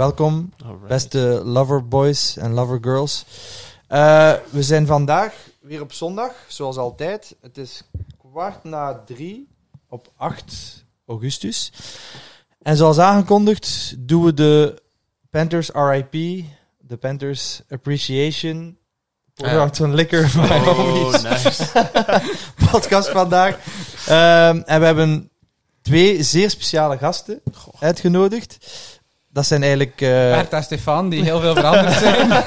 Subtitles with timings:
[0.00, 0.88] Welkom, Alright.
[0.88, 3.24] beste loverboys en lovergirls.
[3.88, 7.36] Eh we zijn vandaag weer op zondag, zoals altijd.
[7.40, 7.82] Het is
[8.18, 9.48] kwart na drie
[9.88, 11.72] op 8 augustus.
[12.62, 14.82] En zoals aangekondigd doen we de
[15.30, 16.44] Panthers RIP,
[16.78, 18.78] de Panthers Appreciation.
[19.36, 19.68] Ah, ja.
[19.72, 21.66] some liquor Oh, nice.
[22.70, 23.58] podcast vandaag.
[24.06, 25.30] Ehm, en we hebben
[25.82, 27.42] twee zeer speciale gasten
[27.78, 28.58] uitgenodigd.
[29.32, 30.00] Dat zijn eigenlijk...
[30.00, 32.30] eh, Bert en Stefan, die heel veel veranderd zijn.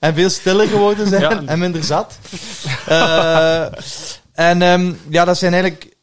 [0.00, 1.42] en veel stiller geworden zijn Ja.
[1.46, 2.18] en minder zat.
[2.86, 3.62] Eh,
[4.32, 5.96] en ehm, ja, dat zijn eigenlijk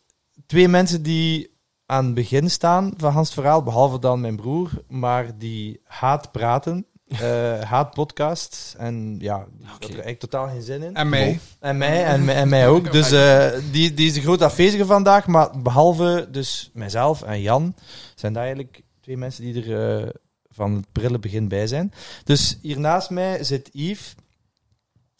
[0.47, 1.53] twee mensen die
[1.85, 6.85] aan het begin staan van Hans verhaal, behalve dan mijn broer, maar die haat praten,
[7.07, 10.95] eh, haat podcasts en ja, die had er eigenlijk totaal geen zin in.
[10.95, 11.39] En mij.
[11.59, 12.91] En mij, en, mij- en mij ook.
[12.91, 15.27] Dus eh, die, die is de groot afwezige vandaag.
[15.27, 17.75] Maar behalve dus mijzelf en Jan,
[18.15, 20.09] zijn daar eigenlijk twee mensen die er eh,
[20.49, 21.93] van het prille begin bij zijn.
[22.23, 24.15] Dus hier naast mij zit Yves.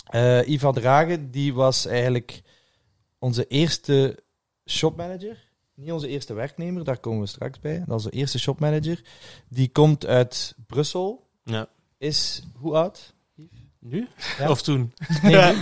[0.05, 2.41] Eh Yves van Dragen, die was eigenlijk
[3.19, 4.19] onze eerste
[4.65, 5.49] shopmanager.
[5.73, 7.77] Niet onze eerste werknemer, daar komen we straks bij.
[7.77, 9.01] Dat is onze eerste shopmanager.
[9.49, 11.27] Die komt uit Brussel.
[11.43, 11.67] Ja.
[11.97, 13.13] Is hoe oud?
[13.79, 14.07] Nu?
[14.37, 14.49] Ja.
[14.49, 14.93] Of toen?
[15.21, 15.55] Nee, nee.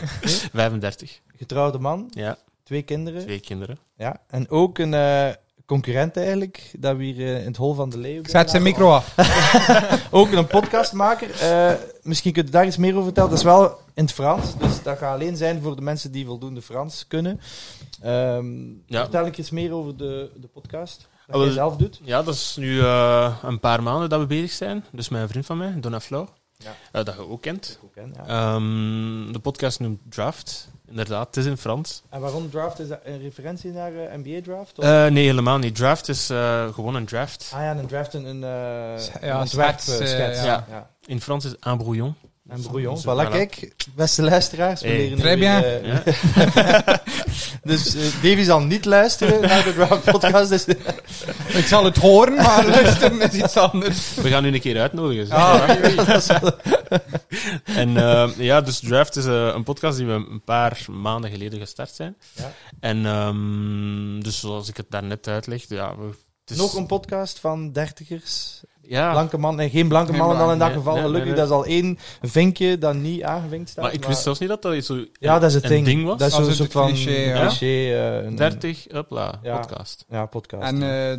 [0.52, 1.22] 35.
[1.38, 3.22] Getrouwde man, Ja, twee kinderen.
[3.22, 3.78] twee kinderen.
[3.98, 5.30] Ja, en ook een eh,
[5.74, 8.22] concurrent eigenlijk, dat we hier eh, in het Hol van de Leeuw...
[8.24, 9.16] Zet zijn micro af.
[10.12, 11.30] Ook een podcastmaker.
[11.42, 11.72] Eh,
[12.04, 13.30] misschien kunt u daar iets meer over vertellen.
[13.30, 16.26] Dat is wel in het Frans, dus dat gaat alleen zijn voor de mensen die
[16.26, 17.40] voldoende Frans kunnen.
[18.02, 18.46] Ehm
[18.86, 19.02] Ja.
[19.02, 22.00] Vertel ik iets meer over de, de podcast, dat Oh, wel- zelf doet.
[22.04, 24.86] Ja, dat is nu eh, een paar maanden dat we bezig zijn.
[24.92, 26.28] Dus mijn vriend van mij, Donna Flau,
[26.58, 27.04] Ja.
[27.04, 27.80] dat je ook kent.
[27.84, 28.54] Ook, hè, ja.
[28.56, 30.70] Ehm, de podcast noemt Draft.
[30.90, 32.02] Inderdaad, het is in Frans.
[32.10, 32.80] En waarom draft?
[32.80, 34.78] Is dat een referentie naar eh, NBA draft?
[34.80, 34.84] Of?
[34.84, 35.76] Eh, nee, helemaal niet.
[35.76, 37.52] Draft is eh, gewoon een draft.
[37.54, 40.44] ah ja, een draft een, een, eh, S- een ja, ontwerp, schets, ja.
[40.46, 40.66] ja.
[40.70, 40.90] ja.
[41.06, 42.16] In Frans is un brouillon.
[42.50, 42.94] En brouillon.
[42.94, 43.32] Dus, Voilà, voilà.
[43.32, 44.82] kijk, beste luisteraars.
[44.82, 44.98] We Hey.
[44.98, 45.84] leren Très weer, bien.
[45.84, 47.02] eh, Ja.
[47.64, 50.50] Dus Davy zal niet luisteren naar de Draft Podcast.
[50.50, 50.66] Dus,
[51.60, 54.16] Ik zal het horen, maar luisteren is iets anders.
[54.16, 55.36] We gaan nu een keer uitnodigen.
[55.36, 55.68] Ah,
[56.06, 56.52] dat is wel-
[57.82, 61.60] En eh, ja, dus Draft is eh, een podcast die we een paar maanden geleden
[61.60, 62.16] gestart zijn.
[62.36, 62.52] Ja.
[62.80, 66.04] En ehm, dus zoals ik het daarnet uitlegde, ja, we,
[66.42, 68.62] het is, Nog een podcast van dertigers.
[68.82, 69.60] ja, Blanke man.
[69.60, 70.94] En geen blanke mannen dan in dat geval.
[70.94, 73.84] nee, nee, Gelukkig, nee, dat is al één vinkje dat niet aangevinkt staat.
[73.84, 75.86] maar ik wist zelfs niet dat dat zo Ja, dat is het een ding.
[75.86, 76.18] ding was.
[76.20, 77.40] Dat is zo'n soort van cliché, ja.
[77.48, 77.66] cliché.
[77.66, 79.58] eh, een- 30, hopla, Ja.
[79.60, 80.06] podcast.
[80.10, 80.64] Ja, podcast.
[80.72, 81.18] En eh,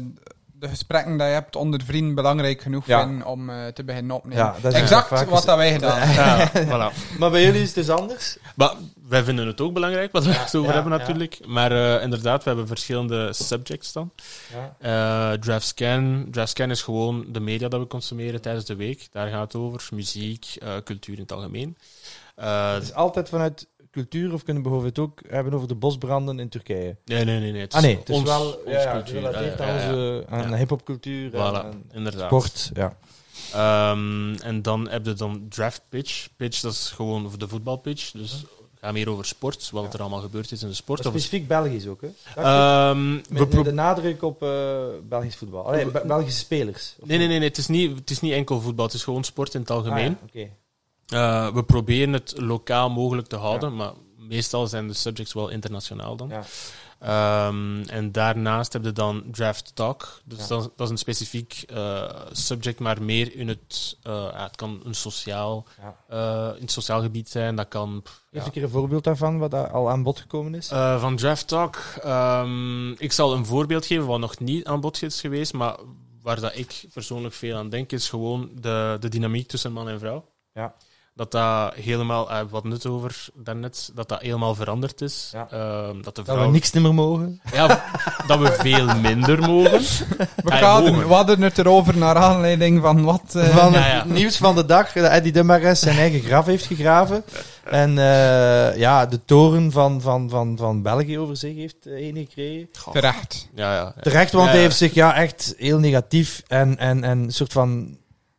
[0.64, 3.06] de gesprekken die je hebt onder vrienden belangrijk genoeg Ja.
[3.06, 4.44] vinden om eh, te beginnen opnemen.
[4.44, 6.66] ja, dat is exact wat dat wij gedaan hebben.
[6.66, 6.96] Ja, voilà.
[7.18, 8.36] Maar bij jullie is het dus anders.
[8.54, 8.72] Maar
[9.08, 10.98] wij vinden het ook belangrijk, wat we het over ja, hebben ja.
[10.98, 11.38] natuurlijk.
[11.46, 14.10] Maar eh, inderdaad, we hebben verschillende subjects dan.
[14.52, 15.32] Ja.
[15.32, 16.26] Eh DraftScan.
[16.30, 19.08] DraftScan is gewoon de media dat we consumeren tijdens de week.
[19.12, 19.88] Daar gaat het over.
[19.94, 21.76] Muziek, eh, cultuur in het algemeen.
[22.34, 26.38] Eh, Het is altijd vanuit cultuur, of kunnen we bijvoorbeeld ook hebben over de bosbranden
[26.38, 26.96] in Turkije.
[27.04, 27.52] nee, nee, nee.
[27.52, 27.60] nee.
[27.60, 29.14] Het Ah nee, het is ons- wel ons ja, ja, cultuur.
[29.20, 30.56] gerelateerd aan, onze, aan Ja.
[30.56, 32.26] hip-hopcultuur en, Voilà, en inderdaad.
[32.26, 32.70] sport.
[32.74, 32.96] Ja.
[33.52, 36.28] Ehm, en dan heb je dan draft pitch.
[36.36, 38.10] Pitch, dat is gewoon de voetbalpitch.
[38.10, 38.44] Dus
[38.80, 41.02] ga meer over sport, wat er allemaal gebeurd is in de sport.
[41.02, 42.08] Maar specifiek Belgisch ook, hè?
[42.34, 44.48] We met de nadruk op eh,
[45.08, 45.66] Belgisch voetbal.
[45.66, 46.94] Allee, Be- Belgische spelers.
[47.04, 49.24] Nee, nee, nee, nee het, is niet, het is niet enkel voetbal, het is gewoon
[49.24, 50.10] sport in het Ah, algemeen.
[50.10, 50.48] ja, Oké.
[51.06, 56.16] Eh, we proberen het lokaal mogelijk te houden, maar meestal zijn de subjects wel internationaal
[56.16, 56.28] dan.
[56.28, 56.42] Ja.
[56.98, 60.20] Ehm, en daarnaast heb je dan Draft Talk.
[60.24, 60.46] Dus Ja.
[60.46, 63.96] dat, is- dat is een specifiek eh, subject, maar meer in het...
[64.02, 65.66] eh, het kan een sociaal,
[66.08, 66.52] Ja.
[66.54, 67.56] in het sociaal gebied zijn.
[67.56, 68.02] Dat kan...
[68.02, 68.44] pff, ja.
[68.44, 70.68] een keer een voorbeeld daarvan, wat daar al aan bod gekomen is.
[70.98, 71.76] Van Draft Talk.
[72.02, 75.76] ehm, ik zal een voorbeeld geven wat nog niet aan bod is geweest, maar
[76.22, 79.98] waar dat ik persoonlijk veel aan denk, is gewoon de, de dynamiek tussen man en
[79.98, 80.24] vrouw.
[80.52, 80.74] Ja.
[81.16, 85.30] Dat dat helemaal, eh, wat net over daarnet, dat dat helemaal veranderd is.
[85.32, 85.46] Ja.
[85.50, 87.40] Ehm, dat de dat we niks meer mogen.
[87.52, 87.84] Ja,
[88.26, 89.80] dat we veel minder mogen.
[90.36, 91.08] We, Ah, kaderen- mogen.
[91.08, 93.34] we hadden het erover naar aanleiding van wat...
[93.34, 94.12] eh, van ja, het ja.
[94.12, 97.24] nieuws van de dag, dat Eddie Dumbares zijn eigen graf heeft gegraven.
[97.64, 102.16] En eh, ja, de toren van, van, van, van België over zich heeft eh, heen
[102.16, 102.68] gekregen.
[102.92, 103.48] terecht.
[103.54, 103.94] Ja, ja.
[104.00, 107.52] Terecht, want Ja, hij heeft zich ja, echt heel negatief en, en, en een soort
[107.52, 107.96] van...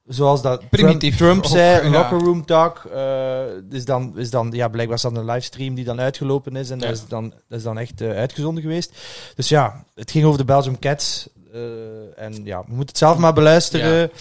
[0.08, 1.90] Zoals dat Primitief Trump, zei, ja.
[1.90, 5.86] locker room talk, eh, is dan, is dan, ja, blijkbaar is dat een livestream die
[5.86, 6.86] dan uitgelopen is en Ja.
[6.86, 8.92] dat, is dan, dat is dan echt eh, uitgezonden geweest.
[9.36, 11.28] Dus ja, het ging over de Belgium Cats.
[11.54, 14.12] eh, en ja, we moeten het zelf maar beluisteren.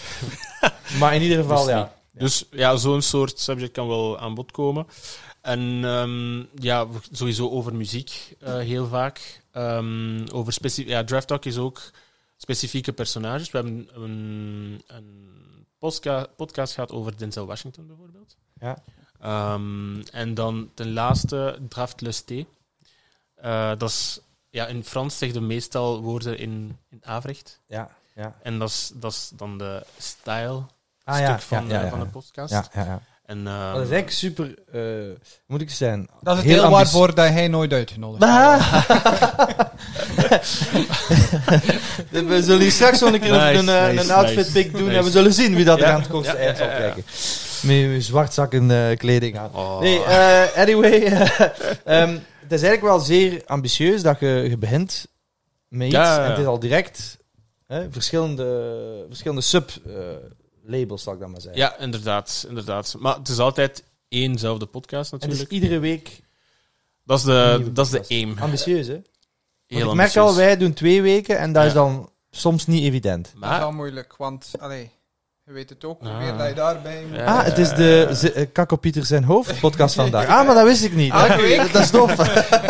[1.00, 1.92] maar in ieder geval, Dus ja.
[2.12, 4.86] Dus ja, zo'n soort subject kan wel aan bod komen.
[5.40, 9.42] En ehm, ja, sowieso over muziek heel vaak.
[9.52, 11.80] Ehm, over specifiek, ja, Draft Talk is ook
[12.36, 13.50] specifieke personages.
[13.50, 15.32] We hebben een, een
[15.84, 18.36] postka- podcast gehad over Denzel Washington bijvoorbeeld.
[18.60, 18.76] Ja.
[19.20, 22.44] Ehm, en dan ten laatste Draft Lusté.
[23.34, 24.20] Eh dat is,
[24.50, 27.60] ja, in Frans zeg je meestal woorden in, in Avrecht.
[27.66, 28.36] Ja, ja.
[28.42, 30.62] En dat is, dat is dan de style
[31.04, 32.52] Ah, stuk ja, van, ja, ja, eh, van de podcast.
[32.52, 33.00] Ja, ja, ja.
[33.34, 34.80] En, Maar ehm, dat is eigenlijk super, eh,
[35.46, 36.08] moet ik zijn.
[36.22, 38.42] Dat is het Heel deel ambitie- waarvoor dat hij nooit uitgenodigd wordt.
[42.28, 44.52] we zullen hier straks nog een keer Nice, een, eh, nice, een outfit nice.
[44.52, 44.96] pick doen Nice.
[44.98, 46.78] en we zullen zien wie dat er aan het kortste ja, eind zal ja, ja,
[46.78, 46.84] ja.
[46.84, 47.04] kijken.
[47.62, 49.50] Met je zwartzakken eh, kleding aan.
[49.54, 49.80] oh.
[49.80, 51.02] Nee, eh, anyway.
[51.84, 52.10] ehm,
[52.40, 55.06] het is eigenlijk wel zeer ambitieus dat je, je begint
[55.68, 55.96] met iets.
[55.96, 56.24] Ja, ja, ja.
[56.24, 57.18] En het is al direct
[57.66, 59.42] hè, verschillende, verschillende
[60.64, 61.60] sub-labels, zal ik dan maar zeggen.
[61.60, 62.94] Ja, inderdaad, inderdaad.
[62.98, 65.52] Maar het is altijd éénzelfde podcast en dus natuurlijk.
[65.62, 66.20] iedere week
[67.04, 68.36] Dat is de, dat is de aim.
[68.40, 68.92] ambitieus, hè?
[68.92, 69.00] Heel
[69.66, 70.24] ik merk ambitieus.
[70.24, 71.68] al, wij doen twee weken en dat Ja.
[71.68, 73.24] is dan soms niet evident.
[73.24, 74.90] Dat is Maar, wel moeilijk, want allee,
[75.44, 76.18] je weet het ook, hoe Ah.
[76.18, 77.18] meer dat je daarbij moet.
[77.18, 80.26] Ah, het is de Z- eh, Kak op Pieter zijn hoofd podcast vandaag.
[80.28, 81.12] Ah, maar dat wist ik niet.
[81.12, 81.72] Elke week.
[81.72, 82.14] Dat is tof.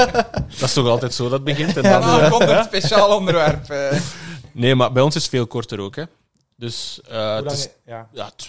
[0.58, 1.76] dat is toch altijd zo dat het begint.
[1.76, 3.70] En Ja, dan, Ah, eh, komt een speciaal onderwerp.
[3.70, 4.00] eh.
[4.52, 5.96] Nee, maar bij ons is het veel korter ook.
[5.96, 6.02] Hè.
[6.64, 8.06] Dus eh, het is, ja.
[8.12, 8.48] ja, t-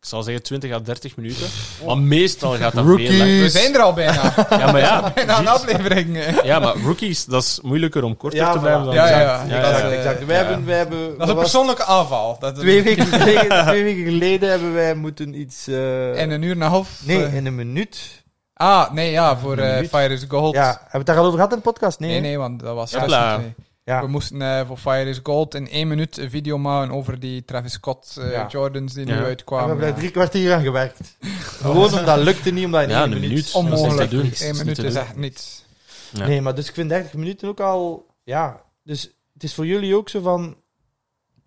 [0.00, 1.46] ik zal zeggen 20 à 30 minuten.
[1.86, 3.08] Maar meestal gaat dat Rookies.
[3.08, 3.40] veel langer.
[3.42, 4.22] We zijn er al bijna.
[4.50, 6.16] Ja, maar ja, Bijna een aflevering.
[6.18, 6.44] eh.
[6.44, 8.60] ja, maar rookies, dat is moeilijker om korter Ja, te voilà.
[8.60, 9.50] blijven dan Ja, ja, exact.
[9.50, 9.56] ja.
[9.56, 10.26] ja, ja.
[10.26, 10.44] Wij Ja.
[10.44, 12.36] hebben, wij hebben Dat is een persoonlijke aanval.
[12.40, 15.66] Dat twee, weken geleden, twee weken geleden hebben wij moeten iets...
[15.66, 16.90] eh, En een uur en een half.
[17.04, 18.24] nee, in een minuut.
[18.54, 19.88] Ah, nee, ja, voor eh.
[19.88, 20.54] Fire is Gold.
[20.54, 21.98] Ja, hebben we het daar al over gehad in de podcast?
[21.98, 23.40] Nee, Nee, nee, want dat was Hopla.
[23.86, 24.00] Ja.
[24.00, 27.44] We moesten eh, voor Fire is Gold in één minuut een video maken over die
[27.44, 28.46] Travis Scott eh, Ja.
[28.50, 29.10] Jordans die Ja.
[29.12, 29.66] nu En we uitkwamen.
[29.68, 30.00] hebben daar Ja.
[30.00, 31.16] drie kwartier aan gewerkt.
[31.60, 33.28] Gewoon omdat dat lukte niet, omdat in Ja, één een minuut...
[33.28, 33.54] minuut.
[33.54, 34.10] Onmogelijk.
[34.12, 35.02] Is Eén is minuut niet is doen.
[35.02, 35.64] echt niets.
[36.12, 36.26] Ja.
[36.26, 38.06] Nee, maar dus ik vind 30 minuten ook al...
[38.24, 39.02] Ja, dus
[39.32, 40.56] het is voor jullie ook zo van...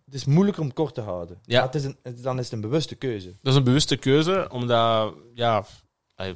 [0.06, 1.40] Het is moeilijker om het kort te houden.
[1.44, 1.66] Ja.
[1.66, 3.28] Het is een, het- dan is het een bewuste keuze.
[3.42, 5.66] Dat is een bewuste keuze, omdat, ja,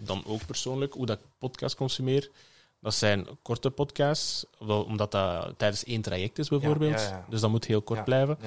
[0.03, 2.29] dan ook persoonlijk, hoe dat ik podcast consumeer.
[2.83, 7.13] Dat zijn korte podcasts, wel omdat dat tijdens één traject is bijvoorbeeld.
[7.29, 8.37] Dus dat moet heel kort blijven.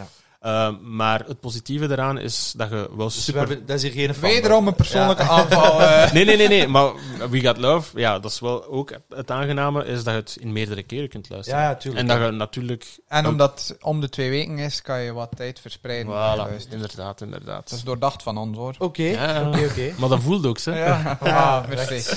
[0.47, 0.69] Ja.
[0.69, 3.41] Eh, maar het positieve eraan is dat je wel Dus we super...
[3.41, 4.31] hebben, dat is hier geen fan.
[4.31, 5.29] Wederom een persoonlijke Ja.
[5.29, 5.81] aanval.
[5.83, 6.13] eh.
[6.13, 6.69] Nee, nee, nee, nee.
[6.69, 6.91] Maar
[7.31, 10.53] We Got Love, ja, dat is wel ook het aangename, is dat je het in
[10.53, 11.61] meerdere keren kunt luisteren.
[11.61, 12.01] Ja, ja, tuurlijk.
[12.09, 12.87] en dat je natuurlijk...
[13.09, 16.13] En omdat het om de twee weken is, kan je wat tijd verspreiden.
[16.13, 17.69] Voilà, inderdaad, inderdaad.
[17.69, 18.75] Dat is doordacht van ons hoor.
[18.79, 19.49] Oké, Ja.
[19.49, 19.93] oké, oké.
[19.99, 20.85] Maar dat voelde ook, hè.
[20.85, 22.15] Ja, ah, merci.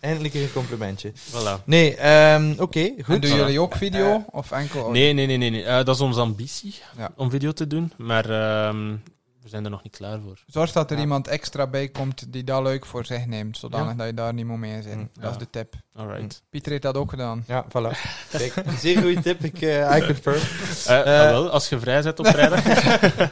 [0.00, 1.12] Eindelijk een complimentje.
[1.12, 1.64] Voilà.
[1.64, 3.22] Nee, ehm, oké, En goed.
[3.22, 3.34] doen Voilà.
[3.34, 4.24] jullie ook video?
[4.30, 4.90] of enkel?
[4.90, 5.50] Nee, nee, nee, nee.
[5.50, 5.64] nee.
[5.64, 7.10] Eh, dat is onze ambitie, Ja.
[7.16, 7.92] om video te doen.
[7.96, 8.96] Maar ehm,
[9.42, 10.38] we zijn er nog niet klaar voor.
[10.46, 11.02] Zorg dat er Ja.
[11.02, 13.94] iemand extra bij komt die dat leuk voor zich neemt, zodanig Ja.
[13.96, 14.98] dat je daar niet moet mee zitten.
[15.00, 15.30] Mm, Dat ja.
[15.30, 15.74] is de tip.
[15.94, 16.42] Alright.
[16.50, 17.44] Pieter heeft dat ook gedaan.
[17.46, 17.98] Ja, voilà.
[18.30, 19.44] Kijk, zeer goede tip.
[19.44, 20.40] Ik, eh, I confirm.
[20.86, 22.62] Eh, Eh, wel, als je vrij bent op vrijdag.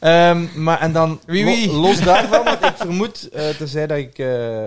[0.00, 1.72] Ehm, maar en dan, Wie, lo- wie?
[1.72, 4.66] los daarvan, want ik vermoed, eh tenzij dat ik eh,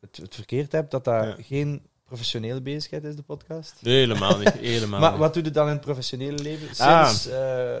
[0.00, 1.36] het, het verkeerd heb, dat Ja.
[1.40, 3.74] geen professionele bezigheid is, de podcast.
[3.80, 4.52] nee, helemaal niet.
[4.52, 5.18] Helemaal maar niet.
[5.20, 6.68] wat doe je dan in het professionele leven?
[6.86, 7.06] Ah.
[7.08, 7.74] Sinds eh,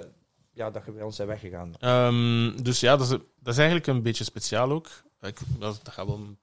[0.64, 1.72] ja, dat je bij ons bent weggegaan.
[1.80, 4.88] Ehm, dus ja, dat is, dat is eigenlijk een beetje speciaal ook.
[5.20, 6.36] Ik, dat, dat gaat wel een,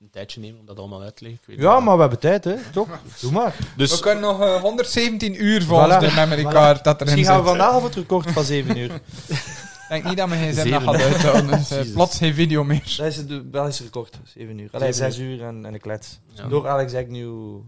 [0.00, 1.40] een tijdje nemen om dat allemaal uit te leggen.
[1.42, 1.84] Ik weet Ja, niet.
[1.84, 2.54] maar we hebben tijd, hè?
[2.72, 2.88] Toch?
[3.20, 3.54] Doe maar.
[3.58, 5.98] We Dus kunnen nog eh, 117 uur volgens Voilà.
[6.08, 6.48] de memory Voilà.
[6.52, 8.90] card dat erin Misschien gaan we vandaag het record van 7 uur.
[9.86, 10.82] Ik denk niet dat mijn gsm dat Zeven.
[10.82, 11.46] gaat uithouden.
[11.58, 12.94] Dus eh, plots geen video meer.
[12.96, 14.68] Dat is het Belgische record, 7 uur.
[14.72, 16.20] Allee, Zeven 6 uur en, en een klets.
[16.34, 16.48] ja.
[16.48, 17.60] Door Alex Agnew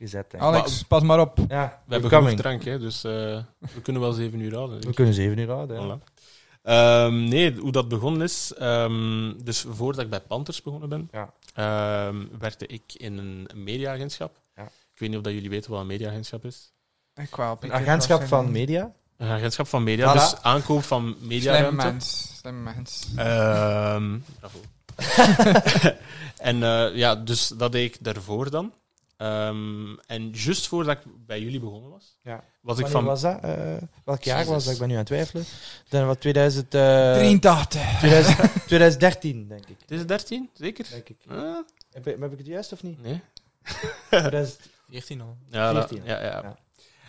[0.00, 0.30] gezet.
[0.30, 0.48] denk ik.
[0.48, 1.38] Alex, pas maar op.
[1.48, 3.10] Ja, we hebben genoeg drank, hè, dus eh,
[3.58, 4.74] we kunnen wel zeven uur houden.
[4.80, 5.80] denk We kunnen 7 uur houden.
[5.86, 5.98] ja.
[5.98, 6.18] Voilà.
[6.62, 8.52] Ehm, nee, hoe dat begonnen is.
[8.58, 11.32] ehm, dus voordat ik bij Panthers begonnen ben, Ja.
[11.54, 14.36] ehm, werkte ik in een mediaagentschap.
[14.56, 14.62] Ja.
[14.62, 16.72] Ik weet niet of dat jullie weten wat een mediaagentschap is.
[17.14, 18.92] Ik wou Een agentschap van media.
[19.16, 20.18] Een agentschap van media, Voilà.
[20.18, 21.84] dus aankoop van Slimme mediaruimte.
[21.86, 22.36] mens.
[22.40, 23.06] Slimme mens.
[23.16, 24.58] Ehm bravo.
[26.36, 28.72] en eh, ja, dus dat deed ik daarvoor dan.
[29.20, 32.44] Ehm, en juist voordat ik bij jullie begonnen was, Ja.
[32.60, 33.04] was ik van...
[33.04, 33.40] was dat?
[33.42, 34.72] Eh, welk jaar was dat?
[34.72, 35.44] Ik ben nu aan het twijfelen.
[35.88, 36.80] Dan wat 2000, eh,
[37.14, 37.98] 83.
[37.98, 38.36] 2000
[38.66, 39.76] 2013, denk ik.
[39.86, 40.86] Dit is 13, zeker?
[40.90, 41.16] Denk ik.
[41.28, 41.56] Ah,
[41.92, 43.02] Heb, ik- heb ik het juist of niet?
[43.02, 43.20] nee.
[44.10, 44.60] 2000,
[44.90, 45.36] 14 al.
[45.50, 46.06] Ja, dat- 14.
[46.06, 46.42] ja, ja.
[46.42, 46.56] Ja.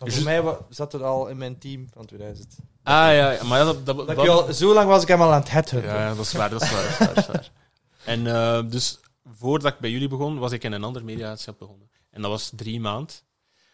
[0.06, 2.56] Dus- voor mij zat het al in mijn team van 2000.
[2.84, 5.08] Ah ja, ja, maar ja, dat, dat, Dat dat- ik al, zo lang was ik
[5.08, 5.90] hem al aan het headhunten.
[5.90, 6.84] Ja, ja, dat is waar, dat is waar.
[6.84, 7.52] Dat is waar, dat is waar.
[8.06, 9.00] En eh, dus
[9.38, 11.90] voordat ik bij jullie begon, was ik in een ander mediaagentschap begonnen.
[12.12, 13.16] En dat was drie maanden.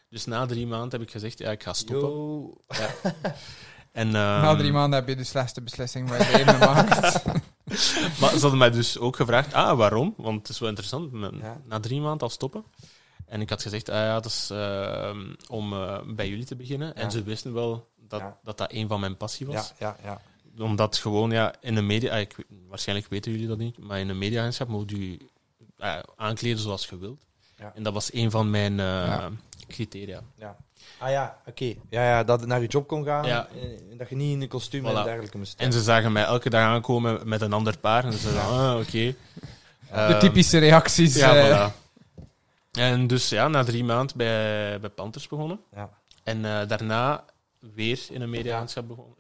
[0.10, 2.10] Dus na drie maanden heb ik gezegd, ja, ik ga stoppen.
[2.10, 2.58] Yo.
[3.92, 7.24] En, Na ehm, drie maanden heb je de slechtste beslissing van je leven gemaakt.
[8.20, 10.14] Maar ze hadden mij dus ook gevraagd, ah, waarom?
[10.18, 11.62] Want het is wel interessant, na, Ja.
[11.66, 12.64] na drie maanden al stoppen.
[13.26, 16.88] En ik had gezegd, ah ja, dat is ehm, om eh, bij jullie te beginnen.
[16.88, 16.94] Ja.
[16.94, 18.38] En ze wisten wel dat, Ja.
[18.44, 19.74] dat dat een van mijn passie was.
[19.80, 20.20] Ja, ja,
[20.56, 20.64] ja.
[20.64, 22.12] Omdat gewoon, ja, in een media...
[22.14, 22.36] ah, Ik,
[22.68, 25.20] waarschijnlijk weten jullie dat niet, maar in een mediaagentschap moet je
[25.78, 27.26] eh, aankleden zoals je wilt.
[27.58, 27.72] Ja.
[27.76, 29.30] En dat was een van mijn eh, Ja.
[29.68, 30.22] criteria.
[31.00, 31.74] Ah ja, oké.
[31.90, 33.26] Ja, ja, dat het naar je job kon gaan.
[33.26, 33.48] Ja.
[33.62, 34.88] eh, Dat je niet in een kostuum Voilà.
[34.98, 38.04] en dergelijke moest En ze zagen mij elke dag aankomen met een ander paar.
[38.06, 38.90] En ze zeiden, ah, oké.
[38.92, 39.16] De
[39.92, 41.16] Ehm, typische reacties.
[41.16, 41.74] Ja, eh, voilà.
[42.72, 45.60] En dus ja, na drie maanden bij, bij Panthers begonnen.
[45.76, 45.90] Ja.
[46.24, 47.24] En eh, daarna
[47.60, 49.16] weer in een mediaagentschap begonnen.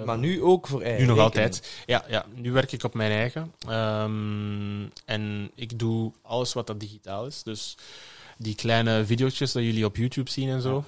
[0.00, 1.44] Eh, Maar nu ook voor eigen nu nog rekening.
[1.46, 1.82] altijd.
[1.86, 3.52] Ja, ja, nu werk ik op mijn eigen.
[3.68, 7.42] Ehm, en ik doe alles wat dat digitaal is.
[7.42, 7.76] Dus
[8.38, 10.84] die kleine video's dat jullie op YouTube zien en zo.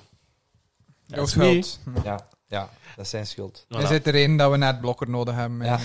[1.06, 1.80] jouw dat is schuld.
[2.04, 3.64] Ja, ja, dat is zijn schuld.
[3.64, 3.68] Voilà.
[3.88, 5.66] Het de reden dat we net blokker nodig hebben?
[5.66, 5.78] Ja.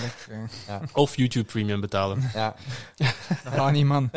[0.92, 2.30] Of YouTube Premium betalen.
[2.34, 2.54] Ja,
[2.96, 3.14] Dat
[3.54, 4.10] gaat niet, man.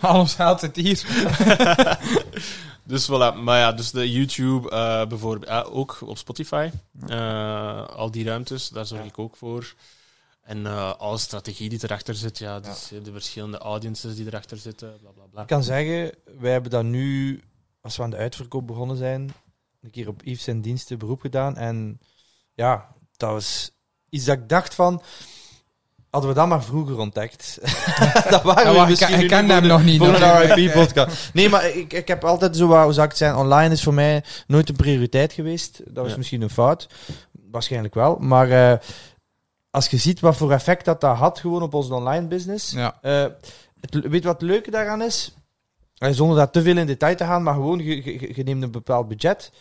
[0.00, 1.02] Al ons geld zit hier.
[2.84, 6.70] Dus voilà, maar ja, dus de YouTube eh, bijvoorbeeld, ook op Spotify.
[7.06, 9.06] Eh, al die ruimtes, daar zorg Ja.
[9.08, 9.74] ik ook voor.
[10.42, 14.98] En eh, alle strategie die erachter zit, ja, dus de verschillende audiences die erachter zitten,
[15.00, 15.40] bla bla bla.
[15.40, 17.40] ik kan zeggen, wij hebben dat nu,
[17.80, 19.32] als we aan de uitverkoop begonnen zijn,
[19.82, 21.56] een keer op Yves zijn diensten beroep gedaan.
[21.56, 22.00] En
[22.54, 23.70] ja, dat was
[24.08, 25.02] iets dat ik dacht van,
[26.12, 27.58] hadden we dat maar vroeger ontdekt.
[28.30, 30.54] dat waren Ja, we misschien ik ken hem nog niet, Voor een.
[30.54, 31.30] RIP-podcast.
[31.32, 34.24] Nee, maar ik, ik heb altijd zo, hoe zou ik zijn, online is voor mij
[34.46, 35.80] nooit een prioriteit geweest.
[35.84, 36.18] Dat was Ja.
[36.18, 36.88] misschien een fout.
[37.50, 38.16] Waarschijnlijk wel.
[38.20, 38.78] Maar eh,
[39.70, 42.72] als je ziet wat voor effect dat dat had gewoon op onze online business.
[42.72, 42.98] Ja.
[43.00, 43.24] Eh,
[43.80, 45.34] het, weet wat het leuke daaraan is?
[45.96, 48.62] Eh, zonder daar te veel in detail te gaan, maar gewoon, je, je, je neemt
[48.62, 49.52] een bepaald budget.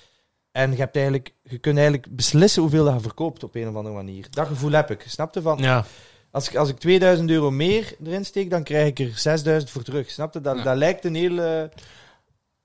[0.51, 3.75] En je, hebt eigenlijk, je kunt eigenlijk beslissen hoeveel dat je verkoopt op een of
[3.75, 4.27] andere manier.
[4.29, 5.03] Dat gevoel heb ik.
[5.07, 5.41] Snap je?
[5.41, 5.85] Van, Ja,
[6.31, 9.83] als ik, als ik 2000 euro meer erin steek, dan krijg ik er 6000 voor
[9.83, 10.09] terug.
[10.09, 10.41] Snap je?
[10.41, 10.63] Dat, Ja.
[10.63, 11.71] dat lijkt een hele...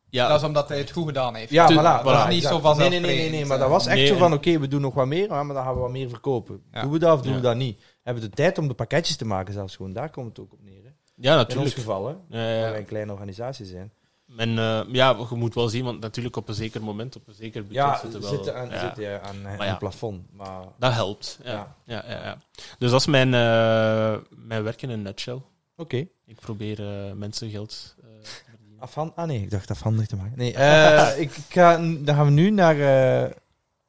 [0.09, 0.29] ja.
[0.29, 1.51] Dat is omdat hij het goed gedaan heeft.
[1.51, 1.75] Ja, voilà.
[2.01, 2.05] voilà.
[2.05, 2.55] Dat is niet exact.
[2.55, 3.07] zo vanzelfsprekend.
[3.07, 4.95] Nee, nee, nee, nee, maar dat was echt Nee, zo van, oké, we doen nog
[4.95, 6.63] wat meer, maar dan gaan we wat meer verkopen.
[6.73, 6.83] Ja.
[6.83, 7.37] Doen we dat of doen Ja.
[7.39, 7.83] we dat niet?
[8.03, 9.93] Hebben we de tijd om de pakketjes te maken zelfs gewoon?
[9.93, 10.83] Daar komt het ook op neer.
[10.85, 10.91] Hè?
[11.15, 11.75] ja, In ons natuurlijk.
[11.75, 12.15] geval, hè?
[12.39, 12.61] Ja, ja.
[12.61, 13.93] Waar wij een kleine organisatie zijn.
[14.37, 17.35] En eh, ja, je moet wel zien, want natuurlijk op een zeker moment, op een
[17.35, 18.35] zeker budget Ja, zitten we wel...
[18.35, 19.71] zitten aan, ja, zitten ja, aan, ja.
[19.71, 20.33] een plafond.
[20.33, 21.38] Maar Dat helpt.
[21.45, 21.76] Ja.
[21.85, 22.04] Ja.
[22.09, 22.38] Ja.
[22.78, 25.40] Dus dat is mijn, eh, mijn werk in een nutshell.
[25.76, 26.06] oké.
[26.25, 28.80] Ik probeer eh, mensen geld te verdienen.
[28.80, 30.38] Afhan ah nee, ik dacht afhandig te maken.
[30.38, 30.50] Nee,
[31.25, 32.76] ik, ik ga, dan gaan we nu naar,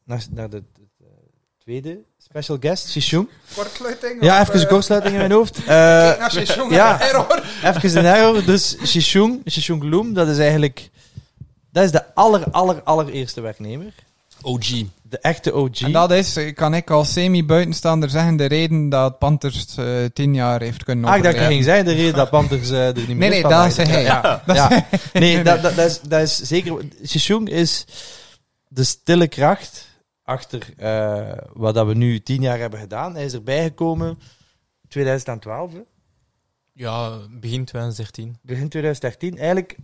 [0.03, 1.05] naar, naar de, de, de
[1.57, 3.27] tweede special guest, Shishung.
[3.55, 4.23] Kortsluiting?
[4.23, 5.57] Ja, even een eh, kortsluiting in mijn hoofd.
[5.57, 7.01] Eh, kijk naar Shishung, ja.
[7.01, 7.43] error.
[7.63, 8.45] even een error.
[8.45, 10.89] Dus Shishung, Shishung Loom, dat is eigenlijk...
[11.71, 13.93] Dat is de aller, aller, allereerste werknemer.
[14.41, 14.67] OG.
[15.01, 15.81] De echte OG.
[15.81, 20.33] En dat is, eh, kan ik als semi-buitenstaander zeggen, de reden dat Panthers eh, tien
[20.33, 22.93] jaar heeft kunnen ah, ik dacht dat ging zijn de reden dat Panthers eh, er
[22.95, 24.03] niet meer Nee, is nee, dat zei hij.
[24.03, 24.85] Ja, ja.
[25.13, 26.77] Nee, dat, dat, dat, is, dat is zeker...
[27.05, 27.85] Shishung is
[28.67, 29.86] de stille kracht
[30.27, 33.13] achter eh, wat dat we nu tien jaar hebben gedaan.
[33.13, 34.19] Hij is erbij gekomen
[34.87, 35.79] 2012, hè?
[36.73, 38.37] Ja, begin 2013.
[38.41, 39.37] begin 2013.
[39.37, 39.77] Eigenlijk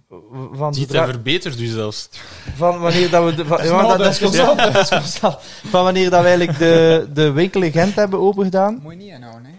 [0.51, 2.09] van, Ziet er verbeterd u zelfs.
[2.55, 3.35] van wanneer dat we...
[3.35, 5.37] De, van, is ja, dat, is constant, dat is constant.
[5.43, 8.79] Van wanneer dat we eigenlijk de, de winkel in Gent hebben opengedaan.
[8.81, 9.52] Moet je niet inhouden, hè.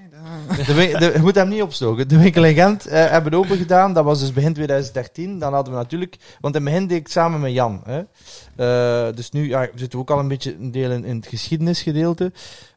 [0.66, 2.08] De, de- je moet hem niet opstoken.
[2.08, 3.92] De winkel in Gent eh, hebben open gedaan.
[3.92, 5.38] Dat was dus begin 2013.
[5.38, 6.16] Dan hadden we natuurlijk...
[6.40, 7.82] Want in het begin deed ik samen met Jan.
[7.84, 8.02] Hè.
[8.56, 11.16] Eh, dus nu ja, we zitten we ook al een beetje een deel in, in
[11.16, 12.32] het geschiedenisgedeelte.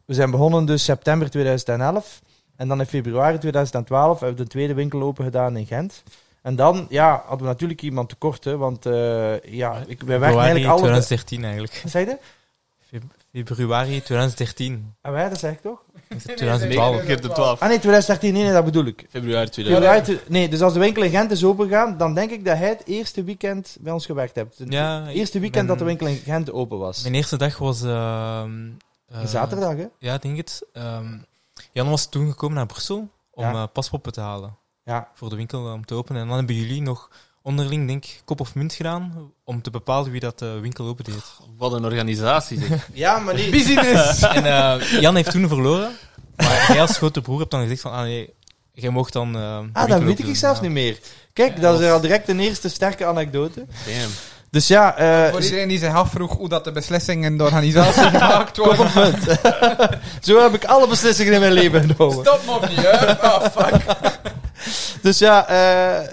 [0.05, 2.21] We zijn begonnen dus september 2011.
[2.55, 6.03] En dan in februari 2012 hebben we de tweede winkel open gedaan in Gent.
[6.41, 8.43] En dan ja, hadden we natuurlijk iemand tekort.
[8.43, 10.79] Hè, want eh, ja, ik, wij werken eigenlijk alle...
[10.79, 11.79] 2013 eigenlijk.
[11.83, 12.17] Wat zei je?
[13.33, 14.95] Feb- Februari 2013.
[15.01, 15.81] En wij, dat zeg ik toch?
[15.93, 16.95] Is het nee, 2012?
[16.95, 17.59] nee, Keer de 12.
[17.61, 19.05] Ah nee, 2013, nee, nee dat bedoel ik.
[19.09, 19.85] Februari 2000.
[19.93, 22.57] Februari tw- nee, dus als de winkel in Gent is opengegaan, dan denk ik dat
[22.57, 24.57] hij het eerste weekend bij ons gewerkt hebt.
[24.57, 27.01] Het Ja, eerste weekend ben- dat de winkel in Gent open was.
[27.01, 27.81] Mijn eerste dag was...
[27.83, 28.69] ehm,
[29.07, 29.85] eh, Zaterdag, hè?
[29.99, 30.61] Ja, ik denk het.
[30.73, 31.17] Ehm,
[31.71, 33.51] Jan was toen gekomen naar Brussel om Ja.
[33.53, 34.55] eh, paspoppen te halen.
[34.83, 35.07] Ja.
[35.13, 36.21] Voor de winkel eh, om te openen.
[36.21, 37.09] En dan hebben jullie nog
[37.47, 41.23] onderling, denk ik, kop of munt gedaan om te bepalen wie dat de winkel opendeed.
[41.57, 42.87] Wat een organisatie, zeg.
[42.93, 43.51] Ja, maar niet...
[43.51, 44.21] Business!
[44.37, 45.91] en eh, Jan heeft toen verloren.
[46.35, 48.33] Maar jij als grote broer hebt dan gezegd van, ah nee,
[48.73, 49.27] jij mocht dan...
[49.35, 50.35] eh, de Ah, dat weet ik opendoen.
[50.35, 50.63] zelfs Ja.
[50.65, 50.97] niet meer.
[51.33, 53.65] Kijk, Ja, dat is al direct een eerste sterke anekdote.
[53.85, 54.11] Damn.
[54.51, 58.03] Dus ja, eh, Voor iedereen die zich afvroeg hoe dat de beslissing in de organisatie
[58.19, 58.89] gemaakt wordt.
[60.21, 62.25] zo heb ik alle beslissingen in mijn leven genomen.
[62.25, 63.11] Stop niet, hè?
[63.11, 63.85] Oh, fuck.
[65.01, 66.07] Dus ja, eh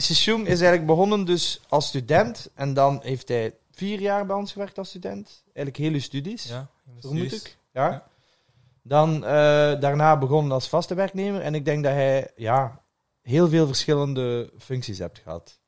[0.00, 2.50] Shishung is eigenlijk begonnen dus als student.
[2.54, 5.42] En dan heeft hij vier jaar bij ons gewerkt als student.
[5.44, 6.44] Eigenlijk hele studies.
[6.44, 6.68] Ja,
[7.00, 7.42] vermoed studies.
[7.44, 7.56] ik.
[7.72, 7.88] Ja.
[7.88, 8.08] Ja.
[8.82, 11.40] Dan eh, daarna begonnen als vaste werknemer.
[11.40, 12.80] En ik denk dat hij ja,
[13.22, 15.58] heel veel verschillende functies hebt gehad.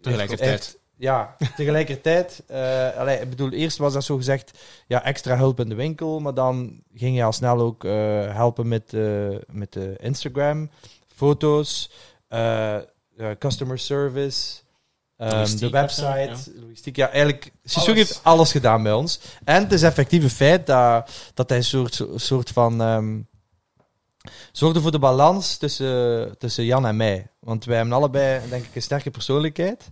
[0.00, 0.64] Tegelijkertijd.
[0.64, 5.60] Hij ja, tegelijkertijd, eh allee, ik bedoel, eerst was dat zo gezegd, ja, extra hulp
[5.60, 7.92] in de winkel, maar dan ging je al snel ook eh,
[8.34, 8.92] helpen met,
[9.46, 10.70] met de Instagram,
[11.08, 11.90] foto's,
[13.38, 14.60] customer service,
[15.16, 16.96] ehm, de website, logistiek.
[16.96, 19.20] Ja, eigenlijk, Sissou heeft alles gedaan bij ons.
[19.44, 22.82] En het is effectief een feit dat, dat hij een soort, soort van...
[22.82, 23.18] ehm,
[24.52, 27.26] zorgde voor de balans tussen, tussen Jan en mij.
[27.38, 29.90] Want wij hebben allebei, denk ik, een sterke persoonlijkheid.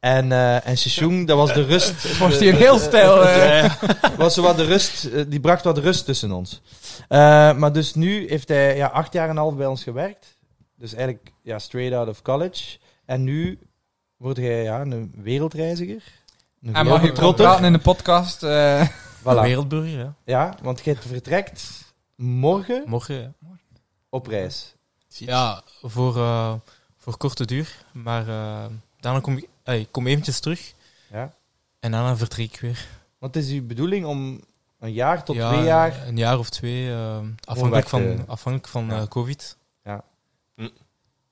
[0.00, 2.02] En, eh en Shishoon, dat was de rust.
[2.02, 3.24] Het wordt hier heel stijl.
[3.26, 3.74] eh.
[4.16, 6.60] was zo wat de rust, eh, die bracht wat rust tussen ons.
[7.08, 7.18] Eh,
[7.56, 10.35] maar dus nu heeft hij ja, acht jaar en een half bij ons gewerkt.
[10.76, 12.78] Dus eigenlijk ja, straight out of college.
[13.04, 13.58] En nu
[14.16, 16.02] word jij ja, een wereldreiziger.
[16.62, 18.42] Een En mag je praten in de podcast?
[18.42, 18.88] eh,
[19.20, 19.22] Voilà.
[19.22, 20.14] Wereldburger, ja.
[20.24, 23.32] Ja, want jij vertrekt morgen Morgen, ja.
[24.08, 24.74] op reis.
[25.08, 26.54] Ja, voor, eh,
[26.96, 27.84] voor korte duur.
[27.92, 28.64] Maar eh,
[29.00, 30.72] daarna kom ik, kom eventjes terug.
[31.12, 31.32] Ja.
[31.80, 32.86] En daarna vertrek ik weer.
[33.20, 34.40] Het is uw bedoeling om
[34.78, 36.06] een jaar tot Ja, twee jaar...
[36.06, 36.92] Een jaar of twee,
[37.44, 39.00] afhankelijk, van, afhankelijk van Ja.
[39.00, 39.56] eh, COVID.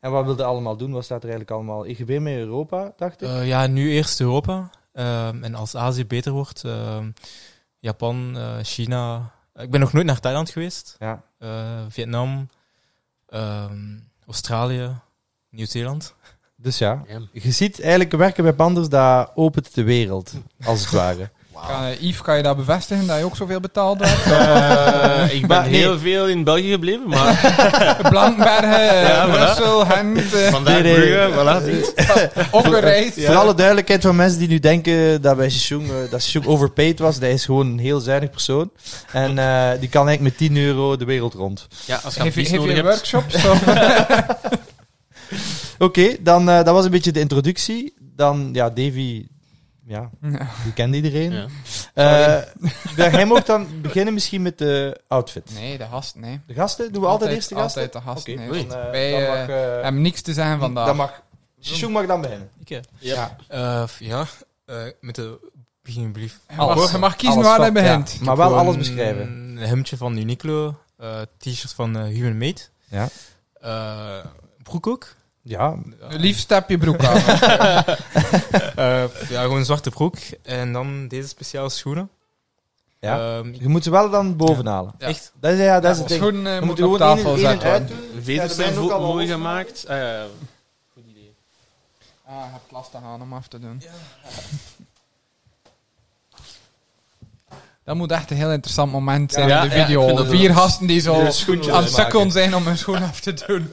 [0.05, 0.93] En wat wilde je allemaal doen?
[0.93, 1.87] Wat staat er eigenlijk allemaal?
[1.87, 3.29] Ik weer mee Europa, dacht ik.
[3.29, 4.71] Eh, ja, nu eerst Europa.
[4.93, 7.11] Ehm, en als Azië beter wordt, ehm,
[7.79, 9.31] Japan, eh, China.
[9.55, 10.97] Ik ben nog nooit naar Thailand geweest.
[10.99, 11.23] ja.
[11.39, 12.49] Eh, Vietnam,
[13.27, 14.91] ehm, Australië,
[15.51, 16.15] Nieuw-Zeeland.
[16.57, 17.21] Dus ja, Ja.
[17.33, 20.33] je ziet eigenlijk werken bij Panders, dat opent de wereld,
[20.65, 21.31] als het ware.
[21.69, 24.23] kan, eh, Yves, kan je dat bevestigen dat je ook zoveel betaald hebt?
[25.25, 25.81] Eh, ik ben Maar nee.
[25.81, 27.57] heel veel in België gebleven, maar
[28.11, 29.27] Blankenbergen, eh, Ja.
[29.27, 30.95] Brussel, Gent, eh, vandaag Nee, nee.
[30.95, 32.51] Brugge, voilà.
[32.51, 33.25] opgereisd.
[33.25, 37.19] Voor alle duidelijkheid van mensen die nu denken dat bij Shishoon, eh, dat overpaid was,
[37.19, 38.71] dat is gewoon een heel zuinig persoon.
[39.13, 41.67] En eh, die kan eigenlijk met 10 euro de wereld rond.
[41.85, 43.35] Ja, als je Heeft je, workshops?
[43.35, 43.63] Of?
[45.79, 47.95] Oké, dan eh, dat was een beetje de introductie.
[48.17, 49.27] Dan, ja, Davy,
[49.87, 50.49] ja, Ja.
[50.63, 51.33] die kent iedereen.
[51.33, 51.47] Ja.
[51.95, 52.43] Eh,
[52.97, 55.51] ja, hij mag dan beginnen misschien met de outfit.
[55.55, 56.41] Nee, de gast, nee.
[56.47, 56.93] De gasten?
[56.93, 57.83] Doen we altijd, eerst de gasten?
[57.83, 58.51] Altijd de gast, Oké, nee.
[58.51, 58.67] Oei.
[58.69, 59.47] dan, eh, Wij dan eh, mag...
[59.83, 60.87] hebben niks te zeggen vandaag.
[60.87, 61.23] Dan mag...
[61.91, 62.51] Mag dan beginnen.
[62.61, 63.37] Ik, eh, Ja.
[63.49, 64.25] eh, ja,
[64.67, 65.51] eh, met de
[65.83, 66.41] beginbrief.
[66.49, 66.91] Je mag- alles.
[66.91, 68.13] je mag kiezen Alles waar hij begint.
[68.19, 69.27] ja, maar wel alles beschrijven.
[69.29, 72.61] Een hemdje van Uniqlo, eh, t-shirt van Human Made.
[72.89, 73.09] Ja.
[73.61, 74.25] Eh,
[74.63, 75.15] broek ook.
[75.47, 75.75] Ja,
[76.09, 77.17] Liefst heb je broek aan.
[78.77, 80.17] Eh, ja, gewoon een zwarte broek.
[80.43, 82.11] En dan deze speciale schoenen.
[83.01, 83.37] ja.
[83.39, 84.95] Ehm, je moet ze wel dan bovenhalen.
[84.99, 85.07] Ja.
[85.07, 85.33] Echt?
[85.41, 86.21] Dat is, ja, dat is het ding.
[86.21, 87.71] Schoenen eh, Je moet moet gewoon tafel zetten.
[87.71, 87.97] uit doen.
[87.97, 89.85] De Ja, veters er zijn ook al mooi gemaakt.
[89.89, 90.25] Ah, ja.
[90.95, 91.35] Goed idee.
[92.27, 93.83] Ah, je hebt lastig aan om af te doen.
[97.85, 100.25] Dat moet echt een heel interessant moment zijn Ja, in de ja, ik video.
[100.25, 101.25] Vier gasten die zo aan
[101.83, 103.73] het sukkelen zijn om hun schoen af te doen.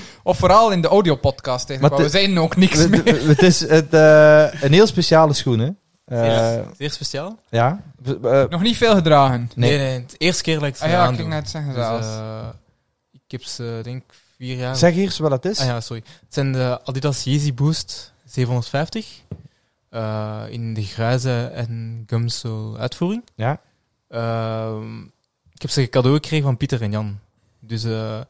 [0.22, 1.78] Of vooral in de audiopodcast.
[1.80, 3.26] Maar We zijn ook niks Het, meer.
[3.28, 5.68] het is het, eh, een heel speciale schoen, hè.
[6.04, 7.38] Eh, Zeer, zeer speciaal?
[7.48, 7.82] ja.
[8.22, 9.50] Eh, Nog niet veel gedragen.
[9.54, 9.70] Nee.
[9.70, 11.16] Nee, nee, het eerste keer dat ik ze Ah ja, ik aandoe.
[11.20, 12.06] ging net zeggen Dus, zelfs.
[12.06, 12.46] eh,
[13.12, 14.76] ik heb ze, denk ik, vier jaar...
[14.76, 15.58] zeg eerst wat het is.
[15.58, 16.02] Ah ja, sorry.
[16.24, 19.20] Het zijn de Adidas Yeezy Boost 750.
[19.90, 23.24] eh, in de grijze en gumsole uitvoering.
[23.34, 23.60] Ja.
[24.08, 25.00] Ehm,
[25.52, 27.18] ik heb ze cadeau gekregen van Pieter en Jan.
[27.60, 28.20] Dus eh,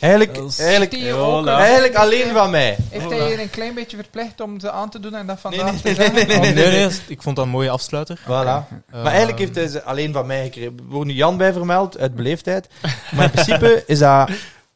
[0.00, 2.76] Eigenlijk, eigenlijk, Heeft ook, eh, eigenlijk alleen van mij.
[2.90, 5.72] Heeft hij je een klein beetje verplicht om ze aan te doen en dat vandaag
[5.72, 6.14] nee, te nee, zeggen?
[6.14, 6.86] nee, nee, nee, nee, nee.
[6.86, 8.20] nee, ik vond dat een mooie afsluiter.
[8.20, 8.82] Voilà.
[8.90, 10.76] Maar eigenlijk heeft hij ze alleen van mij gekregen.
[10.76, 12.68] Er wordt nu Jan bij vermeld, uit beleefdheid.
[13.14, 14.30] Maar in principe is dat,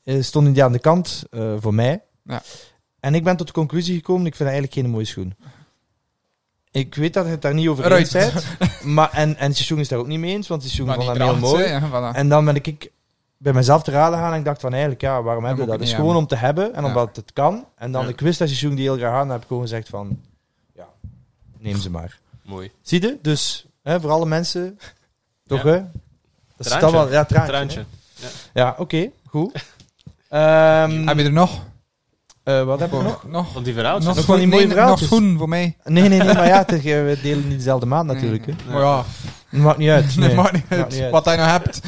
[0.04, 2.02] eh, stond hij aan de kant eh, voor mij.
[2.24, 2.42] Ja.
[3.00, 5.34] En ik ben tot de conclusie gekomen, ik vind dat eigenlijk geen mooie schoen.
[6.70, 8.46] Ik weet dat je het daar niet over eens bent.
[8.82, 11.16] Maar, en, en Sissoen is daar ook niet mee eens, want Sissoen vond die dat
[11.16, 11.80] heel mooi.
[11.90, 12.16] voilà.
[12.16, 12.90] En dan ben ik
[13.38, 15.80] bij mezelf te raden gaan en ik dacht van eigenlijk, ja, waarom hebben we dat?
[15.80, 16.88] Het is gewoon om te hebben en Ja.
[16.88, 17.66] omdat het kan.
[17.76, 18.08] En dan Ja.
[18.08, 20.20] ik wist dat die heel graag aan, dan heb ik gewoon gezegd van,
[20.74, 20.86] ja,
[21.58, 22.18] neem ze maar.
[22.42, 22.70] Mooi.
[22.82, 23.18] Zie je?
[23.22, 24.78] Dus hè, voor alle mensen,
[25.46, 25.70] toch Ja.
[25.70, 25.78] hè?
[26.56, 26.80] Dat is Traantje.
[26.80, 27.84] dan wel, ja, traantje.
[28.54, 29.52] Ja, oké, goed.
[30.28, 31.60] Ehm, Heb je er nog?
[32.48, 33.22] Eh, wat hebben we nog?
[33.22, 34.04] Nog, nog, Van die verhaaltjes.
[34.06, 35.08] nog van schoen- die mooie nee, nog verhaaltjes?
[35.08, 35.76] schoenen voor mij.
[35.84, 38.46] Nee, nee, nee, maar ja, is- we delen niet dezelfde maand natuurlijk.
[38.46, 38.52] Hè.
[38.72, 39.04] Maar ja,
[39.50, 40.04] maakt niet uit.
[40.16, 40.34] dat Nee.
[40.34, 40.92] maakt niet Maakt uit.
[40.92, 41.10] niet uit.
[41.12, 41.80] Wat hij nou hebt.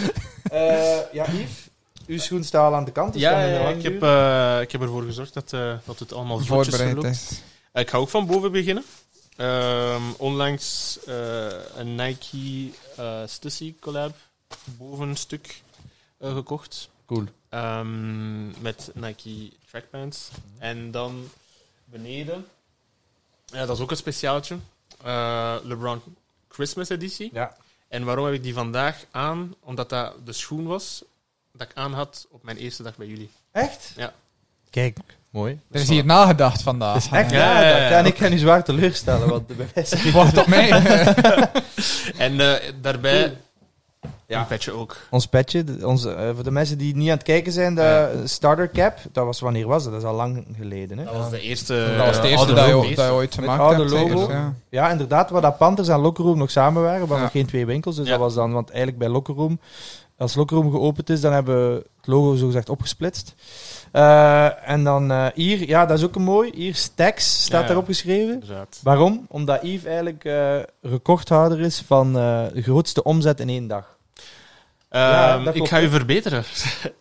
[0.50, 1.68] Eh, ja, Yves,
[2.06, 3.12] uw schoen staat al aan de kant.
[3.12, 7.04] Dus Ja, ik, heb, eh, ik heb ervoor gezorgd dat, eh, dat het allemaal Voorbereid
[7.04, 7.28] is.
[7.72, 8.84] Eh, Ik ga ook van boven beginnen.
[9.36, 11.14] Ehm, onlangs eh,
[11.76, 14.14] een Nike eh Stussy collab
[14.64, 15.62] bovenstuk
[16.18, 16.88] eh, gekocht.
[17.06, 17.24] Cool.
[17.50, 20.28] Ehm, met Nike trackpants.
[20.58, 21.28] En dan
[21.84, 22.46] beneden,
[23.46, 24.56] ja, dat is ook een speciaaltje,
[25.04, 26.00] eh, LeBron
[26.48, 27.30] Christmas editie.
[27.32, 27.56] Ja.
[27.88, 29.54] En waarom heb ik die vandaag aan?
[29.60, 31.04] Omdat dat de schoen was
[31.52, 33.30] dat ik aan had op mijn eerste dag bij jullie.
[33.52, 33.92] Echt?
[33.96, 34.12] Ja.
[34.70, 34.96] Kijk,
[35.30, 35.60] Mooi.
[35.70, 36.96] Er is hier nagedacht vandaag.
[36.96, 37.78] Is echt Ja, nagedacht.
[37.80, 37.88] ja.
[37.90, 40.70] Ja, en ik ga nu zwaar teleurstellen, want mij is Wacht op mij.
[42.26, 43.36] En eh, daarbij
[44.30, 44.40] Ja.
[44.40, 44.96] een petje ook.
[45.10, 45.64] ons petje.
[45.64, 48.98] de- Onze, eh, voor de mensen die niet aan het kijken zijn, de starter cap,
[49.12, 49.92] dat was wanneer was dat?
[49.92, 50.98] Dat is al lang geleden.
[50.98, 51.04] Hè?
[51.04, 51.94] Dat was de eerste...
[51.96, 53.90] dat was het eh, eerste oude dat je, dat je ooit Met gemaakt oude hebt.
[53.90, 54.32] zeker, logo.
[54.32, 54.54] ja.
[54.70, 57.22] Ja, inderdaad, waar dat Panthers en Locker Room nog samen waren, waren Ja.
[57.22, 57.96] nog geen twee winkels.
[57.96, 58.10] Dus Ja.
[58.10, 59.60] dat was dan, want eigenlijk bij Locker Room,
[60.18, 63.34] als Locker Room geopend is, dan hebben we het logo zogezegd opgesplitst.
[63.92, 66.50] Eh, en dan hier, ja, dat is ook een mooi.
[66.54, 67.66] Hier, Stacks staat Ja.
[67.66, 68.42] daarop geschreven.
[68.82, 69.26] Waarom?
[69.28, 73.98] Omdat Yves eigenlijk eh, recordhouder is van eh, de grootste omzet in één dag.
[74.90, 76.38] Ja, Ehm, ik ga u verbeteren.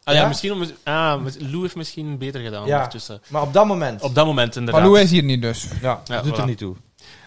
[0.04, 0.28] ah, ja, Ja?
[0.28, 2.75] misschien om, ah, Lou heeft misschien beter gedaan Ja.
[2.75, 3.21] ondertussen.
[3.28, 4.02] Maar op dat moment.
[4.02, 4.82] Op dat moment inderdaad.
[4.82, 5.67] Maar Lou is hier niet dus.
[5.82, 6.75] ja, Ja, dat doet er niet toe.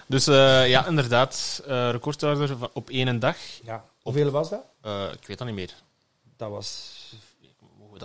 [0.06, 3.36] Dus eh, ja, inderdaad, eh recordhouder op één dag.
[3.64, 3.84] Ja.
[4.02, 4.60] Hoeveel was dat?
[4.82, 5.70] Eh, ik weet dat niet meer.
[6.36, 6.91] Dat was...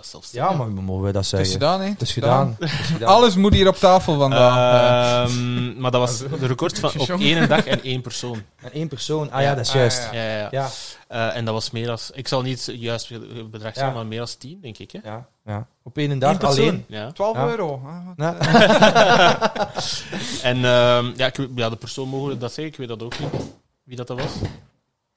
[0.04, 1.50] Mogen dat Ja, maar mogen we dat Het is zeggen?
[1.52, 1.88] gedaan, hè?
[1.88, 2.56] Het is gedaan.
[2.58, 3.08] Het is gedaan.
[3.08, 4.56] Alles moet hier op tafel vandaag.
[4.56, 5.22] eh.
[5.36, 8.42] Ehm, maar dat was de record van op één dag en één persoon.
[8.62, 9.30] En één persoon.
[9.32, 10.08] Ah ja, dat is Ah, juist.
[10.12, 10.48] ja, Ja, ja, ja.
[10.50, 10.68] Ja,
[11.08, 12.10] Eh, en dat was meer als...
[12.14, 13.98] Ik zal niet juist het bedrag zeggen, Ja.
[13.98, 14.90] maar meer als tien, denk ik.
[14.92, 14.98] Hè?
[15.04, 15.66] ja, ja.
[15.82, 16.84] Op één dag alleen.
[16.88, 17.10] Ja.
[17.12, 17.46] 12 Ja.
[17.48, 17.82] euro.
[18.16, 18.18] Ah,
[20.42, 23.30] En ehm, ja, ik, ja, de persoon mogen dat zeggen, ik weet dat ook niet.
[23.84, 24.32] Wie dat, dat was?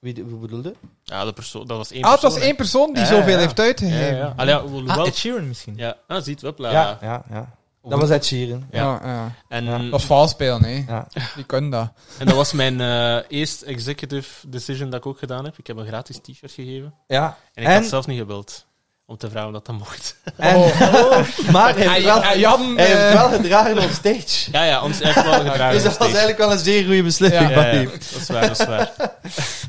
[0.02, 0.76] Wie, wie bedoelde?
[1.04, 2.40] Ja, de persoon, dat was één Ah, het persoon.
[2.40, 3.40] was één persoon die Ja, zoveel ja.
[3.40, 4.06] heeft uitgegeven.
[4.16, 4.34] ja, ja.
[4.36, 5.74] Allee, ja, hoewel- Ah, Ed Sheeran misschien.
[5.78, 5.98] ja.
[6.08, 6.72] Ah, ziet, hopla.
[6.72, 7.60] Ja, ja, ja.
[7.84, 8.68] Dat was Ed Sheeran.
[8.72, 8.84] Ja.
[8.84, 9.32] Ja, ja.
[9.48, 9.78] En, Ja.
[9.78, 10.84] Dat was vals spelen, hè.
[10.88, 11.08] Ja.
[11.36, 11.92] Die kunnen dat.
[12.20, 15.58] en dat was mijn eh eerste executive decision dat ik ook gedaan heb.
[15.58, 16.94] Ik heb een gratis t-shirt gegeven.
[17.08, 17.38] ja.
[17.54, 18.66] En ik En- had zelf niet gebeld
[19.12, 20.16] om te vragen dat dat mocht.
[20.36, 20.60] En,
[21.52, 24.50] maar hij heeft, wel, Hij- Jan, hij heeft eh, wel gedragen op stage.
[24.58, 25.72] Ja, ja, ons heeft wel gedragen.
[25.74, 27.54] Dus dat was eigenlijk wel een zeer goede beslissing Ja.
[27.54, 28.92] van ja, dat is waar, dat is waar.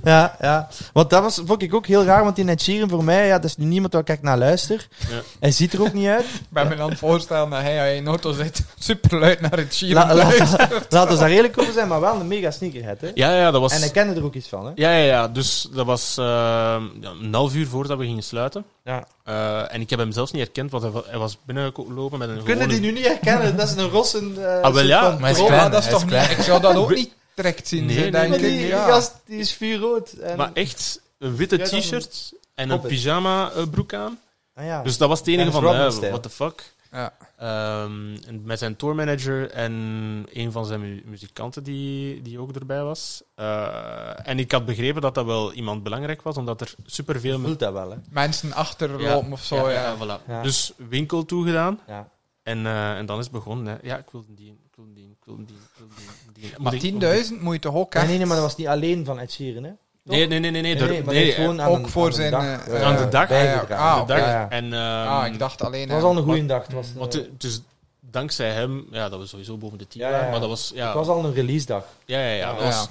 [0.05, 0.68] Ja, ja.
[0.92, 3.35] Want dat was, vond ik ook heel raar, want die Ed Sheeran voor mij, ja,
[3.38, 4.88] dat is nu niemand waar ik naar luister.
[4.98, 5.20] Ja.
[5.40, 6.24] Hij ziet er ook niet uit.
[6.24, 9.57] Ik ben me aan het voorstellen dat hij in een auto zit, super luid naar
[9.57, 10.87] het Sheeran La, la, luistert.
[10.92, 13.11] laten we daar eerlijk over zijn, maar wel een mega sneakerhead, hè.
[13.14, 13.72] Ja, ja, dat was...
[13.72, 14.72] En hij kende er ook iets van, hè.
[14.74, 15.28] Ja, ja, ja.
[15.28, 16.76] Dus dat was eh,
[17.22, 18.64] een half uur voordat we gingen sluiten.
[18.85, 19.07] Ja.
[19.25, 22.29] Eh, en ik heb hem zelfs niet herkend, want hij, wa- hij was binnengelopen met
[22.29, 24.29] een We kunnen die nu niet herkennen, dat is een rossen...
[24.31, 25.49] eh, wel, soort ja, maar hij is troll.
[25.49, 26.29] klein, dat is hij is toch klein.
[26.29, 26.38] niet...
[26.38, 28.40] Ik zou dat ook niet direct zien, Nee, denk Maar ik.
[28.40, 30.12] die, gast, die is vuurrood.
[30.12, 30.37] En...
[30.37, 34.18] Maar echt een witte t-shirt en een pyjama eh, broek aan.
[34.55, 34.83] Ah, ja.
[34.83, 36.73] Dus dat was het enige van, what the fuck.
[36.92, 37.12] Ja.
[37.37, 39.72] Ehm, en met zijn tourmanager en
[40.33, 43.22] een van zijn mu- muzikanten die, die ook erbij was.
[43.35, 47.38] Eh, en ik had begrepen dat dat wel iemand belangrijk was, omdat er superveel...
[47.38, 47.96] Je voelt dat wel, hè.
[48.11, 49.96] Mensen achterlopen of zo, ja.
[49.96, 50.26] voilà.
[50.26, 50.42] Ja.
[50.42, 51.81] Dus winkel toegedaan.
[51.87, 52.09] Ja.
[52.42, 53.66] En, eh, en dan is het begonnen.
[53.66, 53.78] Hè.
[53.88, 56.42] Ja, ik wil die, ik wil die, ik wil die, ik wil die.
[56.42, 56.52] die.
[56.59, 58.07] Maar Moet ik- 10.000 moet je toch ook echt...
[58.07, 59.70] nee, nee, maar dat was niet alleen van Ed Sheeran, hè.
[60.05, 60.62] Nee, nee, nee, nee.
[60.75, 63.31] nee, Nee, gewoon aan ook een, voor aan zijn, dag, eh, eh, aan de dag.
[63.31, 64.19] Ah, de dag.
[64.19, 64.47] Ja.
[64.51, 65.83] En, ehm, Ah, ik dacht alleen...
[65.83, 66.62] Het was al een goede dag.
[66.62, 67.61] Het was, een- Want het- dus
[68.01, 70.31] dankzij hem, ja, dat was sowieso boven de 10 Ja, ja, ja.
[70.31, 71.85] maar dat was, ja, het was al een release dag.
[72.05, 72.91] ja, ja, ja, dat was, Het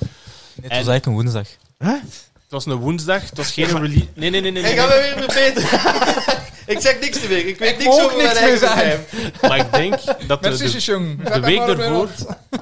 [0.55, 1.47] was En- eigenlijk een woensdag.
[1.77, 4.07] het was een woensdag, het was geen release.
[4.13, 4.61] Nee, nee, nee, nee.
[4.61, 5.79] nee, Ik ga me weer verbeteren.
[6.75, 7.47] ik zeg niks meer.
[7.47, 9.41] Ik weet Ik niks over niks mijn meer eigen bedrijf.
[9.41, 9.93] Maar ik denk
[10.27, 12.09] dat de, week ervoor,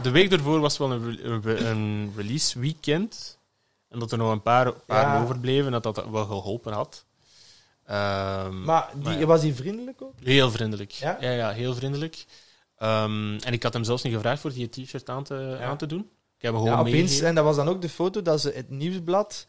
[0.02, 3.38] de week ervoor was wel een, re- een, een release weekend.
[3.90, 5.22] En dat er nog een paar, paar Ja.
[5.24, 7.06] overbleven, dat dat wel geholpen had.
[7.86, 9.26] Ehm, Maar die, Maar ja.
[9.26, 10.14] was hij vriendelijk ook?
[10.24, 10.92] Heel vriendelijk.
[10.92, 11.18] Ja?
[11.20, 12.26] Ja, ja, heel vriendelijk.
[12.78, 15.66] Ehm, en ik had hem zelfs niet gevraagd voor die t-shirt aan te, Ja.
[15.66, 16.00] aan te doen.
[16.38, 18.52] Ik heb hem gewoon Ja, opeens, en dat was dan ook de foto dat ze
[18.56, 19.46] het nieuwsblad,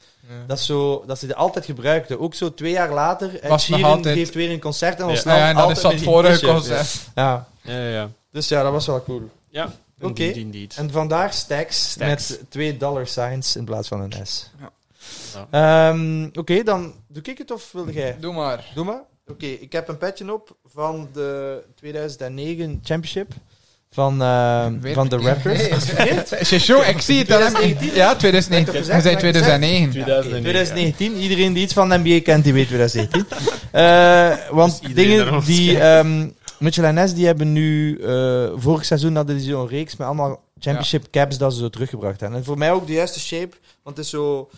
[0.46, 2.20] dat, zo, dat ze die altijd gebruikten.
[2.20, 5.10] Ook zo twee jaar later, Was Sheeran altijd- geeft weer een concert en Ja.
[5.10, 7.10] ons Ja, ja, en dat is dat vorige concert.
[7.14, 8.10] Ja, Ja, ja, ja.
[8.30, 9.30] dus ja, dat was wel cool.
[9.48, 10.32] Ja, Oké.
[10.76, 12.28] En vandaag stacks, Stacks.
[12.28, 14.50] met twee dollar signs in plaats van een S.
[14.60, 14.70] Ja.
[15.90, 18.16] Ehm, Oké, dan doe ik het of wilde jij?
[18.20, 18.64] Doe maar.
[18.74, 19.02] Doe maar.
[19.26, 23.32] Oké, ik heb een petje op van de 2009 Championship
[23.92, 24.18] van,
[24.80, 25.58] Weer- van de Raptors.
[25.92, 27.30] Nee, Shisung, ik zie het.
[27.30, 27.36] al.
[27.38, 27.94] 2019?
[27.94, 28.56] Ja, 2019.
[28.56, 28.96] Heb ik gezegd?
[28.96, 29.60] We zijn Heb ik gezegd?
[29.60, 29.90] 2009.
[29.90, 30.42] 2009.
[30.42, 33.36] 2019, iedereen die iets van de NBA kent, die weet 2019.
[33.70, 35.78] Eh, want Dus dingen die...
[35.80, 36.28] ehm
[36.60, 37.98] Mitchell en Ness, die hebben nu...
[38.00, 42.20] eh, vorig seizoen hadden die zo'n reeks met allemaal championship caps dat ze zo teruggebracht
[42.20, 42.38] hebben.
[42.38, 44.50] En voor mij ook de juiste shape, want het is zo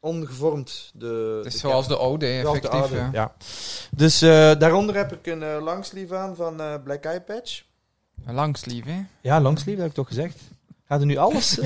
[0.00, 0.90] ongevormd.
[0.94, 2.70] De, Het is de zoals de oude, hè, de effectief.
[2.80, 3.08] oude, ja.
[3.12, 3.34] ja.
[3.90, 7.62] Dus eh, daaronder heb ik een langsleeve aan van Black Eye Patch.
[8.26, 9.00] Een langsleeve, hè.
[9.20, 10.38] Ja, langsleeve, dat heb ik toch gezegd.
[10.88, 11.54] Gaat er nu alles...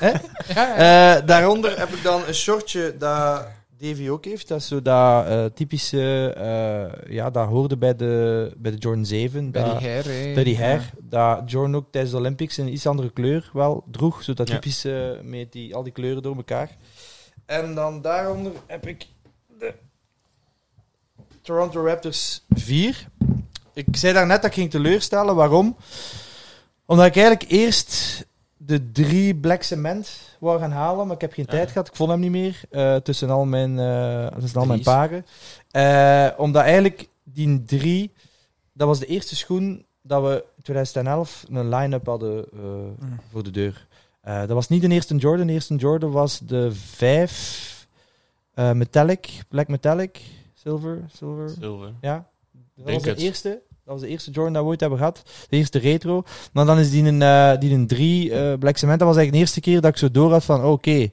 [0.00, 0.20] Ja,
[0.54, 1.16] ja.
[1.16, 3.46] Eh, daaronder heb ik dan een shortje dat
[3.78, 4.48] Davy ook heeft.
[4.48, 6.32] Dat is zo dat eh, typische...
[6.36, 9.50] eh, ja, dat hoorde bij de, bij de Jordan 7.
[9.50, 10.34] Bij dat- die hair, hè.
[10.34, 10.80] bij die hair.
[10.80, 10.90] Ja.
[11.36, 14.22] Dat Jordan ook tijdens de Olympics een iets andere kleur wel droeg.
[14.22, 14.54] Zo dat Ja.
[14.54, 16.76] typische met die, al die kleuren door elkaar.
[17.46, 19.06] En dan daaronder heb ik
[19.58, 19.74] de
[21.42, 23.06] Toronto Raptors 4.
[23.74, 25.34] ik zei daar net dat ik ging teleurstellen.
[25.34, 25.76] Waarom?
[26.86, 28.24] Omdat ik eigenlijk eerst
[28.66, 31.88] de drie Black Cement wou gaan halen, maar ik heb geen tijd gehad.
[31.88, 35.26] Ik vond hem niet meer eh, tussen al mijn, eh, tussen al mijn paren.
[35.70, 38.12] Eh, omdat eigenlijk die drie,
[38.72, 42.96] dat was de eerste schoen dat we in 2011 een line-up hadden Mm.
[43.30, 43.86] voor de deur.
[44.22, 45.46] Dat was niet de eerste Jordan.
[45.46, 47.86] De eerste Jordan was de 5
[48.54, 50.20] eh, Metallic, Black Metallic,
[50.54, 51.48] Silver, Silver.
[51.48, 51.92] Zilver.
[52.00, 52.26] Ja,
[52.74, 53.18] dat Denk was de het.
[53.20, 53.62] eerste.
[53.84, 55.22] Dat was de eerste Jordan dat we ooit hebben gehad.
[55.48, 56.22] De eerste retro.
[56.52, 58.98] Maar dan is die een, eh, die een 3 eh, Black Cement.
[58.98, 61.10] Dat was eigenlijk de eerste keer dat ik zo door had van oh, oké,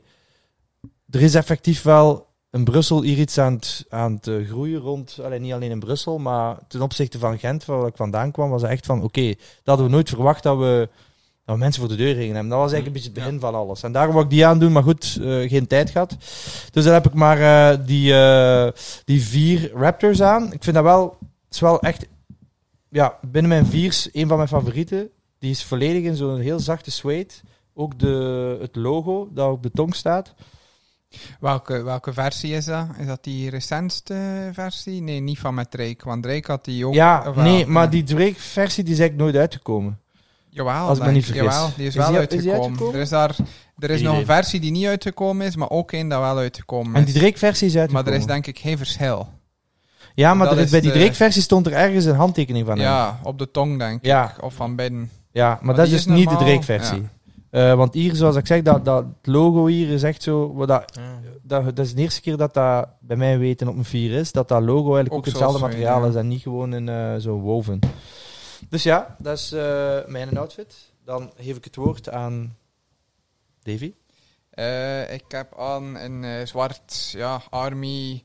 [1.09, 5.19] er is effectief wel in Brussel hier iets aan het, aan het eh, groeien rond.
[5.23, 8.63] Alleen niet alleen in Brussel, maar ten opzichte van Gent, waar ik vandaan kwam, was
[8.63, 10.89] echt van oké, dat hadden we nooit verwacht dat we,
[11.45, 12.49] dat we mensen voor de deur gingen hebben.
[12.49, 13.83] Dat was eigenlijk een beetje het begin van alles.
[13.83, 16.17] En daarom wou ik die aandoen, maar goed, geen tijd gehad.
[16.71, 18.13] Dus dan heb ik maar die,
[19.05, 20.53] die vier Raptors aan.
[20.53, 22.07] Ik vind dat wel, het is wel echt,
[22.91, 25.09] ja, binnen mijn viers, een van mijn favorieten.
[25.39, 27.33] Die is volledig in zo'n heel zachte suede.
[27.73, 30.33] Ook de, het logo dat op de tong staat.
[31.39, 32.87] Welke, welke versie is dat?
[32.99, 35.01] Is dat die recentste versie?
[35.01, 36.05] Nee, niet van met Drake.
[36.05, 36.93] Want Drake had die ook...
[36.93, 37.43] ja, wel?
[37.43, 39.99] nee, maar die Drake-versie die is eigenlijk nooit uitgekomen.
[40.49, 41.43] Jawel, als ik me niet vergis.
[41.43, 42.93] Jawel, die is, Is wel die- is die uitgekomen.
[42.93, 43.35] Er is, daar,
[43.79, 46.95] er is nog een versie die niet uitgekomen is, maar ook een dat wel uitgekomen
[46.95, 47.11] En is.
[47.11, 48.13] die Drake-versie is maar uitgekomen.
[48.13, 49.27] er is denk ik geen verschil.
[50.15, 52.85] Ja, maar er bij die Drake-versie stond er ergens een handtekening van hem.
[52.85, 54.29] Ja, op de tong denk Ja.
[54.37, 54.43] ik.
[54.43, 55.09] Of van binnen.
[55.31, 57.07] Ja, maar, Maar dat is dus niet de Drake-versie.
[57.49, 60.53] Eh, want hier, zoals ik zeg, dat, dat logo hier is echt zo...
[60.53, 61.19] Wat dat, Ja.
[61.41, 64.31] dat, dat is de eerste keer dat dat bij mij weten op een 4 is.
[64.31, 66.07] Dat dat logo eigenlijk ook, Ook hetzelfde materiaal ja.
[66.09, 67.79] is en niet gewoon in eh, zo woven.
[68.69, 70.75] Dus ja, dat is eh, mijn outfit.
[71.05, 72.55] Dan geef ik het woord aan
[73.63, 73.93] Davy.
[74.49, 78.23] Eh, ik heb aan een zwart ja, army,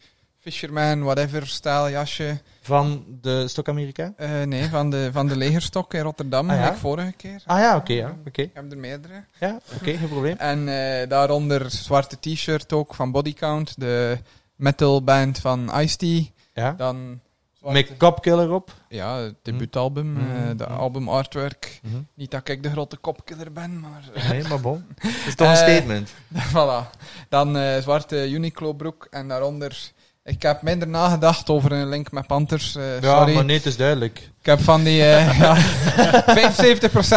[0.50, 2.40] fisherman, whatever stijl jasje.
[2.62, 4.12] Van de Stok Amerika.
[4.16, 6.74] Eh, nee, van de, van de legerstok in Rotterdam, Ah, ja?
[6.74, 7.42] vorige keer.
[7.46, 7.92] Ah ja, oké.
[7.92, 8.42] ja, oké.
[8.42, 9.24] Ik heb er meerdere.
[9.40, 10.36] Ja, oké, geen probleem.
[10.36, 14.18] En eh, daaronder zwarte t-shirt ook van Bodycount, de
[14.56, 16.30] metal band van Ice-T.
[16.54, 16.72] Ja.
[16.72, 17.20] Dan
[17.60, 18.74] Met Copkiller op.
[18.88, 20.18] ja, het debuutalbum, Mm.
[20.18, 20.76] eh, de Mm.
[20.76, 21.80] album artwork.
[22.14, 24.04] Niet dat ik de grote kopkiller ben, maar...
[24.30, 24.84] Nee, maar bon.
[25.02, 26.10] Dat is toch een statement.
[26.54, 26.98] voilà.
[27.28, 29.92] Dan zwarte Uniqlo broek en daaronder...
[30.28, 32.76] Ik heb minder nagedacht over een link met Panthers.
[32.76, 33.34] eh, Ja, sorry.
[33.34, 34.18] maar nee, het is duidelijk.
[34.40, 35.02] Ik heb van die...
[35.02, 35.56] eh, ja,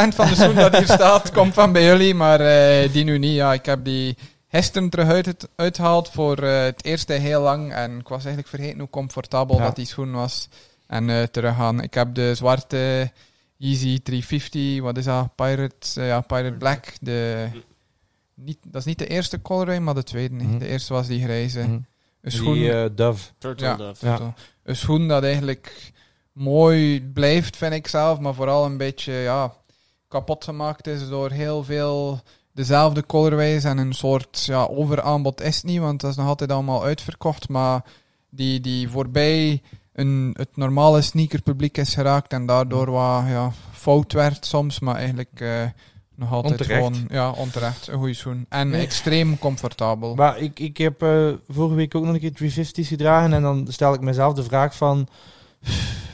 [0.09, 3.17] 75% van de schoen dat hier staat komt van bij jullie, maar eh, die nu
[3.17, 3.35] niet.
[3.35, 4.17] Ja, ik heb die
[4.49, 7.73] gisteren terug uit, uitgehaald voor eh, het eerste heel lang.
[7.73, 9.63] En ik was eigenlijk vergeten hoe comfortabel Ja.
[9.63, 10.47] dat die schoen was.
[10.87, 11.81] En eh terug gaan.
[11.81, 13.11] Ik heb de zwarte
[13.57, 15.35] Yeezy 350, wat is dat?
[15.35, 16.93] Pirate, eh, ja, Pirate Black.
[17.01, 17.47] De,
[18.33, 20.35] niet, dat is niet de eerste colorway, maar de tweede.
[20.35, 20.57] Mhm.
[20.57, 21.59] De eerste was die grijze.
[21.59, 21.77] Mhm.
[22.21, 23.29] Een schoen, Die eh, Dove.
[23.37, 23.75] Turtle Ja.
[23.75, 24.05] Dove.
[24.05, 24.33] Ja.
[24.63, 25.91] Een schoen dat eigenlijk
[26.31, 29.53] mooi blijft, vind ik zelf, maar vooral een beetje ja,
[30.07, 32.21] kapot gemaakt is door heel veel
[32.53, 36.83] dezelfde colorways en een soort ja, overaanbod is niet, want dat is nog altijd allemaal
[36.83, 37.83] uitverkocht, maar
[38.29, 39.61] die, die voorbij
[39.93, 45.41] een, het normale sneakerpubliek is geraakt en daardoor wat ja, fout werd soms, maar eigenlijk
[45.41, 45.63] eh,
[46.19, 46.85] nog altijd Onterecht.
[46.85, 48.45] gewoon ja, onterecht een goede schoen.
[48.49, 48.81] En Nee.
[48.81, 50.15] extreem comfortabel.
[50.15, 53.33] Maar ik, ik heb eh, vorige week ook nog een keer 350's gedragen.
[53.33, 55.07] En dan stel ik mezelf de vraag van...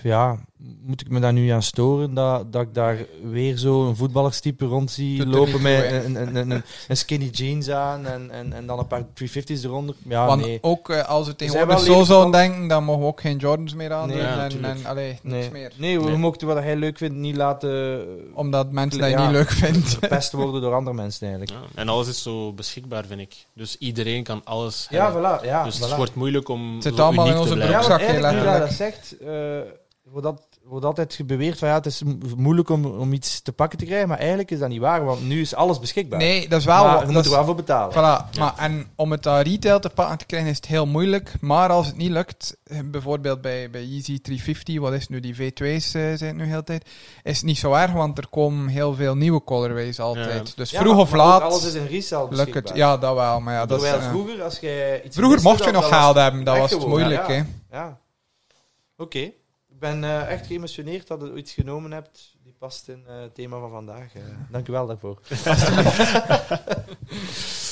[0.04, 0.38] Ja,
[0.82, 2.14] moet ik me daar nu aan storen?
[2.14, 2.98] Dat, dat ik daar
[3.32, 7.70] weer zo een voetballerstype rond zie lopen met een, een, een, een, een skinny jeans
[7.70, 9.96] aan en, en, en dan een paar 350's eronder.
[10.04, 10.58] Ja, Want nee.
[10.62, 13.74] ook eh, als we tegenwoordig zo zouden van- denken, dan mogen we ook geen Jordans
[13.74, 14.26] meer aan Nee, doen.
[14.26, 15.72] ja, en, en allee, niks Nee, meer.
[15.78, 16.18] nee, we Nee.
[16.18, 19.22] mochten wat hij leuk vindt niet laten Omdat mensen dat Ja.
[19.24, 19.84] niet leuk vinden.
[19.84, 21.60] verpest worden door andere mensen eigenlijk.
[21.60, 21.82] Ja.
[21.82, 23.36] En alles is zo beschikbaar, vind ik.
[23.54, 25.22] Dus iedereen kan alles Ja, hebben.
[25.42, 25.46] voilà.
[25.46, 25.82] Ja, dus voilà.
[25.82, 27.80] het wordt moeilijk om Het zit zo allemaal in onze blijven.
[27.82, 28.68] Ja, eigenlijk nu dat je letterlijk.
[28.68, 29.72] dat zegt, eh,
[30.12, 33.54] wordt, dat, wordt altijd beweerd van ja, het is mo- moeilijk om, om iets te
[33.54, 36.20] pakken te krijgen, maar eigenlijk is dat niet waar, want nu is alles beschikbaar.
[36.20, 36.84] Nee, dat is wel...
[36.84, 37.92] maar wat- je dat moet er is- wel voor betalen.
[37.94, 41.34] Voilà, maar en om het aan retail te pakken te krijgen is het heel moeilijk.
[41.42, 45.36] Maar als het niet lukt, eh, bijvoorbeeld bij, bij Yeezy 350, wat is nu die
[45.36, 46.90] V2's eh, zijn het nu heel tijd,
[47.24, 50.48] is het niet zo erg, want er komen heel veel nieuwe colorways altijd.
[50.48, 50.54] Ja.
[50.56, 52.64] Dus Ja, vroeg maar- of laat Alles is in resale lukt beschikbaar.
[52.64, 52.76] het.
[52.76, 53.40] Ja, dat wel.
[53.40, 55.88] Maar ja, dat is, Terwijl eh, vroeger, als jij iets vroeger miste, mocht je nog
[55.88, 57.28] geld hebben, dat was het moeilijk.
[57.28, 57.34] ja.
[57.34, 57.44] hè.
[57.78, 57.98] Ja.
[58.98, 59.32] Oké.
[59.86, 63.60] Ben eh, echt geëmotioneerd dat je iets genomen hebt die past in eh, het thema
[63.60, 64.14] van vandaag.
[64.14, 64.22] eh.
[64.50, 65.20] dank u wel daarvoor.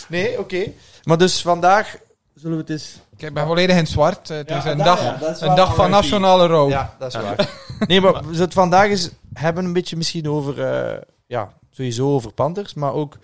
[0.10, 0.72] nee, oké.
[1.04, 1.98] Maar dus vandaag
[2.34, 3.00] zullen we het eens...
[3.18, 4.28] Ik ben volledig in zwart.
[4.28, 6.70] Het Ja, is een dag, ja, dat is een dag van nationale rouw.
[6.70, 7.50] Ja, dat is waar.
[7.88, 12.14] Nee, maar we zullen het vandaag eens hebben een beetje misschien over, eh, ja, sowieso
[12.14, 13.18] over Panthers, maar ook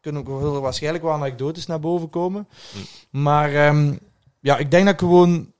[0.00, 2.48] kunnen ook waarschijnlijk wel anekdotes naar boven komen.
[3.10, 3.94] Maar ehm,
[4.40, 5.52] ja, ik denk dat ik gewoon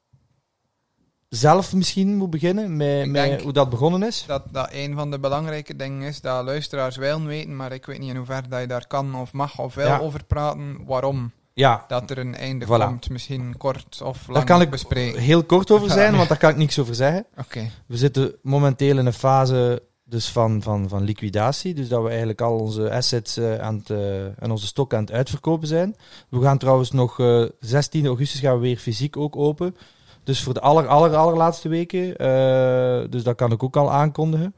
[1.31, 4.25] zelf misschien moet beginnen met, met hoe dat begonnen is.
[4.27, 7.99] Dat, dat een van de belangrijke dingen is dat luisteraars willen weten, maar ik weet
[7.99, 9.99] niet in hoeverre dat je daar kan of mag of Ja.
[9.99, 12.69] over praten, waarom Ja, dat er een einde Voilà.
[12.87, 13.11] komt.
[13.11, 15.21] Misschien kort of lang daar kan ik bespreken.
[15.21, 17.27] heel kort over zijn, want daar kan ik niks over zeggen.
[17.39, 17.71] Oké.
[17.87, 21.75] We zitten momenteel in een fase dus van, van, van liquidatie.
[21.75, 25.01] Dus dat we eigenlijk al onze assets eh, aan het, eh, en onze stok aan
[25.01, 25.97] het uitverkopen zijn.
[26.29, 29.77] We gaan trouwens nog eh 16 augustus gaan we weer fysiek ook open.
[30.25, 32.17] Dus voor de aller, aller, allerlaatste weken.
[32.17, 34.55] Eh, dus dat kan ik ook al aankondigen.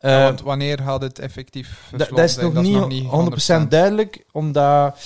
[0.00, 2.14] Ja, Eh, want wanneer had het effectief Da- gesloten
[2.54, 4.98] dat is nog niet 100% duidelijk, omdat...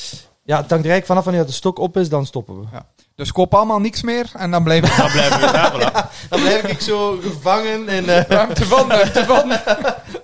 [0.45, 2.67] Ja, het hangt er eigenlijk vanaf wanneer de stok op is, dan stoppen we.
[3.15, 6.09] Dus koop allemaal niks meer en dan blijf Dan blijven we ja, voilà.
[6.31, 8.09] Dan blijf ik zo gevangen in...
[8.09, 9.51] eh, ruimte van, ruimte van.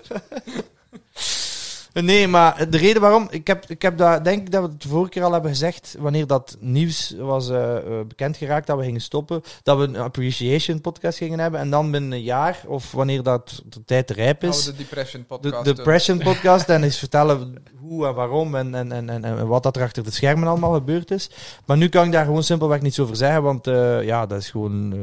[1.93, 3.27] Nee, maar de reden waarom...
[3.31, 5.51] Ik heb, ik heb dat, denk ik dat we het de vorige keer al hebben
[5.51, 9.85] gezegd, wanneer dat nieuws was eh, eh, bekend geraakt, dat we gingen stoppen, dat we
[9.85, 14.11] een appreciation podcast gingen hebben, en dan binnen een jaar, of wanneer dat de tijd
[14.11, 14.65] rijp is...
[14.65, 15.65] de Depression de podcast.
[15.65, 15.75] de.
[15.75, 19.77] Depression podcast en eens vertellen hoe en waarom en, en, en, en, en wat dat
[19.77, 21.31] er achter de schermen allemaal gebeurd is.
[21.67, 24.51] Maar nu kan ik daar gewoon simpelweg niets over zeggen, want eh, ja, dat is
[24.51, 24.99] gewoon eh,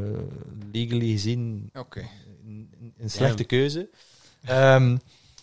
[0.71, 2.08] legally gezien Oké.
[2.45, 3.89] een, een slechte keuze.
[4.43, 4.97] Ehm,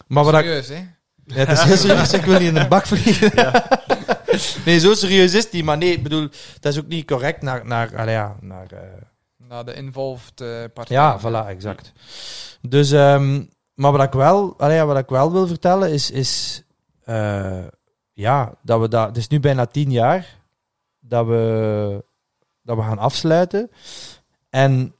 [0.06, 0.95] maar wat ik, Serieus, hè?
[1.26, 3.52] Ja, het is heel serieus, ik wil niet in een bak vliegen.
[4.64, 6.28] nee, zo serieus is die, maar nee, ik bedoel,
[6.60, 8.80] dat is ook niet correct naar, naar, allee, ja, naar eh,
[9.36, 10.96] Na de involved eh partij.
[10.96, 11.92] ja, voilà, exact.
[12.60, 16.62] Dus, ehm, maar wat ik wel, allee, wat ik wel wil vertellen is, is
[17.04, 17.64] eh,
[18.12, 20.38] ja, dat we dat, het is nu bijna tien jaar
[21.00, 22.04] dat we,
[22.62, 23.70] dat we gaan afsluiten.
[24.50, 24.94] En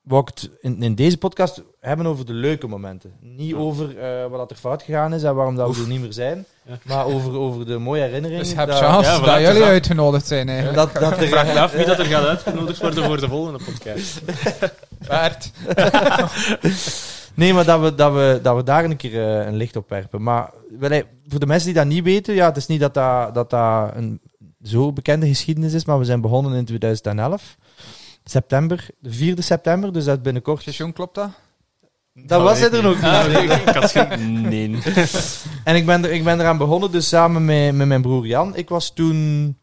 [0.00, 3.12] wat ik in, in deze podcast hebben over de leuke momenten.
[3.20, 6.12] Niet over eh, wat er fout gegaan is en waarom dat we er niet meer
[6.12, 6.44] zijn.
[6.66, 6.78] Ja.
[6.82, 8.44] Maar over, over de mooie herinneringen.
[8.44, 9.68] Dus heb dat- chance ja, dat jullie dat.
[9.68, 10.76] uitgenodigd zijn eigenlijk.
[10.78, 13.28] Dat, dat er, Ik vraag me af wie dat er gaat uitgenodigd worden voor de
[13.28, 14.20] volgende podcast.
[15.06, 15.50] Waard.
[17.34, 19.88] Nee, maar dat we, dat we, dat we daar een keer eh, een licht op
[19.88, 20.22] werpen.
[20.22, 20.50] Maar
[21.28, 23.90] voor de mensen die dat niet weten, ja, het is niet dat dat, dat, dat
[23.94, 24.20] een
[24.62, 27.56] zo bekende geschiedenis is, maar we zijn begonnen in 2011.
[28.24, 30.60] September, de 4e september, dus dat binnenkort.
[30.62, 31.28] Station, klopt dat?
[32.14, 33.32] Dat was het er nog Ah, niet.
[33.32, 34.40] nee, ik, ik had geen...
[34.40, 34.78] Nee.
[35.64, 38.56] En ik ben, er, ik ben eraan begonnen, dus samen met, met mijn broer Jan.
[38.56, 39.56] Ik was toen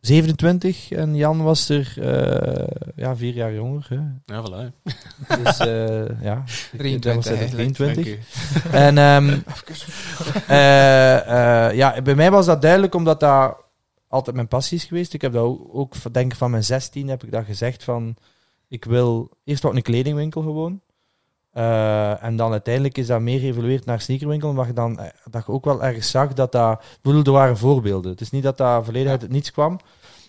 [0.00, 3.86] 27 en Jan was er eh, ja, vier jaar jonger.
[3.88, 4.34] Hè.
[4.34, 4.92] Ja, voilà.
[5.42, 6.44] Dus eh, ja,
[6.76, 7.74] 23 was hij eigenlijk.
[7.74, 8.04] 23.
[8.04, 8.18] Dank u.
[8.78, 9.38] En ehm,
[10.46, 13.56] eh, eh, ja, bij mij was dat duidelijk omdat dat
[14.08, 15.14] altijd mijn passie is geweest.
[15.14, 17.84] Ik heb dat ook, ook van- denk ik van mijn 16 heb ik dat gezegd
[17.84, 18.16] van
[18.68, 20.80] ik wil eerst wat een kledingwinkel gewoon.
[21.56, 25.52] Eh, en dan uiteindelijk is dat meer geëvolueerd naar sneakerwinkel, je dan eh, dat je
[25.52, 26.80] ook wel ergens zag dat dat...
[26.82, 28.10] Ik bedoel, er waren voorbeelden.
[28.10, 29.78] Het is niet dat dat volledig uit het niets kwam.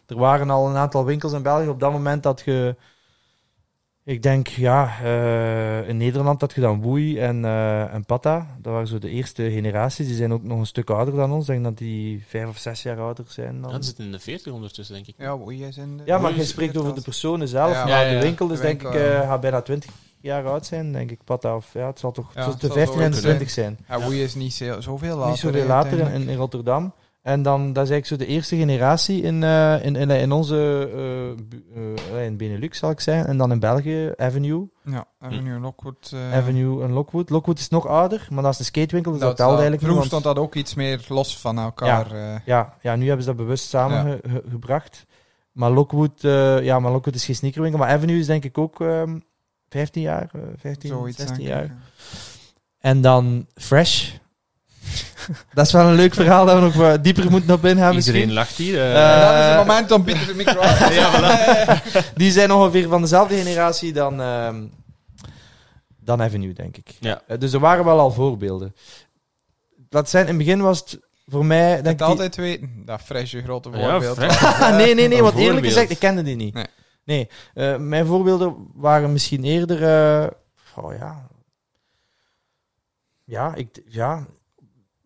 [0.06, 2.76] Er waren al een aantal winkels in België op dat moment dat je...
[4.04, 8.58] Ik denk, ja, eh, in Nederland had je dan Woei en, eh, en Pata.
[8.62, 10.08] Dat waren zo de eerste generaties.
[10.08, 11.48] Die zijn ook nog een stuk ouder dan ons.
[11.48, 13.70] Ik denk dat die vijf of zes jaar ouder zijn dan.
[13.70, 15.16] Ja, het zit in de 40 ondertussen, denk ik.
[15.18, 16.04] Ja, oei is in de...
[16.06, 17.72] Ja, maar Woei je spreekt over de personen zelf.
[17.72, 18.20] Ja, maar ja, ja.
[18.20, 21.23] de winkel is De denk ik eh, gaat bijna 20 jaar oud zijn, denk ik.
[21.23, 23.23] Pata of ja, het zal toch Ja, tussen de het zal 15 en de zo
[23.23, 23.77] 20 zijn.
[23.88, 25.30] Ja, Woei is niet zo, zoveel later.
[25.30, 26.93] Niet zoveel later in, in Rotterdam.
[27.21, 30.89] En dan, dat is eigenlijk zo de eerste generatie in, eh, in, in, in onze
[32.15, 33.27] eh, in Benelux, zal ik zeggen.
[33.27, 34.67] En dan in België, Avenue.
[34.84, 36.12] Ja, Avenue Lockwood.
[36.13, 37.30] eh, Avenue en Lockwood.
[37.30, 40.12] Lockwood is nog ouder, maar dat is een skatewinkel, dus dat, dat eigenlijk Vroeger niet.
[40.12, 42.12] want- stond dat ook iets meer los van elkaar.
[42.12, 42.36] eh.
[42.45, 43.80] Ja, ja, nu hebben ze dat bewust Ja.
[43.80, 45.06] samengebracht.
[45.51, 46.21] Maar Lockwood,
[46.62, 47.80] ja, maar Lockwood is geen sneakerwinkel.
[47.80, 49.17] Maar Avenue is denk ik ook ehm
[49.69, 51.65] 15 jaar, eh, 15, zoiets 16 denk ik, jaar.
[51.65, 51.77] ja.
[52.80, 54.10] En dan Fresh.
[55.53, 58.13] dat is wel een leuk verhaal dat we nog wat dieper moeten op ingaan misschien.
[58.13, 58.80] Iedereen lacht hier.
[58.80, 59.13] eh.
[59.13, 61.82] Eh, dat is het moment om Pieter de micro aan ja, voilà.
[62.15, 64.63] Die zijn ongeveer van dezelfde generatie dan, ehm,
[65.99, 66.89] dan Avenue, denk ik.
[66.99, 67.21] Ja.
[67.27, 68.75] Eh, dus er waren wel al voorbeelden.
[69.89, 71.71] Laat zijn, in het begin was het voor mij...
[71.71, 72.81] Het ik, altijd weten.
[72.85, 74.17] Dat Fresh, grote Ja, voorbeeld.
[74.42, 76.54] Ah, nee, nee, nee, want eerlijk gezegd, ik kende die niet.
[76.54, 76.65] Nee.
[77.08, 79.83] Nee, eh, mijn voorbeelden waren misschien eerder...
[79.83, 80.27] eh,
[80.75, 81.27] oh ja...
[83.23, 84.27] Ja, ik, ja,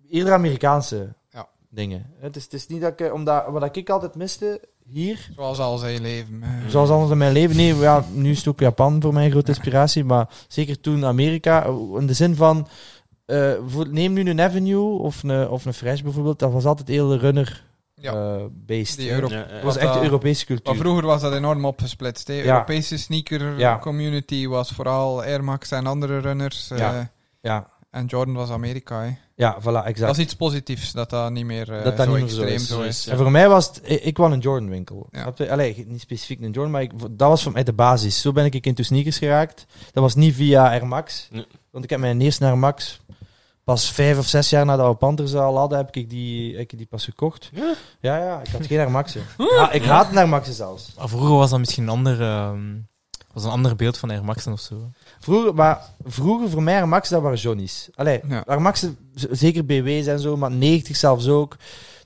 [0.10, 1.48] eerder Amerikaanse Ja.
[1.70, 2.14] dingen.
[2.20, 3.02] Het is, het is niet dat ik...
[3.02, 5.30] eh, Omdat, wat ik altijd miste hier...
[5.36, 6.44] Zoals al zijn leven.
[6.68, 7.56] Zoals anders in mijn leven.
[7.56, 10.04] Nee, ja, nu is het ook Japan voor mij een grote inspiratie.
[10.04, 11.64] Maar zeker toen Amerika.
[11.98, 12.68] In de zin van.
[13.90, 16.40] neem nu een Avenue of een, of een Fresh bijvoorbeeld.
[16.40, 17.70] Dat was altijd heel runner
[18.02, 18.14] Ja.
[18.14, 18.98] eh, based.
[18.98, 19.12] Die.
[19.12, 19.44] Euro- Ja.
[19.54, 20.66] Dat was echt de Europese cultuur.
[20.74, 22.28] Maar vroeger was dat enorm opgesplitst.
[22.28, 22.44] De Ja.
[22.54, 23.78] Europese sneaker Ja.
[23.78, 26.72] community was vooral Air Max en andere runners.
[26.72, 27.12] eh, Ja.
[27.42, 27.70] Ja.
[27.92, 29.10] En Jordan was Amerika, hè.
[29.36, 30.00] Ja, voilà, exact.
[30.00, 32.42] Dat is iets positiefs, dat dat niet meer eh, Dat dat zo niet meer zo
[32.42, 32.68] extreem is.
[32.68, 33.08] zo is.
[33.08, 35.08] En voor mij was het, ik, ik wou een Jordan winkel.
[35.12, 35.34] Ja.
[35.50, 38.22] Allee, niet specifiek een Jordan, maar ik, dat was voor mij de basis.
[38.22, 39.66] Zo ben ik into sneakers geraakt.
[39.92, 41.28] Dat was niet via Air Max.
[41.32, 41.46] Nee.
[41.72, 43.00] Want ik heb mijn eerste Air Max
[43.64, 46.78] pas vijf of zes jaar nadat we Panthers al hadden, heb ik die, heb ik
[46.78, 47.50] die pas gekocht.
[47.54, 47.74] Ja?
[48.00, 49.22] Ja, ja, ik had geen Air.
[49.58, 50.94] Ja, ik haat Air Maxen zelfs.
[50.98, 52.60] Maar vroeger was dat misschien een ander, ehm,
[53.34, 54.76] was een ander beeld van Air Maxen of zo.
[55.20, 57.90] Vroeger, maar vroeger voor mij Air Max, dat waren Johnny's.
[57.96, 58.44] Allee, Ja.
[58.48, 58.98] Air Maxen,
[59.32, 61.56] zeker BW's en zo, maar 90 zelfs ook.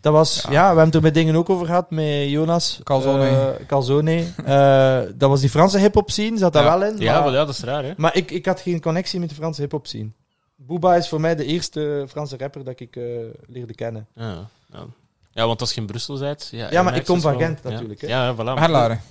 [0.02, 0.52] Dat was, ja.
[0.52, 0.60] Ja.
[0.62, 2.80] we hebben het er met dingen ook over gehad, met Jonas.
[2.84, 3.28] Calzone.
[3.28, 4.26] Eh, Calzone.
[4.46, 6.78] Eh, dat was die Franse hip-hop scene, zat daar Ja.
[6.80, 6.98] wel in.
[6.98, 7.94] Ja, maar, wel, ja, dat is raar, hè?
[7.98, 10.10] maar ik, ik had geen connectie met de Franse hip-hop scene.
[10.56, 13.04] Booba is voor mij de eerste Franse rapper dat ik eh,
[13.48, 14.08] leerde kennen.
[14.16, 14.86] Ja, ja.
[15.32, 16.48] ja, want als je in Brussel bent...
[16.52, 18.08] Ja, Ja, maar ik kom van wel- Gent natuurlijk, hè.
[18.08, 18.60] Ja, ja, voilà.
[18.60, 19.02] Herlaren.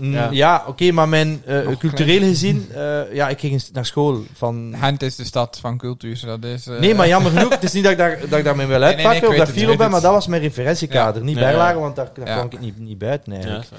[0.00, 0.28] Mm, Ja.
[0.30, 2.20] Ja, oké, maar mijn eh, cultureel klein.
[2.22, 6.20] gezien, eh, ja, ik ging naar school van Gent is de stad van cultuur.
[6.26, 7.50] Dat is, eh, Nee, maar jammer genoeg.
[7.50, 9.36] Het is niet dat ik daar, dat ik daarmee wil nee, uitpakken ik weet of
[9.36, 11.22] daar het, fier ik op ben, maar dat was mijn referentiekader.
[11.22, 11.48] Niet Ja, ja.
[11.48, 12.34] bijlagen, want daar, daar Ja.
[12.34, 13.70] kwam ik niet, niet buiten Ja, eigenlijk.
[13.70, 13.78] dat.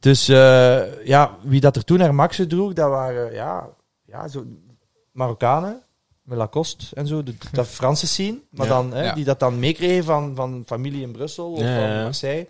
[0.00, 3.66] Dus eh, ja, wie dat er toen naar Maxen droeg, dat waren ja,
[4.06, 4.44] ja, zo
[5.12, 5.82] Marokkanen.
[6.24, 8.38] Met Lacoste en zo, de, dat Franse scene.
[8.50, 12.02] Maar dan, hè, die dat dan meekregen van, van familie in Brussel of van.
[12.02, 12.46] Marseille.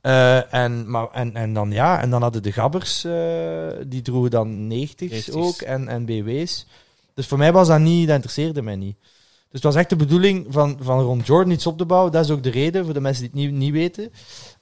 [0.00, 4.30] Eh, en, maar, en, en dan ja, en dan hadden de gabbers, eh, die droegen
[4.30, 5.30] dan 90's 90's.
[5.30, 6.66] ook en, en BW's.
[7.14, 8.96] Dus voor mij was dat niet, dat interesseerde mij niet.
[9.00, 12.12] Dus het was echt de bedoeling van, van rond Jordan iets op te bouwen.
[12.12, 14.12] Dat is ook de reden, voor de mensen die het niet, niet weten,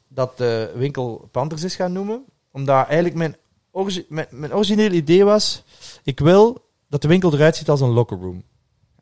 [0.08, 2.24] dat de winkel Panthers is gaan noemen.
[2.52, 3.36] Omdat eigenlijk mijn,
[3.70, 5.62] origi- mijn, mijn originele idee was,
[6.04, 6.61] ik wil
[6.92, 8.42] dat de winkel eruit ziet als een locker room.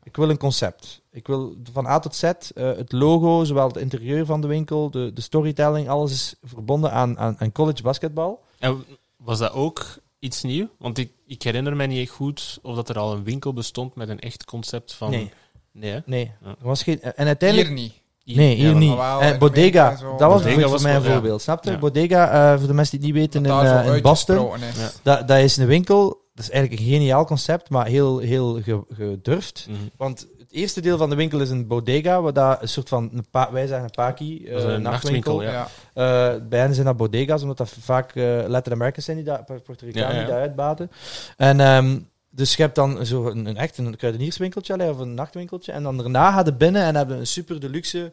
[0.03, 1.01] Ik wil een concept.
[1.11, 4.91] Ik wil van A tot Z, eh, het logo, zowel het interieur van de winkel,
[4.91, 8.43] de, de storytelling, alles is verbonden aan, aan, aan college basketbal.
[8.59, 8.83] En
[9.17, 9.85] was dat ook
[10.19, 10.67] iets nieuw?
[10.79, 13.95] Want ik, ik herinner me niet echt goed of dat er al een winkel bestond
[13.95, 15.09] met een echt concept van...
[15.09, 15.31] Nee.
[15.71, 15.99] Nee, hè?
[16.05, 16.47] Nee, Ja.
[16.47, 17.01] er was geen...
[17.01, 17.69] En uiteindelijk...
[17.69, 17.93] Hier niet.
[18.23, 18.97] Nee, hier Ja, niet.
[19.31, 21.11] Eh, Bodega, dat was Bodega bijvoorbeeld was voor mij een ja.
[21.11, 21.41] voorbeeld.
[21.41, 21.71] Snap je?
[21.71, 21.77] Ja.
[21.77, 24.35] Bodega, eh, voor de mensen die het niet weten, in, Dat eh, in Boston.
[24.37, 24.93] uitgesproken is.
[25.03, 25.15] Ja.
[25.15, 28.85] Dat, dat is een winkel, dat is eigenlijk een geniaal concept, maar heel, heel ge-
[28.93, 29.65] gedurfd.
[29.69, 29.77] Mhm.
[29.97, 33.09] Want het eerste deel van de winkel is een bodega, waar dat een soort van,
[33.13, 35.67] een pa- wij zeggen een paki, eh een nachtwinkel, ja.
[35.93, 39.45] Eh, bij hen zijn dat bodega's, omdat dat vaak eh Latin Americans zijn, die dat,
[39.45, 40.17] Puerto Ricanen Ja, ja.
[40.19, 40.91] die dat uitbaten.
[41.37, 45.71] En ehm, dus je hebt dan zo een, een echt een kruidenierswinkeltje of een nachtwinkeltje.
[45.71, 48.11] En dan daarna gaat je binnen en hebben een super deluxe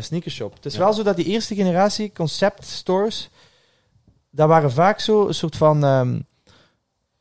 [0.00, 0.54] sneakershop.
[0.54, 0.78] Het is Ja.
[0.78, 3.30] wel zo dat die eerste generatie concept stores,
[4.30, 6.20] dat waren vaak zo een soort van ehm,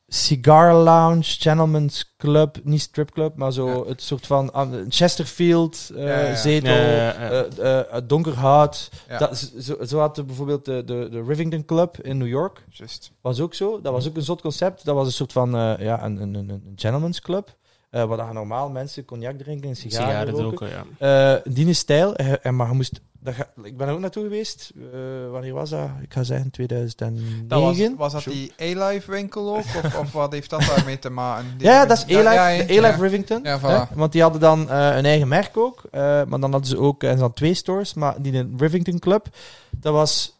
[0.08, 3.90] cigar lounge, gentleman's club, niet stripclub, maar zo Ja.
[3.90, 6.36] het soort van ah, Chesterfield eh, Ja, ja.
[6.36, 7.44] zetel, Ja, ja, ja.
[7.44, 8.90] eh, eh, donker hout.
[9.18, 12.64] Dat, zo, zo had de, bijvoorbeeld de, de, de Rivington Club in New York.
[12.70, 13.12] Juist.
[13.22, 13.82] Was ook zo.
[13.82, 14.86] Dat was ook een zot concept.
[14.86, 17.56] Dat was een soort van eh, ja, een, een, een, een gentleman's club.
[17.96, 20.68] Eh waar dan normaal mensen cognac drinken en sigaren, Sigaren roken.
[20.70, 21.36] roken, ja.
[21.36, 22.16] Eh, die stijl.
[22.16, 24.72] Eh, en maar je moest, dat ga- ik ben er ook naartoe geweest.
[24.94, 25.00] Eh,
[25.32, 25.90] wanneer was dat?
[26.02, 27.48] Ik ga zeggen 2009.
[27.48, 29.58] Dat was, was dat die A-Life winkel ook?
[29.84, 31.46] Of, of wat heeft dat daarmee te maken?
[31.58, 32.96] Die- Ja, dat is A-Life, Ja, ja.
[32.96, 33.40] Rivington.
[33.44, 33.64] Ja, voilà.
[33.90, 33.96] hè?
[33.96, 35.84] Want die hadden dan eh, een eigen merk ook.
[35.92, 37.94] eh, maar dan hadden ze ook en ze hadden twee stores.
[37.94, 39.28] Maar die in Rivington Club,
[39.72, 40.35] dat was,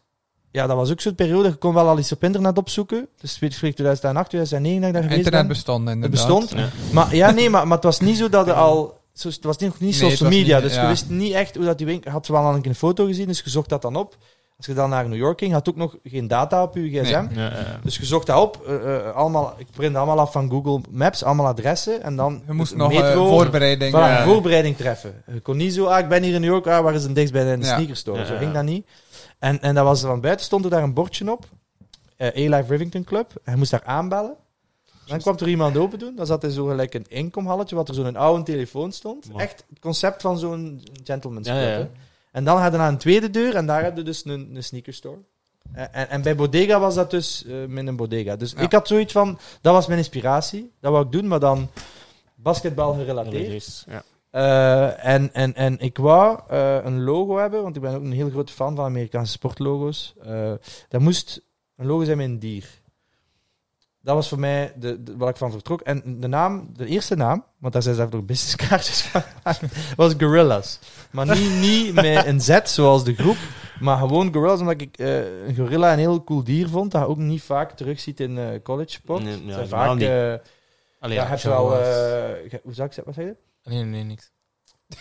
[0.56, 1.48] ja, dat was ook zo'n periode.
[1.48, 3.08] Je kon wel al iets op internet opzoeken.
[3.20, 6.10] Dus weet ik 2008, 2009 dat ik daar geweest Internet bestond Het inderdaad.
[6.28, 6.50] bestond.
[6.50, 6.68] Ja.
[6.92, 8.98] Maar ja, nee, maar, maar het was niet zo dat er al...
[9.12, 11.56] Zo, het was nog niet Nee, social het media, niet- dus je wist niet echt
[11.56, 12.10] hoe dat die winkel...
[12.10, 14.16] Had ze wel al een keer een foto gezien, dus je zocht dat dan op.
[14.56, 17.24] Als je dan naar New York ging, had ook nog geen data op je gsm.
[17.30, 17.44] Nee.
[17.44, 17.80] Ja, ja.
[17.82, 18.62] Dus je zocht dat op.
[18.66, 22.02] eh, eh, allemaal, ik print allemaal af van Google Maps, allemaal adressen.
[22.02, 23.90] En dan Je moest nog eh, metro, voorbereiding...
[23.94, 24.18] voilà, Ja.
[24.20, 25.22] een voorbereiding treffen.
[25.32, 27.12] Je kon niet zo, ah, ik ben hier in New York, ah, waar is een
[27.14, 27.74] dichtstbij een Ja.
[27.74, 28.18] sneakerstore?
[28.18, 28.86] Ja, Zo ging dat niet.
[29.38, 31.48] En, en dat was van buiten, stond er daar een bordje op.
[32.16, 33.32] eh A-Life Rivington Club.
[33.44, 34.34] Hij moest daar aanbellen.
[35.06, 36.16] Dan kwam er iemand open doen.
[36.16, 39.26] Dan zat er zo gelijk een inkomhalletje, wat er zo'n oude telefoon stond.
[39.26, 39.40] Wow.
[39.40, 41.78] Echt het concept van zo'n gentleman's club.
[41.78, 41.88] ja.
[42.32, 45.18] En dan hadden we een tweede deur en daar hadden we dus een, een sneakerstore.
[45.72, 48.36] En, en, en bij Bodega was dat dus eh, met een Bodega.
[48.36, 48.58] Dus Ja.
[48.60, 50.72] ik had zoiets van, dat was mijn inspiratie.
[50.80, 51.68] Dat wou ik doen, maar dan
[52.34, 53.84] basketbal gerelateerd.
[53.88, 54.02] Ja.
[54.36, 58.12] Eh, en, en, en ik wou eh, een logo hebben, want ik ben ook een
[58.12, 60.14] heel grote fan van Amerikaanse sportlogo's.
[60.22, 60.52] Eh
[60.88, 61.40] dat moest
[61.76, 62.68] een logo zijn met een dier.
[64.00, 65.80] Dat was voor mij de, de- wat ik van vertrok.
[65.80, 69.22] En de naam, de eerste naam, want daar zijn zelf nog businesskaartjes van
[69.96, 70.78] was Gorillas.
[71.10, 73.36] Maar niet, niet met een Z zoals de groep,
[73.80, 77.16] maar gewoon Gorillas, omdat ik een gorilla een heel cool dier vond, dat je ook
[77.18, 79.22] niet vaak terugziet in college sport.
[79.22, 79.88] Nee, helemaal vaak...
[81.00, 81.68] Allee, ja, heb je wel...
[82.62, 83.04] hoe zou ik zeggen?
[83.04, 83.36] Wat zeg je?
[83.66, 84.30] Nee, nee, niks.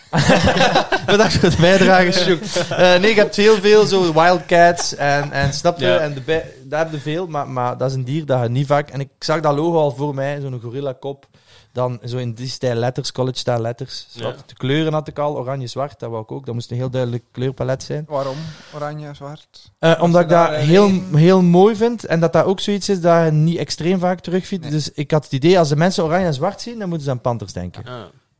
[1.05, 2.41] Bedankt voor het bijdragen, Sjoek.
[2.69, 5.97] Eh, nee, ik heb heel veel zo wildcats en, en snap je, Ja.
[5.97, 8.49] en de bij- daar heb je veel, maar, maar dat is een dier dat je
[8.49, 8.89] niet vaak...
[8.89, 11.27] En ik zag dat logo al voor mij, zo'n gorilla kop.
[11.71, 14.07] Dan zo in die stijl letters, college style letters.
[14.11, 14.33] Ja.
[14.45, 16.45] De kleuren had ik al, oranje-zwart, dat wou ik ook.
[16.45, 18.05] Dat moest een heel duidelijk kleurpalet zijn.
[18.07, 18.37] Waarom?
[18.75, 19.71] Oranje, zwart?
[19.79, 23.01] Eh, omdat ik dat eh, heel, heel mooi vind en dat dat ook zoiets is
[23.01, 24.63] dat je niet extreem vaak terugvindt.
[24.63, 24.73] Nee.
[24.73, 27.11] Dus ik had het idee, als de mensen oranje en zwart zien, dan moeten ze
[27.11, 27.83] aan Panthers denken.
[27.85, 27.93] Ah.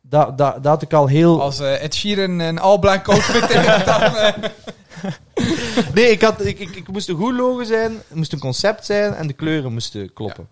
[0.10, 1.42] Dat, dat, dat had ik al heel...
[1.42, 4.02] Als eh, Ed Sheeran een all-black outfit heeft, dan...
[4.02, 4.34] eh,
[5.94, 8.86] Nee, ik, had, ik, ik, ik moest een goed logo zijn, het moest een concept
[8.86, 10.48] zijn en de kleuren moesten kloppen.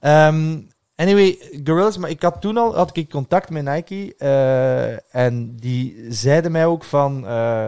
[0.00, 0.58] Ehm,
[0.96, 6.04] anyway, Gorillas, maar ik had toen al had ik contact met Nike eh, en die
[6.08, 7.26] zeiden mij ook van...
[7.26, 7.66] eh,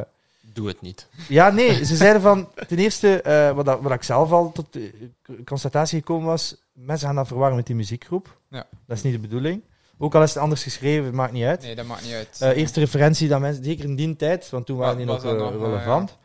[0.52, 1.06] Doe het niet.
[1.28, 2.48] ja, nee, ze zeiden van...
[2.68, 5.10] Ten eerste, eh, wat, dat- wat ik zelf al tot de
[5.44, 8.38] constatatie gekomen was, mensen gaan dat verwarren met die muziekgroep.
[8.48, 8.66] Ja.
[8.86, 9.62] Dat is niet de bedoeling.
[10.02, 11.62] Ook al is het anders geschreven, het maakt niet uit.
[11.62, 12.36] Nee, dat maakt niet uit.
[12.40, 15.32] Eh, eerste referentie dat mensen, zeker in die tijd, want toen waren die nog, eh,
[15.32, 16.18] nog, eh, relevant.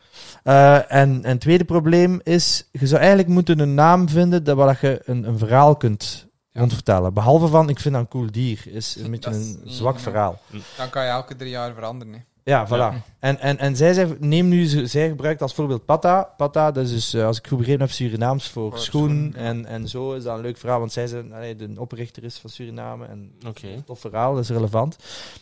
[0.44, 4.68] En, en het tweede probleem is, je zou eigenlijk moeten een naam vinden dat, waar
[4.68, 6.60] dat je een, een verhaal kunt Ja.
[6.60, 7.14] rondvertellen.
[7.14, 10.00] Behalve van, ik vind dat een cool dier, is een beetje is een zwak ja.
[10.02, 10.40] verhaal.
[10.78, 12.14] Dan kan je elke drie jaar veranderen.
[12.14, 12.20] hè.
[12.48, 12.70] Ja, voilà.
[12.70, 13.02] Ja.
[13.20, 16.24] En, en, en zij, zei, neem nu, zij gebruikt als voorbeeld Pata.
[16.38, 19.32] Pata, dat is dus, eh, als ik goed begrepen heb, Surinaams voor Voor schoen.
[19.36, 19.42] ja.
[19.42, 22.38] En, en zo is dat een leuk verhaal, want zij zijn, allee, de oprichter is
[22.38, 23.06] van Suriname.
[23.06, 23.68] En Oké.
[23.86, 24.98] tof verhaal, dat is relevant.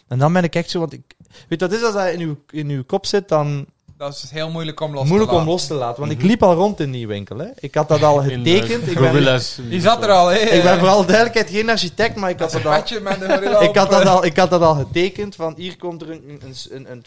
[0.07, 1.15] En dan ben ik echt zo, want ik
[1.47, 3.65] weet wat het is als dat in uw, in uw kop zit, dan
[4.03, 5.53] Dat is heel moeilijk om los moeilijk te om laten.
[5.53, 5.99] los te laten.
[5.99, 6.27] Want ik Mhm.
[6.27, 7.37] liep al rond in die winkel.
[7.37, 7.47] Hè.
[7.59, 8.87] Ik had dat al getekend.
[8.87, 9.39] Ik ben.
[9.69, 10.37] Die zat er al, hè?
[10.37, 12.71] ik ben vooral duidelijkheid geen architect, maar ik had Dat al...
[13.01, 13.21] met
[13.61, 16.39] Ik had, dat eh, al, ik had dat al getekend, van hier komt er een,
[16.71, 17.01] een, een,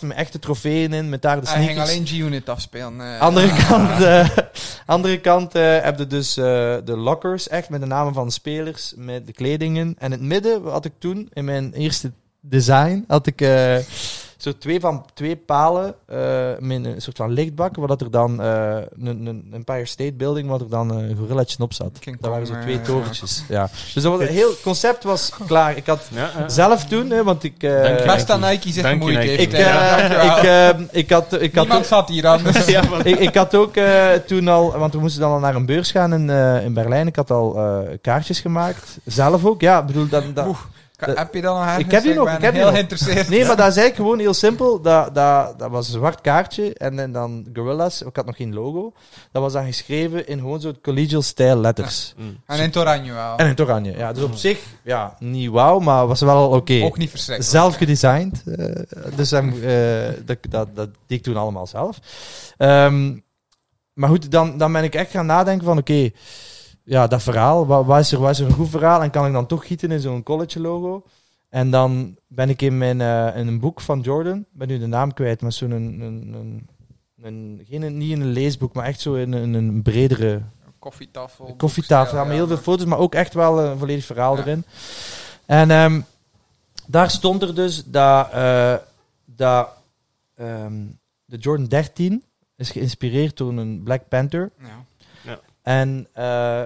[0.00, 1.90] met echte trofeeën in, met daar de Hij ging sneakers.
[1.94, 3.00] alleen G-Unit afspelen.
[3.00, 3.20] eh.
[3.20, 4.28] Andere kant, eh,
[4.86, 6.44] andere kant eh, heb je dus eh,
[6.84, 9.94] de lockers, echt met de namen van de spelers, met de kledingen.
[9.98, 13.76] En in het midden had ik toen, in mijn eerste design, had ik eh,
[14.38, 16.16] zo twee, van, twee palen eh,
[16.58, 20.48] met een soort van lichtbak, waar dat er dan eh, een, een Empire State Building,
[20.48, 21.98] waar er dan een gorillatje op zat.
[21.98, 23.42] King Dat waren zo twee eh, torentjes.
[23.48, 23.68] Ja.
[23.94, 25.76] Dus dat was, het heel concept was klaar.
[25.76, 27.62] Ik had Ja, zelf toen, hè, want ik...
[27.62, 28.04] eh, je.
[28.06, 29.28] Best aan Nike zich gemoeid Nike.
[29.28, 29.42] heeft.
[29.42, 32.64] ik, eh, ik, eh, ik had, ik had Niemand zat hier anders.
[32.78, 35.66] Ja, ik, ik had ook eh, toen al, want we moesten dan al naar een
[35.66, 37.06] beurs gaan in, eh, in Berlijn.
[37.06, 38.98] Ik had al eh, kaartjes gemaakt.
[39.04, 39.82] Zelf ook, ja.
[39.84, 40.46] Bedoel, dat, dat,
[40.98, 41.84] Heb je dat nog ergens?
[41.84, 42.78] Ik heb die nog, ben ik heb die heel nog.
[42.78, 43.28] geïnteresseerd.
[43.28, 44.80] nee, maar dat is eigenlijk gewoon heel simpel.
[44.80, 48.02] Dat, dat, dat was een zwart kaartje en, en dan Gorillas.
[48.02, 48.92] Ik had nog geen logo.
[49.32, 52.14] Dat was dan geschreven in gewoon zo'n collegial style letters.
[52.16, 52.36] Mm.
[52.46, 53.36] En in het oranje wel.
[53.36, 53.96] En in het oranje.
[53.96, 56.80] Ja, dus op zich, ja, niet wauw, maar was wel al oké.
[56.82, 57.54] Ook niet verschrikkelijk.
[57.54, 58.42] Zelf gedesigned.
[58.46, 61.98] eh, dus dan, eh, dat, dat, dat deed ik toen allemaal zelf.
[62.56, 63.16] Ehm,
[63.92, 66.10] maar goed, dan, dan ben ik echt gaan nadenken van oké,
[66.88, 69.02] ja, dat verhaal, wat, wat, is er, wat is er een goed verhaal?
[69.02, 71.04] En kan ik dan toch gieten in zo'n college logo?
[71.48, 74.78] En dan ben ik in, mijn, eh, in een boek van Jordan, ik ben nu
[74.78, 76.68] de naam kwijt, maar zo'n een, een, een,
[77.22, 80.42] een, geen, niet in een leesboek, maar echt zo in een, een bredere
[80.78, 81.54] Koffietafel.
[81.56, 82.16] koffietafel.
[82.16, 82.48] Ja, boekstijl, met heel ja.
[82.48, 84.40] veel foto's, maar ook echt wel een volledig verhaal Ja.
[84.42, 84.64] erin.
[85.46, 86.00] En ehm,
[86.86, 88.74] daar stond er dus dat, eh,
[89.24, 89.68] dat
[90.34, 90.82] ehm,
[91.24, 92.24] de Jordan 13
[92.56, 94.50] is geïnspireerd door een Black Panther.
[94.60, 95.38] Ja.
[95.62, 96.62] En eh,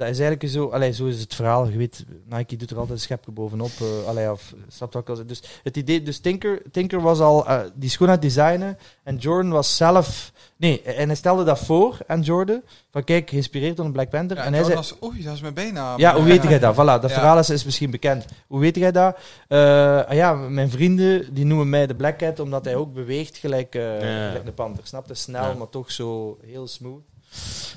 [0.00, 1.68] dat is eigenlijk zo, allee, zo is het verhaal.
[1.68, 3.70] Je weet, Nike doet er altijd een schepje bovenop.
[3.80, 5.26] eh allee, of, snap je wat ik al?
[5.26, 8.78] Dus het idee, dus Tinker, Tinker was al eh, die schoen aan het designen.
[9.02, 12.62] En Jordan was zelf, nee, en hij stelde dat voor aan Jordan.
[12.90, 14.36] Van kijk, geïnspireerd door een Black Panther.
[14.36, 15.98] Ja, en hij zei, was, oei, dat is mijn bijnaam.
[15.98, 16.74] ja, hoe weet jij dat?
[16.80, 17.08] Voilà, dat Ja.
[17.08, 18.24] verhaal is, is misschien bekend.
[18.46, 19.16] Hoe weet jij dat?
[19.48, 19.58] Eh,
[20.06, 23.74] ah ja, mijn vrienden die noemen mij de Black Cat omdat hij ook beweegt gelijk,
[23.74, 24.26] eh Ja.
[24.28, 24.86] gelijk de panter.
[24.86, 25.14] Snap je?
[25.14, 25.54] Snel, Ja.
[25.54, 27.02] maar toch zo heel smooth.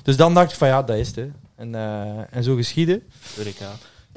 [0.02, 1.16] Dus dan dacht ik van ja, dat is het.
[1.16, 1.30] hè.
[1.56, 3.02] En, eh, en zo geschieden.
[3.36, 3.70] Eureka.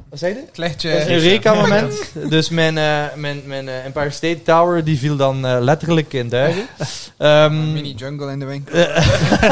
[0.09, 0.89] Wat zei je?
[0.89, 2.13] Een Eureka-moment.
[2.29, 6.29] dus mijn, eh, mijn, mijn eh, Empire State Tower die viel dan eh, letterlijk in
[6.29, 6.67] duigen.
[7.17, 8.77] Ehm, Mini jungle in de winkel.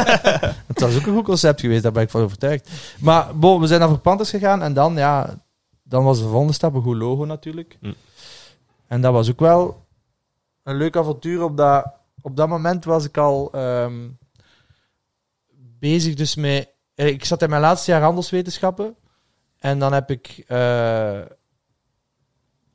[0.67, 2.69] het was ook een goed concept geweest, daar ben ik van overtuigd.
[2.99, 5.43] Maar bon, we zijn naar Panthers gegaan en dan, ja,
[5.83, 7.77] dan was de volgende stap een goed logo natuurlijk.
[7.81, 7.93] Hm.
[8.87, 9.85] En dat was ook wel
[10.63, 11.43] een leuk avontuur.
[11.43, 11.85] Op dat,
[12.21, 14.07] op dat moment was ik al ehm,
[15.79, 16.73] bezig dus met...
[16.95, 18.95] eh, Ik zat in mijn laatste jaar handelswetenschappen.
[19.59, 21.21] En dan heb ik eh,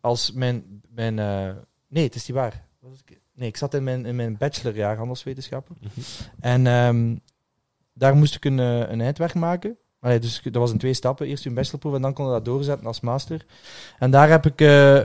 [0.00, 0.82] als mijn...
[0.88, 1.50] mijn eh,
[1.88, 2.64] nee, het is niet waar.
[3.06, 5.76] Ik- Nee, ik zat in mijn, in mijn bachelorjaar handelswetenschappen.
[5.80, 6.00] Mhm.
[6.40, 7.16] En ehm,
[7.92, 9.76] daar moest ik een, een eindwerk maken.
[10.00, 11.26] Allee, dus dat was in twee stappen.
[11.26, 13.46] Eerst een bachelorproef en dan kon je dat doorzetten als master.
[13.98, 15.00] En daar heb ik, eh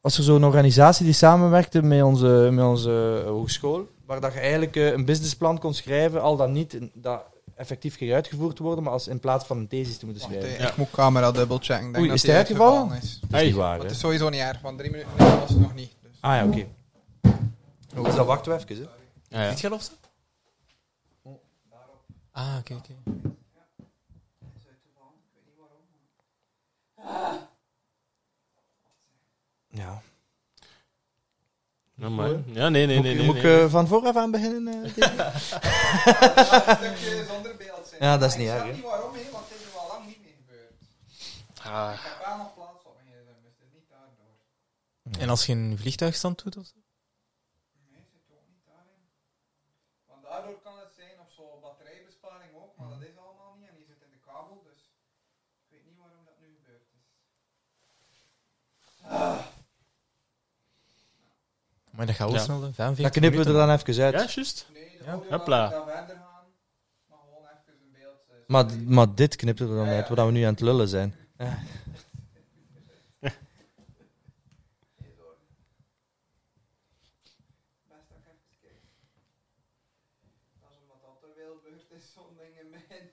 [0.00, 4.76] was er zo'n organisatie die samenwerkte met onze, met onze hogeschool, waar dat je eigenlijk
[4.76, 7.22] een businessplan kon schrijven, al dan niet, dat
[7.58, 10.50] effectief ging uitgevoerd worden, maar als in plaats van een thesis te moeten schrijven.
[10.50, 10.68] Ja.
[10.68, 11.76] Ik moet camera dubbel checken.
[11.76, 12.92] Ik denk Oei, dat is die uitgevallen?
[12.92, 13.20] is.
[13.28, 15.60] Dat is niet waar, het is sowieso niet erg, want drie minuten nee, was het
[15.60, 15.92] nog niet.
[16.02, 16.10] Dus.
[16.20, 16.66] Ah ja, oké.
[18.04, 18.82] Dus dan wachten we even, hè.
[19.38, 19.50] Ja, ja.
[19.50, 19.92] Ziet je dat zo?
[22.32, 22.92] Ah, oké, oké.
[29.70, 29.70] Ja.
[29.70, 30.02] Ja,
[31.98, 33.12] maar- ja, nee, nee, moet nee.
[33.12, 33.62] ik- nee, moet ik nee.
[33.64, 34.84] eh, van vooraf aan beginnen?
[34.84, 36.76] eh, David?
[36.76, 38.02] stukje zonder beeld zijn.
[38.02, 38.76] Ja, dat is niet ik erg, snap hè.
[38.76, 40.72] niet waarom, hè, want dit is al lang niet meer gebeurd.
[41.62, 44.34] Ah, Ik heb wel nog plaats op mijn gsm, dus het is niet daardoor.
[45.22, 46.76] En als je een vliegtuigstand doet of zo?
[47.92, 49.02] Nee, zit ook niet daarin.
[50.10, 53.68] Want daardoor kan het zijn, of zo batterijbesparing ook, maar dat is allemaal niet.
[53.70, 54.80] En die zit in de kabel, dus
[55.64, 57.06] ik weet niet waarom dat nu gebeurd is.
[61.98, 62.42] Maar dat gaat wel Ja.
[62.44, 62.72] snel, hè.
[62.72, 64.14] 45 Dan knippen we er dan even uit.
[64.14, 64.66] ja, juist.
[64.72, 65.58] Nee, Ja, audio hopla.
[65.58, 66.44] laat ik daar verder gaan.
[67.08, 68.20] Maar gewoon even een beeld.
[68.28, 69.96] eh, Maar, maar dit knipt er dan Ja, ja.
[69.96, 71.14] uit, waar we nu aan het lullen zijn.
[71.38, 71.58] Ja.
[77.88, 78.80] Best dat ik even kijk.
[80.60, 83.10] Dat is omdat dat er is, zo'n ding in mijn...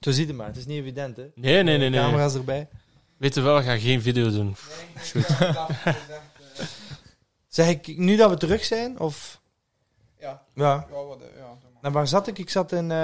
[0.00, 1.30] Zo ziet het maar, het is niet evident, hè.
[1.34, 1.88] Nee, nee, nee.
[1.90, 2.00] nee.
[2.00, 2.68] Camera's erbij.
[3.16, 4.56] Weet je wel, we gaan geen video doen.
[4.68, 6.16] Nee, ik dat dat gezegd, eh,
[7.50, 9.40] Zeg ik nu dat we terug zijn, of...
[10.20, 10.86] Ja, Ja.
[10.90, 11.44] ja, wat, eh, ja.
[11.82, 12.38] En waar zat ik?
[12.38, 12.90] Ik zat in...
[12.90, 12.96] eh,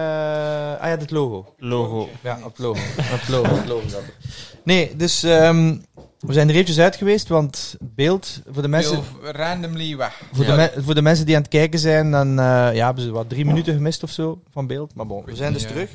[0.80, 1.54] Ah ja, dit logo.
[1.58, 2.08] Logo.
[2.22, 2.80] Ja, op het logo.
[3.14, 4.14] op het logo, op het logo zat ik.
[4.62, 5.76] Nee, dus ehm,
[6.20, 9.02] we zijn er eventjes uit geweest, want het beeld, voor de mensen...
[9.22, 10.22] Heel randomly weg.
[10.32, 10.50] Voor, Ja.
[10.50, 13.10] de me- voor de mensen die aan het kijken zijn, dan eh, ja, hebben ze
[13.10, 14.94] wat drie minuten gemist of zo van beeld.
[14.94, 15.68] Maar bon, we zijn dus Ja.
[15.68, 15.90] terug.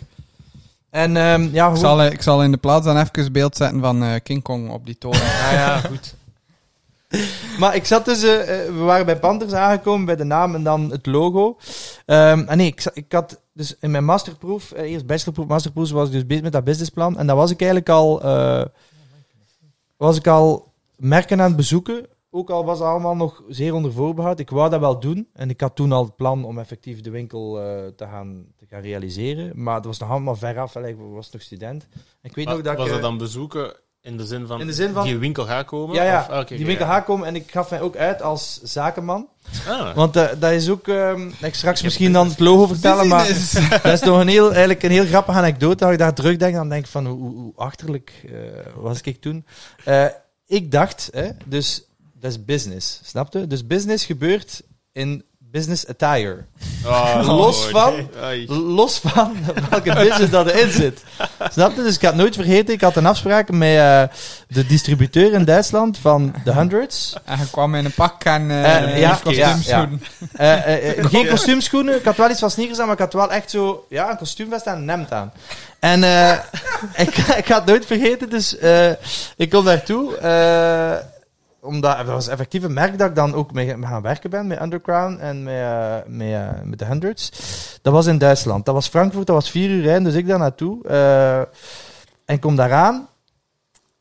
[0.89, 3.79] En ehm, ja, Ik hoe- zal, ik zal in de plaats dan even beeld zetten
[3.79, 5.21] van eh, King Kong op die toren.
[5.45, 6.15] Ah ja, goed.
[7.59, 10.63] maar ik zat dus, eh, eh, we waren bij Panthers aangekomen, bij de naam en
[10.63, 11.57] dan het logo.
[12.05, 16.07] Ehm ah nee, ik, ik had dus in mijn masterproef, eh, eerst bachelorproef, masterproef, was
[16.07, 17.17] ik dus bezig met dat businessplan.
[17.17, 18.21] En dat was ik eigenlijk al,
[19.97, 22.07] was ik al merken aan het bezoeken.
[22.33, 24.39] Ook al was het allemaal nog zeer onder voorbehoud.
[24.39, 25.27] Ik wou dat wel doen.
[25.33, 27.53] En ik had toen al het plan om effectief de winkel
[27.95, 29.51] te, gaan, te gaan realiseren.
[29.63, 30.75] Maar het was nog allemaal ver af.
[30.75, 31.87] Ik was nog student.
[32.21, 32.91] Ik weet nog dat was ik...
[32.91, 35.95] dat dan bezoeken in de zin van, In de zin van- die winkel gaat komen?
[35.95, 36.19] Ja, ja.
[36.19, 36.99] Of, ah, die winkel ja.
[36.99, 39.27] komen en ik gaf mij ook uit als zakenman.
[39.67, 43.27] Ah, Want eh, dat is ook, ehm, ik straks misschien dan het logo vertellen, maar
[43.83, 45.83] dat is nog een heel, eigenlijk een heel grappige anekdote.
[45.83, 48.33] Als ik daar terugdenk, dan denk ik van hoe, hoe, hoe achterlijk eh,
[48.75, 49.45] was ik toen.
[49.85, 50.05] Eh,
[50.45, 51.83] ik dacht, hè, dus
[52.13, 53.47] dat is business, snapte?
[53.47, 56.45] Dus business gebeurt in business attire.
[56.85, 58.09] Oh, Los van-.
[58.47, 59.35] Los van
[59.69, 61.03] welke business dat erin zit.
[61.51, 61.83] Snap je?
[61.83, 64.03] Dus ik had nooit vergeten, ik had een afspraak met eh,
[64.47, 67.15] de distributeur in Duitsland van The Hundreds.
[67.25, 70.03] En je kwam in een pak en eh Eh, ja, kostuumschoenen.
[70.33, 71.95] Eh, eh, eh, geen kostuumschoenen.
[71.95, 74.17] Ik had wel iets van sneakers aan, maar ik had wel echt zo ja, een
[74.17, 75.31] kostuumvest en een hemd aan.
[75.79, 76.31] En eh,
[77.05, 78.89] ik, ik had het nooit vergeten, dus eh,
[79.37, 80.17] ik kom daartoe.
[81.61, 84.61] Omdat dat was effectief een merk dat ik dan ook mee, gaan werken ben, met
[84.61, 87.31] Underground en met, eh, met, eh, met de Hundreds.
[87.81, 88.65] Dat was in Duitsland.
[88.65, 90.87] Dat was Frankfurt, dat was vier uur rijden, dus ik daar naartoe.
[90.87, 91.39] eh,
[92.25, 93.07] en kom daaraan.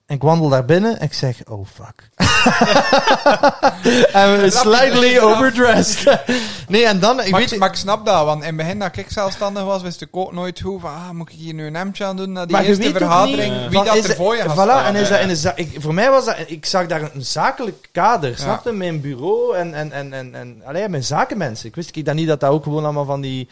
[0.06, 2.10] En ik wandel daar binnen en ik zeg, oh fuck.
[4.14, 6.18] I'm slightly overdressed.
[6.68, 8.78] nee, en dan, ik maar, weet ik, maar ik snap dat, want in het begin
[8.78, 11.66] dat ik zelfstandig was, wist ik ook nooit hoe van, ah, moet ik hier nu
[11.66, 14.08] een hemdje aan doen na die Maar je eerste vergadering, niet, wie van, dat is
[14.08, 16.36] er voor je Voilà, gaat en is dat in een ik, voor mij was dat,
[16.46, 18.36] ik zag daar een zakelijk kader, Ja.
[18.36, 18.72] snap je?
[18.72, 21.68] Mijn bureau en, en, en, en, en allee, mijn zakenmensen.
[21.68, 23.48] Ik wist ik dat niet dat dat ook gewoon allemaal van die...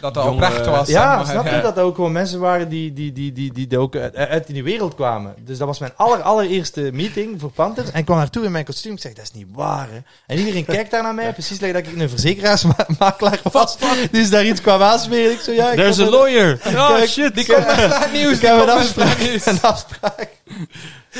[0.00, 0.88] Dat dat Jonge- oprecht was.
[0.88, 1.60] ja, snap je?
[1.60, 4.62] Dat dat ook gewoon mensen waren die, die, die, die, die, die ook uit, die
[4.64, 5.34] wereld kwamen.
[5.38, 7.90] Dus dat was mijn aller, allereerste meeting voor Panthers.
[7.90, 8.92] En ik kwam naartoe in mijn kostuum.
[8.92, 9.98] Ik zeg, dat is niet waar, hè.
[10.26, 13.76] En iedereen kijkt daar naar mij, precies like dat ik een verzekeraarsmakelaar was.
[14.10, 15.32] Dus daar iets kwam aansmeren.
[15.32, 16.60] Ik zo, ja, ik There's a lawyer.
[16.66, 17.34] Oh, shit.
[17.34, 18.34] Die komt met nieuws.
[18.34, 20.28] Ik heb een afspraak, een afspraak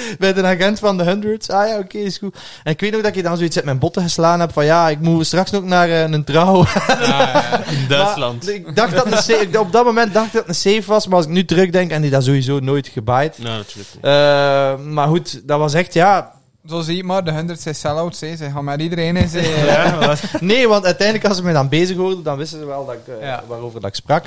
[0.18, 1.50] bij de agent van de Hundreds.
[1.50, 2.36] Ah ja, oké, is goed.
[2.64, 4.88] En ik weet nog dat ik dan zoiets uit mijn botten geslaan heb van ja,
[4.88, 6.64] ik moet straks nog naar eh, een trouw.
[6.64, 7.64] Ja, ja.
[7.64, 8.44] In Duitsland.
[8.44, 10.90] Maar ik dacht dat een safe, op dat moment dacht ik dat het een safe
[10.90, 13.38] was, maar als ik nu terugdenk, en die dat sowieso nooit gebaaid.
[13.38, 14.04] Nou, natuurlijk niet.
[14.04, 16.34] Eh, maar goed, dat was echt, ja...
[16.68, 18.20] Zo zie je maar, de 100 zijn sell-outs.
[18.20, 18.36] hè.
[18.36, 19.28] Ze gaan met iedereen in.
[19.28, 20.14] Ze, Ja?
[20.40, 23.06] Nee, want uiteindelijk als ze me dan bezig hoorden, dan wisten ze wel dat ik,
[23.14, 23.42] eh, Ja.
[23.46, 24.24] waarover dat ik sprak.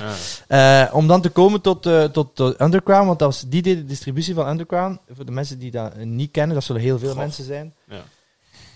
[0.48, 0.86] Ja.
[0.88, 3.78] Eh, om dan te komen tot, eh, tot, tot Underground, want dat was, die deed
[3.78, 5.00] de distributie van Underground.
[5.16, 7.18] Voor de mensen die dat eh, niet kennen, dat zullen heel veel Goh.
[7.18, 7.74] mensen zijn.
[7.90, 8.02] Ja.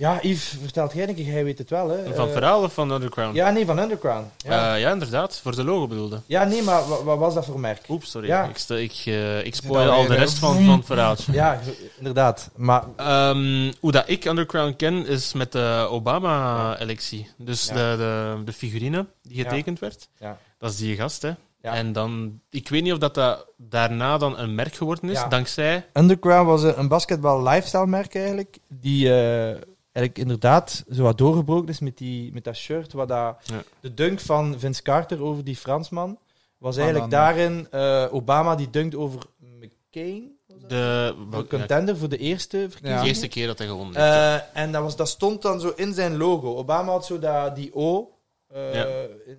[0.04, 2.04] Ja, Yves, vertelt jij een keer, jij weet het wel, hè?
[2.04, 3.36] Van Eh, het verhaal of van Underground?
[3.36, 4.28] Ja, nee, van Underground.
[4.38, 4.74] Ja, Ja.
[4.76, 5.40] ja, inderdaad.
[5.44, 6.22] Voor de logo bedoelde.
[6.26, 7.82] ja nee, maar wa- wat was dat voor merk?
[7.90, 8.28] Oeps, sorry.
[8.28, 8.44] Ja.
[8.44, 11.32] Ik, ik, eh, ik spoil al de eh, rest van, van het verhaaltje.
[11.34, 11.60] Ja,
[11.98, 12.50] inderdaad.
[12.56, 17.30] Maar Ehm, hoe dat ik Underground ken, is met de Obama-electie.
[17.38, 17.74] Dus Ja.
[17.74, 19.44] de, de, de figurine die Ja.
[19.44, 20.08] getekend werd.
[20.20, 20.38] Ja.
[20.60, 21.32] Dat is die gast, hè.
[21.62, 21.74] Ja.
[21.74, 22.40] En dan...
[22.50, 25.28] Ik weet niet of dat, dat daarna dan een merk geworden is, Ja.
[25.28, 25.86] dankzij...
[25.94, 29.56] Underground was een, een basketbal lifestyle merk eigenlijk, die eh,
[29.94, 33.64] eigenlijk inderdaad zo wat doorgebroken is met, die, met dat shirt, wat dat, Ja.
[33.80, 36.18] de dunk van Vince Carter over die Fransman,
[36.58, 39.22] was Ah, eigenlijk dan- daarin eh, Obama die dunkt over
[39.60, 40.32] McCain?
[40.68, 41.16] De,
[41.50, 43.06] contender voor de eerste de verkiezingen.
[43.06, 44.08] eerste keer dat hij gewonnen heeft.
[44.44, 46.56] Eh, en dat, was, dat stond dan zo in zijn logo.
[46.56, 48.12] Obama had zo dat, die O,
[48.48, 48.88] eh, Ja.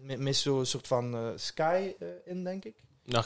[0.02, 1.92] met, met zo'n soort van sky
[2.24, 2.74] in, denk ik.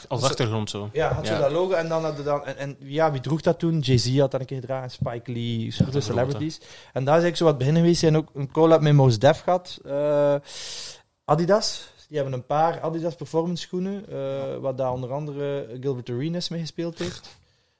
[0.07, 0.89] Als achtergrond zo.
[0.93, 1.35] Ja, had Ja.
[1.35, 1.73] zo dat logo.
[1.73, 2.45] En dan hadden dan...
[2.45, 3.79] En, en ja, wie droeg dat toen?
[3.79, 4.89] Jay-Z had dat een keer gedragen.
[4.91, 6.57] Spike Lee, soort celebrities.
[6.93, 7.99] En daar is eigenlijk zo wat beginnen geweest.
[7.99, 9.79] zijn ook een collab met Mos Def gehad.
[9.85, 10.35] Eh,
[11.25, 11.91] Adidas.
[12.07, 14.05] Die hebben een paar Adidas performance schoenen.
[14.09, 17.37] eh wat daar onder andere Gilbert Arenas mee gespeeld heeft.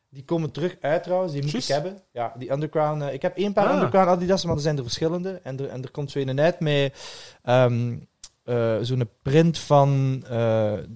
[0.10, 1.34] Die komen terug uit trouwens.
[1.34, 2.02] Die moet ik hebben.
[2.12, 3.02] Ja, die Underground.
[3.02, 3.74] eh, ik heb één paar Ah.
[3.76, 5.40] Underground Adidas, maar er zijn er verschillende.
[5.44, 6.94] En er, en er komt zo een uit met...
[7.44, 7.98] ehm
[8.44, 10.24] eh, zo'n print van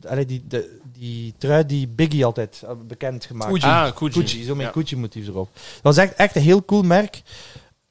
[0.08, 3.68] allee, die, de, die trui die Biggie altijd eh, bekend gemaakt Gucci.
[3.68, 4.20] Ah, Gucci.
[4.20, 4.98] Gucci, zo met Ja.
[4.98, 5.50] Motief erop.
[5.54, 7.22] Dat was echt, echt een heel cool merk.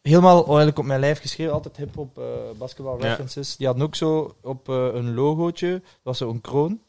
[0.02, 2.24] Helemaal eigenlijk op mijn lijf geschreven, altijd hip-hop eh
[2.58, 3.06] basketball Ja.
[3.06, 3.56] references.
[3.56, 6.80] Die hadden ook zo op eh, een logootje, dat was zo'n kroon.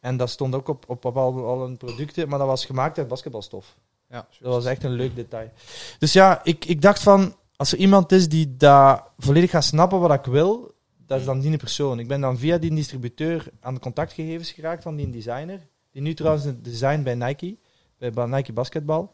[0.00, 2.98] En dat stond ook op, op, op al, al hun producten, maar dat was gemaakt
[2.98, 3.74] uit basketbalstof.
[4.10, 5.50] Ja, Dat was echt een leuk detail.
[5.98, 10.00] Dus ja, ik, ik dacht van, als er iemand is die dat volledig gaat snappen
[10.00, 10.74] wat ik wil,
[11.08, 11.98] dat is dan die persoon.
[11.98, 15.60] Ik ben dan via die distributeur aan de contactgegevens geraakt van die designer.
[15.92, 17.58] Die nu trouwens het design bij Nike,
[17.98, 19.12] bij Nike Basketbal.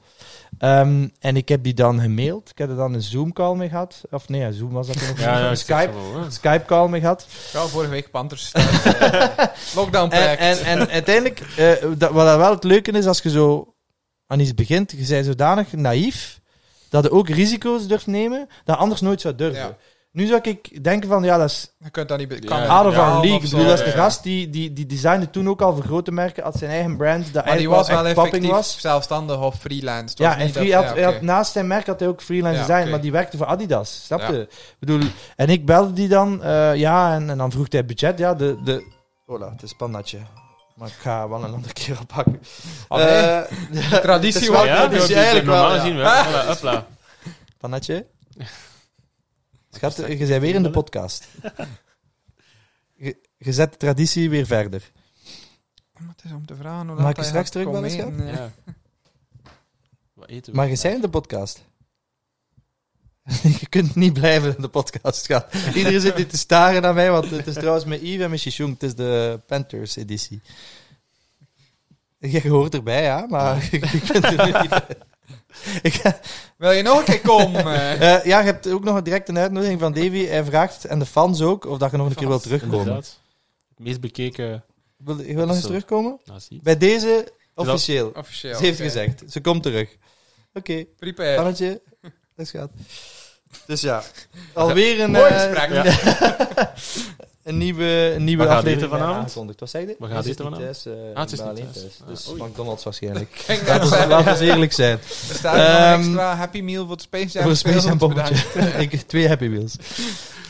[0.59, 2.51] Ehm, en ik heb die dan gemaild.
[2.51, 4.03] Ik heb er dan een Zoom-call mee gehad.
[4.11, 5.18] Of nee, Zoom was dat nog.
[5.20, 5.92] Ja, ja, Skype.
[6.28, 7.26] Skype-call mee gehad.
[7.53, 8.53] Ja, vorige week Panthers.
[8.53, 9.28] eh,
[9.76, 13.30] Lockdown En, en, en uiteindelijk, eh, dat, wat dat wel het leuke is, als je
[13.30, 13.74] zo
[14.26, 16.40] aan iets begint, je bent zodanig naïef,
[16.88, 19.62] dat je ook risico's durft nemen, dat je anders nooit zou durven.
[19.62, 19.76] Ja.
[20.14, 22.28] Nu zou ik denken van, ja, dat is je kunt dat niet...
[22.28, 23.32] be- kan ja, our league.
[23.34, 23.84] Ik bedoel, dat is ja.
[23.84, 26.96] de gast die, die, die designde toen ook al voor grote merken, had zijn eigen
[26.96, 28.80] brand, dat Maar die eigenlijk was wel echt popping effectief was.
[28.80, 30.08] zelfstandig of freelance.
[30.08, 31.24] Het Ja, en niet free, dat- had, ja, hij had- oké.
[31.24, 32.90] naast zijn merk had hij ook freelance Ja, design, oké.
[32.90, 34.04] maar die werkte voor Adidas.
[34.04, 34.30] Snap Ja.
[34.32, 34.40] je?
[34.40, 35.00] Ik bedoel,
[35.36, 38.18] en ik belde die dan, eh, ja, en, en dan vroeg hij budget.
[38.18, 38.92] Ja, de, de,
[39.26, 40.18] Hola, het is pannatje.
[40.74, 42.40] Maar ik ga wel een andere keer oppakken.
[42.88, 43.06] Oh, nee.
[43.06, 43.42] Eh,
[44.00, 44.56] traditie het is was...
[44.56, 45.80] wel- Ja, dat is eigenlijk wel, normaal ja.
[45.80, 46.24] gezien wel.
[46.24, 46.86] Voilà, hopla.
[47.58, 48.06] Pannatje?
[49.74, 51.28] Schat, je bent weer in de podcast.
[52.96, 54.92] Je, je zet de traditie weer verder.
[55.98, 58.12] Maar het is om te vragen hoe Mag dat ik je straks komen schat?
[58.12, 58.52] eten, Ja.
[60.12, 60.58] Wat eten we?
[60.58, 61.64] Maar je bent in de podcast.
[63.60, 65.44] je kunt niet blijven in de podcast gaan.
[65.74, 68.40] Iedereen zit hier te staren naar mij, want het is trouwens met Yves en met
[68.40, 68.72] Shishung.
[68.72, 70.40] Het is de Panthers editie.
[72.18, 74.96] Je hoort erbij, ja, maar je kunt er niet
[76.56, 77.64] Wil je nog een keer komen?
[77.74, 78.14] eh?
[78.14, 80.26] eh, ja, je hebt ook nog direct een uitnodiging van Davy.
[80.26, 82.78] Hij vraagt, en de fans ook, of dat je nog een keer wilt terugkomen.
[82.78, 83.20] Inderdaad.
[83.68, 84.64] Het meest bekeken...
[84.96, 85.66] Wil, je wil nog eens Zo.
[85.66, 86.20] terugkomen?
[86.24, 86.60] Nou, zie.
[86.62, 88.12] Bij deze, officieel.
[88.14, 88.56] Officieel.
[88.56, 88.88] Ze heeft oké.
[88.88, 89.22] gezegd.
[89.28, 89.96] Ze komt terug.
[90.52, 91.36] Oké, Prepare.
[91.36, 91.80] pannetje.
[92.36, 92.70] Dat gaat.
[93.66, 94.02] Dus ja,
[94.52, 95.70] alweer een, Mooi eh, gesprek.
[97.45, 99.34] een nieuwe, een nieuwe aflevering vanavond?
[99.59, 99.97] Wat zeg je?
[99.99, 100.82] Wat gaat Ze is eten niet vanavond?
[100.82, 101.97] thuis, eh, Ah, het is ik ben niet alleen thuis.
[102.07, 102.24] thuis.
[102.24, 102.42] Dus oei.
[102.42, 103.45] McDonald's waarschijnlijk.
[103.66, 103.90] Laten
[104.24, 104.92] we, we eerlijk zijn.
[105.28, 107.42] Er staat nog een Ehm, extra Happy Meal voor het Space Jam.
[107.42, 107.99] Voor Space Jam
[108.90, 109.76] ik, twee Happy Wheels.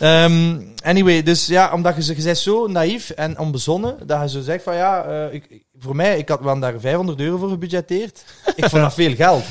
[0.00, 4.28] Ehm, anyway, dus ja, omdat je, ze- je bent zo naïef en onbezonnen, dat je
[4.28, 7.36] zo zegt van ja, eh, ik, ik- voor mij, ik had wel daar 500 euro
[7.36, 8.24] voor gebudgeteerd.
[8.56, 9.44] Ik vond dat veel geld.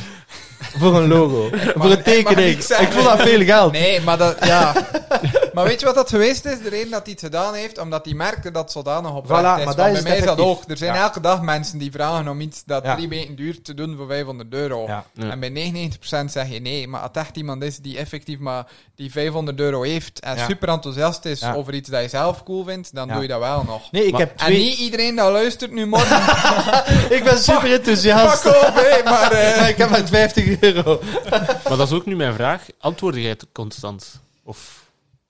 [0.78, 1.50] Voor een logo.
[1.76, 2.64] voor een tekening.
[2.64, 2.88] zeggen.
[2.88, 3.72] Ik vond dat veel geld.
[3.72, 4.74] Nee, maar dat, ja.
[5.54, 6.60] maar weet je wat dat geweest is?
[6.64, 9.42] De reden dat hij het gedaan heeft, omdat hij merkte dat zodanig op Voilà, is.
[9.42, 10.62] maar Want dat is bij mij is dat ook.
[10.68, 11.02] Er zijn Ja.
[11.02, 12.96] elke dag mensen die vragen om iets dat Ja.
[12.96, 14.88] drie weken duurt te doen voor 500 euro.
[15.20, 16.88] En bij 99% zeg je nee.
[16.88, 20.46] Maar als het echt iemand is die effectief maar die 500 euro heeft en Ja.
[20.46, 21.54] super enthousiast is Ja.
[21.54, 23.14] over iets dat je zelf cool vindt, dan Ja.
[23.14, 23.92] doe je dat wel nog.
[23.92, 24.58] Nee, ik Maar- heb En twee...
[24.58, 26.18] niet iedereen dat luistert nu morgen.
[27.18, 28.42] ik ben super enthousiast.
[28.42, 29.32] Fuck off, hé, maar...
[29.32, 31.02] eh, ik heb maar 50 euro.
[31.30, 32.66] Maar dat is ook nu mijn vraag.
[32.80, 34.22] Antwoord jij het constant?
[34.44, 34.84] Of...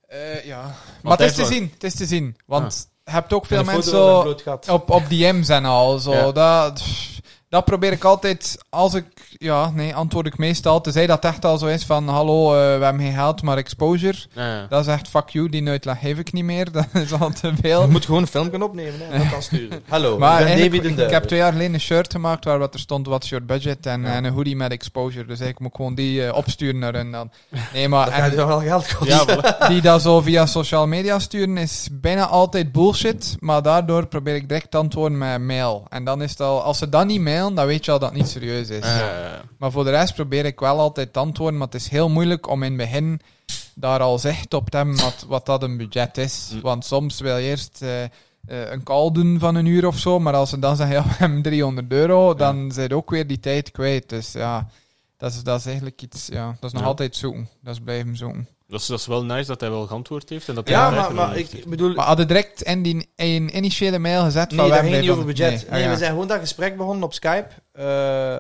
[0.08, 0.62] eh, ja.
[0.62, 1.72] Maar Want het is te zien.
[1.74, 2.38] Het is te zien.
[2.46, 4.28] Want je hebt ook veel mensen
[4.70, 6.00] op, op DM's en al.
[6.00, 6.12] Zo.
[6.12, 6.32] Ja.
[6.32, 6.84] Dat,
[7.54, 9.06] dat probeer ik altijd, als ik,
[9.38, 10.82] ja, nee, antwoord ik meestal.
[10.82, 14.18] Tenzij dat echt al zo is van, hallo, eh, we hebben geen geld, maar exposure.
[14.34, 14.66] Ja, ja.
[14.70, 16.72] Dat is echt, fuck you, die uitleg geef ik niet meer.
[16.72, 17.88] Dat is al te Je veel.
[17.88, 19.84] moet gewoon een film kunnen opnemen hè, en dat kan sturen.
[19.90, 22.60] Hallo, Maar ik ben David ik, ik heb twee jaar geleden een shirt gemaakt waar
[22.60, 23.86] wat er stond, what's your budget?
[23.86, 24.08] En, Ja.
[24.14, 25.26] en een hoodie met exposure.
[25.26, 27.32] Dus ik moet gewoon die eh, opsturen naar hun dan.
[27.74, 28.06] Nee, maar...
[28.10, 29.56] Dat en- gaat je wel geld kosten.
[29.70, 33.36] Die dat zo via social media sturen is bijna altijd bullshit.
[33.40, 35.86] Maar daardoor probeer ik direct te antwoorden met mail.
[35.90, 38.10] En dan is het al, als ze dan niet mailen, dan weet je al dat
[38.10, 38.80] het niet serieus is.
[38.84, 41.58] Eh, Maar voor de rest probeer ik wel altijd te antwoorden.
[41.58, 43.22] Maar het is heel moeilijk om in het begin
[43.76, 46.50] daar al zicht op te hebben wat, wat dat een budget is.
[46.54, 46.62] Mm.
[46.62, 48.10] Want soms wil je eerst eh, eh,
[48.48, 50.20] een call doen van een uur of zo.
[50.20, 53.28] Maar als ze dan zeggen, ja, we hebben 300 euro, dan zijn ze ook weer
[53.28, 54.10] die tijd kwijt.
[54.10, 54.68] Dus ja,
[55.18, 56.88] dat is, dat is eigenlijk iets, ja, dat is nog Ja.
[56.88, 57.50] altijd zoeken.
[57.62, 58.48] Dat is blijven zoeken.
[58.68, 60.48] Dat is, dat is wel nice dat hij wel geantwoord heeft.
[60.50, 61.68] En dat hij Ja, maar, maar ik heeft.
[61.68, 61.94] bedoel...
[61.94, 64.70] Maar hadden direct in die in initiële mail gezet Nee, van...
[64.70, 65.50] dat we ging niet hebben over budget.
[65.52, 65.90] Nee, Nee, ah, ja.
[65.92, 67.48] we zijn gewoon dat gesprek begonnen op Skype.
[67.72, 68.34] eh,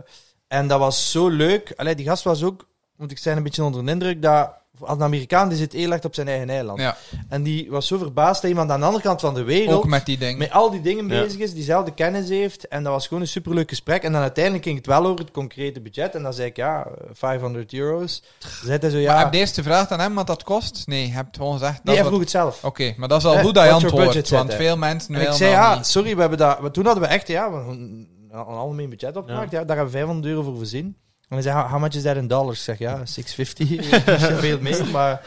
[0.47, 1.73] en dat was zo leuk.
[1.75, 2.67] Allee, die gast was ook,
[2.97, 4.61] moet ik zijn, een beetje onder de indruk dat...
[4.79, 6.79] Als een Amerikaan, die zit heel erg op zijn eigen eiland.
[6.79, 6.97] Ja,
[7.29, 9.77] En die was zo verbaasd dat iemand aan de andere kant van de wereld...
[9.77, 10.37] ook met die dingen.
[10.37, 11.21] met al die dingen Ja.
[11.23, 12.67] bezig is, diezelfde kennis heeft.
[12.67, 14.03] En dat was gewoon een superleuk gesprek.
[14.03, 16.15] En dan uiteindelijk ging het wel over het concrete budget.
[16.15, 18.23] En dan zei ik, ja, 500 euro's.
[18.65, 19.17] Hij zo, Maar ja...
[19.23, 20.83] heb je eerst gevraagd aan hem wat dat kost?
[20.87, 21.75] Nee, je hebt gewoon gezegd...
[21.75, 22.63] dat nee, hij wat- vroeg het zelf.
[22.63, 24.29] Oké, maar dat is al Eh, goed dat je antwoordt.
[24.29, 25.85] Want veel mensen En ik zei, ja, niet.
[25.87, 26.73] sorry, we hebben dat...
[26.73, 29.51] Toen hadden we echt, ja, een algemeen budget opgemaakt.
[29.51, 29.63] Ja.
[29.63, 30.95] daar hebben we 500 euro voor voorzien.
[31.29, 32.57] En hij zei, how much is that in dollars?
[32.57, 33.69] Ik zeg, ja, 650.
[33.69, 35.21] Niet zoveel mee, maar...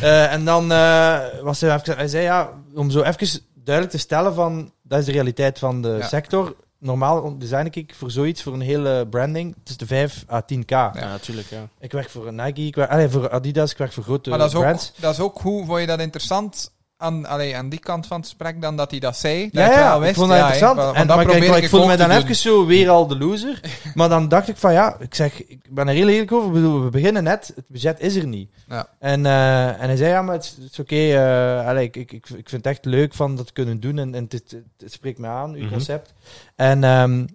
[0.00, 1.96] eh, en dan eh, was hij even...
[1.96, 4.72] Hij zei, ja, om zo even duidelijk te stellen van...
[4.82, 6.06] Dat is de realiteit van de Ja.
[6.08, 6.56] sector.
[6.78, 10.64] Normaal design ik voor zoiets, voor een hele branding, tussen de 5 à 10k.
[10.68, 11.68] Ja, natuurlijk, ja.
[11.80, 14.48] Ik werk voor Nike, ik werk, allee, voor Adidas, ik werk voor grote Maar dat
[14.48, 14.92] is, ook, brands.
[15.00, 16.70] dat is ook hoe vond je dat interessant
[17.02, 19.42] aan, allee, aan die kant van het gesprek dan dat hij dat zei?
[19.42, 20.14] Dat Ja, het ja, wel ik wist?
[20.14, 20.78] vond dat Ja, interessant.
[20.96, 22.18] en, dat maar kijk, probeer ik voelde me dan doen.
[22.18, 23.60] even zo weer al de loser.
[23.94, 26.46] maar dan dacht ik van ja, ik zeg, ik ben er heel eerlijk over.
[26.48, 28.50] Ik bedoel, we beginnen net, het budget is er niet.
[28.68, 28.86] Ja.
[28.98, 30.94] En, eh, en hij zei ja, maar het is, oké.
[30.96, 33.98] eh, allee, ik, ik, ik ik vind het echt leuk van dat te kunnen doen
[33.98, 35.70] en, en het, het, het spreekt me aan, uw Mhm.
[35.72, 36.12] concept.
[36.56, 37.26] En ehm,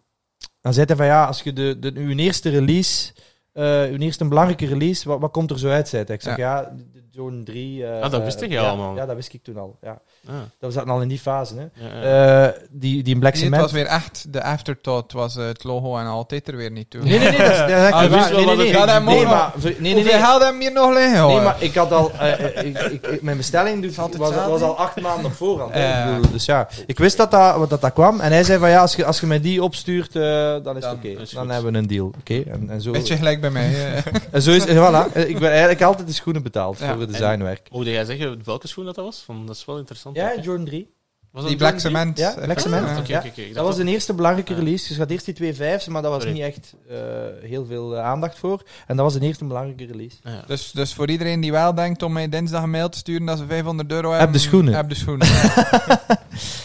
[0.61, 3.13] dan zei hij van ja, als je de, de, uw eerste release,
[3.58, 5.88] eh uw eerste belangrijke release, wat, wat komt er zo uit?
[5.88, 6.03] Zei.
[6.08, 7.86] Ik zeg ja, de, de Zone 3.
[7.86, 8.95] eh, Ah, dat wist eh, je ja, allemaal.
[8.95, 9.78] Ja, dat wist ik toen al.
[9.82, 9.99] Ja.
[10.28, 11.53] Ah, Dat we zaten al in die fase.
[11.55, 11.62] Hè.
[11.88, 12.47] ja, ja.
[12.47, 13.62] Eh, die, die in Black Nee, het Cement.
[13.62, 17.01] was weer echt de afterthought, was eh, het logo en altijd er weer niet toe.
[17.03, 18.32] Nee, nee, nee, dat is, echt Ah, waar.
[18.34, 18.74] Nee, nee, nee.
[18.74, 20.22] gaat hem Nee, maar, nee, nee, Hoeveel nee.
[20.22, 21.12] hebben we hier nog liggen?
[21.12, 21.41] Nee, hoor?
[21.41, 22.12] maar ik had al...
[22.12, 24.66] eh, eh, ik, ik, ik- mijn bestelling doet, was, was, hetzelfde?
[24.66, 25.74] al acht maanden op voorhand.
[25.74, 26.05] Ja.
[26.05, 28.20] Ik bedoel, Dus ja, ik wist dat dat, wat dat, dat kwam.
[28.20, 30.62] En hij zei van ja, als je, als je mij die opstuurt, eh, dan is
[30.64, 31.14] Dan het oké.
[31.14, 31.51] Dan goed.
[31.51, 32.12] hebben we een deal.
[32.20, 32.91] Oké, en, en zo...
[32.91, 33.95] Beetje gelijk bij mij.
[33.95, 34.04] eh.
[34.32, 35.28] En zo is voilà.
[35.28, 36.91] Ik ben eigenlijk altijd de schoenen betaald Ja.
[36.91, 37.68] voor het designwerk.
[37.72, 39.24] Mocht jij zeggen welke schoen dat, dat was?
[39.26, 40.16] Van, dat is wel interessant.
[40.16, 40.34] Ja.
[40.41, 40.95] Jordan 3.
[41.32, 42.18] Was die Black Jordan Cement.
[42.18, 43.10] Ja, Black Cement.
[43.38, 44.60] Ik Dat was de eerste belangrijke Ja.
[44.60, 44.88] release.
[44.88, 46.38] Dus je had eerst die twee vijfs, maar daar was Sorry.
[46.38, 46.98] niet echt eh,
[47.41, 48.62] heel veel eh, aandacht voor.
[48.88, 50.16] En dat was de eerste belangrijke release.
[50.24, 50.43] Ah, ja.
[50.48, 53.38] Dus, dus voor iedereen die wel denkt om mij dinsdag een mail te sturen dat
[53.38, 54.32] ze 500 euro hebben...
[54.32, 54.74] de schoenen.
[54.74, 55.28] Heb de schoenen.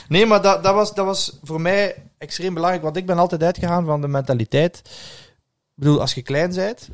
[0.08, 2.82] Nee, maar dat, dat, was, dat was voor mij extreem belangrijk.
[2.84, 4.82] Want ik ben altijd uitgegaan van de mentaliteit.
[5.82, 6.88] Ik bedoel, als je klein bent.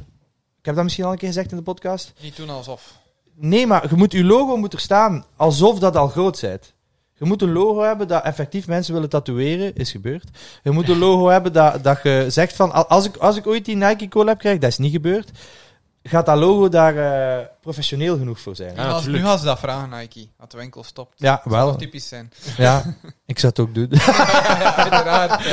[0.58, 2.12] Ik heb dat misschien al een keer gezegd in de podcast.
[2.22, 2.96] niet doen alsof.
[3.34, 6.74] Nee, maar je moet, je logo moet er staan alsof dat al groot bent.
[7.14, 10.24] Je moet een logo hebben dat effectief mensen willen tatoeëren, is gebeurd.
[10.62, 13.46] Je moet een logo hebben dat, dat je zegt van, al- als ik, als ik
[13.46, 15.30] ooit die Nike collab krijg, dat is niet gebeurd,
[16.02, 18.74] gaat dat logo daar eh, professioneel genoeg voor zijn.
[18.74, 19.24] Ja, nu, als, natuurlijk.
[19.24, 20.26] nu als ze dat vragen, Nike.
[20.38, 21.12] Dat de winkel stopt.
[21.16, 21.76] Ja, Dat zou wel.
[21.76, 22.32] typisch zijn.
[22.56, 22.94] Ja,
[23.26, 23.88] ik zou het ook doen.
[23.90, 25.44] ja, inderdaad.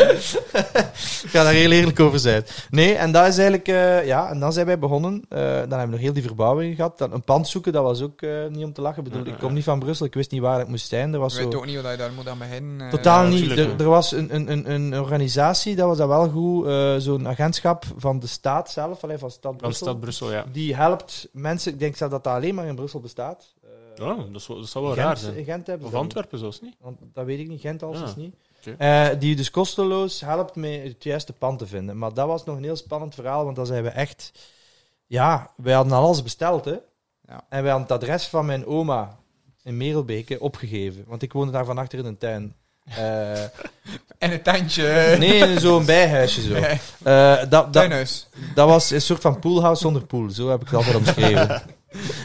[1.24, 2.46] Ik ga daar heel eerlijk over zijn.
[2.70, 5.26] Nee, en dat is eigenlijk, eh, ja, en dan zijn wij begonnen.
[5.30, 6.98] Eh, dan hebben we nog heel die verbouwing gehad.
[6.98, 9.06] Dan een pand zoeken, dat was ook eh, niet om te lachen.
[9.06, 11.14] Ik bedoel, ik kom niet van Brussel, ik wist niet waar ik moest zijn.
[11.14, 11.46] Er was Ik zo...
[11.46, 12.90] weet ook niet hoe je daar moet aan beginnen.
[12.90, 13.52] Totaal Ja, niet.
[13.52, 17.28] Er, er was een, een, een, een organisatie, dat was dat wel goed, eh, zo'n
[17.28, 19.86] agentschap van de staat zelf, alleen van Stad Van Brussel.
[19.88, 20.46] Stad Brussel, ja.
[20.52, 23.54] Die helpt mensen, ik denk zelf dat dat alleen maar in Brussel bestaat.
[23.64, 23.70] Eh,
[24.08, 25.44] Oh, dat, is wel- dat zou wel Gent- raar zijn.
[25.44, 26.76] Gent hebben Of Antwerpen zelfs niet.
[26.80, 28.36] Want dat weet ik niet, Gent als Ja, is niet.
[28.78, 31.98] Eh, die dus kosteloos helpt met het juiste pand te vinden.
[31.98, 34.32] Maar dat was nog een heel spannend verhaal, want dan zijn we echt...
[35.06, 36.76] Ja, wij hadden alles besteld, hè.
[37.28, 37.46] Ja.
[37.50, 39.18] En wij hadden het adres van mijn oma
[39.64, 41.04] in Merelbeke opgegeven.
[41.08, 42.56] Want ik woonde daar van achter in een tuin.
[42.86, 43.42] Eh,
[44.18, 45.16] En een tandje.
[45.20, 46.54] nee, zo'n bijhuisje zo.
[46.54, 48.28] Nee, Eh, dat, dat, Tuinhuis.
[48.56, 50.30] dat was een soort van poolhouse zonder pool.
[50.30, 51.62] Zo heb ik het altijd omschreven.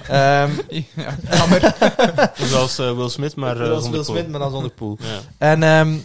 [0.08, 1.74] Ehm Ja, jammer.
[2.50, 4.04] Zoals eh, Will Smith, maar eh, Will pool.
[4.04, 4.98] Smith, maar dan zonder pool.
[5.00, 5.18] Ja.
[5.38, 5.96] En ehm,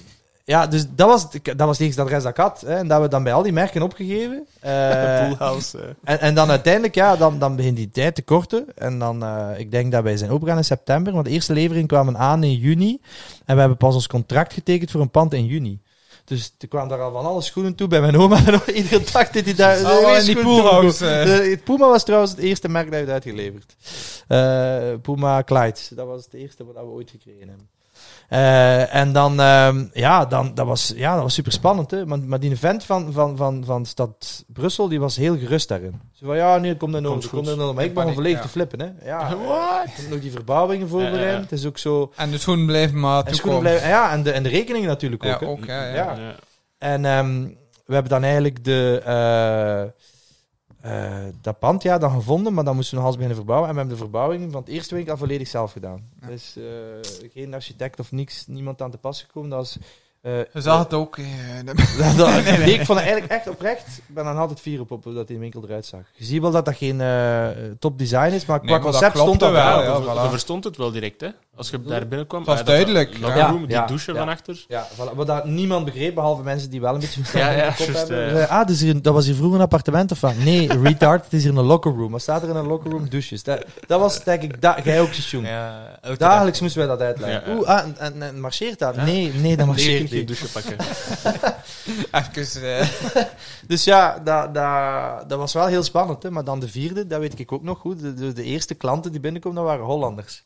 [0.47, 2.61] ja, dus dat was, het- dat was het dat ik had.
[2.61, 4.47] Hè, en dat we dan bij al die merken opgegeven.
[4.59, 5.95] Eh, Poolhouse.
[6.03, 8.65] en, en dan uiteindelijk, ja, dan, dan begint die tijd te korten.
[8.75, 11.13] En dan, eh, ik denk dat wij zijn opgegaan in september.
[11.13, 13.01] Want de eerste levering kwamen aan in juni.
[13.45, 15.79] En we hebben pas ons contract getekend voor een pand in juni.
[16.25, 18.37] Dus er kwam daar al van alle schoenen toe bij mijn oma.
[18.45, 19.85] En iedere dag deed hij daar...
[19.85, 21.57] Allemaal in die poolhouse, eh.
[21.63, 23.75] Puma was trouwens het eerste merk dat we uitgeleverd.
[25.01, 25.79] Puma Clyde.
[25.89, 27.67] Dat was het eerste wat we ooit gekregen hebben.
[28.30, 31.91] Eh, en dan, ehm, ja, dan, dat was, ja, dat was super spannend.
[31.91, 32.05] Hè?
[32.05, 36.01] Maar, maar die vent van, van, van, van stad Brussel, die was heel gerust daarin.
[36.13, 37.57] Zo van, ja, nu komt er nog, Komt er komt goed.
[37.57, 37.76] er nog.
[37.76, 38.43] Maar ik begon volledig ja.
[38.43, 38.80] te flippen.
[38.82, 39.07] Hè?
[39.09, 39.86] Ja, What?
[39.86, 41.19] ik heb nog die verbouwingen voorbereid.
[41.19, 41.39] Ja, ja, ja.
[41.39, 42.11] Het is ook zo...
[42.15, 43.59] En de schoenen blijven maar toekomen.
[43.59, 45.39] blijven, ja, en, de, en de rekeningen natuurlijk ook.
[45.39, 45.51] Ja, hè.
[45.51, 45.93] ook, ja, ja.
[45.95, 46.15] Ja.
[46.19, 46.36] Ja.
[46.78, 47.41] En ehm,
[47.86, 49.01] we hebben dan eigenlijk de...
[49.05, 50.03] eh,
[50.86, 53.69] eh, dat pand ja, dan gevonden, maar dan moesten we nog alles beginnen verbouwen.
[53.69, 56.09] En we hebben de verbouwing van het eerste winkel volledig zelf gedaan.
[56.21, 56.27] Ja.
[56.27, 56.63] Dus eh,
[57.33, 59.49] geen architect of niks, niemand aan te pas gekomen.
[59.49, 59.77] Dat was...
[60.26, 61.17] eh, Je zag het ook.
[61.17, 61.26] eh,
[61.65, 61.73] de-
[62.17, 63.88] dat, dat, nee, ik vond het eigenlijk echt oprecht.
[64.07, 65.99] Ik ben dan altijd fier op, op dat die winkel eruit zag.
[66.13, 67.47] Je ziet wel dat dat geen eh,
[67.80, 70.01] top design is, maar Nee, qua maar dat concept klopte stond dat wel, ja.
[70.01, 70.23] voilà.
[70.23, 71.28] je verstond het wel direct, hè?
[71.55, 72.39] Als je daar binnenkwam.
[72.39, 73.49] Het was ah, dat- duidelijk, dat ja.
[73.49, 74.17] room, die Ja, douche ja.
[74.19, 74.65] van achter.
[74.67, 75.15] Ja, voilà.
[75.15, 77.76] Wat dat niemand begreep, behalve mensen die wel een beetje verstand Ja, ja, in de
[77.86, 78.41] kop juist, hebben.
[78.41, 80.34] Eh, ah, dus hier, dat was hier vroeger een appartement of wat?
[80.38, 82.11] Nee, retard, het is hier een locker room.
[82.11, 83.09] Wat staat er in een locker room?
[83.09, 83.43] Douches.
[83.43, 85.47] Dat, dat was denk ik, da, jij ook, Sjoen.
[86.17, 87.41] Dagelijks moesten wij dat uitleggen.
[87.41, 87.57] Ja, ja.
[87.57, 88.95] Oeh, ah, en, en, en marcheert dat?
[88.95, 89.03] Ja.
[89.03, 90.28] Nee, nee, dat marcheert kunt niet.
[90.28, 90.78] douche pakken.
[92.36, 93.24] Even, eh,
[93.68, 96.24] Dus ja, dat, dat, dat was wel heel spannend.
[96.24, 96.32] Hè?
[96.32, 97.99] Maar dan de vierde, dat weet ik ook nog goed.
[97.99, 100.43] De, de, de eerste klanten die binnenkomen, dat waren Hollanders.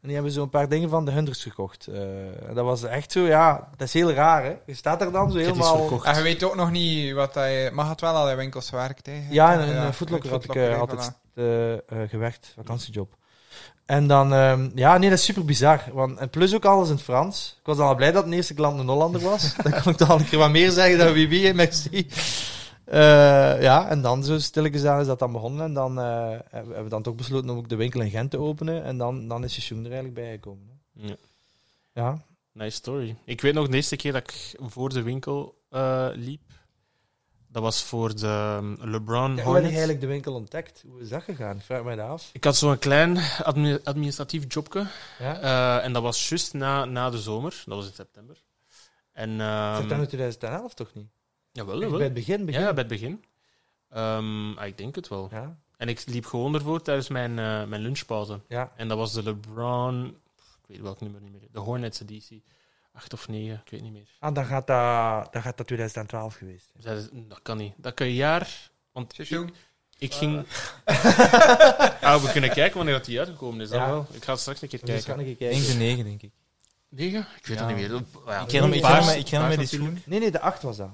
[0.00, 1.86] En die hebben zo een paar dingen van de Hundreds gekocht.
[1.86, 4.56] Eh, en dat was echt zo, ja, dat is heel raar, hè.
[4.66, 6.02] Je staat er dan zo helemaal...
[6.02, 7.70] en je weet ook nog niet wat hij...
[7.70, 9.26] Maar had wel al in winkels gewerkt, hè?
[9.30, 11.12] Ja, in een Ja, had ik hè, altijd
[12.08, 13.14] gewerkt, vakantiejob.
[13.86, 15.82] En dan, ehm, ja, nee, dat is super bizar.
[15.92, 17.56] Want, en plus ook alles in het Frans.
[17.60, 19.54] Ik was dan al blij dat de eerste klant een Hollander was.
[19.62, 22.06] dan kan ik toch al een keer wat meer zeggen dan wie wie, merci.
[22.84, 25.64] Eh, ja, en dan zo stilletjes aan is dat dan begonnen.
[25.64, 28.38] En dan eh, hebben we dan toch besloten om ook de winkel in Gent te
[28.38, 28.84] openen.
[28.84, 30.68] En dan, dan is Sjoen er eigenlijk bijgekomen.
[30.68, 31.06] hè.
[31.08, 31.16] Ja.
[31.94, 32.22] Ja,
[32.52, 33.16] Nice story.
[33.24, 36.40] Ik weet nog de eerste keer dat ik voor de winkel eh, liep.
[37.52, 40.84] Dat was voor de um, LeBron ja hoe heb je eigenlijk de winkel ontdekt?
[40.88, 41.60] Hoe is dat gegaan?
[41.60, 42.30] Vraag mij dat af.
[42.32, 44.86] Ik had zo'n klein admi- administratief jobje.
[45.18, 45.40] Ja?
[45.78, 47.62] eh, en dat was juist na, na de zomer.
[47.66, 48.36] Dat was in september.
[49.12, 51.06] En, ehm, September 2011 toch niet?
[51.52, 51.96] Jawel, Echt jawel.
[51.98, 52.60] Bij het begin, begin.
[52.60, 53.24] Ja, bij het begin.
[53.88, 55.28] Ehm, ah, ik denk het wel.
[55.30, 55.58] ja.
[55.76, 58.40] En ik liep gewoon ervoor tijdens mijn, eh, mijn lunchpauze.
[58.48, 58.72] ja.
[58.76, 60.06] En dat was de LeBron...
[60.62, 61.48] Ik weet welk nummer niet meer.
[61.52, 62.42] De Hornets editie.
[62.94, 64.06] Acht of negen, ik weet niet meer.
[64.18, 66.70] Ah, dan gaat dat, dan gaat dat 2012 geweest.
[66.78, 66.96] zijn.
[66.96, 67.72] Dat, dat kan niet.
[67.76, 68.70] Dat kan een jaar...
[68.92, 69.50] Want ik,
[69.98, 70.46] ik ging...
[72.00, 73.68] ah, we kunnen kijken wanneer dat die uitgekomen is.
[73.68, 73.86] Dat Ja.
[73.86, 74.06] wel.
[74.10, 75.12] Ik ga straks een keer Dus kijken.
[75.20, 75.78] ik een Ik keer denk kijken.
[75.78, 76.30] de 9, denk ik.
[76.88, 77.20] Negen?
[77.36, 77.66] Ik weet Ja.
[77.66, 78.02] het niet meer.
[78.26, 79.98] Ja, Ik ken hem, ik paars- ken hem, ik ken hem paars met die natuurlijk.
[80.00, 80.02] schoen.
[80.06, 80.90] Nee, nee, de 8 was dat.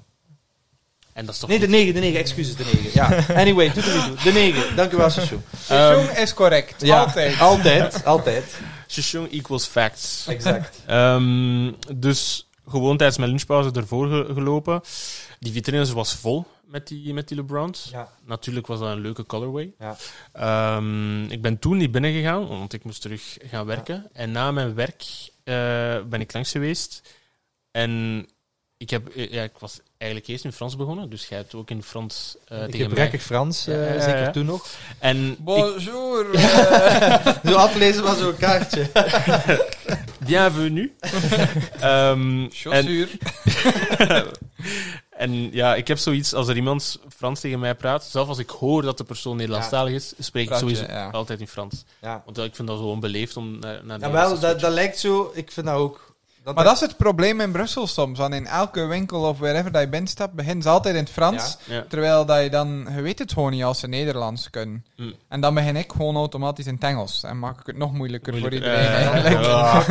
[1.13, 1.73] En dat is toch Nee, de goed?
[1.73, 2.89] 9, de 9, excuses, de 9.
[2.93, 3.35] Ja.
[3.41, 4.23] Anyway, doe het niet.
[4.23, 5.09] De 9, dank u wel,
[6.17, 6.81] is correct.
[6.81, 6.99] Ja.
[6.99, 7.39] Altijd.
[7.39, 8.59] Altijd, altijd.
[8.91, 10.27] Session equals facts.
[10.27, 10.81] Exact.
[10.85, 14.81] Ehm, dus gewoon tijdens mijn lunchpauze ervoor ge- gelopen.
[15.39, 17.87] Die vitrine was vol met die, met die LeBrons.
[17.91, 18.09] Ja.
[18.25, 19.73] Natuurlijk was dat een leuke colorway.
[19.79, 19.95] Ja.
[20.33, 24.09] Ehm, ik ben toen niet binnen gegaan, want ik moest terug gaan werken.
[24.13, 25.03] En na mijn werk
[25.43, 25.53] eh,
[26.09, 27.01] ben ik langs geweest.
[27.71, 28.25] En
[28.81, 31.69] ik, heb, eh, ja, ik was eigenlijk eerst in Frans begonnen, dus jij hebt ook
[31.69, 33.19] in Frans eh ik tegen mij.
[33.19, 34.31] Frans, eh, Ja, ja, ja, zeker ja.
[34.31, 34.67] toen nog.
[34.99, 36.25] En Bonjour.
[37.45, 38.89] Zo aflezen van zo'n kaartje.
[40.27, 40.93] bienvenue.
[41.79, 43.09] Ehm, en, Chaussure.
[45.09, 48.49] En ja, ik heb zoiets, als er iemand Frans tegen mij praat, zelfs als ik
[48.49, 51.09] hoor dat de persoon Nederlandstalig is, spreek ik sowieso ja.
[51.09, 51.83] altijd in Frans.
[52.01, 52.21] Ja.
[52.25, 54.99] Want ik vind dat zo onbeleefd om naar, naar Ja, wel, te dat, dat lijkt
[54.99, 56.08] zo, ik vind dat ook.
[56.55, 58.17] Dat Maar dat is het probleem in Brussel soms.
[58.19, 61.57] Want in elke winkel of wherever dat je binnenstapt, begint ze altijd in het Frans.
[61.65, 61.85] Ja.
[61.89, 64.85] Terwijl dat je dan, je weet het gewoon niet als ze Nederlands kunnen.
[64.95, 65.13] Mm.
[65.27, 67.23] En dan begin ik gewoon automatisch in het Engels.
[67.23, 69.45] En maak ik het nog moeilijker, voor iedereen eh, eigenlijk.
[69.45, 69.83] ja.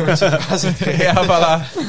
[1.13, 1.83] ja, voilà.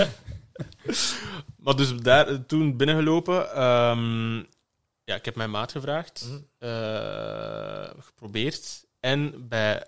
[1.56, 4.36] Maar dus daar, toen binnengelopen, ehm,
[5.04, 6.38] ja, ik heb mijn maat gevraagd, Mhm.
[6.58, 8.84] eh, geprobeerd.
[9.00, 9.84] En bij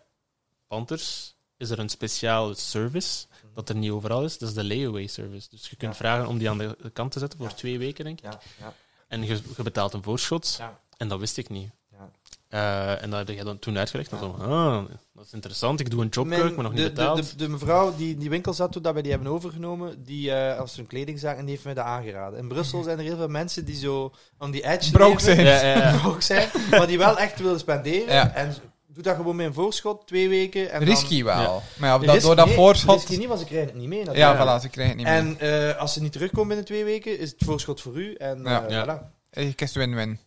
[0.67, 4.39] Panthers is er een speciale service, dat er niet overal is.
[4.39, 5.49] Dat is de layaway service.
[5.51, 5.99] Dus je kunt Ja.
[5.99, 7.55] vragen om die aan de kant te zetten voor Ja.
[7.55, 8.25] twee weken, denk ik.
[8.25, 8.73] Ja, ja,
[9.09, 10.55] En je, je betaalt een voorschot.
[10.59, 10.81] ja.
[10.97, 11.71] En dat wist ik niet.
[11.91, 12.11] Ja.
[12.49, 14.11] Eh, en dat heb je dan toen uitgelegd.
[14.11, 14.19] Ja.
[14.19, 14.85] Dan ah,
[15.15, 15.81] dat is interessant.
[15.81, 17.17] Ik doe een jobkeuk, Mijn- maar nog de, niet betaald.
[17.17, 20.03] De, de, de mevrouw die in die winkel zat toen dat wij die hebben overgenomen,
[20.05, 22.39] die eh als een kledingzaak, en die heeft mij dat aangeraden.
[22.39, 25.45] In Brussel zijn er heel veel mensen die zo on die edge Broke zijn.
[25.45, 28.15] ja, ja, zijn, maar die wel echt willen spenderen.
[28.15, 28.33] Ja.
[28.35, 28.55] En
[28.95, 30.71] doe dat gewoon met een voorschot, twee weken.
[30.71, 31.41] En Risky wel.
[31.41, 31.59] Ja.
[31.79, 32.95] Maar ja, Dan, dat, door dat nee, voorschot...
[33.01, 34.11] Risky niet, want ze krijgen het niet mee.
[34.13, 37.19] Ja, voilà, ze krijgen het niet En eh, als ze niet terugkomen binnen twee weken,
[37.19, 38.15] is het voorschot voor u.
[38.15, 38.65] En Ja.
[38.67, 38.85] eh, Ja.
[38.85, 39.03] voilà.
[39.33, 39.47] mee.
[39.49, 40.19] Ik kies win-win.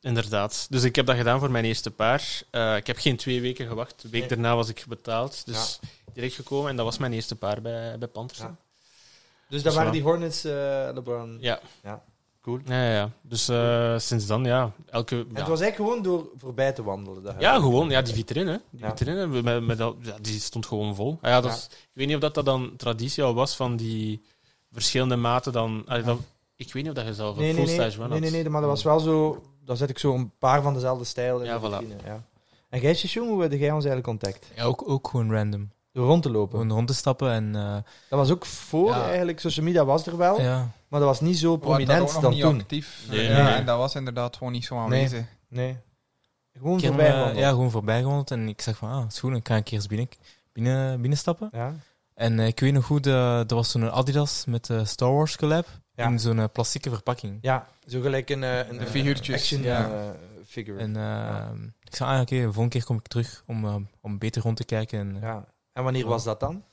[0.00, 0.66] Inderdaad.
[0.70, 2.40] Dus ik heb dat gedaan voor mijn eerste paar.
[2.50, 4.02] Eh, ik heb geen twee weken gewacht.
[4.02, 4.28] De week Nee.
[4.28, 5.46] daarna was ik betaald.
[5.46, 5.80] Dus
[6.14, 6.70] direct gekomen.
[6.70, 8.38] En dat was mijn eerste paar bij, bij Panthers.
[8.40, 8.44] Ja.
[8.46, 8.56] Ja.
[9.48, 9.78] Dus dat Zo.
[9.78, 10.52] waren die Hornets, eh,
[10.94, 11.36] LeBron.
[11.40, 11.60] Ja.
[12.42, 12.58] Cool.
[12.64, 13.10] Ja, ja.
[13.22, 14.72] Dus eh, sinds dan, ja.
[14.90, 15.38] Elke, En ja.
[15.38, 17.22] het was eigenlijk gewoon door voorbij te wandelen.
[17.22, 17.90] dat ja, gewoon.
[17.90, 18.60] Ja, die vitrine.
[18.70, 18.88] Die Ja.
[18.88, 21.18] vitrine met, met dat, ja, die stond gewoon vol.
[21.20, 21.56] Ah, ja, dat Ja.
[21.56, 24.22] is- ik weet niet of dat, dat dan traditie al was van die
[24.72, 25.82] verschillende maten dan...
[25.86, 26.18] allee, dat-
[26.56, 28.30] ik weet niet of dat je zelf Nee, een full nee, stage run nee, had.
[28.30, 29.42] nee, nee, maar dat was wel zo...
[29.64, 32.04] Dan zet ik zo een paar van dezelfde stijl in Ja, de voilà.
[32.04, 32.22] ja.
[32.68, 34.46] En jij, Shishoon, hoe heb jij ons eigenlijk ontdekt?
[34.54, 35.70] Ja, ook, ook gewoon random.
[35.92, 36.58] Door rond te lopen.
[36.58, 37.54] Gewoon rond te stappen en...
[37.56, 37.72] eh,
[38.08, 39.06] Dat was ook voor, Ja.
[39.08, 39.40] eigenlijk.
[39.40, 40.70] Social media was er wel, ja.
[40.92, 42.60] Maar dat was niet zo prominent dan niet toen.
[42.60, 43.06] actief.
[43.10, 43.52] Nee, ja, nee.
[43.52, 45.24] En dat was inderdaad gewoon niet zo aanwezig.
[45.48, 45.78] Nee.
[46.52, 47.38] Gewoon Ik voorbij eh, gewandeld.
[47.38, 48.30] Ja, gewoon voorbij gewandeld.
[48.30, 50.08] En ik zeg van, ah, schoenen, ik ga een keer eens binnen,
[50.52, 51.48] binnen, binnenstappen.
[51.52, 51.74] Ja.
[52.14, 55.36] En eh, ik weet nog goed, eh er was zo'n Adidas met de Star Wars
[55.36, 55.66] collab.
[55.94, 56.06] Ja.
[56.08, 57.38] In zo'n plastieke verpakking.
[57.40, 60.14] Ja, zo gelijk een, eh, een De figuurtjes, action ja.
[60.46, 60.78] figure.
[60.78, 60.90] En
[61.84, 64.64] ik zei, ah, oké, de volgende keer kom ik terug om, om beter rond te
[64.64, 64.98] kijken.
[64.98, 65.44] En, ja.
[65.72, 66.64] En wanneer was dat dan?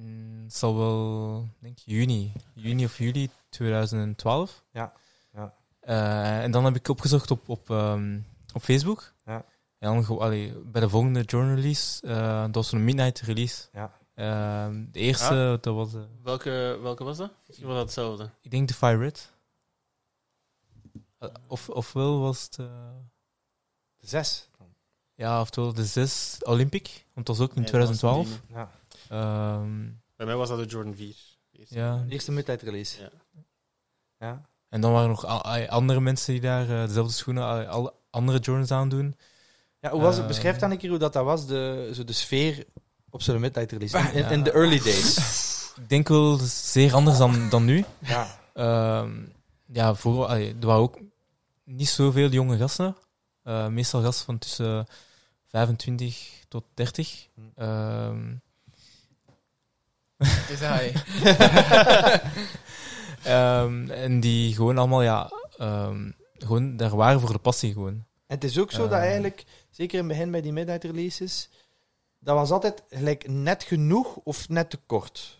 [0.00, 2.32] Mm, het zal wel, denk ik, juni.
[2.54, 4.64] Juni of juli 2012.
[4.70, 4.92] Ja,
[5.32, 5.54] ja.
[5.80, 8.18] Eh, en dan heb ik opgezocht op, op, ehm,
[8.54, 9.12] op Facebook.
[9.24, 9.44] Ja.
[9.78, 13.68] En dan gewoon, allee, bij de volgende journal release, eh, dat was een midnight release.
[13.72, 13.92] Ja.
[14.14, 17.30] Ehm, de eerste, dat was, eh, Welke, welke was dat?
[17.46, 18.30] Misschien was dat hetzelfde.
[18.42, 19.34] ik denk de Fire Red.
[21.48, 22.66] Of, ofwel was het, eh,
[23.98, 24.48] Zes.
[25.14, 28.40] ja, oftewel de 6 Olympic, want dat was ook in Nee, dat was 2012.
[28.46, 28.70] die- Ja.
[29.10, 31.14] Ehm, Bij mij was dat de Jordan 4.
[31.52, 31.74] Eerst.
[31.74, 31.96] ja.
[32.06, 33.00] De eerste midnight release.
[33.00, 33.10] Ja.
[34.18, 34.48] Ja.
[34.68, 35.24] En dan waren er nog
[35.68, 39.16] andere mensen die daar eh, dezelfde schoenen, alle andere Jordans aandoen.
[39.80, 40.22] Ja, hoe was het?
[40.22, 42.64] Eh, Beschrijf dan een keer hoe dat, dat was, de, zo de sfeer
[43.10, 43.98] op zo'n midnight release.
[43.98, 44.28] In, in, Ja.
[44.30, 45.16] in de early days.
[45.82, 47.84] Ik denk wel zeer anders dan, dan nu.
[47.98, 48.38] ja.
[48.54, 49.26] Ehm,
[49.66, 50.98] ja, voor, allee, er waren ook
[51.64, 52.96] niet zoveel jonge gasten.
[53.42, 54.86] Eh, meestal gasten van tussen
[55.48, 57.28] 25 tot 30.
[57.54, 58.34] Hm.
[60.16, 60.92] Ehm, Is hij.
[63.22, 67.92] ehm, en die gewoon allemaal, ja, ehm, gewoon daar waren voor de passie gewoon.
[68.26, 69.04] En het is ook zo dat Eh.
[69.04, 71.48] eigenlijk, zeker in het begin bij die midnight releases,
[72.18, 75.35] dat was altijd gelijk net genoeg of net te kort.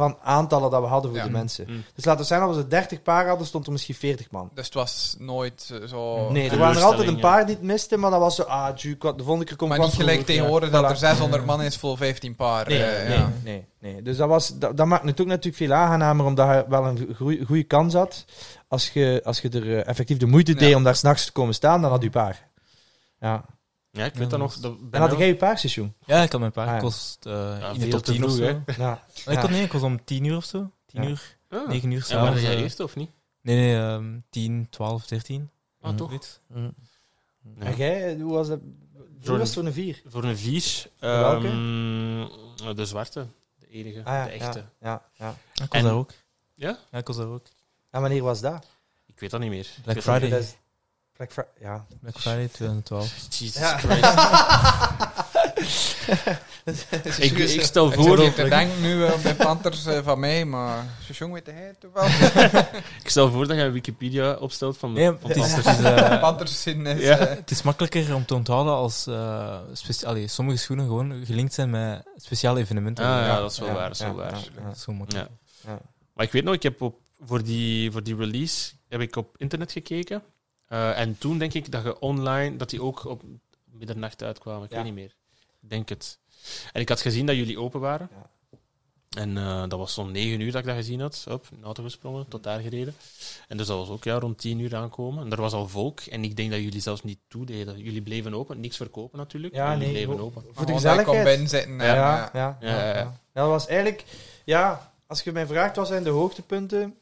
[0.00, 1.24] Van aantallen dat we hadden voor Ja.
[1.26, 1.64] die mensen.
[1.68, 1.82] Mm.
[1.94, 4.50] Dus laten we zeggen, als we 30 paar hadden, stond er misschien 40 man.
[4.54, 6.30] Dus het was nooit eh, zo...
[6.30, 8.62] nee, er waren er altijd een paar die het misten, maar dat was zo, ah,
[8.64, 10.24] had- de volgende keer kom ik Maar niet gelijk ja.
[10.24, 12.68] tegenwoordig dat er 600 man is voor 15 paar.
[12.68, 13.32] Nee, eh, nee, ja.
[13.44, 14.02] nee, nee.
[14.02, 17.16] Dus dat, was, dat, dat maakt het ook natuurlijk veel aangenamer, omdat je wel een
[17.46, 18.24] goede kans had.
[18.68, 20.58] Als je, als je er eh, effectief de moeite Ja.
[20.58, 22.48] deed om daar s'nachts te komen staan, dan had je paar.
[23.20, 23.44] Ja.
[23.92, 24.54] Ja, ik Ja, weet dat dat nog.
[24.56, 25.94] Dat, En had jij je paarseizoen?
[26.06, 26.64] Ja, ik had mijn paar.
[26.66, 26.76] Ah, ja.
[26.76, 28.62] Ik was eh, Ja, in de veel top te 10 of vroeg, zo.
[28.66, 28.82] hè.
[28.82, 29.04] Ja.
[29.24, 30.70] Maar Ik, kon, nee, ik was om 10 uur of zo.
[30.86, 31.08] 10 Ja.
[31.08, 31.68] uur, Ah.
[31.68, 32.28] 9 uur En s'avonds.
[32.28, 33.10] waren jij eh, eerste of niet?
[33.42, 35.50] Nee, nee, ehm 10, 12, 13.
[35.80, 35.96] Ah, Mm.
[35.96, 36.12] toch?
[36.46, 36.74] Mm.
[37.58, 37.64] Ja.
[37.64, 38.60] En jij, hoe was dat?
[38.92, 40.02] Hoe Jordan- was het zo'n vier?
[40.06, 40.86] Voor een 4.
[40.98, 41.46] Welke?
[41.46, 43.26] ehm, de zwarte.
[43.58, 43.98] De enige.
[44.04, 44.58] Ah, ja, de echte.
[44.58, 45.26] Ja, ja, ja.
[45.54, 46.12] Ja, ik was En- daar ook.
[46.54, 46.78] Ja?
[46.90, 47.46] Ja, ik was daar ook.
[47.90, 48.66] En wanneer was dat?
[49.06, 49.68] Ik weet dat niet meer.
[49.82, 50.46] Black Friday.
[51.20, 51.86] Black Friday, ja.
[52.00, 53.12] Black Friday 2012.
[53.22, 53.38] niet.
[53.38, 53.78] Jesus Ja.
[53.78, 54.04] Christ.
[57.18, 60.44] ik, ik stel Ik voor, hier te denken nu eh, bij Panthers eh, van mij,
[60.44, 62.34] maar seizoen weet hij toevallig.
[63.02, 65.78] ik stel voor dat je Wikipedia opstelt van de Nee, van het is, de- het
[65.78, 67.02] is, eh, Panthers is...
[67.02, 67.16] Ja.
[67.18, 69.04] het is makkelijker om te onthouden als
[70.04, 73.04] allee, sommige schoenen gewoon gelinkt zijn met speciale evenementen.
[73.04, 73.88] Ah, ja, Ja, dat is wel ja, waar.
[73.88, 74.30] Dat is wel ja,
[74.62, 74.76] waar.
[74.76, 75.28] zo makkelijk.
[76.14, 79.34] Maar ik weet nog, ik heb op, voor, die, voor die release heb ik op
[79.36, 80.22] internet gekeken.
[80.70, 83.22] Eh, en toen denk ik dat je online, dat die ook op
[83.64, 84.64] middernacht uitkwamen.
[84.64, 84.76] Ik Ja.
[84.76, 85.14] weet niet meer.
[85.62, 86.18] Ik denk het.
[86.72, 88.08] En ik had gezien dat jullie open waren.
[88.12, 88.28] Ja.
[89.10, 91.26] En eh, dat was zo'n negen uur dat ik dat gezien had.
[91.30, 92.94] Op, in de auto gesprongen, tot daar gereden.
[93.48, 95.24] En dus dat was ook ja, rond tien uur aankomen.
[95.24, 96.00] En er was al volk.
[96.00, 97.78] En ik denk dat jullie zelfs niet toededen.
[97.78, 98.60] Jullie bleven open.
[98.60, 99.54] Niks verkopen natuurlijk.
[99.54, 100.42] Ja, nee, bleven ho- open.
[100.42, 101.24] Voor de kon gezelligheid.
[101.24, 101.72] binnen zitten.
[101.74, 102.94] Ja, en, ja, eh, ja, Ja, ja, ja.
[102.98, 103.20] ja.
[103.32, 104.04] Dat was eigenlijk,
[104.44, 106.94] ja, als je mij vraagt wat zijn de hoogtepunten,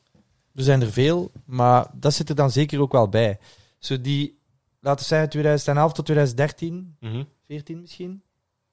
[0.55, 3.39] er zijn er veel, maar dat zit er dan zeker ook wel bij.
[3.79, 4.39] Zo die,
[4.81, 7.23] laten we zeggen 2011 tot 2013, Mhm.
[7.47, 8.23] 14 misschien?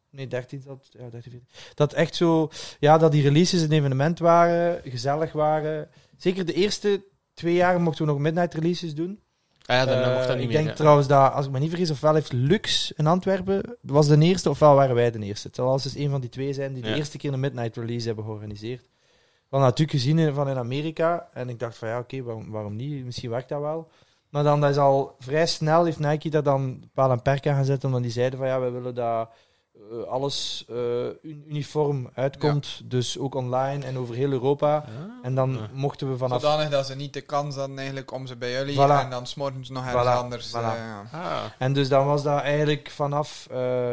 [0.09, 1.47] Nee, 13 dat, ja, 13, 14.
[1.73, 2.49] Dat echt zo,
[2.79, 5.89] ja, dat die releases een evenement waren, gezellig waren.
[6.17, 7.03] Zeker de eerste
[7.33, 9.19] twee jaar mochten we nog midnight releases doen.
[9.65, 10.57] Ah ja, Eh, mocht dat niet ik meer.
[10.57, 10.73] denk ja.
[10.75, 14.49] trouwens dat, als ik me niet vergis, ofwel heeft Lux in Antwerpen, was de eerste,
[14.49, 15.47] ofwel waren wij de eerste.
[15.47, 17.75] Het zal wel eens een van die twee zijn die de eerste keer een midnight
[17.77, 18.81] release hebben georganiseerd.
[18.81, 22.75] We hadden natuurlijk gezien van in Amerika, en ik dacht van ja, oké, waarom, waarom
[22.75, 23.05] niet?
[23.05, 23.89] Misschien werkt dat wel.
[24.35, 27.57] Maar dan dat is al vrij snel, heeft Nike daar dan paal en perk aan
[27.57, 29.29] gezet, omdat die zeiden van ja, wij willen dat
[29.73, 30.75] eh, alles eh,
[31.21, 34.75] un- uniform uitkomt, dus ook online en over heel Europa.
[34.75, 34.83] Ah.
[35.25, 35.69] En dan Ja.
[35.73, 36.41] mochten we vanaf...
[36.41, 39.03] Zodanig dat ze niet de kans hadden eigenlijk om ze bij jullie Voilà.
[39.03, 40.49] en dan smorgens nog ergens Voilà, anders.
[40.49, 40.53] voilà.
[40.53, 41.03] eh, ja.
[41.11, 41.43] Ah.
[41.59, 43.91] En dus dan was dat eigenlijk vanaf, eh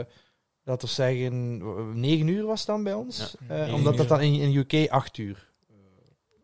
[0.64, 1.56] laten we zeggen,
[2.00, 3.36] 9 uur was het dan bij ons.
[3.48, 5.50] Eh, omdat dat dan in, in UK 8 uur.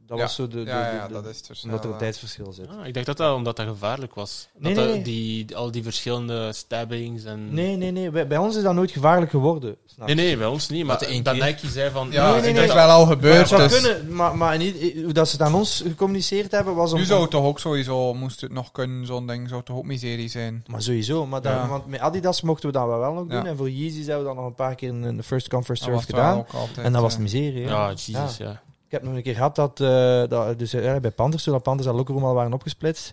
[0.09, 1.69] Eh, Dat Ja, was zo de, de, ja, de- ja, de- dat is het verschil.
[1.69, 2.01] omdat er een eh.
[2.03, 2.69] tijdsverschil zit.
[2.69, 4.49] Ah, ik dacht dat dat omdat dat gevaarlijk was.
[4.59, 5.15] Nee, dat nee, dat- nee.
[5.45, 7.55] Die, al die verschillende stabbings en...
[7.55, 8.11] Nee, nee, nee.
[8.11, 9.77] Bij, bij ons is dat nooit gevaarlijk geworden.
[9.87, 10.23] snap nee, je?
[10.23, 10.85] nee, bij ons niet.
[10.85, 11.35] Maar Dat dat.
[11.35, 12.09] Nike zei van...
[12.11, 13.49] Ja, Nee, nee, dat is wel al Maar gebeurd.
[13.49, 16.93] zou dus kunnen, maar, maar niet, hoe dat ze het aan ons gecommuniceerd hebben, was
[16.93, 16.99] om...
[16.99, 19.85] nu zou het toch ook sowieso, moest het nog kunnen, zo'n ding, zou toch ook
[19.85, 20.65] miserie zijn.
[20.67, 21.69] Maar sowieso, maar dan, Ja.
[21.69, 23.37] want met Adidas mochten we dat wel nog doen.
[23.43, 23.45] Ja.
[23.45, 25.85] En voor Yeezys hebben we dan nog een paar keer een, een first come, first
[25.85, 26.47] Dat serve gedaan.
[26.55, 27.67] altijd, En dat was eh, miserie.
[27.67, 28.63] Ja, Jesus, ja.
[28.89, 31.89] Ik heb nog een keer gehad dat, eh, dat dus, eh, bij Panthers, toen Panthers
[31.89, 33.13] en Lockerroom al waren opgesplitst,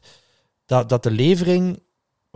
[0.66, 1.84] dat, dat de levering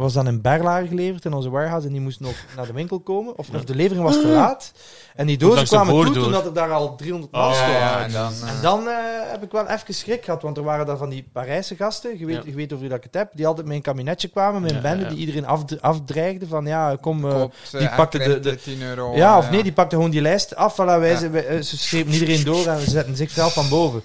[0.04, 3.00] was dan in Berlage geleverd in onze warehouse en die moest nog naar de winkel
[3.00, 3.38] komen.
[3.38, 4.72] Of, of de levering was te laat.
[5.16, 7.76] En die dozen kwamen toe toen dat er daar al 300 man Oh, stonden.
[7.76, 8.96] ja, en dan, En eh, dan eh,
[9.32, 12.26] heb ik wel even schrik gehad, want er waren dan van die Parijse gasten, je
[12.26, 12.42] weet, Ja.
[12.46, 14.70] je weet over wie dat ik het heb, die altijd met een kabinetje kwamen, met
[14.70, 15.10] een Ja, bende, ja.
[15.10, 17.26] die iedereen afd- afdreigden van ja, kom...
[17.26, 19.16] eh, koopt, die pakte de- de- 10 euro.
[19.16, 20.74] ja, of nee, die pakte gewoon die lijst af.
[20.74, 21.18] Voilà, wij, Ja.
[21.18, 24.02] ze, ze schepen iedereen door en ze zetten zichzelf van boven.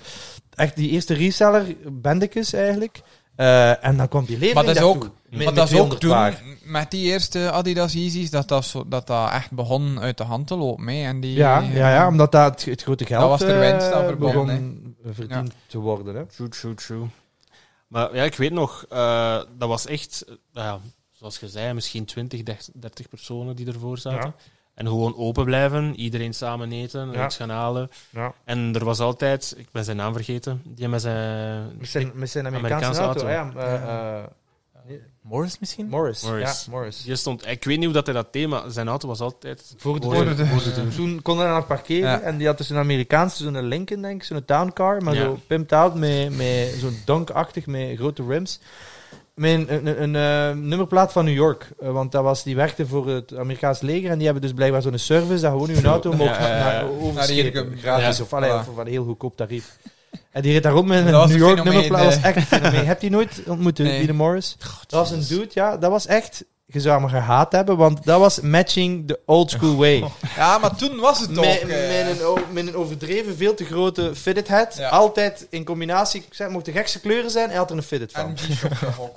[0.54, 3.02] Echt die eerste reseller, bendekes eigenlijk.
[3.36, 5.98] Eh, en dan kwam die levering Maar dat is ook- Met- Maar dat is ook
[5.98, 6.42] 200 toen, paar.
[6.64, 10.46] met die eerste Adidas Yeezys, dat dat, zo, dat dat echt begon uit de hand
[10.46, 10.86] te lopen.
[10.86, 11.04] Hè.
[11.06, 13.86] En die, Ja, ja, ja, omdat dat het, het grote geld Dat was er winst
[13.86, 14.46] eh, aan verbonden,
[15.02, 16.14] begon verdiend te worden.
[16.14, 16.24] Hè.
[16.26, 17.06] True, true, true.
[17.88, 20.78] Maar ja, ik weet nog, eh, dat was echt, ja,
[21.12, 22.42] zoals je zei, misschien 20,
[22.72, 24.34] 30 personen die ervoor zaten.
[24.74, 27.24] En gewoon open blijven, iedereen samen eten, Ja.
[27.24, 27.90] iets gaan halen.
[28.10, 28.32] Ja.
[28.44, 31.72] En er was altijd, ik ben zijn naam vergeten, die met zijn...
[31.78, 33.58] Met zijn, met zijn Amerikaanse, Amerikaanse auto.
[33.60, 33.60] auto.
[33.60, 34.24] Ja, eh, eh,
[35.22, 35.88] Morris misschien?
[35.88, 36.22] Morris.
[36.22, 36.64] Morris.
[36.64, 37.02] Ja, Morris.
[37.02, 40.00] Die stond, ik weet niet hoe dat hij dat thema, zijn auto was altijd Voor
[40.00, 40.94] de voor de- voor de deur.
[40.94, 42.20] Toen kon hij nog parkeren Ja.
[42.20, 45.22] en die had dus een Amerikaanse, zo'n Lincoln denk ik, zo'n towncar, maar Ja.
[45.22, 48.60] zo pimped out met, met zo'n donkachtig met grote rims.
[49.34, 52.86] Met een, een, een, eh, nummerplaat van New York, eh, want dat was, die werkte
[52.86, 56.12] voor het Amerikaans leger en die hebben dus blijkbaar zo'n service dat gewoon uw auto
[56.12, 59.76] mocht Ja, naar overschepen, hier- gratis of, allee, of van een heel goedkoop tarief.
[60.30, 62.24] En die reed daar rond met een New York nummerplaat, dat was eh.
[62.24, 62.86] echt een fenomeen.
[62.86, 64.00] Heb je die nooit ontmoet, Nee.
[64.00, 64.56] Dina Morris?
[64.86, 68.18] Dat was een dude, ja, dat was echt, je zou hem gehaat hebben, want dat
[68.20, 70.04] was matching the old school way.
[70.36, 71.44] ja, maar toen was het ook...
[71.44, 74.74] Met, eh, met, een, o- met een overdreven, veel te grote fitted hat.
[74.78, 74.88] Ja.
[74.88, 78.12] Altijd in combinatie, ik zeg, mocht de gekste kleuren zijn, hij had er een fitted
[78.12, 78.36] van.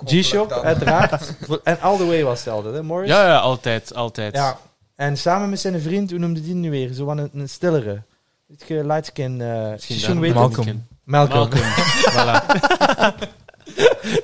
[0.04, 1.32] G-Shock toch uiteraard.
[1.64, 3.08] en all the way was het altijd, hè, Morris?
[3.08, 4.34] Ja, ja, altijd, altijd.
[4.34, 4.58] Ja.
[4.94, 6.92] En samen met zijn vriend, hoe noemde die nu weer?
[6.92, 8.02] Zo van een, een stillere.
[8.58, 8.76] Eh
[9.78, 10.34] Shishoon daar- weet het?
[10.34, 10.86] Malcolm.
[11.04, 11.48] Malcolm.
[11.48, 11.62] Malcolm.
[12.10, 13.28] voilà.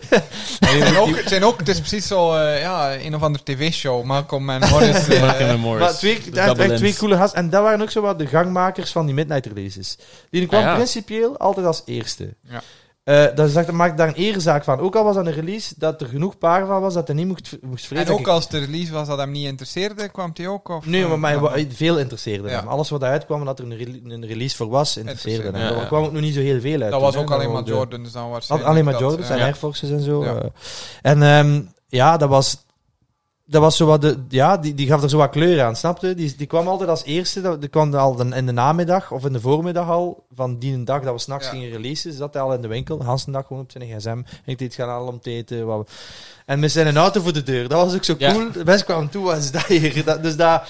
[0.60, 4.04] Het zijn ook, zijn ook, het is precies zo, eh, ja, een of andere tv-show.
[4.04, 5.08] Malcolm en Morris.
[5.08, 5.80] eh, Malcolm en Morris.
[5.84, 7.38] Maar twee, De echt, twee coole gasten.
[7.38, 9.96] En dat waren ook zo wat de gangmakers van die midnight releases.
[10.30, 10.74] Die kwam Ah, ja.
[10.74, 12.34] principieel altijd als eerste.
[12.48, 12.62] Ja.
[13.04, 14.78] Eh, dat, maakt daar een erezaak van.
[14.80, 17.26] Ook al was dat een release dat er genoeg paar van was dat hij niet
[17.26, 18.06] moest, moest vrezen.
[18.06, 20.68] en ook als de release was dat hem niet interesseerde, kwam hij ook?
[20.68, 22.58] Of, Nee, maar eh, mij wa- veel interesseerde Ja.
[22.58, 22.68] hem.
[22.68, 25.46] Alles wat uitkwam en dat er een, een release voor was, interesseerde hem.
[25.46, 26.80] Interesseerde, Er ja, kwam ook nog niet zo heel veel uit.
[26.80, 28.70] Dat toen, was ook alleen maar Jordans dan Al- waarschijnlijk.
[28.70, 29.40] Alleen maar Jordans en.
[29.40, 30.24] Air Forces en zo.
[30.24, 30.34] Ja.
[30.34, 30.48] eh.
[31.02, 32.64] En ehm, ja, dat was,
[33.46, 36.14] dat was zo wat de, ja, die, die gaf er zo wat kleur aan, snapte?
[36.14, 39.32] Die, die kwam altijd als eerste, dat- die kwam al in de namiddag of in
[39.32, 41.52] de voormiddag al, van die een dag dat we s'nachts Ja.
[41.52, 44.58] gingen releasen, zat hij al in de winkel, de dag gewoon op zijn gsm, ik
[44.58, 45.66] deed gaan halen om te eten.
[45.66, 45.94] Wat we-
[46.46, 48.32] en met zijn auto voor de deur, dat was ook zo Ja.
[48.32, 48.52] cool.
[48.52, 50.04] De mensen kwamen toe, wat is dat hier?
[50.04, 50.62] Dat, dus dat,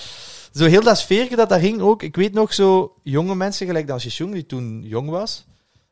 [0.53, 3.87] zo heel dat sfeerje dat daar ging ook, ik weet nog zo jonge mensen, gelijk
[3.87, 5.45] dan Shishung, die toen jong was.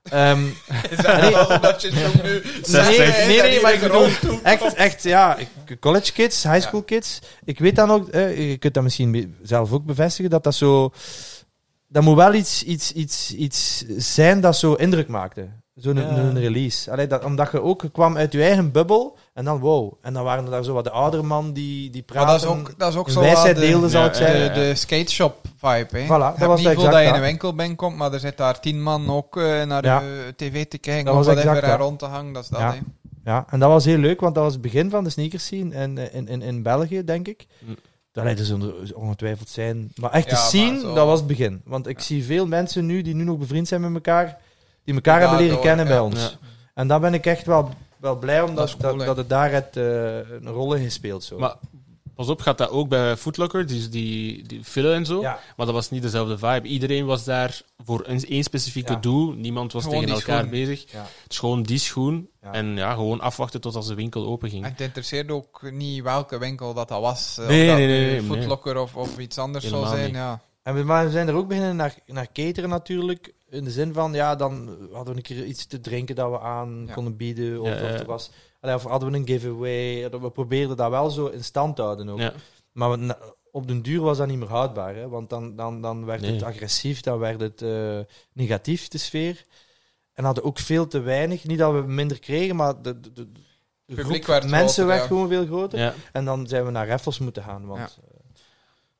[0.02, 0.46] Ehm,
[0.90, 1.30] Is dat Nee.
[1.32, 2.42] wel omdat je het ook nu...
[3.26, 4.08] Nee, maar ik bedoel,
[4.42, 5.38] echt, echt, ja,
[5.80, 7.18] college kids, high school kids.
[7.44, 10.92] Ik weet dan ook, eh, je kunt dat misschien zelf ook bevestigen, dat dat zo,
[11.88, 15.48] dat moet wel iets, iets, iets, iets zijn dat zo indruk maakte.
[15.74, 16.02] Zo'n Ja.
[16.02, 16.90] een release.
[16.90, 19.92] Allee, dat, omdat je ook kwam uit je eigen bubbel en dan wow.
[20.02, 22.32] En dan waren er daar zo wat de oudere man die, die Maar praten.
[22.32, 25.12] dat is ook, dat is ook zo wijsheid wat de, deelde, ik de, de skate
[25.12, 25.98] shop vibe.
[25.98, 26.04] Hè.
[26.04, 28.60] Voilà, dat was niet exact dat je in een winkel binnenkomt, maar er zit daar
[28.60, 29.98] tien man ook eh, naar Ja.
[30.00, 31.86] de tv te kijken Dat of was whatever exact en dat.
[31.86, 32.32] rond te hangen.
[32.32, 32.72] Dat is dat, Ja.
[32.72, 32.78] hè.
[33.24, 35.74] Ja, en dat was heel leuk, want dat was het begin van de sneakers scene
[35.74, 37.46] in, in, in, in België, denk ik.
[37.58, 37.76] Mm.
[38.12, 39.92] Dat leidt dus ongetwijfeld zijn.
[39.94, 41.60] Maar echt Ja, de maar scene, zo- dat was het begin.
[41.64, 44.38] Want ik zie veel mensen nu die nu nog bevriend zijn met elkaar,
[44.84, 45.90] die elkaar Ja, hebben leren door, kennen ja.
[45.92, 46.20] bij ons.
[46.20, 46.30] Ja.
[46.74, 47.68] En daar ben ik echt wel,
[48.00, 49.84] wel blij om Dat dat, dat, dat het daar het, eh,
[50.16, 51.24] een rol in gespeeld.
[51.24, 51.38] Zo.
[51.38, 51.54] Maar
[52.14, 55.20] pas op, gaat dat ook bij Footlocker, die, die, die fillen en zo.
[55.20, 55.38] ja.
[55.56, 56.68] Maar dat was niet dezelfde vibe.
[56.68, 58.98] Iedereen was daar voor een, één specifieke Ja.
[58.98, 59.32] doel.
[59.32, 60.50] Niemand was Gewoon tegen elkaar schoen.
[60.50, 60.92] bezig.
[60.92, 60.98] Ja.
[61.22, 62.28] Het is gewoon die schoen.
[62.42, 62.52] Ja.
[62.52, 64.64] En ja, gewoon afwachten tot als de winkel open ging.
[64.64, 67.36] En het interesseerde ook niet welke winkel dat, dat was.
[67.40, 68.80] eh, Nee, of dat nee, nee, nu nee, nee.
[68.82, 70.12] Of, of iets anders zou zijn.
[70.12, 70.40] Ja.
[70.62, 73.32] En we, maar we zijn er ook beginnen naar, naar cateren natuurlijk.
[73.52, 76.40] In de zin van, ja, dan hadden we een keer iets te drinken dat we
[76.40, 76.92] aan Ja.
[76.94, 77.60] konden bieden.
[77.60, 78.30] Of, Ja, of er was,
[78.60, 80.10] allee, of hadden we een giveaway.
[80.10, 82.18] We probeerden dat wel zo in stand te houden ook.
[82.18, 82.32] Ja.
[82.72, 83.18] Maar we- na-
[83.50, 84.94] op den duur was dat niet meer houdbaar.
[84.94, 85.08] Hè?
[85.08, 86.32] Want dan, dan, dan werd Nee.
[86.32, 87.98] het agressief, dan werd het eh,
[88.32, 89.44] negatief, de sfeer.
[90.12, 91.44] En hadden ook veel te weinig.
[91.44, 94.86] Niet dat we minder kregen, maar de, de, de, de Publiek groep werd mensen groter,
[94.86, 95.06] werd ja.
[95.06, 95.78] gewoon veel groter.
[95.78, 95.94] Ja.
[96.12, 97.66] En dan zijn we naar raffles moeten gaan.
[97.66, 97.98] Want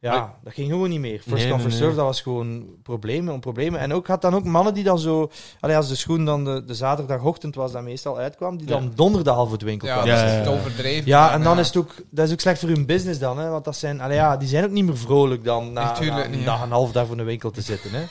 [0.03, 0.11] Ja.
[0.13, 1.21] ja, ja dat ging gewoon niet meer.
[1.21, 1.83] First Nee, come, nee, first nee.
[1.83, 3.81] serve, dat was gewoon problemen om problemen.
[3.81, 5.31] En ook had dan ook mannen die dan zo...
[5.61, 8.73] Allee, als de schoen dan de, de zaterdagochtend was, dat meestal uitkwam, die Ja.
[8.73, 10.11] dan donderdag al voor de winkel Ja, kwamen.
[10.11, 10.53] dat Ja, is ja, het ja.
[10.59, 11.07] overdreven.
[11.07, 11.61] Ja, en dan ja.
[11.61, 13.49] is het ook, dat is ook slecht voor hun business dan, hè?
[13.49, 16.07] want dat zijn, allee, ja, die zijn ook niet meer vrolijk dan na, na een
[16.09, 16.17] dag
[16.57, 16.63] ja.
[16.63, 17.91] en een half daar voor de winkel te zitten.
[17.93, 18.03] Hè?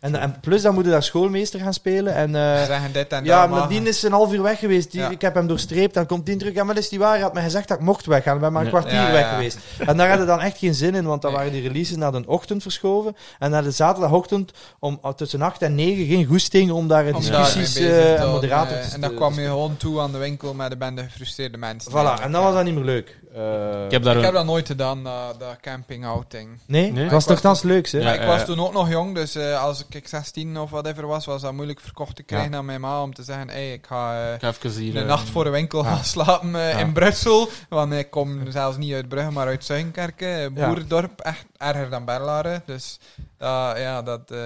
[0.00, 2.14] En, en plus dan moet je daar schoolmeester gaan spelen.
[2.14, 4.90] En, eh, Ze zeggen dit en ja, maar die is een half uur weg geweest.
[4.90, 5.10] Die, Ja.
[5.10, 5.94] Ik heb hem doorstreept.
[5.94, 6.54] Dan komt die terug.
[6.54, 7.12] Ja, maar dat is niet waar.
[7.12, 8.34] Hij had me gezegd dat ik mocht weggaan.
[8.34, 9.58] Ik ben maar een kwartier Ja, weg geweest.
[9.78, 11.04] En daar hadden dan echt geen zin in.
[11.04, 13.16] Want dan waren die releases naar de ochtend verschoven.
[13.38, 17.76] En naar de zaterdagochtend om uh, tussen 8 en 9 geen goesting om daar discussies
[17.76, 20.72] eh, en moderator eh, te En dan kwam je gewoon toe aan de winkel met
[20.72, 21.92] een bende gefrustreerde mensen.
[21.92, 23.18] Voilà, en dan was dat niet meer leuk.
[23.38, 26.58] Eh, Ik heb daar Ik heb dat nooit gedaan, dat, dat camping-outing.
[26.66, 27.02] Nee, Nee?
[27.02, 27.98] het was was nogthans leuk, hè?
[27.98, 31.24] Ja, ik was toen ook nog jong, dus eh, als ik 16 of whatever was,
[31.26, 34.26] was dat moeilijk verkocht te krijgen aan mijn ma om te zeggen, hey, ik ga
[34.28, 34.92] eh, Ik ga even hier...
[34.92, 37.48] de nacht voor de winkel gaan slapen eh, in Brussel.
[37.68, 42.62] Want ik kom zelfs niet uit Brugge, maar uit Zuinkerken, boerendorp, echt erger dan Berlaren.
[42.66, 42.98] Dus
[43.38, 44.38] dat, ja, dat eh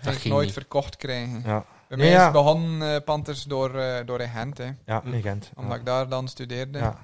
[0.00, 0.54] ging ik ging nooit niet.
[0.54, 1.42] verkocht krijgen.
[1.46, 2.16] Ja, Bij mij ja.
[2.18, 5.50] is het begonnen, eh, Panthers, door, eh, door in Gent, hè, ja in Gent.
[5.56, 5.78] omdat Ja.
[5.78, 6.78] ik daar dan studeerde.
[6.78, 6.98] Ja.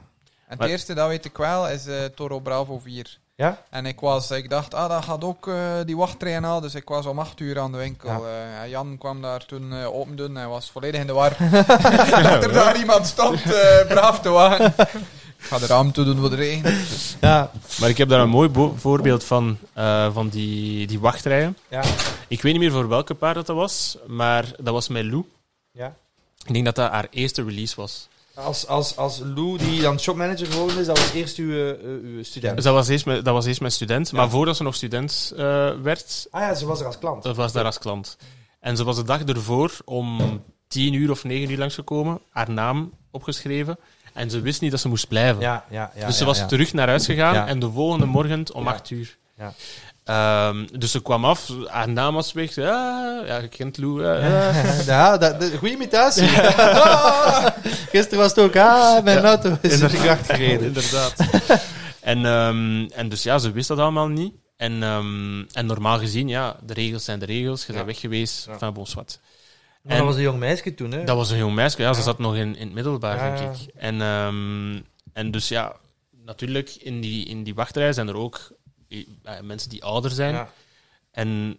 [0.50, 3.18] En het eerste, dat weet ik wel, is eh, Toro Bravo 4.
[3.34, 3.62] Ja?
[3.70, 5.54] En ik was, ik dacht, ah, dat gaat ook eh,
[5.84, 6.60] die wachttrein al.
[6.60, 8.08] Dus ik was om acht uur aan de winkel.
[8.08, 8.18] Ja.
[8.18, 10.34] Eh, en Jan kwam daar toen eh, open doen.
[10.34, 11.36] Hij was volledig in de war.
[12.22, 14.74] dat er daar iemand stond, eh, braaf te wagen.
[15.38, 16.78] ik ga de raam toe doen voor de regen.
[17.20, 17.50] Ja.
[17.80, 21.56] Maar ik heb daar een mooi voorbeeld van, eh, van die, die wachtrijen.
[21.68, 21.82] Ja.
[22.28, 25.24] Ik weet niet meer voor welke paard dat, dat was, maar dat was met Lou.
[25.72, 25.94] ja.
[26.44, 28.08] Ik denk dat dat haar eerste release was.
[28.34, 32.22] Als, als, als Lou, die dan shopmanager geworden is, dat was eerst uw, eh, uw
[32.22, 32.54] student.
[32.54, 34.10] Dus dat was eerst mijn, dat was eerst mijn student.
[34.10, 34.16] Ja.
[34.16, 37.22] Maar voordat ze nog student eh, werd, Ah ja, ze was er als klant.
[37.22, 38.16] dat was daar als klant.
[38.60, 42.92] En ze was de dag ervoor om tien uur of negen uur langsgekomen, haar naam
[43.10, 43.78] opgeschreven.
[44.12, 45.40] En ze wist niet dat ze moest blijven.
[45.40, 46.06] Ja, ja, ja.
[46.06, 49.18] dus ze was terug naar huis gegaan en de volgende morgen om acht uur.
[49.38, 49.54] Ja.
[50.04, 52.50] Ehm, dus ze kwam af, haar naam was weg.
[52.58, 54.04] Ah, ja, je kent Lou.
[54.04, 54.86] eh, eh.
[54.86, 56.28] Ja, dat, de, goede imitatie.
[56.56, 57.46] Ah,
[57.92, 60.66] Gisteren was het ook, ah, mijn auto is in de gracht gereden.
[60.66, 61.14] Inderdaad.
[62.00, 64.32] en, ehm, en dus ja, ze wist dat allemaal niet.
[64.56, 67.60] En, ehm, en normaal gezien, ja, de regels zijn de regels.
[67.66, 67.74] Je Ja.
[67.78, 68.58] bent weg geweest, Ja.
[68.58, 69.20] van bon, zwart.
[69.82, 71.04] Maar dat was een jong meisje toen, hè?
[71.04, 72.04] Dat was een jong meisje, ja, ze Ja.
[72.04, 73.74] zat nog in, in het middelbaar, Ja, denk ik.
[73.74, 74.80] En, ehm,
[75.12, 75.72] en dus ja,
[76.24, 78.50] natuurlijk, in die, in die wachtrij zijn er ook
[79.42, 80.34] mensen die ouder zijn.
[80.34, 80.50] Ja,
[81.10, 81.58] En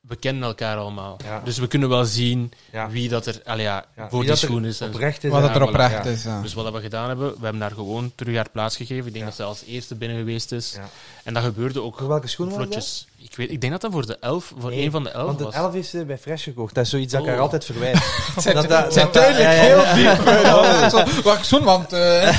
[0.00, 1.16] we kennen elkaar allemaal.
[1.24, 1.40] Ja.
[1.40, 2.90] Dus we kunnen wel zien ja.
[2.90, 4.80] wie dat er allee, ja, Ja, voor die dat schoen is.
[4.82, 5.30] Oprecht is.
[5.30, 6.10] Wat het er oprecht ja.
[6.10, 6.22] is.
[6.22, 6.42] Ja.
[6.42, 9.06] Dus wat we gedaan hebben, we hebben daar gewoon terug haar plaats gegeven.
[9.06, 9.24] Ik denk Ja.
[9.24, 10.72] dat ze als eerste binnen geweest is.
[10.74, 10.88] Ja.
[11.24, 12.64] En dat gebeurde ook Voor welke schoen was dat?
[12.66, 13.06] vlotjes.
[13.20, 15.26] Ik, weet, ik denk dat dat voor de elf, voor Nee, een van de elf
[15.26, 15.54] Want was.
[15.54, 16.74] een elf is ze bij Fresh gekocht.
[16.74, 17.32] Dat is zoiets dat ik Oh.
[17.32, 17.98] haar altijd verwijt.
[18.34, 20.26] Het zijn, Dat- dat- zijn dat- duidelijk ja, ja, heel diep.
[20.26, 21.92] eh, Wacht, zo'n, want...
[21.92, 22.38] eh,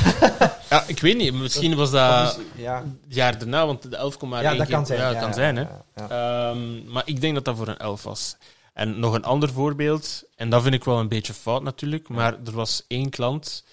[0.70, 1.34] Ja, ik weet niet.
[1.34, 2.76] Misschien was dat ja,
[3.06, 5.00] het jaar daarna, want de elf kon maar ja één dat keer- kan zijn.
[5.00, 5.62] Ja, dat kan zijn, hè.
[5.62, 6.50] ja, ja.
[6.50, 8.36] Ehm, maar ik denk dat dat voor een elf was.
[8.74, 12.34] En nog een ander voorbeeld, en dat vind ik wel een beetje fout natuurlijk, maar
[12.46, 13.64] er was één klant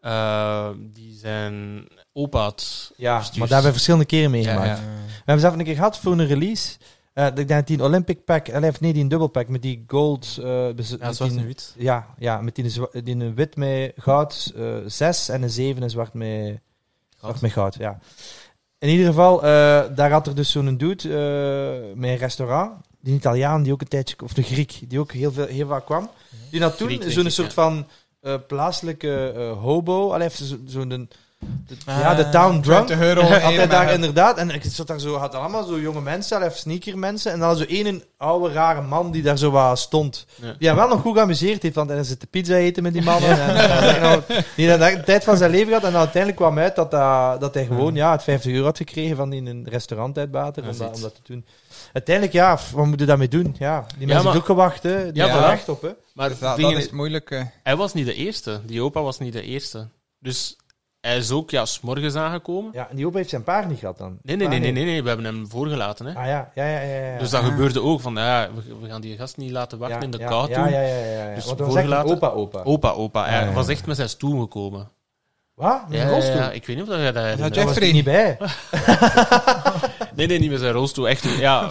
[0.00, 1.86] eh, die zijn
[2.16, 4.66] opa had Ja, maar daar hebben we verschillende keren meegemaakt.
[4.66, 4.80] ja, ja.
[5.06, 6.76] We hebben zelf een keer gehad voor een release.
[7.12, 9.62] Eh, ik denk dat die een Olympic pack, eh, of nee, die een dubbelpack met
[9.62, 10.38] die gold.
[10.76, 11.74] bez- Ja, zwart en wit.
[11.78, 12.72] Ja, ja, met die,
[13.02, 14.52] die een wit met goud,
[14.86, 16.60] 6 en een 7 en zwart met
[17.20, 17.74] zwart met goud.
[17.78, 17.98] Ja.
[18.78, 19.40] In ieder geval,
[19.94, 21.08] daar had er dus zo'n dude
[21.94, 25.32] met een restaurant, die Italiaan, die ook een tijdje, of de Griek, die ook heel,
[25.32, 26.10] veel, heel vaak kwam.
[26.50, 27.62] Die had toen zo'n soort ja.
[27.62, 27.86] van
[28.46, 32.00] plaatselijke hobo, allee, even zo- zo'n de, de- Ah.
[32.00, 32.86] ja, de town drunk.
[32.86, 33.20] 20 euro.
[33.56, 36.98] Had daar inderdaad, en ik zat daar zo, had allemaal zo jonge mensen, even sneaker
[36.98, 40.26] mensen, en dan zo één oude rare man die daar zo wat stond.
[40.34, 40.54] Ja.
[40.58, 43.30] Die hem wel nog goed geamuseerd heeft, want hij zit pizza eten met die mannen.
[43.40, 43.56] En,
[43.94, 44.22] en, nou,
[44.56, 47.40] die had de tijd van zijn leven gehad, en dan uiteindelijk kwam uit dat, dat,
[47.40, 50.30] dat hij gewoon ja, het 50 euro had gekregen van die in een restaurant uit
[50.30, 51.46] Bater, Ja, om, om dat te doen.
[51.92, 53.56] Uiteindelijk, ja, wat moet je daarmee doen?
[53.58, 55.12] Ja, die mensen maar- hebben ook gewacht, hè.
[55.12, 55.90] Die Ja, er recht op, hè.
[56.14, 57.50] Maar Dus het dat, dat is is, het moeilijke.
[57.62, 58.60] hij was niet de eerste.
[58.66, 59.88] Die opa was niet de eerste.
[60.20, 60.56] Dus
[61.06, 62.70] hij is ook ja, s'morgens aangekomen.
[62.74, 64.18] Ja, en die opa heeft zijn paard niet gehad dan.
[64.22, 66.06] Nee, nee, Ah, nee, nee, nee, nee, we hebben hem voorgelaten.
[66.06, 66.14] Hè.
[66.14, 67.12] Ah ja, ja, ja, ja.
[67.12, 67.18] ja.
[67.18, 67.46] Dus dat Ah.
[67.48, 70.18] gebeurde ook van, ja, we, we gaan die gast niet laten wachten ja, in de
[70.18, 71.34] ja, kou ja, ja, ja, ja, ja.
[71.34, 72.32] Dus Want voorgelaten.
[72.64, 73.24] Opa, opa.
[73.24, 73.52] Hij Ja, ja, ja.
[73.52, 74.88] was echt met zijn stoel gekomen.
[75.54, 75.88] Wat?
[75.88, 76.36] Met Ja, een ja, rolstoel?
[76.36, 77.54] ja, ik weet niet of dat jij dat.
[77.54, 78.36] Daar was niet bij.
[80.16, 81.08] Nee, nee, niet met zijn rolstoel.
[81.08, 81.68] Echt, ja,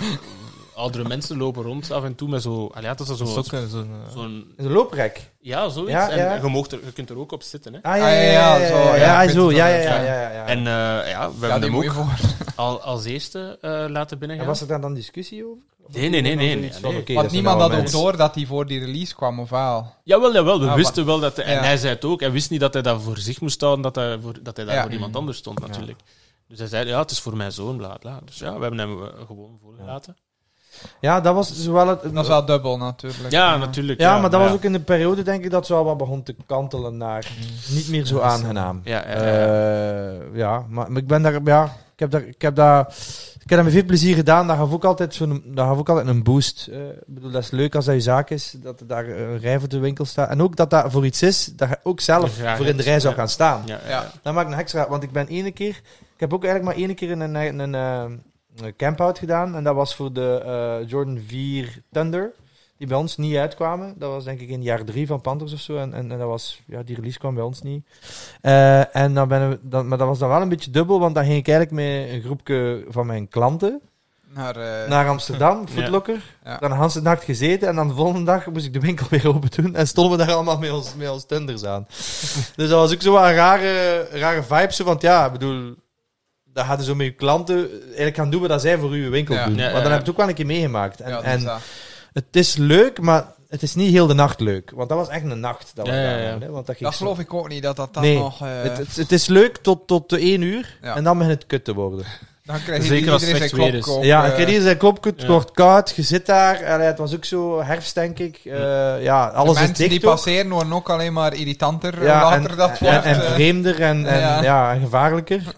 [0.75, 2.67] oudere mensen lopen rond af en toe met zo...
[2.73, 3.89] Allee, ja, dat is zo, Sokken, zo'n...
[4.07, 4.53] eh, zo'n...
[4.57, 5.31] Een looprek.
[5.39, 5.91] Ja, zoiets.
[5.91, 6.33] Ja, en ja.
[6.35, 7.73] Je, mocht er, je kunt er ook op zitten.
[7.73, 7.79] Hè.
[7.83, 10.21] Ah, ja, Ah, ja, ja, ja, zo, ja, zo, ja, ja, ja, ja.
[10.21, 10.45] ja, ja.
[10.45, 10.63] En eh,
[11.09, 11.93] ja, we Ja, hebben hem ook
[12.55, 14.45] al, als eerste eh, laten binnengaan.
[14.45, 15.63] En was er dan dan discussie over?
[15.87, 16.99] Nee, nee, nee, nee, nee, van, nee.
[17.01, 19.93] oké, Want niemand had ook door dat hij voor die release kwam, of wel?
[20.03, 20.59] Jawel, jawel.
[20.59, 21.35] We Ah, wisten wel dat...
[21.35, 21.61] hij- En Ja.
[21.61, 22.19] hij zei het ook.
[22.19, 24.65] Hij wist niet dat hij dat voor zich moest houden, dat hij, voor, dat hij
[24.65, 24.81] daar Ja.
[24.81, 25.99] voor iemand anders stond, natuurlijk.
[26.47, 28.19] Dus hij zei, ja, het is voor mijn zoon, bla, bla.
[28.25, 30.15] Dus ja, we hebben hem eh, gewoon voorgelaten.
[30.99, 32.01] Ja, dat was zowel het...
[32.03, 33.31] Dat is wel dubbel, natuurlijk.
[33.31, 33.99] Ja, natuurlijk.
[33.99, 36.23] ja, maar dat was ook in de periode, denk ik, dat ze al wat begon
[36.23, 37.27] te kantelen naar
[37.69, 38.81] niet meer zo aangenaam.
[38.83, 40.07] Ja, ja, ja, ja.
[40.07, 41.63] Eh, ja, maar, maar ik ben daar, ja,
[41.93, 42.87] Ik heb, daar, ik, heb daar,
[43.33, 44.47] ik heb dat met veel plezier gedaan.
[44.47, 46.67] Dat gaf ook altijd, zo'n, dat gaf ook altijd een boost.
[46.71, 49.39] Eh, ik bedoel, dat is leuk als dat je zaak is, dat er daar een
[49.39, 50.29] rij voor de winkel staat.
[50.29, 52.99] En ook dat dat voor iets is, dat je ook zelf voor in de rij
[52.99, 53.19] zou ja.
[53.19, 53.61] gaan staan.
[53.65, 53.89] Ja, ja.
[53.89, 54.11] Ja.
[54.21, 56.95] Dat maakt een extra, want ik ben ene keer, ik heb ook eigenlijk maar één
[56.95, 58.23] keer een, een, een, een, een
[58.77, 59.55] camp-out gedaan.
[59.55, 62.33] En dat was voor de eh, Jordan 4 Thunder.
[62.77, 63.93] Die bij ons niet uitkwamen.
[63.97, 65.77] Dat was denk ik in jaar drie van Panthers of zo.
[65.77, 67.85] En, en, en dat was, ja, die release kwam bij ons niet.
[68.41, 71.15] Eh, en dan ben we, dan, maar dat was dan wel een beetje dubbel, want
[71.15, 73.81] dan ging ik eigenlijk met een groepje van mijn klanten
[74.27, 76.37] Naar, eh, naar Amsterdam, Footlocker.
[76.43, 76.57] Ja.
[76.57, 79.27] Dan een hele nacht gezeten en dan de volgende dag moest ik de winkel weer
[79.27, 79.75] open doen.
[79.75, 81.85] En stonden we daar allemaal met ons, met ons tenders aan.
[82.55, 84.73] dus dat was ook zo wat een rare, rare vibe.
[84.73, 85.75] Zo, want ja, ik bedoel,
[86.55, 89.35] dat hadden zo met je klanten eigenlijk gaan doen wat dat zij voor uw winkel
[89.35, 89.45] Ja.
[89.45, 89.55] doen.
[89.55, 90.99] Ja, maar ja, dan heb je het ook wel een keer meegemaakt.
[91.01, 91.47] En, ja, en
[92.13, 94.71] het is leuk, maar het is niet heel de nacht leuk.
[94.75, 95.71] Want dat was echt een nacht.
[95.73, 96.29] Dat, we Ja, ja, daar ja.
[96.29, 98.17] hadden, hè, want dat ging Dat zo- geloof ik ook niet, dat dat dan Nee,
[98.17, 98.41] nog...
[98.41, 100.95] eh, het, het, het is leuk tot, tot de één uur Ja.
[100.95, 102.05] en dan begint het kut te worden.
[102.45, 103.97] dan krijg je Zeker als iedereen het zijn slecht weer klop is.
[103.99, 105.27] op, ja, eh, ik kreeg hier zijn klopkut, het ja.
[105.27, 106.65] wordt koud, je zit daar.
[106.65, 108.39] Allee, het was ook zo herfst, denk ik.
[108.45, 108.53] Eh,
[109.03, 110.15] ja, de alles is mensen dicht die ook.
[110.15, 113.05] passeren worden ook alleen maar irritanter Ja, hoe en, later dat en, wordt.
[113.05, 113.31] en eh.
[113.31, 114.73] vreemder en, en, Ja.
[114.73, 115.43] en gevaarlijker.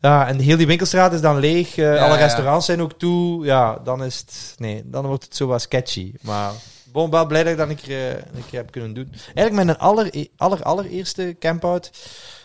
[0.00, 1.76] Ja, en heel die winkelstraat is dan leeg.
[1.76, 2.20] eh, Ja, alle ja.
[2.20, 3.44] restaurants zijn ook toe.
[3.44, 4.54] Ja, dan is het...
[4.56, 6.12] Nee, dan wordt het zo wat sketchy.
[6.22, 6.52] Maar
[6.92, 9.12] bon, wel blij dat ik dat een keer, eh, een keer heb kunnen doen.
[9.34, 11.90] Eigenlijk mijn aller, aller, allereerste campout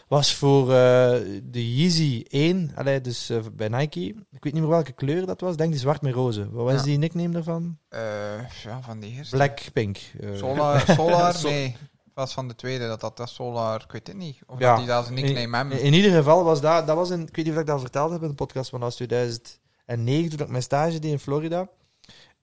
[0.07, 1.11] was voor eh,
[1.43, 2.71] de Yeezy 1.
[2.75, 3.99] Allee, dus bij Nike.
[4.31, 5.51] Ik weet niet meer welke kleur dat was.
[5.51, 6.49] Ik denk die zwart met roze.
[6.51, 6.83] Wat was Ja.
[6.83, 7.77] die nickname daarvan?
[8.63, 9.35] Ja, van die eerste.
[9.35, 9.97] Blackpink.
[10.35, 11.75] Solar, Solar Sol- nee.
[12.13, 14.39] Was van de tweede, dat dat, dat Solar, ik weet het niet.
[14.47, 14.69] Of Ja.
[14.69, 15.81] dat die daar zijn nickname hebben.
[15.81, 18.11] in ieder geval was dat, dat was een, ik weet niet of ik dat verteld
[18.11, 21.67] heb in de podcast, maar dat was 2009 toen ik mijn stage deed in Florida.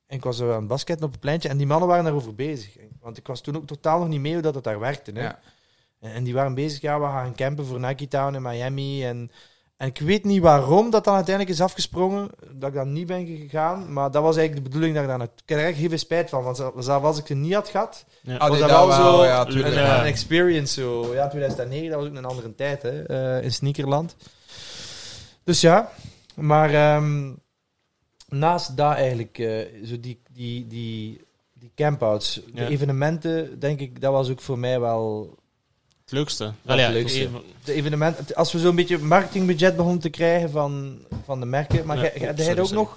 [0.06, 2.34] En ik was zo aan het basketten op het pleintje en die mannen waren daarover
[2.34, 2.76] bezig.
[3.00, 5.10] Want ik was toen ook totaal nog niet mee hoe dat, het daar werkte.
[5.14, 5.22] Hè.
[5.22, 5.38] Ja.
[6.00, 9.04] En, en die waren bezig, ja, we gaan campen voor Nike Town in Miami.
[9.04, 9.30] En,
[9.80, 13.26] en ik weet niet waarom dat dan uiteindelijk is afgesprongen, dat ik dan niet ben
[13.26, 13.92] gegaan.
[13.92, 15.38] Maar dat was eigenlijk de bedoeling dat ik daar naartoe...
[15.42, 17.68] Ik heb er echt heel veel spijt van, want zelfs als ik het niet had
[17.68, 18.36] gehad, Ja.
[18.36, 19.74] Ah, was die dat wel zo ja, een, tuurlijk.
[19.74, 20.00] Ja.
[20.00, 21.14] een experience zo.
[21.14, 24.16] Ja, 2009, dat was ook een andere tijd, hè, eh, in sneakerland.
[25.44, 25.90] Dus ja,
[26.34, 27.32] maar ehm,
[28.28, 34.12] naast dat eigenlijk, eh, zo die, die, die, die campouts, de evenementen, denk ik, dat
[34.12, 35.38] was ook voor mij wel
[36.10, 36.44] Het leukste.
[36.44, 37.18] het Wel, ja, leukste.
[37.20, 38.34] even- de evenementen.
[38.34, 42.58] Als we zo'n beetje marketingbudget begonnen te krijgen van, van de merken, maar jij- had
[42.58, 42.96] ook nog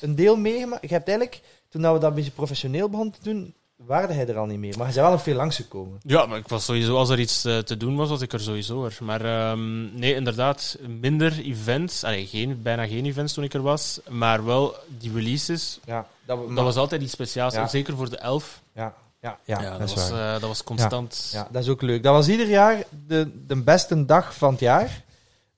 [0.00, 0.82] een deel meegemaakt.
[0.88, 4.26] Je hebt eigenlijk, toen dat we dat een beetje professioneel begonnen te doen, waarde hij
[4.28, 4.70] er al niet meer.
[4.76, 5.98] Maar hij is wel nog veel langsgekomen.
[6.02, 8.40] Ja, maar ik was sowieso, als er iets eh, te doen was, was ik er
[8.40, 8.96] sowieso er.
[9.00, 12.04] Maar ehm, nee, inderdaad, minder events.
[12.04, 14.00] Allee, geen, bijna geen events toen ik er was.
[14.08, 15.78] Maar wel die releases.
[15.84, 17.54] Ja, dat, we- Dat was altijd iets speciaals.
[17.54, 17.66] Ja.
[17.68, 18.62] Zeker voor de elf.
[19.30, 21.30] Ja, ja, dat, was, eh, dat was constant.
[21.32, 22.02] ja, dat is ook leuk.
[22.02, 25.02] Dat was ieder jaar de, de beste dag van het jaar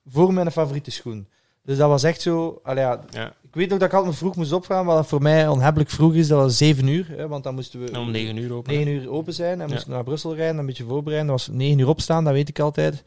[0.07, 1.27] voor mijn favoriete schoen.
[1.63, 2.59] Dus dat was echt zo...
[2.63, 3.33] Allee, ja, Ja.
[3.41, 6.27] ik weet ook dat ik altijd vroeg moest opgaan, wat voor mij onhebbelijk vroeg is.
[6.27, 7.91] Dat was 7 uur, hè, want dan moesten we...
[7.91, 8.73] En om negen uur open.
[8.73, 9.73] 9 uur open zijn en Ja.
[9.73, 11.31] moest naar Brussel rijden, een beetje voorbereiden.
[11.31, 13.03] Dat was 9 uur opstaan, dat weet ik altijd.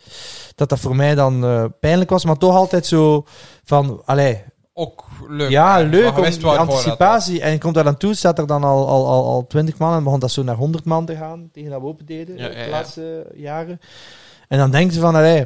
[0.55, 3.25] Dat dat voor mij dan eh, pijnlijk was, maar toch altijd zo
[3.65, 4.43] van, allee,
[4.81, 5.51] Ook leuk.
[5.51, 7.41] ja, leuk om dat anticipatie.
[7.41, 9.97] En je komt daar dan toe, staat er dan al, al, al, al 20 man
[9.97, 12.49] en begon dat zo naar 100 man te gaan, tegen dat we open deden, Ja,
[12.49, 13.81] de laatste jaren.
[14.49, 15.41] En dan denken ze van, allee,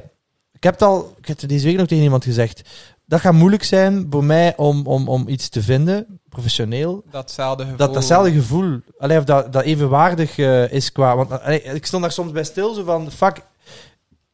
[0.53, 2.69] ik heb het al, ik heb het deze week nog tegen iemand gezegd,
[3.07, 7.05] dat gaat moeilijk zijn voor mij om, om, om iets te vinden, professioneel.
[7.11, 7.79] Datzelfde gevoel.
[7.79, 11.17] dat datzelfde gevoel, allee, of dat, dat evenwaardig eh, is qua.
[11.17, 13.43] Want allee, ik stond daar soms bij stil, zo van fuck.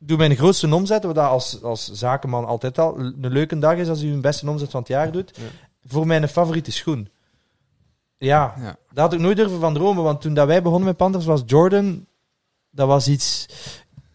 [0.02, 3.89] Doe mijn grootste omzet, wat dat als, als zakenman altijd al een leuke dag is
[3.89, 5.43] als u een beste omzet van het jaar doet, Ja.
[5.86, 7.09] voor mijn favoriete schoen.
[8.18, 8.77] Ja, Ja.
[8.93, 11.43] daar had ik nooit durven van dromen, want toen dat wij begonnen met Panthers was
[11.47, 12.06] Jordan,
[12.70, 13.47] dat was iets,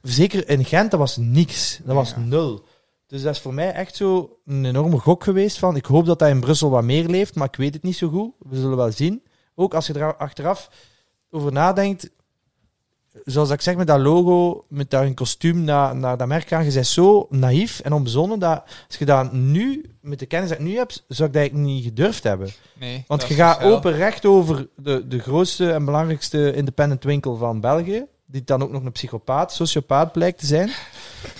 [0.02, 1.80] zeker in Gent, dat was niks.
[1.84, 2.18] Dat was Ja.
[2.20, 2.64] nul.
[3.08, 6.20] Dus dat is voor mij echt zo een enorme gok geweest van, ik hoop dat
[6.20, 8.32] dat in Brussel wat meer leeft, maar ik weet het niet zo goed.
[8.40, 9.24] We zullen wel zien.
[9.56, 10.70] Ook als je er achteraf
[11.30, 12.10] over nadenkt,
[13.24, 16.66] zoals ik zeg met dat logo, met daar een kostuum naar, naar dat merk gaan,
[16.66, 20.60] je bent zo naïef en onbezonnen dat als je dat nu, met de kennis dat
[20.60, 22.50] ik nu heb, zou ik dat eigenlijk niet gedurfd hebben.
[22.80, 23.76] Nee, Want je gaat verschil.
[23.76, 28.06] open recht over de, de grootste en belangrijkste independent winkel van België.
[28.26, 30.70] Die dan ook nog een psychopaat, sociopaat blijkt te zijn.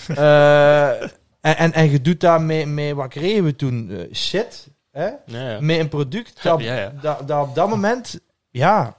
[0.06, 1.02] Eh,
[1.40, 3.90] en, en, en je doet dat met, met wat kregen we toen?
[3.90, 4.68] Eh, shit.
[4.90, 5.06] Hè?
[5.26, 5.60] Ja, ja.
[5.60, 6.92] Met een product dat, Ja, ja.
[7.00, 8.20] Dat, dat op dat moment,
[8.50, 8.96] ja,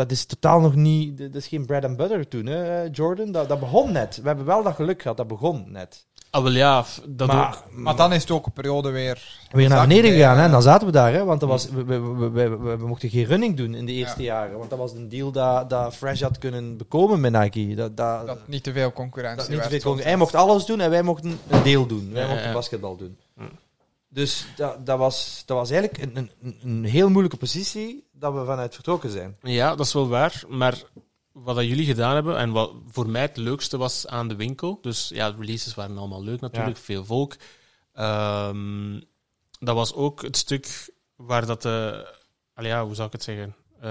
[0.00, 3.32] dat is totaal nog niet, dat is geen bread and butter toen, hè, Jordan.
[3.32, 4.16] Dat, dat begon net.
[4.22, 6.06] We hebben wel dat geluk gehad, dat begon net.
[6.30, 7.64] Ah, wel ja, dat maar, ook.
[7.76, 9.40] Maar dan is het ook een periode weer...
[9.50, 10.44] weer naar beneden gegaan, hè?
[10.44, 11.24] En dan zaten we daar, hè?
[11.24, 14.58] Want dat was, we, we, we, we, mochten geen running doen in de eerste jaren.
[14.58, 17.74] Want dat was een deal dat, dat Fresh had kunnen bekomen met Nike.
[17.74, 20.02] Dat, dat, Dat niet te veel concurrentie dat niet te veel soms.
[20.02, 22.10] Hij mocht alles doen en wij mochten een deel doen.
[22.12, 22.52] Wij Ja, mochten ja.
[22.54, 23.16] basketbal doen.
[24.12, 28.44] Dus dat, dat, was, dat was eigenlijk een, een, een heel moeilijke positie dat we
[28.44, 29.36] vanuit vertrokken zijn.
[29.42, 30.42] Ja, dat is wel waar.
[30.48, 30.82] Maar
[31.32, 34.78] wat dat jullie gedaan hebben, en wat voor mij het leukste was aan de winkel,
[34.80, 37.36] dus ja, de releases waren allemaal leuk natuurlijk, veel volk.
[37.92, 39.00] Ehm,
[39.58, 42.06] dat was ook het stuk waar dat de,
[42.54, 43.86] ja, hoe zou ik het zeggen, Eh,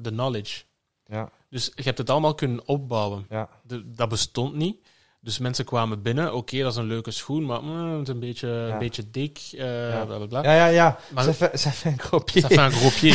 [0.00, 0.64] de knowledge.
[1.06, 3.26] Ja, Dus je hebt het allemaal kunnen opbouwen.
[3.30, 3.48] ja.
[3.62, 4.86] De- dat bestond niet.
[5.28, 8.20] Dus mensen kwamen binnen, oké, dat is een leuke schoen, maar mm, het is een
[8.20, 8.72] beetje, Ja.
[8.72, 10.04] een beetje dik, eh Ja.
[10.04, 10.42] bla bla bla.
[10.42, 10.98] Ja, ja, ja.
[11.14, 12.42] Maar- Ça fait- ça fait un gros pied.
[12.44, 13.14] Ça fait un gros pied.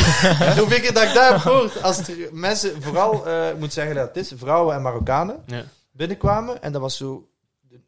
[0.58, 3.94] Hoeveel keer dat ik daar heb gehoord, als er mensen, vooral, eh, ik moet zeggen
[3.94, 5.62] dat het is, vrouwen en Marokkanen, Ja.
[5.92, 6.62] binnenkwamen.
[6.62, 7.28] En dat was zo...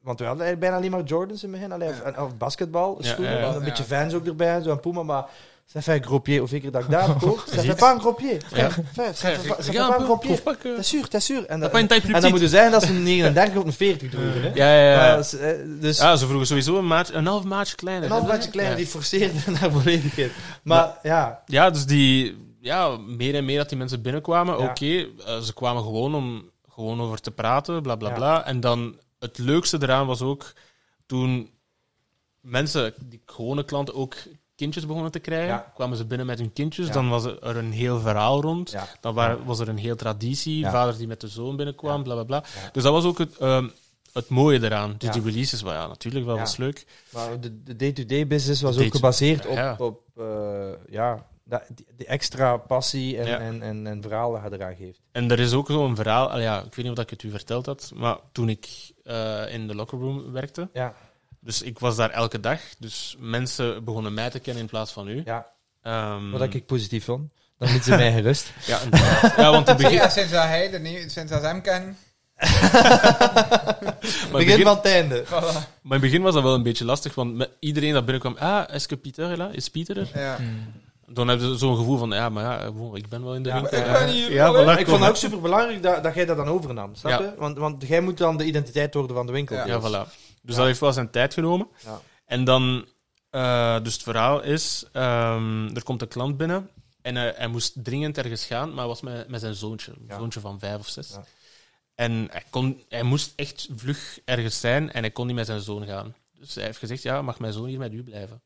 [0.03, 1.73] Want we hadden eigenlijk bijna alleen maar Jordans in het begin.
[1.75, 3.33] Alleen, of, of basketbal, Ja, schoenen.
[3.33, 3.55] ja, ja.
[3.55, 3.97] Een beetje Ja.
[3.99, 5.03] fans ook erbij, zo en Puma.
[5.03, 5.25] Maar
[5.73, 6.41] ça fait un gros pied.
[6.73, 7.49] Daar heb gehoord.
[7.55, 8.39] Ça fait pas un gros pied.
[8.55, 8.69] Ja.
[8.71, 10.29] Ça fait- pas- un gros pied.
[10.29, 10.75] proefpakken.
[10.77, 11.45] T'es sûr, t'es sûr.
[11.47, 12.31] En, Dat een en dan petit.
[12.31, 14.43] moeten zeggen dat ze een 39 of een 40 droegen.
[14.43, 14.51] Hè?
[14.55, 15.17] Ja, ja,
[15.81, 18.05] dus Ja, ze vroegen sowieso een, maat, een half maatje kleiner.
[18.05, 20.33] een half maatje kleiner, die forceerde naar volledigheid.
[20.63, 24.59] Maar ja, Ja, dus die, ja, meer en meer dat die mensen binnenkwamen.
[24.59, 24.65] Ja.
[24.69, 28.15] Oké, eh, ze kwamen gewoon om gewoon over te praten, bla bla Ja.
[28.15, 28.45] bla.
[28.47, 30.53] En dan het leukste eraan was ook
[31.07, 31.51] toen
[32.41, 34.15] mensen, die gewone klanten, ook
[34.57, 35.47] kindjes begonnen te krijgen.
[35.49, 35.73] Ja.
[35.75, 36.93] Kwamen ze binnen met hun kindjes, Ja.
[36.93, 38.71] dan was er een heel verhaal rond.
[38.71, 38.87] ja.
[39.01, 42.25] Dan waren, was er een heel traditie, vader die met de zoon binnenkwam, bla bla
[42.25, 42.45] bla.
[42.73, 43.69] Dus dat was ook het, ehm,
[44.13, 44.95] het mooie eraan.
[44.99, 46.87] Dus die releases, wel, ja, natuurlijk wel, was leuk.
[47.13, 49.75] Maar de de day-to-day business was De ook gebaseerd op, Ja.
[49.79, 51.27] op eh, ja,
[51.97, 53.39] die extra passie en, Ja.
[53.39, 55.01] en, en, en verhaal dat je eraan geeft.
[55.13, 57.31] En er is ook zo'n verhaal, al ja, ik weet niet of ik het u
[57.31, 58.69] verteld had, maar toen ik
[59.05, 60.95] eh, in de locker room werkte, Ja,
[61.47, 65.09] dus ik was daar elke dag, dus mensen begonnen mij te kennen in plaats van
[65.09, 65.23] u.
[65.25, 65.47] ja.
[65.83, 67.31] Ehm, wat ik positief vond.
[67.59, 68.51] Dan liet ze mij gerust.
[69.37, 71.61] Ja, want in het begin, Ja, sinds dat hij er niet, sinds dat ze hem
[71.63, 71.97] kennen.
[74.33, 75.25] Begin begin, van het einde.
[75.25, 75.31] Voilà.
[75.31, 78.37] maar in het begin was dat wel een beetje lastig, want met iedereen dat binnenkwam,
[78.39, 79.55] ah, is que Pieter er?
[79.55, 80.09] Is Pieter er?
[80.15, 80.37] Ja.
[81.07, 83.55] Dan hebben ze zo'n gevoel van, ja, maar ja, ik ben wel in de Ja,
[83.55, 83.79] winkel.
[83.79, 83.93] ik ja.
[83.93, 86.95] ben hier, Ja, ik vond het ook super belangrijk dat, dat jij dat dan overnam.
[86.95, 87.19] Snap Ja.
[87.27, 87.33] je?
[87.39, 89.57] Want, want jij moet dan de identiteit worden van de winkel.
[89.57, 89.65] Ja.
[89.67, 90.11] Ja, voilà.
[90.47, 91.69] Dus dat heeft wel zijn tijd genomen.
[91.85, 92.01] Ja.
[92.25, 92.87] En dan,
[93.31, 96.71] eh, dus het verhaal is, ehm, er komt een klant binnen
[97.03, 100.17] en hij, hij moest dringend ergens gaan, maar hij was met, met zijn zoontje, een
[100.19, 101.09] zoontje van vijf of zes.
[101.11, 101.25] Ja.
[101.95, 105.61] En hij, kon, hij moest echt vlug ergens zijn en hij kon niet met zijn
[105.61, 106.15] zoon gaan.
[106.39, 108.43] Dus hij heeft gezegd, ja, mag mijn zoon hier met u blijven?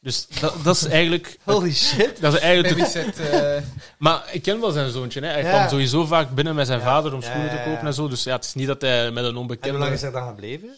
[0.00, 1.38] Dus dat, dat is eigenlijk...
[1.42, 2.20] Holy shit.
[2.20, 3.62] Dat is eigenlijk eh
[3.98, 5.20] maar ik ken wel zijn zoontje.
[5.20, 5.26] Hè.
[5.26, 5.50] Hij Ja.
[5.50, 6.84] kwam sowieso vaak binnen met zijn Ja.
[6.84, 8.08] vader om schoenen ja, te kopen en zo.
[8.08, 9.78] Dus ja, het is niet dat hij met een En hoe onbekende...
[9.78, 10.76] lang is hij dan gebleven?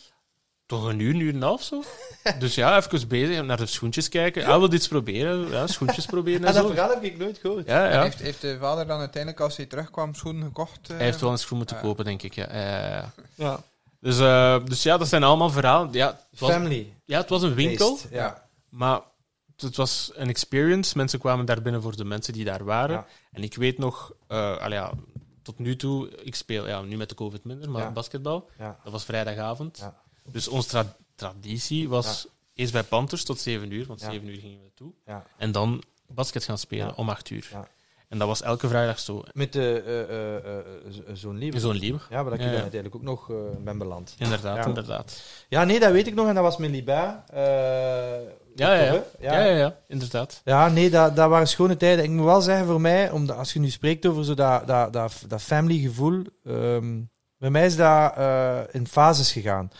[0.67, 1.83] Toch een uur, een uur en een half zo.
[2.39, 4.45] Dus ja, even bezig naar de schoentjes kijken.
[4.45, 5.49] Hij wil iets proberen.
[5.51, 6.69] Ja, schoentjes proberen en En dat zo.
[6.69, 7.67] verhaal heb ik nooit gehoord.
[7.67, 8.03] Ja, ja.
[8.03, 10.91] heeft, heeft de vader dan uiteindelijk, als hij terugkwam, schoenen gekocht?
[10.91, 10.97] eh?
[10.97, 11.83] Hij heeft wel een schoen moeten Ja.
[11.83, 12.35] kopen, denk ik.
[12.35, 12.47] Ja.
[12.53, 13.13] Ja, ja, ja.
[13.35, 13.61] Ja.
[14.01, 15.93] Dus, eh, dus ja, dat zijn allemaal verhalen.
[15.93, 16.93] Ja, het was, Family.
[17.05, 18.43] ja, het was een winkel, Based, Ja.
[18.69, 19.01] maar
[19.57, 20.97] het was een experience.
[20.97, 22.95] Mensen kwamen daar binnen voor de mensen die daar waren.
[22.97, 23.07] Ja.
[23.33, 24.93] En ik weet nog, eh, allee, ja,
[25.43, 27.91] tot nu toe, ik speel ja, nu met de COVID minder, maar Ja.
[27.91, 28.49] basketbal.
[28.59, 28.79] Ja.
[28.83, 29.79] Dat was vrijdagavond.
[29.79, 30.05] Ja.
[30.33, 34.11] Dus onze tra- traditie was eerst bij Panthers tot 7 uur, want Ja.
[34.11, 34.93] 7 uur gingen we toe.
[35.07, 35.25] Ja.
[35.39, 37.49] En dan basket gaan spelen om 8 uur.
[37.53, 37.69] Ja.
[38.09, 39.23] En dat was elke vrijdag zo.
[39.33, 41.59] Met de eh, eh, eh, zo- zo'n lieve.
[41.61, 42.07] Zo'n liever.
[42.11, 42.61] Ja, waar ik Ja, dan ja.
[42.61, 43.31] uiteindelijk ook nog
[43.65, 44.15] ben beland.
[44.19, 44.65] Inderdaad, Ja.
[44.67, 45.23] inderdaad.
[45.49, 46.29] Ja, nee, dat weet ik nog.
[46.29, 47.25] En dat was mijn Liba.
[47.35, 48.83] Ja, ja,
[49.21, 49.41] ja.
[49.59, 50.41] Ja, inderdaad.
[50.45, 52.05] Ja, nee, dat, dat waren schone tijden.
[52.05, 54.93] Ik moet wel zeggen, voor mij, omdat als je nu spreekt over zo dat, dat,
[54.93, 57.01] dat, dat family gevoel, ehm,
[57.39, 58.13] bij mij is dat
[58.75, 59.71] in fases gegaan.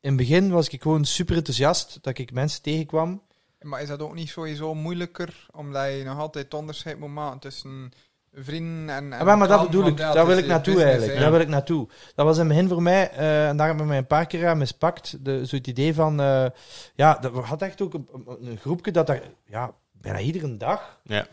[0.00, 3.22] In het begin was ik gewoon super enthousiast dat ik mensen tegenkwam.
[3.60, 7.38] Maar is dat ook niet sowieso moeilijker, omdat je nog altijd het onderscheid moet maken
[7.38, 7.92] tussen
[8.34, 9.12] vrienden en...
[9.12, 11.20] en Ah, maar, maar dat bedoel ik, ja, daar wil ik naartoe business, eigenlijk.
[11.20, 11.88] Daar wil ik naartoe.
[12.14, 14.26] Dat was in het begin voor mij, eh, en daar hebben we mij een paar
[14.26, 16.46] keer aan mispakt, de, zo het idee van, eh,
[16.94, 21.26] ja, dat, we hadden echt ook een, groepje dat daar, ja, bijna iedere dag Ja.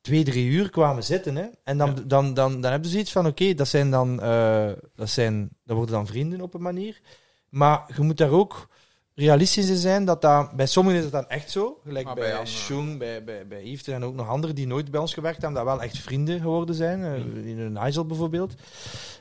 [0.00, 1.36] twee, drie uur kwamen zitten.
[1.36, 1.46] Hè?
[1.64, 1.94] En dan, Ja.
[1.94, 5.48] dan, dan, dan, dan hebben ze iets van, oké, dat zijn dan, eh, dat zijn,
[5.64, 7.00] dat worden dan vrienden op een manier.
[7.48, 8.68] Maar je moet daar ook
[9.14, 11.80] realistisch in zijn, dat dat, bij sommigen is het dan echt zo.
[11.84, 14.66] Gelijk Maar bij, bij Shung, bij, bij, bij Yves, er zijn ook nog anderen die
[14.66, 17.02] nooit bij ons gewerkt hebben, dat wel echt vrienden geworden zijn.
[17.44, 18.54] in een Nigel bijvoorbeeld.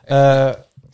[0.04, 0.49] Eh,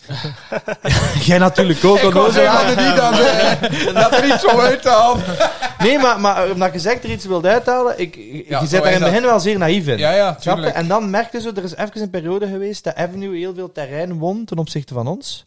[1.29, 1.97] jij natuurlijk ook.
[1.97, 5.23] Ik was dan eh, dat er iets zo uithalen.
[5.77, 8.15] Nee, maar, maar omdat je zegt er iets wilt uithalen, ik,
[8.47, 9.97] Ja, je zit daar in het begin wel zeer naïef in.
[9.97, 10.75] Ja, ja, tuurlijk.
[10.75, 14.17] En dan merkte ze, er is even een periode geweest dat Avenue heel veel terrein
[14.17, 15.45] won ten opzichte van ons.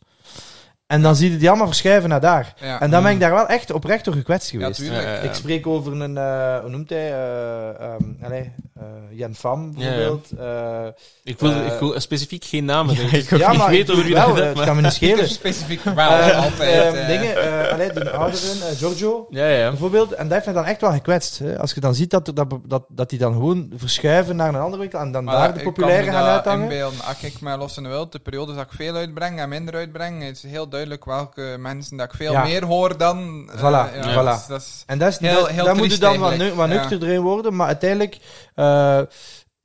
[0.87, 2.55] En dan zie je die allemaal verschuiven naar daar.
[2.61, 2.81] Ja.
[2.81, 4.81] En dan ben ik daar wel echt oprecht door gekwetst geweest.
[4.81, 5.19] Ja, ja.
[5.19, 8.65] ik spreek over een, eh, hoe noemt hij, eh, ehm, allee, eh,
[9.11, 10.31] Jan Pham bijvoorbeeld.
[10.39, 10.87] Eh,
[11.25, 14.05] Ik wil, Eh, ik wil specifiek geen namen Ja, ik ja, niet maar weet over
[14.05, 15.29] wie wel, dat eh, gaat, het maar- kan me niet schelen.
[15.29, 16.95] Specifiek wel, Eh, altijd.
[16.95, 17.07] eh, eh.
[17.21, 19.69] dingen, eh allee, die ouderen, eh, Giorgio, Ja, ja.
[19.69, 20.13] bijvoorbeeld.
[20.13, 21.39] En dat heeft mij dan echt wel gekwetst.
[21.39, 21.59] Hè.
[21.59, 24.81] Als je dan ziet dat, dat, dat, dat die dan gewoon verschuiven naar een andere
[24.81, 26.63] winkel en dan Maar daar de populaire gaan uithangen.
[26.63, 27.01] inbeelden.
[27.05, 29.75] Als ik mij los in de wild, de periodes dat ik veel uitbreng en minder
[29.75, 32.43] uitbreng, is heel duidelijk welke mensen dat ik veel Ja.
[32.43, 33.51] meer hoor dan...
[33.55, 34.25] eh, Voilà, ja, voilà.
[34.25, 36.69] dat is- dat is- En dat is, Heel- dat, moet je dan wat, nu, wat
[36.69, 36.75] Ja.
[36.75, 37.57] nuchter erin worden.
[37.57, 38.19] Maar uiteindelijk
[38.55, 38.66] eh,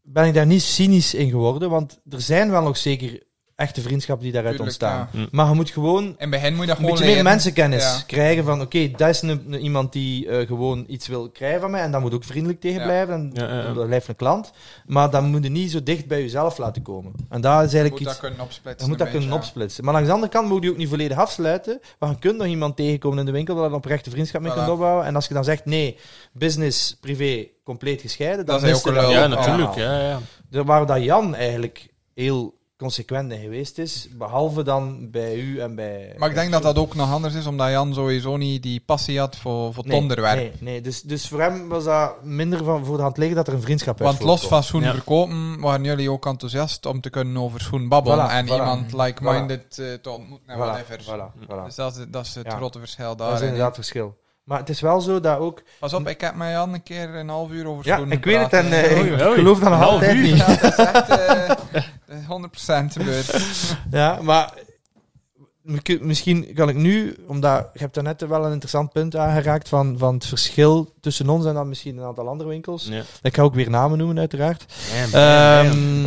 [0.01, 1.69] ben ik daar niet cynisch in geworden.
[1.69, 3.23] Want er zijn wel nog zeker
[3.61, 5.09] echte vriendschappen die daaruit Tuurlijk, ontstaan.
[5.13, 5.27] ja.
[5.31, 8.01] Maar je moet gewoon In het begin moet je dat een beetje meer mensenkennis Ja.
[8.07, 11.71] krijgen van oké, dat is een, een- iemand die eh, gewoon iets wil krijgen van
[11.71, 12.83] mij en dan moet ook vriendelijk tegen Ja.
[12.85, 13.73] blijven en Ja, ja, ja.
[13.73, 14.51] dat blijft een klant.
[14.85, 17.11] Maar dan moet je niet zo dicht bij jezelf laten komen.
[17.29, 18.09] En daar is Je eigenlijk moet iets...
[18.09, 18.83] dat kunnen opsplitsen.
[18.83, 19.83] Je moet dat een kunnen opsplitsen.
[19.83, 21.79] Maar langs de andere kant moet je ook niet volledig afsluiten.
[21.99, 24.51] Maar je kunt nog iemand tegenkomen in de winkel waar je een oprechte vriendschap mee
[24.51, 24.55] Voilà.
[24.55, 25.05] kunt opbouwen.
[25.05, 25.97] En als je dan zegt, nee,
[26.33, 29.75] business, privé, compleet gescheiden, dan Dat is ook je dat wel- Ja, natuurlijk.
[29.75, 30.19] Ja,
[30.49, 30.63] ja.
[30.63, 36.15] Waar dat Jan eigenlijk heel consequent in geweest is, behalve dan bij u en bij...
[36.17, 39.19] Maar ik denk dat dat ook nog anders is, omdat Jan sowieso niet die passie
[39.19, 40.35] had voor, voor het Nee, onderwerp.
[40.35, 40.81] Nee, nee.
[40.81, 43.61] Dus, dus voor hem was dat minder van voor de hand liggen dat er een
[43.61, 44.93] vriendschap uit Want los van Ja.
[44.93, 48.51] verkopen, waren jullie ook enthousiast om te kunnen over schoenen babbelen Voilà, en voilà.
[48.51, 50.99] iemand like-minded eh, te ontmoeten en Voilà, whatever.
[51.03, 51.65] voilà, voilà.
[51.65, 52.55] Dus dat is, dat is het Ja.
[52.55, 53.33] grote verschil Dat daar.
[53.33, 54.19] is inderdaad het verschil.
[54.43, 55.61] Maar het is wel zo dat ook...
[55.79, 58.39] Pas op, ik heb met Jan een keer een half uur over Ja, ik weet
[58.41, 59.33] het en eh, Oei, ik oei.
[59.35, 60.21] geloof dat Een half uur?
[60.21, 60.37] niet.
[60.37, 61.09] Ja, dat is echt
[62.07, 62.29] eh,
[62.89, 63.43] 100% gebeurd.
[63.91, 64.53] Ja, maar
[65.61, 69.95] mi- misschien kan ik nu, omdat je hebt daarnet wel een interessant punt aangeraakt van,
[69.97, 72.85] van het verschil tussen ons en dan misschien een aantal andere winkels.
[72.89, 73.01] Ja.
[73.21, 74.65] Ik ga ook weer namen noemen, uiteraard.
[75.11, 76.05] Ehm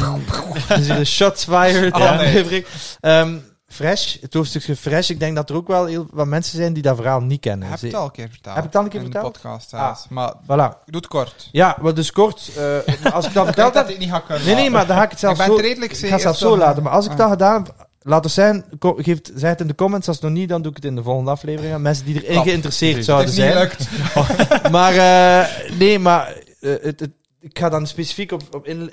[0.69, 1.95] dus hier de shots fired.
[1.95, 2.15] Oh, ja.
[2.17, 2.65] nee.
[3.01, 3.37] Ehm,
[3.75, 5.11] Fresh, het hoofdstukje Fresh.
[5.11, 7.69] Ik denk dat er ook wel heel wat mensen zijn die dat verhaal niet kennen.
[7.69, 8.55] Heb je het al een keer verteld?
[8.55, 9.35] Heb ik het al een keer in verteld?
[9.35, 9.97] de podcast Ah.
[10.09, 10.85] Maar Voilà.
[10.87, 11.49] doe het kort.
[11.53, 12.51] Ja, maar dus kort.
[12.57, 13.89] eh, als ik dat dat heb...
[13.89, 15.61] ik niet ga kunnen Nee, nee, maar dan ga ik het zelfs ik ben zo...
[15.61, 16.83] het redelijk Ik ga het toch- zo laten.
[16.83, 17.19] Maar als ik Ah.
[17.19, 18.65] dat gedaan heb, laat het zijn.
[18.79, 20.09] Geeft, zeg het in de comments.
[20.09, 21.79] Als het nog niet, dan doe ik het in de volgende aflevering.
[21.79, 22.45] Mensen die erin Klap.
[22.45, 22.97] geïnteresseerd.
[22.97, 23.71] Het zouden is niet zijn.
[23.71, 23.89] gelukt.
[24.77, 27.11] Maar eh, nee, maar eh, het, het,
[27.41, 28.91] ik ga dan specifiek op, op in,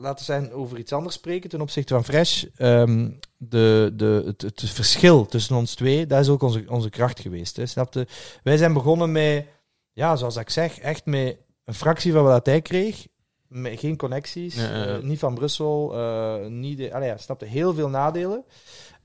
[0.00, 2.44] laten zijn over iets anders spreken ten opzichte van Fresh.
[2.56, 7.20] Ehm, de, de, het, het verschil tussen ons twee, dat is ook onze, onze kracht
[7.20, 7.56] geweest.
[7.56, 8.06] Hè, snapte?
[8.42, 9.46] Wij zijn begonnen met,
[9.92, 13.06] ja, zoals ik zeg, echt met een fractie van wat hij kreeg.
[13.48, 17.88] Met geen connecties, eh, niet van Brussel, eh, niet de, allee, ja, snapte heel veel
[17.88, 18.44] nadelen.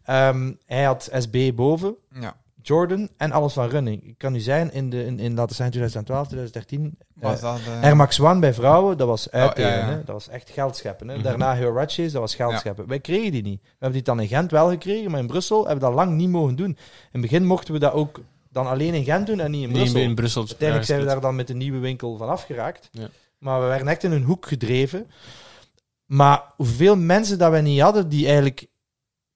[0.04, 2.38] Ehm, hij had SB boven, Ja.
[2.70, 4.04] Jordan en alles van running.
[4.08, 7.41] Ik kan u zijn, in, de, in, in laten we zijn 2012, 2013, Was eh,
[7.41, 7.60] dat...
[7.60, 9.72] eh, Air Max One bij vrouwen, dat was uitdelen.
[9.72, 9.86] ja, ja.
[9.86, 9.96] Hè?
[9.96, 11.08] Dat was echt geld scheppen.
[11.08, 11.14] Hè?
[11.16, 11.24] Mhm.
[11.24, 12.58] Daarna Huaraches, dat was geld Ja.
[12.58, 12.88] scheppen.
[12.88, 13.60] Wij kregen die niet.
[13.62, 16.18] We hebben die dan in Gent wel gekregen, maar in Brussel hebben we dat lang
[16.18, 16.70] niet mogen doen.
[16.70, 16.78] In
[17.12, 18.20] het begin mochten we dat ook
[18.52, 20.02] dan alleen in Gent doen en niet in Nee, Brussel.
[20.02, 20.41] in Brussel.
[20.48, 22.90] Uiteindelijk zijn we daar dan met de nieuwe winkel van afgeraakt.
[22.91, 23.08] Ja.
[23.38, 25.08] Maar we werden echt in een hoek gedreven.
[26.06, 28.66] Maar hoeveel mensen dat wij niet hadden, die eigenlijk...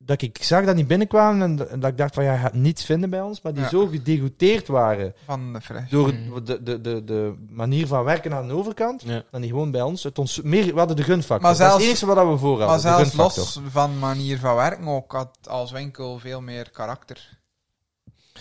[0.06, 2.40] Dat ik zag dat die binnenkwamen en dat- en dat ik dacht van ja, je
[2.40, 3.70] gaat niets vinden bij ons, maar die Ja.
[3.70, 5.90] zo gedegoteerd waren Van de Fresh.
[5.90, 9.24] door het- de, de, de, de manier van werken aan de overkant, Ja.
[9.32, 10.04] dan die gewoon bij ons.
[10.04, 11.42] Het ons meer, we hadden de gunfactor.
[11.42, 12.68] Maar dat is zelfs- het enige wat we voor hadden.
[12.68, 13.44] Maar de zelfs gunfactor.
[13.44, 17.38] los van manier van werken ook had als winkel veel meer karakter.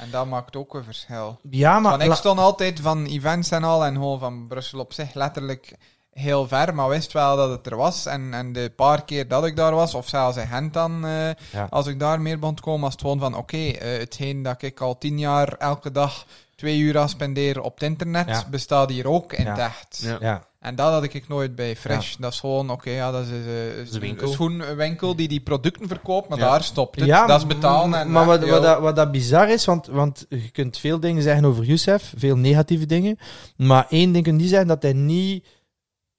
[0.00, 1.38] En dat maakt ook een verschil.
[1.50, 1.90] Ja, maar...
[1.98, 5.76] Want ik stond altijd van events en al en gewoon van Brussel op zich letterlijk
[6.12, 8.06] heel ver, maar wist wel dat het er was.
[8.06, 11.28] En, en de paar keer dat ik daar was, of zelfs in Gent dan, eh,
[11.52, 11.66] Ja.
[11.70, 14.62] als ik daar meer begon te komen, was het gewoon van oké, eh, hetgeen dat
[14.62, 16.26] ik al tien jaar elke dag
[16.56, 18.44] twee uur aan spendeer op het internet, Ja.
[18.50, 19.58] bestaat hier ook in Ja.
[19.58, 20.00] echt.
[20.02, 20.16] Ja.
[20.20, 20.44] ja.
[20.60, 22.14] En dat had ik nooit bij Fresh.
[22.16, 24.26] Dat is gewoon, oké, ja, dat is eh, een een, winkel.
[24.26, 26.50] een schoenwinkel die die producten verkoopt, maar Ja.
[26.50, 27.04] daar stopt het.
[27.08, 27.98] Ja, dat is betalen.
[28.00, 31.22] En maar wat, wat, dat, wat dat bizar is, want, want je kunt veel dingen
[31.22, 33.18] zeggen over Youssef, veel negatieve dingen,
[33.56, 35.44] maar één ding kun je niet zeggen, dat hij niet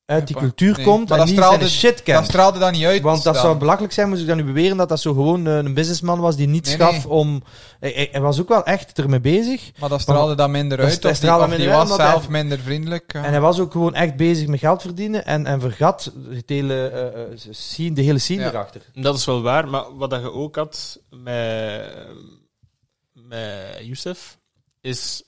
[0.06, 0.86] uit die cultuur nee.
[0.86, 2.26] komt Maar en dat niet straalde- dat kent.
[2.26, 3.02] straalde dan niet uit.
[3.02, 3.44] Want dat dan.
[3.44, 6.20] zou belachelijk zijn, moest ik dan nu beweren dat dat zo gewoon eh, een businessman
[6.20, 7.08] was die niets Nee, gaf nee.
[7.10, 7.44] om...
[7.80, 9.72] Hij, hij- hij was ook wel echt ermee bezig.
[9.80, 10.96] Maar dat straalde dan minder Dat uit.
[10.96, 13.14] Of die, straalde of die minder uit, was zelf hij- minder vriendelijk.
[13.14, 13.24] ja.
[13.24, 16.88] En hij was ook gewoon echt bezig met geld verdienen en, en vergat het hele,
[16.88, 18.48] eh, eh, scene, de hele scene Ja.
[18.50, 18.82] erachter.
[18.94, 21.86] Dat is wel waar, maar wat dat je ook had met,
[23.14, 24.38] met Youssef,
[24.82, 25.24] is...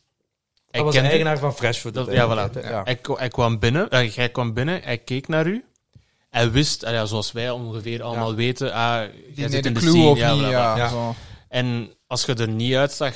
[0.75, 1.93] Hij was de eigenaar van Fresh Food.
[1.93, 2.69] Dat- ja, hè.
[2.69, 2.81] Ja.
[2.83, 5.65] Hij, kwa- hij kwam binnen, eh, hij kwam binnen, hij keek naar u.
[6.29, 9.01] Hij wist, ja, zoals wij ongeveer allemaal weten, ah,
[9.35, 10.03] jij zit in de de scene.
[10.09, 10.41] of ja, niet.
[10.49, 10.89] Ja.
[10.89, 11.15] Zo.
[11.49, 13.13] En als je er niet uitzag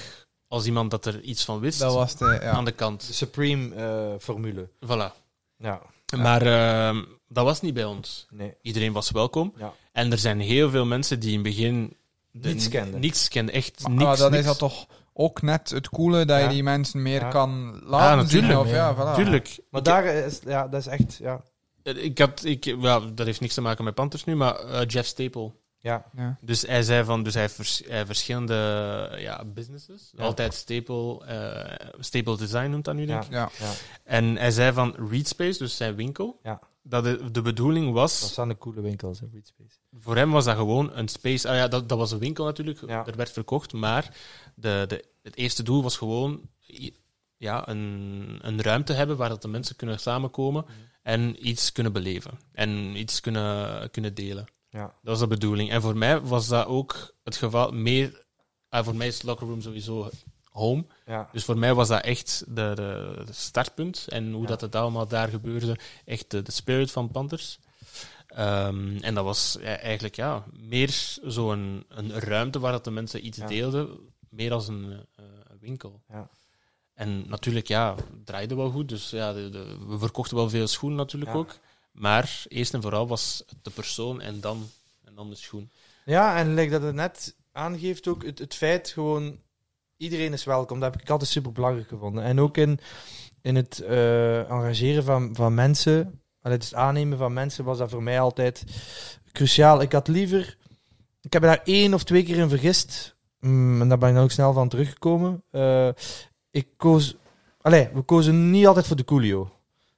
[0.48, 2.26] als iemand dat er iets van wist, Dat was de...
[2.41, 2.52] Ja.
[2.52, 3.07] aan de kant.
[3.07, 4.69] De Supreme eh, formule.
[4.86, 5.14] Voilà.
[5.57, 5.81] Ja,
[6.18, 8.26] Maar ehm, dat was niet bij ons.
[8.30, 8.53] nee.
[8.61, 9.53] Iedereen was welkom.
[9.57, 9.73] Ja.
[9.91, 11.94] En er zijn heel veel mensen die in het begin
[12.31, 12.99] Niets kenden.
[12.99, 14.03] Niets kenden, echt Maar, niks.
[14.03, 14.41] maar dan niks.
[14.44, 14.86] is dat toch
[15.21, 16.43] ook net het coole dat Ja.
[16.43, 17.29] je die mensen meer Ja.
[17.29, 18.61] kan laten natuurlijk, zien.
[18.61, 19.15] Of, ja, voilà.
[19.15, 19.59] Tuurlijk.
[19.71, 21.41] Maar daar is, ja, dat is echt, ja.
[21.83, 25.07] Ik had, ik, ja, dat heeft niks te maken met Panthers nu, maar eh, Jeff
[25.07, 25.51] Staple.
[25.81, 26.37] Ja, Ja.
[26.41, 28.55] Dus hij zei van, dus hij heeft, vers- hij heeft verschillende
[29.17, 30.11] ja, businesses.
[30.15, 30.23] Ja.
[30.23, 33.45] Altijd Staple, eh, Staple Design noemt dat nu, denk Ja.
[33.45, 33.51] ik.
[33.59, 33.65] Ja.
[33.65, 33.71] ja.
[34.03, 36.59] En hij zei van Readspace, dus zijn winkel, Ja.
[36.83, 39.77] dat de, de bedoeling was, dat zijn de coole winkels, hè, Readspace.
[39.99, 41.49] voor hem was dat gewoon een space.
[41.49, 43.05] Ah ja, dat, dat was een winkel natuurlijk, Ja.
[43.05, 44.09] er werd verkocht, maar
[44.60, 46.41] de, de, het eerste doel was gewoon
[47.38, 50.73] ja, een, een ruimte hebben waar dat de mensen kunnen samenkomen Mhm.
[51.03, 54.45] en iets kunnen beleven en iets kunnen, kunnen delen.
[54.69, 54.81] Ja.
[54.86, 55.72] Dat was de bedoeling.
[55.72, 58.26] En voor mij was dat ook het geval meer.
[58.69, 60.10] ah, voor mij is Locker Room sowieso
[60.49, 60.86] home.
[61.06, 61.30] Ja.
[61.31, 64.06] Dus voor mij was dat echt de, de, de startpunt.
[64.10, 64.48] En hoe Ja.
[64.48, 67.60] dat het allemaal daar gebeurde, echt de, de spirit van Panthers.
[68.27, 70.90] Ehm, en dat was eigenlijk ja, meer
[71.23, 73.90] zo'n een ruimte waar dat de mensen iets deelden,
[74.30, 75.23] meer als een eh,
[75.60, 76.01] winkel.
[76.10, 76.30] Ja.
[76.93, 78.89] En natuurlijk, ja, het draaide wel goed.
[78.89, 81.38] Dus ja, de, de- we verkochten wel veel schoenen natuurlijk Ja.
[81.38, 81.56] ook.
[81.91, 84.69] Maar eerst en vooral was het de persoon en dan,
[85.03, 85.69] en dan de schoen.
[86.06, 89.39] Ja, en like dat het net aangeeft ook het, het feit gewoon
[89.97, 90.80] iedereen is welkom.
[90.80, 92.23] Dat heb ik altijd super belangrijk gevonden.
[92.23, 92.80] En ook in,
[93.41, 98.19] in het eh, engageren van, van mensen, het aannemen van mensen was dat voor mij
[98.19, 98.64] altijd
[99.31, 99.81] cruciaal.
[99.81, 100.57] Ik had liever,
[101.22, 103.15] ik heb daar één of twee keer in vergist.
[103.39, 105.43] Mm, en daar ben ik dan ook snel van teruggekomen.
[105.51, 105.87] Eh,
[106.51, 107.15] ik koos,
[107.61, 109.51] allee, we kozen niet altijd voor de Coolio.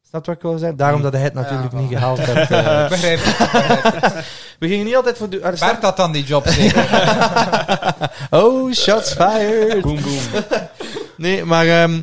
[0.03, 0.77] Is dat wat ik wil zeggen?
[0.77, 1.80] Daarom dat hij het natuurlijk Ja.
[1.80, 2.89] niet gehaald eh.
[2.89, 3.26] Begrijp ik.
[4.59, 5.43] we gingen niet altijd voor de...
[5.43, 6.85] ah, snap- Bert had dan die job zeker.
[8.41, 9.81] oh, shots fired.
[9.81, 10.43] Boom, boom.
[11.18, 12.01] Nee, maar ehm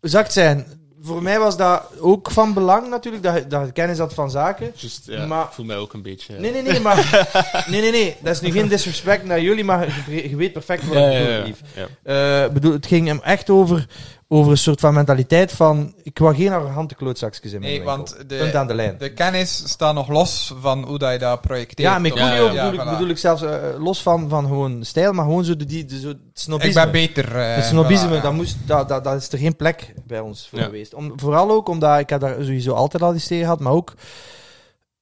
[0.00, 0.66] ik het zijn?
[1.06, 4.30] Voor mij was dat ook van belang natuurlijk, dat je, dat je kennis had van
[4.30, 4.72] zaken.
[4.74, 6.38] Just, ja, Maar- ik voel mij ook een beetje...
[6.38, 7.26] Nee, nee, nee, maar...
[7.70, 8.16] Nee, nee, nee.
[8.22, 11.54] Dat is nu geen disrespect naar jullie, maar je, je weet perfect wat ik bedoel.
[12.02, 13.86] Eh, bedoel, het ging hem echt over,
[14.28, 15.94] over een soort van mentaliteit van...
[16.02, 17.96] Ik wou geen arrogante klootzakjes in mijn Nee, winkel.
[17.96, 18.98] want Punt de, aan de lijn.
[18.98, 21.88] de kennis staat nog los van hoe dat je dat projecteert.
[21.88, 22.20] ja, met toch?
[22.20, 22.90] Ja, bedoel, ik, voilà.
[22.90, 26.00] bedoel ik zelfs eh, los van, van gewoon stijl, maar gewoon zo de, die, de,
[26.00, 26.68] zo het snobisme.
[26.68, 27.36] Ik ben beter.
[27.36, 28.20] eh, Het snobisme, voilà, ja.
[28.20, 30.64] dat, moest, dat, dat, dat is er geen plek bij ons voor Ja.
[30.64, 30.94] geweest.
[30.94, 33.94] Om, vooral ook omdat ik had daar sowieso altijd al iets tegen gehad, maar ook,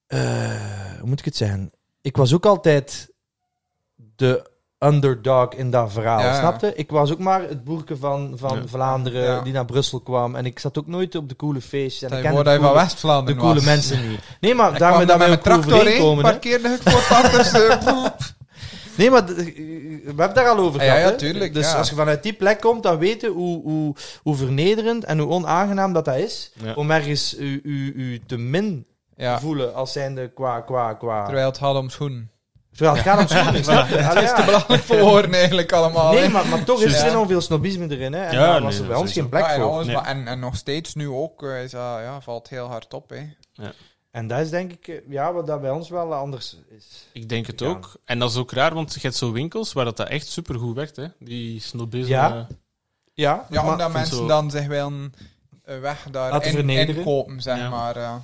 [0.07, 0.21] eh,
[1.01, 1.71] hoe moet ik het zeggen?
[2.01, 3.13] Ik was ook altijd
[3.95, 4.53] de
[4.85, 6.39] underdog in dat verhaal, Ja, ja.
[6.39, 6.73] snapte?
[6.75, 8.63] Ik was ook maar het boerke van, van Ja.
[8.67, 10.35] Vlaanderen die naar Brussel kwam.
[10.35, 12.11] En ik zat ook nooit op de coole feestjes.
[12.11, 14.21] En ik kende de van coole, West-Vlaanderen de coole mensen niet.
[14.41, 16.23] Nee, maar daar wij met ook mijn tractor heen, hè.
[16.23, 17.53] parkeerde ik voor Panthers.
[17.53, 18.07] eh,
[18.97, 20.99] Nee, maar d- we hebben daar al over gehad.
[20.99, 21.17] ja, hè?
[21.17, 21.77] tuurlijk, Dus ja.
[21.79, 25.31] als je vanuit die plek komt, dan weet je hoe, hoe, hoe vernederend en hoe
[25.31, 26.53] onaangenaam dat, dat is.
[26.65, 26.75] Ja.
[26.75, 28.87] Om ergens u, u, u te min
[29.41, 30.61] voelen als zijnde qua...
[30.61, 31.25] qua, qua...
[31.25, 32.31] terwijl het gaat om schoenen.
[32.77, 33.65] Terwijl het gaat om schoenen.
[34.11, 34.35] Allee, Dat is ja.
[34.35, 36.13] te belangrijk voor woorden eigenlijk allemaal.
[36.13, 37.11] Nee, maar, maar toch is er Ja.
[37.11, 38.13] enorm veel snobisme erin.
[38.13, 38.25] Hè?
[38.25, 39.83] En Ja, daar nee, was er bij ons geen plek Ja, en, voor.
[40.03, 43.11] en, en nog steeds nu ook eh, is dat, ja, valt heel hard op.
[43.11, 43.23] Hè.
[44.11, 47.09] En dat is denk ik eh, ja, wat dat bij ons wel anders is.
[47.13, 47.67] Ik denk het Ja.
[47.67, 47.95] ook.
[48.05, 50.75] En dat is ook raar, want je hebt zo winkels waar dat, dat echt supergoed
[50.77, 50.97] werkt.
[50.97, 51.07] Hè?
[51.19, 52.09] Die snobisme.
[52.09, 52.47] Ja.
[53.15, 55.15] Ja, Ja, maar- omdat mensen zo- dan zich wel een
[55.81, 57.69] weg daarin inkopen, zeg Ja.
[57.69, 57.99] maar.
[57.99, 58.23] Ja.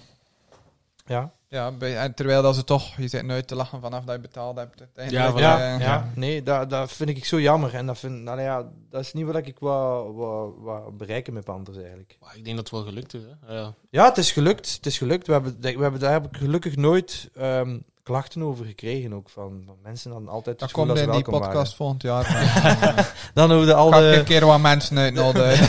[1.07, 1.33] ja.
[1.51, 4.57] Ja, en terwijl dat ze toch, je zit nooit te lachen vanaf dat je betaald
[4.57, 4.83] hebt.
[4.83, 5.11] voilà.
[5.11, 7.75] Ja, eh, ja, nee, dat, dat vind ik zo jammer.
[7.75, 11.45] En dat, vind, nou ja, dat is niet wat ik wou, wou, wou bereiken met
[11.45, 12.17] Panthers eigenlijk.
[12.21, 13.21] Maar Ik denk dat het wel gelukt is.
[13.23, 13.55] Hè?
[13.55, 13.75] Ja.
[13.91, 14.75] Ja, het is gelukt.
[14.75, 15.27] Het is gelukt.
[15.27, 19.13] We hebben, we hebben, daar heb ik gelukkig nooit ehm, klachten over gekregen.
[19.13, 22.25] Ook van, van mensen dan altijd Dat komt dat in die podcast volgend jaar.
[22.33, 23.07] waren.
[23.35, 25.69] Dan hoefden al ik een de, keer wat mensen uitnodigen.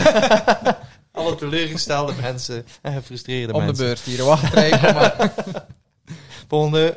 [1.12, 3.84] alle teleurgestelde mensen en gefrustreerde Om de mensen.
[3.84, 4.24] beurt hier.
[4.24, 4.80] Wacht, Rijk,
[6.60, 6.94] nee,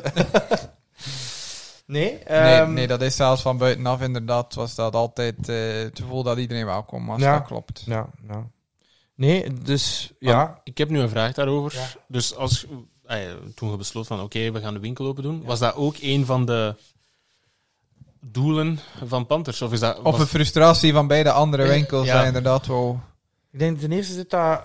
[1.87, 4.53] Nee, ehm, nee, dat is zelfs van buitenaf inderdaad.
[4.53, 7.19] Was dat altijd eh, het gevoel dat iedereen welkom was.
[7.21, 7.37] Ja.
[7.37, 7.83] Dat klopt.
[7.85, 8.47] Ja, ja.
[9.15, 10.59] Nee, dus ja.
[10.63, 11.73] Ik heb nu een vraag daarover.
[11.79, 11.87] Ja.
[12.07, 12.65] Dus als,
[13.05, 15.75] ah ja, toen je besloot van oké, we gaan de winkel open doen, was dat
[15.75, 16.75] ook een van de
[18.21, 19.61] doelen van Panthers?
[19.61, 19.97] Of is dat...
[19.97, 22.05] Of was- een frustratie van beide andere winkels.
[22.07, 22.19] ja.
[22.21, 22.25] Ja.
[22.27, 22.99] inderdaad wel.
[23.51, 24.61] Ik denk ten eerste zit dat,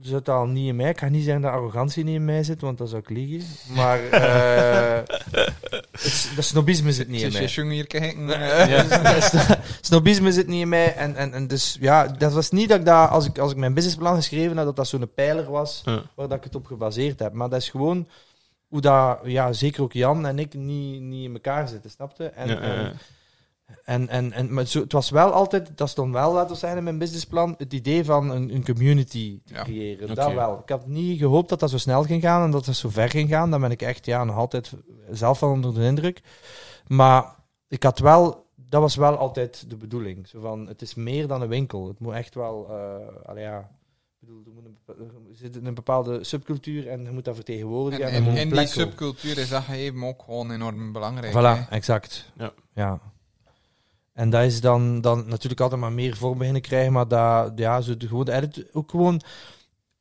[0.00, 0.90] zit al niet in mij.
[0.90, 3.48] Ik ga niet zeggen dat arrogantie niet in mij zit, want dat zou ik liegen.
[3.76, 5.02] Maar eh
[5.90, 7.48] het, dat snobisme zit niet in mij.
[7.54, 8.30] je hier kijken.
[8.30, 9.50] Eh,
[9.80, 10.94] Snobisme zit niet in mij.
[10.94, 13.56] En, en, en dus ja, dat was niet dat ik dat, als ik, als ik
[13.56, 16.02] mijn businessplan geschreven had, dat dat zo'n pijler was Ja.
[16.14, 17.32] waar dat ik het op gebaseerd heb.
[17.32, 18.08] Maar dat is gewoon
[18.68, 22.24] hoe dat, ja, zeker ook Jan en ik niet, niet in elkaar zitten, snapte?
[22.24, 22.92] En, Ja, ja, ja.
[23.84, 26.56] En, en, en, en maar zo, het was wel altijd, dat stond wel, laten we
[26.58, 29.62] zeggen, in mijn businessplan, het idee van een, een community te Ja.
[29.62, 30.14] creëren.
[30.14, 30.58] Dat wel.
[30.58, 33.08] Ik had niet gehoopt dat dat zo snel ging gaan en dat dat zo ver
[33.10, 33.50] ging gaan.
[33.50, 34.72] Dan ben ik echt ja, nog altijd
[35.10, 36.20] zelf van onder de indruk.
[36.86, 37.34] Maar
[37.68, 40.28] ik had wel, dat was wel altijd de bedoeling.
[40.28, 41.88] Zo van, het is meer dan een winkel.
[41.88, 45.56] Het moet echt wel, eh allee, ja, Ik bedoel, er, moet een, bepa- er zit
[45.56, 48.06] een bepaalde subcultuur en je moet dat vertegenwoordigen.
[48.06, 51.32] En, en, en, een die subcultuur is dat gegeven ook gewoon enorm belangrijk.
[51.32, 51.74] Voilà, hè.
[51.76, 52.30] exact.
[52.36, 52.52] Ja.
[52.74, 53.00] ja.
[54.12, 57.80] En dat is dan, dan natuurlijk altijd maar meer vorm beginnen krijgen, maar dat, ja,
[57.80, 59.20] zo de, gewoon, eigenlijk ook gewoon,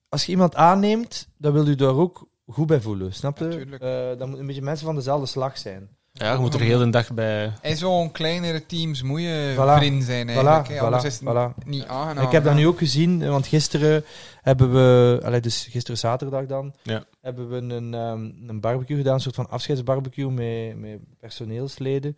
[0.09, 3.47] als je iemand aanneemt, dan wil je daar ook goed bij voelen, snap je?
[3.47, 5.89] Eh, dan moeten een beetje mensen van dezelfde slag zijn.
[6.13, 7.53] Ja, je moet er heel de dag bij...
[7.61, 9.77] In zo'n kleinere teams moet je Voilà.
[9.77, 10.67] vriend zijn eigenlijk.
[10.67, 10.79] Voilà, hè.
[10.79, 11.65] Anders voilà, is het voilà.
[11.65, 12.25] niet aangenaam.
[12.25, 14.03] ik heb dat nu ook gezien, want gisteren
[14.41, 17.03] hebben we, allee, dus gisteren zaterdag dan, Ja.
[17.21, 22.17] hebben we een, ehm, een barbecue gedaan, een soort van afscheidsbarbecue met, met personeelsleden.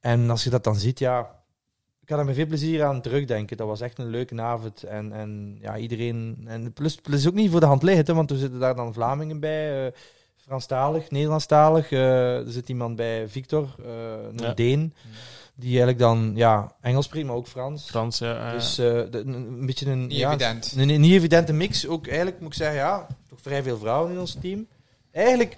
[0.00, 1.36] En als je dat dan ziet, ja,
[2.02, 3.56] ik had er met veel plezier aan terugdenken.
[3.56, 4.82] Dat was echt een leuke avond.
[4.82, 6.44] En, en ja, iedereen.
[6.46, 8.92] En plus, plus ook niet voor de hand liggend, hè, want er zitten daar dan
[8.94, 9.92] Vlamingen bij, eh
[10.36, 11.90] Franstalig, Nederlandstalig.
[11.92, 13.92] eh, er zit iemand bij, Victor, eh,
[14.28, 14.52] een Ja.
[14.54, 14.94] Deen,
[15.54, 17.86] die eigenlijk dan ja, Engels spreekt, maar ook Frans.
[17.88, 18.52] Frans, ja.
[18.52, 20.74] Dus eh, de- een, een beetje een, Niet ja, evident.
[20.76, 21.86] een, een niet evidente mix.
[21.86, 24.66] Ook eigenlijk moet ik zeggen, ja, toch vrij veel vrouwen in ons team.
[25.10, 25.56] Eigenlijk,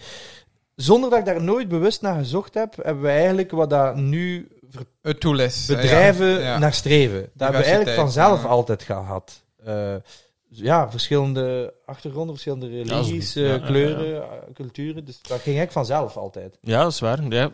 [0.82, 4.48] zonder dat ik daar nooit bewust naar gezocht heb, hebben we eigenlijk wat dat nu
[5.02, 5.66] Het doel is.
[5.66, 6.38] bedrijven ja.
[6.38, 6.58] Ja.
[6.58, 7.20] naar streven.
[7.20, 8.48] Dat hebben we eigenlijk vanzelf ja.
[8.48, 9.44] altijd gehad.
[9.64, 9.94] Eh,
[10.48, 15.04] ja, verschillende achtergronden, verschillende religies, Ja, eh, ja, ja, kleuren, eh, culturen.
[15.04, 16.58] Dus dat ging eigenlijk vanzelf altijd.
[16.60, 17.22] Ja, dat is waar.
[17.28, 17.50] Ja,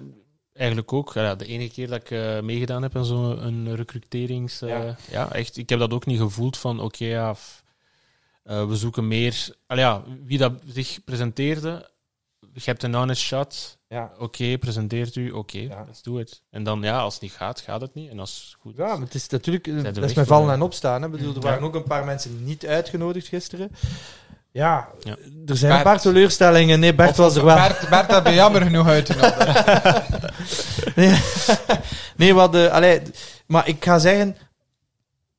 [0.53, 1.13] eigenlijk ook.
[1.15, 4.63] Ja, de enige keer dat ik eh, meegedaan heb aan zo'n recruterings...
[4.63, 4.97] eh, Ja.
[5.11, 5.33] ja.
[5.33, 5.57] echt.
[5.57, 7.35] Ik heb dat ook niet gevoeld van, oké, ja,
[8.43, 9.49] eh, we zoeken meer...
[9.67, 11.89] Al ja, wie dat zich presenteerde,
[12.65, 14.11] je hebt een honest shot, Ja.
[14.19, 15.85] oké, presenteert u, oké, Ja.
[15.87, 16.43] let's do it.
[16.51, 18.11] En dan, ja, als het niet gaat, gaat het niet.
[18.11, 21.01] En als het goed Ja, maar het is natuurlijk, dat is met vallen en opstaan.
[21.01, 21.07] Hè.
[21.07, 21.49] Ik bedoel, er Ja.
[21.49, 23.71] waren ook een paar mensen niet uitgenodigd gisteren.
[24.51, 25.17] Ja, Ja.
[25.47, 25.85] er zijn Bert.
[25.87, 26.81] een paar teleurstellingen.
[26.81, 27.57] Nee, Bert Of- was er wel.
[27.57, 29.65] Bert, Bert heb je jammer genoeg uitgenodigd.
[30.97, 31.21] Nee,
[32.17, 33.03] nee wat de, allee,
[33.47, 34.37] maar ik ga zeggen,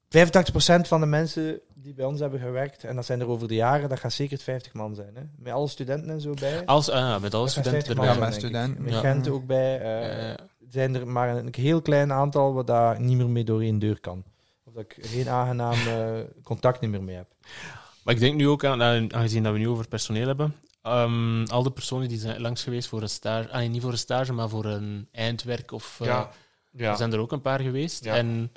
[0.07, 3.55] 85% van de mensen die bij ons hebben gewerkt, en dat zijn er over de
[3.55, 5.15] jaren, dat gaat zeker 50 man zijn.
[5.15, 5.21] Hè?
[5.37, 6.65] Met alle studenten en zo bij.
[6.65, 8.21] Als, ah, met alle studenten 50 man erbij.
[8.23, 8.83] Ja, met studenten.
[8.83, 8.93] Met.
[8.93, 9.79] Gent ook bij.
[9.81, 10.35] eh, Eh,
[10.69, 13.99] zijn er maar een heel klein aantal wat daar niet meer mee door één deur
[13.99, 14.23] kan.
[14.63, 16.09] Of dat ik geen aangenaam eh,
[16.43, 17.27] contact niet meer mee heb.
[18.03, 21.43] Maar ik denk nu ook aan, aan- aangezien dat we nu over personeel hebben, ehm,
[21.45, 23.97] al de personen die zijn langs geweest voor een stage, ah, nee, niet voor een
[23.97, 26.29] stage, maar voor een eindwerk of eh, ja.
[26.91, 28.03] er zijn er ook een paar geweest.
[28.03, 28.15] Ja.
[28.15, 28.51] En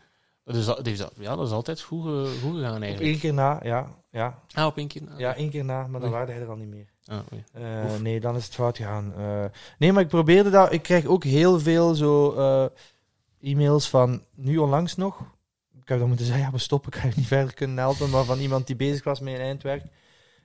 [0.52, 2.04] dat al- dat is, ja, dat is altijd goed,
[2.42, 3.00] goed gegaan Op eigenlijk.
[3.00, 3.86] één keer na, ja.
[4.10, 5.02] Ja, Ah, op één keer.
[5.02, 5.18] na.
[5.18, 6.18] ja één keer na, maar dan Oei.
[6.18, 6.86] waren hij er al niet meer.
[7.06, 7.44] Ah, oei.
[7.52, 9.12] Eh, nee, dan is het fout gegaan.
[9.16, 9.44] Eh,
[9.78, 10.72] nee, maar ik probeerde dat.
[10.72, 12.64] Ik krijg ook heel veel zo eh,
[13.50, 15.20] e-mails van nu onlangs nog.
[15.82, 18.10] Ik heb dan moeten zeggen, ja, we stoppen, ik ga je niet verder kunnen helpen.
[18.10, 19.84] Maar van iemand die bezig was met een eindwerk.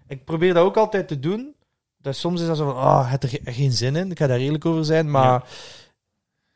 [0.07, 1.55] Ik probeer dat ook altijd te doen.
[1.97, 4.11] Dat soms is dat zo van, ah, het er ge- geen zin in.
[4.11, 5.11] Ik ga daar eerlijk over zijn.
[5.11, 5.43] Maar Ja.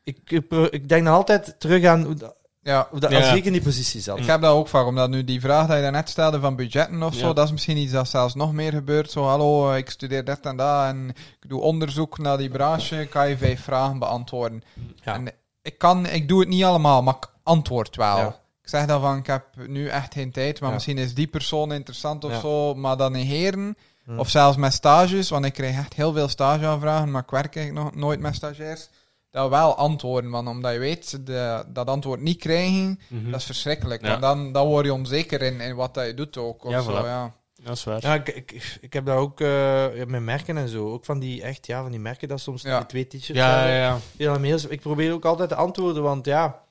[0.02, 0.30] ik,
[0.70, 2.18] ik denk dan altijd terug aan
[2.62, 3.18] dat, Ja, dat Ja.
[3.18, 4.18] als ik in die positie zat.
[4.18, 7.02] ik heb dat ook vaak, omdat nu die vraag die je daarnet stelde van budgetten
[7.02, 9.10] of zo, dat is misschien iets dat zelfs nog meer gebeurt.
[9.10, 11.08] Zo, hallo, eh, ik studeer dit en dat en
[11.40, 14.62] ik doe onderzoek naar die branche, kan je vijf vragen beantwoorden.
[15.04, 15.14] Ja.
[15.14, 15.32] En
[15.62, 18.16] ik, kan, ik doe het niet allemaal, maar ik antwoord wel.
[18.16, 18.26] Ja.
[18.62, 20.74] Ik zeg dan van, ik heb nu echt geen tijd, maar Ja.
[20.74, 22.40] misschien is die persoon interessant of Ja.
[22.40, 23.76] zo, maar dan negeren.
[24.04, 24.18] Hm.
[24.18, 27.86] Of zelfs met stages, want ik krijg echt heel veel stageaanvragen, maar ik werk eigenlijk
[27.86, 28.88] nog nooit met stagiairs.
[29.30, 33.30] Dat wel antwoorden, want omdat je weet, de, dat antwoord niet krijgen, Mhm.
[33.30, 34.02] dat is verschrikkelijk.
[34.02, 34.08] Ja.
[34.08, 36.64] Want dan, dan word je onzeker in, in wat dat je doet ook.
[36.64, 37.04] Of Ja, zo, voilà.
[37.04, 37.34] ja.
[37.62, 37.98] Dat is waar.
[38.02, 40.92] Ja, ik, ik, ik heb daar ook eh, ja, met merken en zo.
[40.92, 42.76] Ook van die echt, ja, van die merken dat soms Ja.
[42.78, 43.74] die twee t-shirts ja, hebben.
[43.76, 43.98] ja, ja.
[44.16, 44.66] Ja, mails.
[44.66, 46.62] Ik probeer ook altijd te antwoorden, want ja,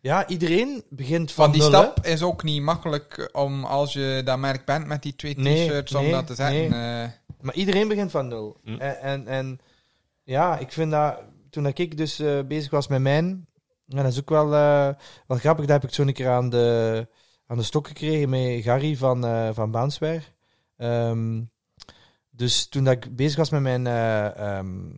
[0.00, 4.22] ja iedereen begint van, Van die nul, stap is ook niet makkelijk om als je
[4.24, 6.72] dat merk bent met die twee Nee, t-shirts om nee, dat te zetten.
[6.72, 7.08] eh.
[7.40, 8.56] Maar iedereen begint van nul.
[8.64, 8.76] Hm.
[8.78, 9.60] En, en, en
[10.22, 11.18] ja, ik vind dat
[11.50, 13.46] toen dat ik dus eh, bezig was met mijn,
[13.88, 14.94] en dat is ook wel, eh,
[15.26, 17.08] wel grappig, dat heb ik zo een keer aan de,
[17.46, 20.32] aan de stok gekregen met Gary van, eh van Baanswer.
[20.76, 21.42] Ehm,
[22.30, 24.90] dus toen dat ik bezig was met mijn eh, ehm,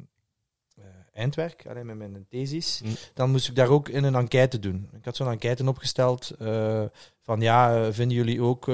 [0.74, 2.88] eh, eindwerk, alleen met mijn thesis, Hm.
[3.14, 4.88] dan moest ik daar ook in een enquête doen.
[4.92, 6.32] Ik had zo'n enquête opgesteld
[7.22, 8.66] van ja, vinden jullie ook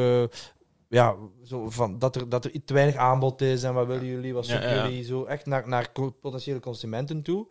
[0.94, 1.14] ja,
[1.44, 4.46] zo van, dat, er, dat er te weinig aanbod is en wat willen jullie, wat
[4.46, 5.90] zoeken jullie, zo echt naar, naar
[6.20, 7.46] potentiële consumenten toe.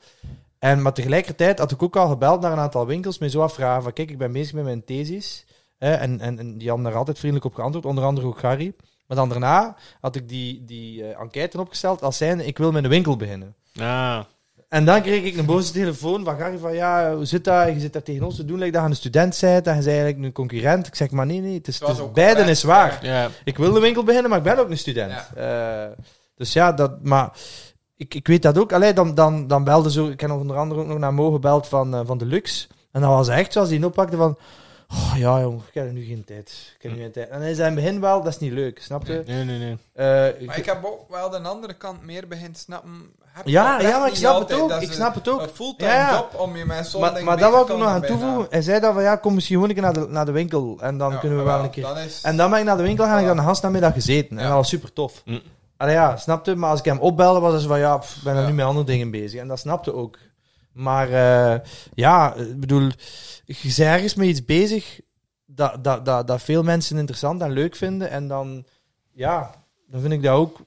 [0.59, 3.83] En, maar tegelijkertijd had ik ook al gebeld naar een aantal winkels met zo afvragen
[3.83, 5.45] van kijk, ik ben bezig met mijn thesis.
[5.77, 8.75] Hè, en, en, en die hadden daar altijd vriendelijk op geantwoord, onder andere ook Gary.
[9.07, 12.83] Maar dan daarna had ik die, die eh, enquête opgesteld als zijnde, ik wil met
[12.83, 13.55] een winkel beginnen.
[13.79, 14.19] Ah,
[14.73, 17.67] En dan kreeg ik een boze telefoon van Gary van ja, hoe zit dat?
[17.67, 19.83] Je zit daar tegen ons te doen, like dat je een student bent en je
[19.83, 20.87] bent eigenlijk een concurrent.
[20.87, 22.99] Ik zeg maar nee, nee, het is, Het is beiden is waar.
[23.01, 23.29] ja.
[23.43, 25.13] Ik wil de winkel beginnen, maar ik ben ook een student.
[25.35, 25.85] Eh,
[26.35, 27.31] dus ja, dat, maar
[27.95, 28.73] ik, ik weet dat ook.
[28.73, 31.67] Allee, dan, dan, dan belde zo, ik heb onder andere ook nog naar Mo gebeld
[31.67, 32.67] van, eh, van de Lux.
[32.91, 34.37] En dan was hij echt zoals hij oppakte van,
[34.93, 36.73] Oh, ja, jong, ik heb er nu geen tijd.
[36.77, 37.29] Ik heb nu geen tijd.
[37.29, 39.23] En hij zei in het begin wel, dat is niet leuk, snap je?
[39.25, 39.77] Nee, nee, nee.
[39.93, 42.91] Eh, Maar ik heb ook wel de andere kant meer begint snappen.
[43.25, 44.69] Heb ja, ja, maar ik snap het ook.
[44.69, 45.41] Dat Ik snap het ook.
[45.41, 46.13] Een fulltime Ja, ja.
[46.15, 48.47] job om je met zo'n Maar, maar dat wil ik er nog aan toevoegen.
[48.49, 50.77] Hij zei dat van, ja, kom misschien gewoon een keer naar de, naar de winkel.
[50.81, 51.83] En dan Ja, kunnen we wel, wel een keer...
[51.83, 53.93] dan is- En dan ben ik naar de winkel gaan en ik had een gastnamiddag
[53.93, 54.37] gezeten.
[54.37, 55.23] En dat was super tof.
[55.77, 56.55] Allee, ja, snapte.
[56.55, 58.47] Maar als ik hem opbelde, was hij van, ja, pff, ik ben er Ja.
[58.47, 59.39] nu met andere dingen bezig.
[59.39, 60.17] En dat snapte ook.
[60.73, 61.59] Maar eh,
[61.93, 62.89] ja, ik bedoel,
[63.45, 65.01] je bent ergens mee iets bezig
[65.45, 68.09] dat, dat, dat, dat veel mensen interessant en leuk vinden.
[68.09, 68.65] En dan,
[69.11, 70.59] ja, dan vind ik dat ook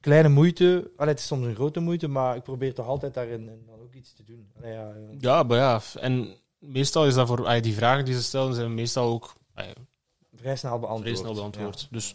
[0.00, 0.90] kleine moeite.
[0.96, 3.80] Allee, het is soms een grote moeite, maar ik probeer toch altijd daarin en dan
[3.80, 4.50] ook iets te doen.
[4.58, 5.16] Allee, ja, ja.
[5.18, 5.80] Ja, maar ja.
[5.94, 7.60] En meestal is dat voor...
[7.60, 9.38] die vragen die ze stellen, zijn meestal ook
[10.40, 11.02] Vrij snel beantwoord.
[11.02, 11.88] vrij snel beantwoord.
[11.90, 12.14] Dus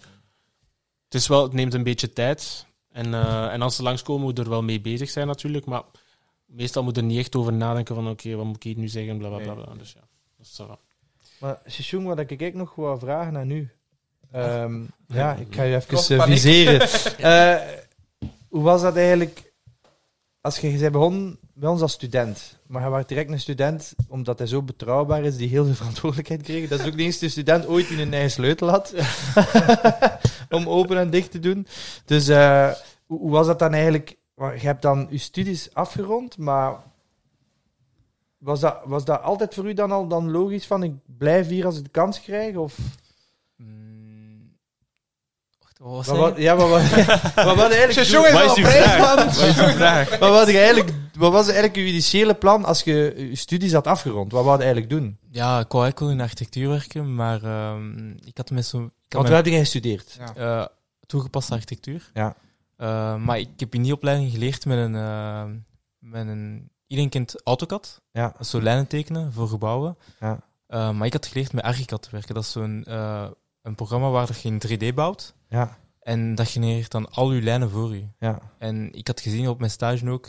[1.03, 2.66] het, is wel, het neemt een beetje tijd.
[2.91, 5.66] En, eh, en als ze langskomen, moet er wel mee bezig zijn natuurlijk.
[5.66, 5.84] Maar
[6.45, 9.17] meestal moet er niet echt over nadenken van oké, wat moet ik hier nu zeggen,
[9.17, 9.53] bla bla bla.
[9.53, 9.73] bla.
[9.77, 10.07] Dus ja,
[10.38, 10.80] dat is wel.
[11.39, 13.69] Maar Shishung, wat ik ook nog wou vragen aan u.
[14.31, 16.88] Ehm, ja, ik ga je even viseren.
[17.17, 17.61] Eh,
[18.49, 19.53] hoe was dat eigenlijk
[20.45, 23.93] als je, je bent begonnen bij ons als student, maar je was direct een student
[24.07, 26.69] omdat hij zo betrouwbaar is, die heel veel verantwoordelijkheid kreeg.
[26.69, 28.93] Dat is ook de eerste student ooit die een eigen sleutel had
[30.49, 31.67] om open en dicht te doen.
[32.05, 32.72] Dus eh,
[33.05, 34.15] hoe, hoe was dat dan eigenlijk?
[34.36, 36.78] Maar Je hebt dan je studies afgerond, maar
[38.38, 41.66] was dat, was dat altijd voor u dan al dan logisch van ik blijf hier
[41.66, 42.56] als ik de kans krijg?
[42.56, 42.78] Of
[43.57, 44.57] Mm,
[45.78, 46.82] wat wat, wat, ja, wat, wat,
[47.45, 49.38] wat, was eigenlijk Wat is.
[49.56, 50.10] Wat vraag?
[50.20, 54.32] wat was eigenlijk, wat was eigenlijk uw initiële plan als je je studies had afgerond?
[54.32, 55.18] Wat wou je eigenlijk doen?
[55.30, 58.78] Ja, ik wou eigenlijk wel in architectuur werken, maar ehm, ik had met zo...
[58.78, 60.18] Ik had Want mijn- waar heb jij gestudeerd?
[60.36, 60.36] Ja.
[60.62, 60.66] eh,
[61.06, 62.12] toegepaste architectuur.
[62.14, 62.36] Ja.
[62.77, 65.43] Eh, maar ik heb in die opleiding geleerd met een, eh,
[65.99, 68.34] met een iedereen kent AutoCAD, Ja.
[68.41, 69.97] zo lijnen tekenen voor gebouwen.
[70.19, 70.39] Ja.
[70.68, 72.34] Eh, maar ik had geleerd met Archicad te werken.
[72.35, 72.84] Dat is zo'n
[73.61, 77.69] een programma waar je in 3D bouwt Ja, en dat genereert dan al je lijnen
[77.69, 78.07] voor je.
[78.19, 78.39] ja.
[78.57, 80.26] En ik had gezien op mijn stage ook.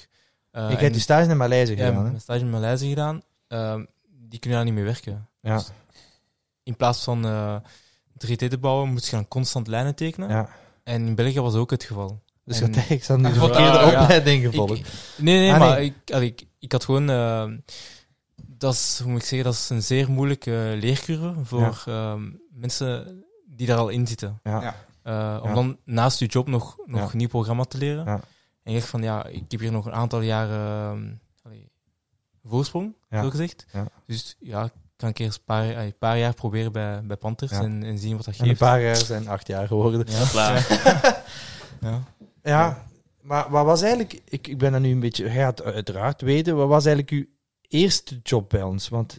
[0.71, 2.03] ik heb die stage in Maleisië ja, gedaan.
[2.05, 2.09] hè?
[2.09, 3.23] mijn stage in Maleisië gedaan.
[4.29, 5.29] Die kunnen daar niet mee werken.
[5.41, 5.71] Ja, Dus
[6.63, 7.57] in plaats van eh
[8.19, 10.29] 3D te bouwen, moet je dan constant lijnen tekenen.
[10.29, 10.49] ja.
[10.83, 12.23] En in België was dat ook het geval.
[12.47, 14.03] Dus En- had- ik zat nu de Ja, verkeerde ja.
[14.03, 14.93] opleiding Ik- gevolgd.
[15.17, 15.85] nee, nee, Ah, maar nee.
[16.05, 17.11] Ik, allee, ik, ik had gewoon...
[17.11, 17.45] eh,
[18.47, 23.23] dat is, hoe moet ik zeggen, dat is een zeer moeilijke leercurve voor ehm, mensen
[23.47, 24.41] die daar al in zitten.
[24.43, 24.63] Ja.
[24.63, 24.75] Ja.
[25.03, 25.55] Eh, om Ja.
[25.55, 27.07] dan naast je job nog, nog Ja.
[27.11, 28.05] een nieuw programma te leren.
[28.05, 28.21] Ja.
[28.63, 31.13] En ik dacht van, ja, ik heb hier nog een aantal jaren ehm,
[31.43, 31.71] allee,
[32.45, 33.23] voorsprong, Ja.
[33.23, 33.67] zo gezegd.
[33.73, 33.87] Ja.
[34.07, 37.17] Dus ja, ik kan een keer eens een paar, een paar jaar proberen bij, bij
[37.17, 37.61] Panthers Ja.
[37.63, 38.61] en, en zien wat dat En een geeft.
[38.61, 40.05] paar jaar zijn acht jaar geworden.
[40.11, 40.25] Ja.
[40.31, 40.67] Klaar.
[41.81, 42.03] Ja.
[42.49, 42.87] Ja,
[43.21, 44.21] maar wat was eigenlijk...
[44.25, 45.25] Ik, ik ben er nu een beetje...
[45.25, 47.25] Jij gaat uiteraard weten, wat was eigenlijk uw
[47.69, 48.89] eerste job bij ons?
[48.89, 49.19] Want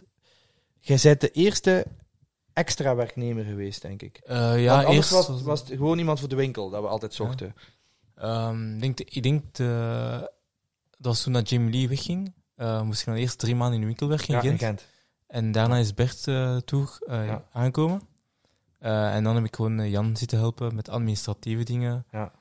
[0.80, 1.86] jij bent de eerste
[2.52, 4.16] extra werknemer geweest, denk ik.
[4.16, 6.88] Eh, ja, Want anders eerst was, was het gewoon iemand voor de winkel, dat we
[6.88, 7.54] altijd zochten.
[8.14, 10.30] Ehm, ik denk, ik denk de,
[10.90, 12.32] dat was toen dat Jamie Lee wegging.
[12.54, 14.86] Eh, moest ik dan eerst drie maanden in de winkel werken in Ja, in Gent.
[15.26, 17.44] En daarna is Bert eh toe eh, Ja.
[17.52, 18.00] aangekomen.
[18.78, 22.06] Eh, en dan heb ik gewoon eh, Jan zitten helpen met administratieve dingen.
[22.10, 22.32] Ja.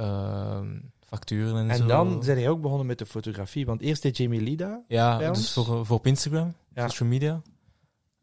[0.00, 1.86] Ehm, facturen en, En zo.
[1.86, 4.80] dan zijn jij ook begonnen met de fotografie, want eerst deed Jamie Lida.
[4.88, 5.66] Ja, bij dus ons.
[5.66, 6.88] voor, voor op Instagram, Ja.
[6.88, 7.40] social media.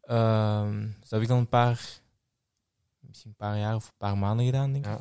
[0.02, 2.00] Ehm, dus dat heb ik dan een paar,
[3.00, 4.90] misschien een paar jaar of een paar maanden gedaan, denk ik.
[4.92, 5.00] Ja.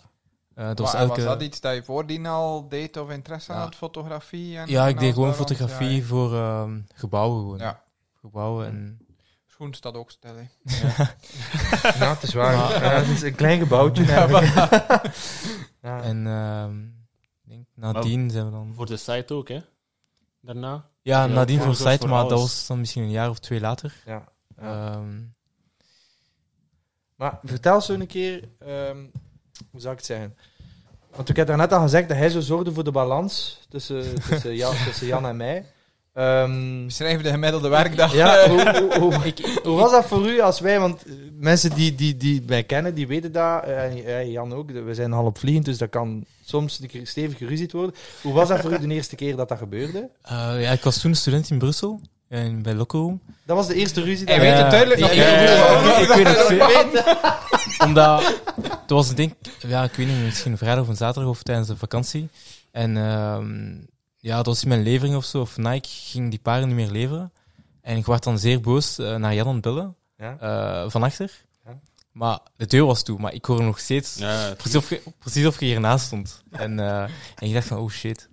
[0.54, 3.60] Eh, Was, elke, was dat iets dat je voordien al deed of interesse Ja.
[3.60, 4.58] had, fotografie?
[4.58, 6.04] En, ja, en ik deed gewoon fotografie Ja, ja.
[6.04, 7.58] voor ehm, gebouwen gewoon.
[7.58, 7.84] Ja.
[8.20, 9.00] Gebouwen en...
[9.58, 10.36] Schoen staat ook stil.
[10.36, 10.44] hè.
[12.00, 12.58] Ja, het is waar.
[12.58, 14.06] Maar- Ja, het is een klein gebouwtje.
[14.06, 15.02] Ja.
[16.04, 18.72] En ehm, ik denk, nadien zijn we dan...
[18.76, 19.60] Voor de site ook, hè?
[20.42, 20.70] Daarna.
[21.02, 23.40] Ja, Ja, nadien voor de site, voor maar dat was dan misschien een jaar of
[23.40, 23.94] twee later.
[24.06, 24.24] Ja.
[24.62, 24.92] Ja.
[24.94, 25.22] Ehm,
[27.16, 29.06] Maar vertel zo een keer, ehm,
[29.72, 30.38] hoe zou ik het zeggen?
[31.16, 34.56] Want ik heb daarnet al gezegd dat hij zo zorgde voor de balans tussen, tussen,
[34.56, 35.66] Jan, tussen Jan en mij.
[36.18, 38.14] Ehm, Beschrijf de gemiddelde werkdag.
[38.14, 39.34] ja, hoe, hoe, hoe,
[39.64, 42.96] hoe was dat voor u als wij, want eh, mensen die, die, die mij kennen,
[42.96, 46.26] die weten dat, eh, en eh, Jan ook, we zijn half vliegend, dus dat kan
[46.46, 47.96] soms een stevig geruzied worden.
[48.22, 50.10] Hoe was dat voor u de eerste keer dat dat gebeurde?
[50.22, 53.20] eh, ja, ik was toen student in Brussel, en bij Loco.
[53.46, 54.26] Dat was de eerste ruzie.
[54.28, 55.26] Hij weet het duidelijk nog ik- niet.
[55.26, 57.88] ik- ik- ik weet het veel.
[57.88, 59.34] Omdat, het was denk
[59.68, 62.30] ja, ik weet niet, misschien vrijdag of een zaterdag of tijdens de vakantie.
[62.72, 63.76] En ehm,
[64.28, 66.92] ja, dat was in mijn levering of zo, of Nike ging die paren niet meer
[66.92, 67.32] leveren.
[67.82, 70.38] En ik werd dan zeer boos eh, naar Jan aan het bellen, Ja?
[70.40, 71.46] eh, van achter.
[71.66, 71.80] Ja.
[72.12, 75.46] Maar de deur was toe, maar ik hoorde nog steeds Ja, Precies of, je, precies
[75.46, 76.44] of je hiernaast stond.
[76.52, 77.12] En, eh, en
[77.48, 78.30] ik dacht van, oh shit.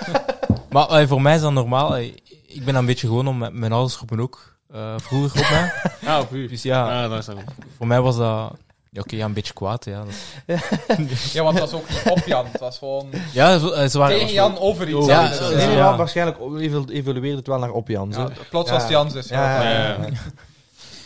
[0.70, 1.98] maar voor mij is dat normaal.
[1.98, 2.22] Ik
[2.64, 5.72] ben dan een beetje gewoon om met mijn ouders roepen ook eh, vroeger op mij.
[6.12, 6.48] Ah, op u.
[6.48, 7.38] Dus ja, Ah, dat is dan
[7.76, 8.56] voor mij was dat...
[8.94, 10.04] Ja, oké, ja, een beetje kwaad, ja.
[10.46, 10.58] Dat-
[11.32, 12.46] Ja, want dat was ook niet op Jan.
[12.50, 14.18] Het was gewoon Ja, ze, eh, ze waren...
[14.18, 15.06] tegen Jan over iets.
[15.06, 15.40] Ja, anders.
[15.40, 15.96] eh, Nee, maar ja.
[15.96, 18.10] waarschijnlijk evolu- evolueerde het wel naar op Jan.
[18.16, 18.96] Ja, plots was het Ja.
[18.98, 19.28] Jans dus.
[19.28, 19.88] Ja, ja, Ja, ja.
[20.06, 20.08] ja.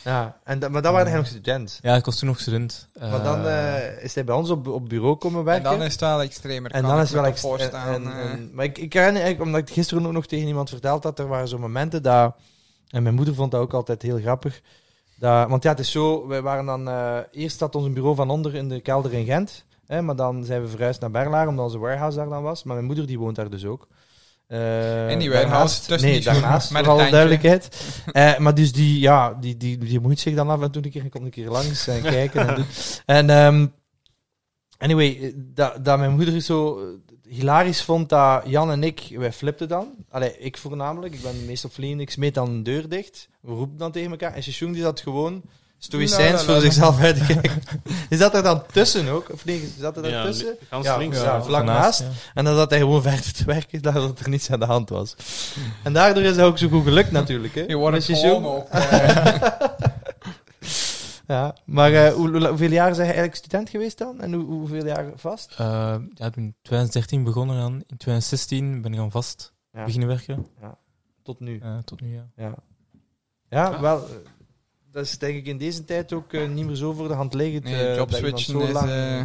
[0.05, 1.79] Ja, en da- maar dan waren hij nog student.
[1.83, 2.87] Ja, ik was toen nog student.
[3.01, 5.71] Eh, Maar dan eh, is hij bij ons op, op bureau komen En werken.
[5.71, 6.71] dan is het wel extremer.
[6.71, 7.95] En kan dan ik is het wel me ex- voorstellen.
[7.95, 8.31] en- eh.
[8.31, 11.19] en- Maar ik, ik herinner eigenlijk, omdat ik gisteren ook nog tegen iemand verteld had,
[11.19, 12.35] er waren zo momenten dat...
[12.91, 14.61] En mijn moeder vond dat ook altijd heel grappig.
[15.19, 16.89] Dat, want ja, het is zo, wij waren dan...
[16.89, 19.65] eh, eerst zat ons bureau van onder in de kelder in Gent.
[19.87, 22.63] Hè, maar dan zijn we verhuisd naar Berlaar, omdat onze warehouse daar dan was.
[22.65, 23.89] Maar mijn moeder die woont daar dus ook.
[24.47, 27.93] Eh, In die warehouse, tussen Nee, daarnaast, met voor alle duidelijkheid.
[28.13, 30.91] Eh, maar dus die, ja, die, die, die moet zich dan af en toe een
[30.91, 32.49] keer, komt een keer langs en kijken.
[32.49, 32.67] en.
[33.07, 33.67] En ehm,
[34.79, 36.85] anyway, dat, mijn moeder zo eh,
[37.29, 39.89] hilarisch vond dat Jan en ik, wij flipten dan.
[40.11, 43.29] Allee, ik voornamelijk, ik ben meestal vliegen, ik smeet dan een deur dicht.
[43.41, 44.35] We roepen dan tegen elkaar.
[44.35, 45.43] En Shishung die zat gewoon
[45.79, 47.63] stoïcijns La, la, la, voor zichzelf uit te kijken.
[48.09, 50.57] Die zat er dan tussen ook, of nee, zat er daar Ja, tussen?
[50.71, 51.17] gans Ja, links.
[51.17, 52.01] ja, Ja, vlak naast.
[52.01, 52.07] ja.
[52.35, 55.15] En dan zat hij gewoon verder te werken, dat er niets aan de hand was.
[55.83, 57.55] En daardoor is hij ook zo goed gelukt natuurlijk.
[57.55, 57.61] Hè.
[57.67, 58.37] Je wordt Met het Shishung.
[58.37, 58.69] gewoon ook.
[58.69, 59.51] eh,
[61.27, 64.21] Ja, maar eh, hoe, hoe- hoeveel jaar zijn je eigenlijk student geweest dan?
[64.21, 65.51] En hoe, hoeveel jaar vast?
[65.51, 65.57] Eh,
[66.15, 67.73] ja, ik ben in 2013 begonnen aan.
[67.73, 69.85] In 2016 ben ik aan vast Ja.
[69.85, 70.47] beginnen werken.
[71.23, 71.59] Tot nu.
[71.59, 72.29] Eh, tot nu, ja.
[72.37, 72.55] Ja,
[73.49, 73.81] ja Ah.
[73.81, 74.05] wel.
[74.09, 74.15] eh,
[74.93, 77.65] Dat is denk ik in deze tijd ook niet meer zo voor de hand liggend.
[77.65, 79.21] Nee, jobswitchen zo is, lang eh,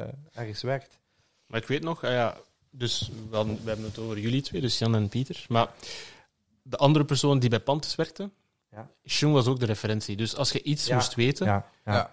[0.00, 0.98] eh, ergens werkt.
[1.46, 2.36] Maar ik weet nog, ah ja,
[2.70, 5.44] dus we, hadden- we hebben het over jullie twee, dus Jan en Pieter.
[5.48, 5.68] Maar
[6.62, 8.30] de andere persoon die bij Pantes werkte,
[8.76, 8.88] Ja.
[9.06, 10.16] Shung was ook de referentie.
[10.16, 10.94] Dus als je iets Ja.
[10.94, 11.92] moest weten, Ja, ja.
[11.92, 12.10] Ja.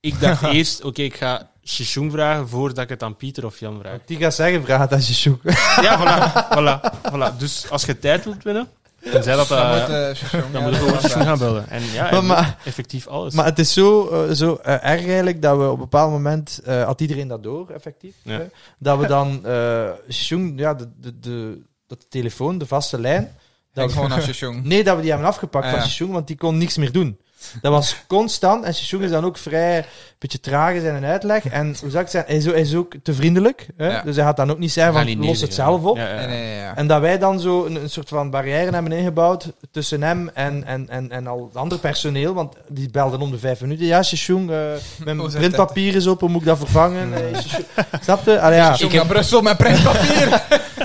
[0.00, 3.78] ik dacht eerst, oké, ik ga Shishung vragen voordat ik het aan Pieter of Jan
[3.80, 3.98] vraag.
[4.06, 5.42] Die gaat zeggen, vraag het je zoekt.
[5.80, 7.36] Ja, voilà, voilà, voilà.
[7.38, 8.68] Dus als je tijd wilt winnen,
[9.12, 9.48] dan zei dat...
[9.48, 11.68] Dan eh, moet eh, Shishung, dan ja, moet je dat gewoon Shishung gaan bellen.
[11.68, 13.34] En ja, maar- effectief alles.
[13.34, 16.84] Maar het is zo, eh, zo erg eigenlijk dat we op een bepaald moment, eh,
[16.84, 18.32] had iedereen dat door, effectief, Ja.
[18.38, 18.44] hè,
[18.78, 21.62] dat we dan, eh Shishung, ja, de, de, de,
[22.08, 23.36] telefoon, de vaste lijn,
[23.72, 24.64] dat gewoon naar Shishung.
[24.64, 25.86] nee, dat we die hebben afgepakt Ah, van ja.
[25.86, 27.16] Shishung, want die kon niks meer doen.
[27.62, 29.84] Dat was constant, en Shishung is dan ook vrij, een
[30.18, 32.74] beetje traag in zijn uitleg, en hoe zou ik zeggen, hij is, ook- hij is
[32.74, 33.86] ook te vriendelijk, hè?
[33.90, 34.02] Ja.
[34.02, 35.96] dus hij gaat dan ook niet zeggen van, los het zelf op.
[35.96, 36.14] Ja, ja.
[36.16, 36.76] Nee, nee, nee, ja.
[36.76, 40.64] En dat wij dan zo een, een soort van barrière hebben ingebouwd tussen hem en,
[40.64, 42.34] en, en, en al het andere personeel.
[42.34, 43.86] Want die belden om de vijf minuten.
[43.86, 44.56] Ja, Shishung, eh
[45.04, 47.08] mijn printpapier is op, hoe moet ik dat vervangen?
[47.42, 47.64] Shishung.
[48.02, 48.40] Snap je?
[48.40, 48.72] Allee, ja.
[48.72, 50.28] Shishung naar Brussel met printpapier.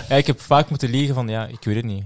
[0.09, 0.15] ja.
[0.15, 2.03] Ik heb vaak moeten liegen van, ja, ik weet het niet.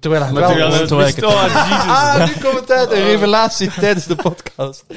[0.00, 0.86] Terwijl hij wel...
[0.86, 1.86] terwijl ik het- oh.
[1.88, 2.90] Ah, nu komt het uit.
[2.92, 4.84] Een revelatie tijdens de podcast.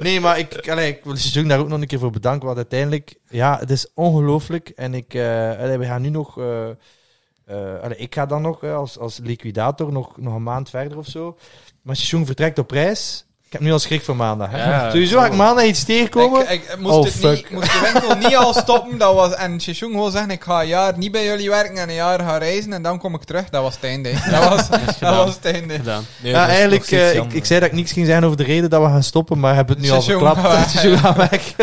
[0.00, 2.44] Nee, maar ik, allee, ik wil Shishung daar ook nog een keer voor bedanken.
[2.44, 4.68] Want uiteindelijk, ja, het is ongelooflijk.
[4.68, 6.38] En ik, eh, allee, we gaan nu nog...
[6.38, 10.98] eh, eh, allee, ik ga dan nog als, als liquidator nog, nog een maand verder
[10.98, 11.36] of zo.
[11.82, 13.26] Maar Shishung vertrekt op reis.
[13.54, 14.50] Ik heb nu al schrik voor maandag.
[14.50, 14.70] Hè?
[14.70, 16.40] Ja, Sowieso ga ik maandag iets tegenkomen.
[16.40, 17.34] Ik, ik moest, Oh, het fuck.
[17.34, 18.98] niet, moest de winkel niet al stoppen.
[18.98, 21.88] Dat was, en Shishung gewoon zeggen, ik ga een jaar niet bij jullie werken en
[21.88, 23.48] een jaar gaan reizen en dan kom ik terug.
[23.50, 24.12] Dat was het einde.
[24.30, 24.68] Dat was,
[24.98, 25.80] dat was het einde.
[26.22, 28.82] Nee, ja, eigenlijk, eh, ik, zei dat ik niks ging zeggen over de reden dat
[28.82, 30.70] we gaan stoppen, maar hebben het nu al verklapt.
[30.70, 31.54] Shishung gaat weg.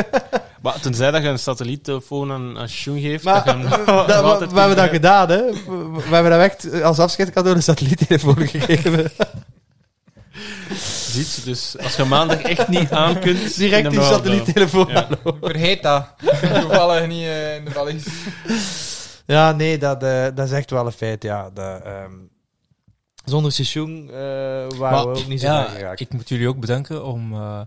[0.61, 3.85] Maar tenzij dat je een satelliettelefoon aan, aan Shung geeft, Maar dat je hem dat,
[4.23, 5.41] nog we, hebben dat gedaan, hè.
[5.45, 9.11] We, we hebben dat echt als afscheidcadeau een satelliettelefoon gegeven.
[11.11, 13.55] Ziet, dus als je maandag echt niet aan kunt...
[13.57, 15.07] Direct die satelliettelefoon Ja.
[15.41, 16.13] Vergeet dat.
[16.41, 18.05] Toevallig niet eh, in de valies.
[19.25, 21.49] Ja, nee, dat, eh, dat is echt wel een feit, ja.
[21.49, 22.11] Dat, ehm,
[23.25, 25.99] zonder Shishung eh waren Maar, we ook niet zo ja, geraakt.
[25.99, 27.61] ik moet jullie ook bedanken om eh,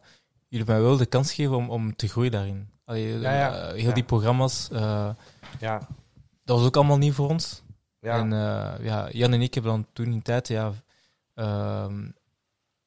[0.48, 2.68] jullie mij wel de kans geven om, om te groeien daarin.
[2.84, 3.66] Allee, Ja, ja.
[3.72, 3.92] heel Ja.
[3.92, 5.08] die programma's, eh,
[5.60, 5.88] Ja,
[6.44, 7.62] dat was ook allemaal nieuw voor ons.
[8.00, 8.18] ja.
[8.18, 10.72] En eh, ja, Jan en ik hebben dan toen in tijd ja,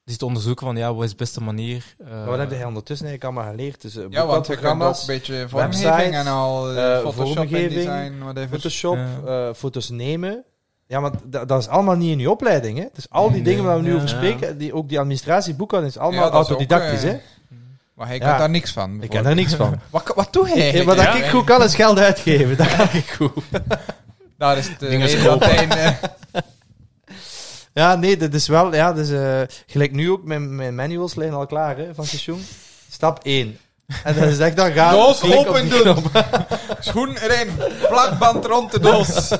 [0.07, 1.95] ehm zitten onderzoeken van ja, wat is de beste manier.
[2.05, 3.81] eh, Maar wat heb jij ondertussen eigenlijk allemaal geleerd?
[3.81, 6.99] Dus, eh, Ja, want je kunt ook een beetje vormgeving websites, en al eh, eh,
[7.01, 8.49] Photoshop, InDesign, whatever.
[8.49, 10.43] Photoshop, eh, foto's nemen.
[10.87, 12.85] Ja, want dat, dat is allemaal niet in je opleiding, hè.
[12.93, 13.95] Dus al die Nee, dingen waar we nu ja.
[13.95, 17.19] over spreken, die, ook die administratie, boekhouding, is allemaal Ja, dat is autodidactisch, ook, hè.
[17.93, 18.29] Maar hij Ja.
[18.29, 19.01] kan daar niks van.
[19.01, 19.79] Ik ken daar niks van.
[19.89, 20.85] Wat, wat doe Ja, eigenlijk?
[20.89, 21.15] wat Ja.
[21.15, 22.57] ik goed kan is geld uitgeven.
[22.57, 23.31] Dat kan ik goed.
[24.37, 25.67] Daar is de Dingen reden dat hij...
[25.67, 25.93] eh,
[27.77, 28.73] Ja, nee, dat is wel...
[28.73, 32.41] Ja, dus, eh, gelijk nu ook, mijn, mijn manuals liggen al klaar, hè, van station.
[32.91, 33.57] Stap 1.
[34.03, 34.93] En dat is echt dan gaan...
[34.93, 35.95] Doos open doen.
[36.79, 37.49] Schoen erin,
[37.87, 39.31] plakband rond de doos.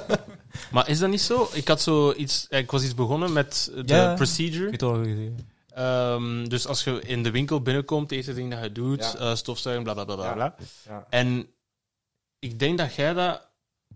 [0.71, 1.49] Maar is dat niet zo?
[1.53, 2.45] Ik had zo iets...
[2.49, 4.13] Ik was iets begonnen met de Ja.
[4.13, 4.71] procedure.
[4.71, 5.47] Ik al gezien.
[5.73, 9.19] Ehm, dus als je in de winkel binnenkomt, eerste ding dat je doet, Ja.
[9.29, 10.25] eh, stofzuigen, bla bla bla bla.
[10.25, 10.33] Ja.
[10.33, 10.55] bla.
[10.87, 11.05] Ja.
[11.09, 11.47] En
[12.39, 13.46] ik denk dat jij dat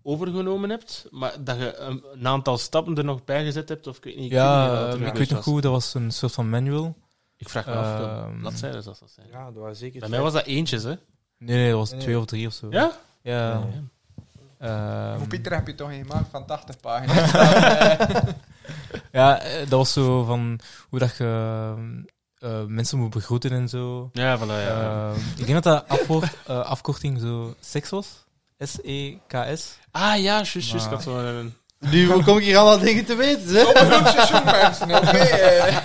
[0.03, 3.97] overgenomen hebt, maar dat je een, een aantal stappen er nog bij gezet hebt, of
[3.97, 4.25] ik weet niet.
[4.25, 6.97] ik weet niet Ja, ehm, ik weet nog goed, dat was een soort van manual.
[7.37, 9.27] Ik vraag me af, Ehm, wat zijn dat dat zijn?
[9.31, 9.99] Ja, dat was zeker.
[9.99, 10.93] Bij mij was dat eentjes, hè?
[11.37, 11.99] Nee, nee, dat was Nee.
[11.99, 12.67] twee of drie of zo.
[12.69, 12.91] Ja?
[13.21, 13.59] Ja.
[13.59, 13.81] Nee.
[14.57, 17.31] ehm, Voor Pieter heb je toch een gemaakt van 80 pagina's.
[17.31, 18.17] Eh,
[19.11, 20.59] ja, eh, dat was zo van
[20.89, 21.73] hoe dat je
[22.37, 24.09] eh, mensen moet begroeten en zo.
[24.13, 25.09] Ja, voilà, ja.
[25.11, 28.25] Ehm, ik denk dat dat afwoord, eh, afkorting zo seks was.
[28.61, 29.77] E S-E-K-S.
[29.91, 30.73] ah, ja, juist, juist.
[30.85, 33.61] Ik had een- Nu kom ik hier allemaal dingen te weten, hè?
[35.61, 35.77] Eh.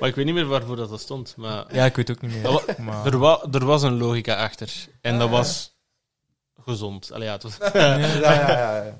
[0.00, 1.34] Maar ik weet niet meer waarvoor dat, dat stond.
[1.36, 2.42] Maar Ja, ik weet het ook niet meer.
[2.42, 4.72] Dat Maar, er, wa er was een logica achter.
[5.00, 5.76] En dat was
[6.64, 7.12] gezond.
[7.12, 8.82] Allee, ja, het was, Ja, ja, ja.
[8.84, 8.96] ja.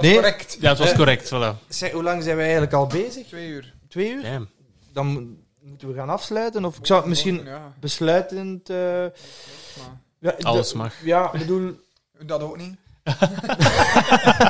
[0.00, 0.56] Nee, Correct.
[0.60, 1.26] ja, het was Eh, correct.
[1.34, 1.66] Voilà.
[1.68, 3.26] zeg, hoe lang zijn we eigenlijk al bezig?
[3.26, 3.74] Twee uur.
[3.88, 4.22] Twee uur?
[4.22, 4.48] Damn.
[4.92, 5.26] Dan mo-
[5.62, 6.64] moeten we gaan afsluiten.
[6.64, 8.70] Of ik zou het misschien Ja, besluitend...
[8.70, 10.94] eh, maar ja, Alles mag.
[11.04, 11.80] Ja, ik bedoel...
[12.26, 12.74] dat ook niet.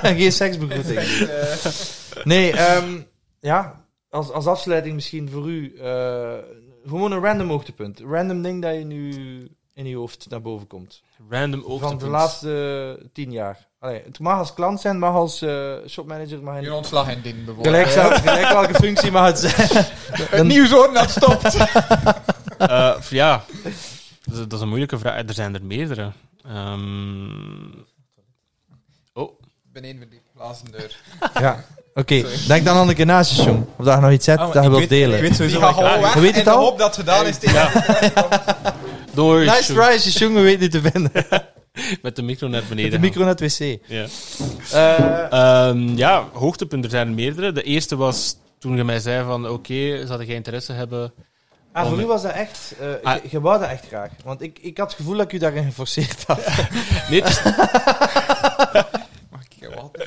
[0.02, 1.28] geen seksbegroeting.
[2.24, 3.01] Nee, ehm,
[3.40, 5.74] ja, als, als afsluiting misschien voor u.
[5.76, 6.32] eh,
[6.86, 8.01] gewoon een random hoogtepunt.
[8.10, 9.12] Random ding dat je nu
[9.74, 11.02] in je hoofd naar boven komt.
[11.30, 12.01] Random Van hoogtepunt.
[12.01, 13.68] de laatste tien jaar.
[13.78, 17.20] Allee, het mag als klant zijn, mag als eh, shopmanager, mag Je in ontslag in
[17.22, 17.66] din bijvoorbeeld.
[17.76, 19.84] gelijk, zelf- gelijk welke functie mag het zijn.
[20.30, 21.56] Het nieuwshoorn dat stopt.
[22.59, 23.44] Eh, ja,
[24.31, 25.23] dat is, dat is een moeilijke vraag.
[25.28, 26.11] Er zijn er meerdere.
[26.47, 27.70] Ehm,
[29.12, 29.40] oh,
[29.73, 30.97] Beneden die glazen deur.
[31.40, 32.24] Ja, oké.
[32.47, 33.66] Denk dan aan keer naast je, jong.
[33.77, 35.15] Of dat je nog iets hebt maar dat je ik wilt weet- delen.
[35.15, 36.65] Ik weet Die sowieso gaat wat ik gewoon weg Je weet het in de al?
[36.65, 37.70] hoop dat het gedaan is tegen
[39.15, 41.11] door Nice try, je jongen weet niet te vinden.
[42.02, 42.90] met de micro naar Met beneden.
[42.90, 43.78] de micro naar het wc.
[43.86, 44.07] Ja.
[44.73, 47.52] Eh, Ehm, ja, hoogtepunten zijn er meerdere.
[47.52, 51.12] De eerste was toen je mij zei van oké, zou jij interesse hebben?
[51.72, 52.74] Ah, voor u was dat echt...
[52.80, 53.22] eh, Ah.
[53.22, 54.10] je- Je wou dat echt graag.
[54.24, 56.47] Want ik, ik had het gevoel dat ik u daarin geforceerd had.
[57.10, 57.42] Nee, het is,
[59.30, 60.05] Mag ik je wat?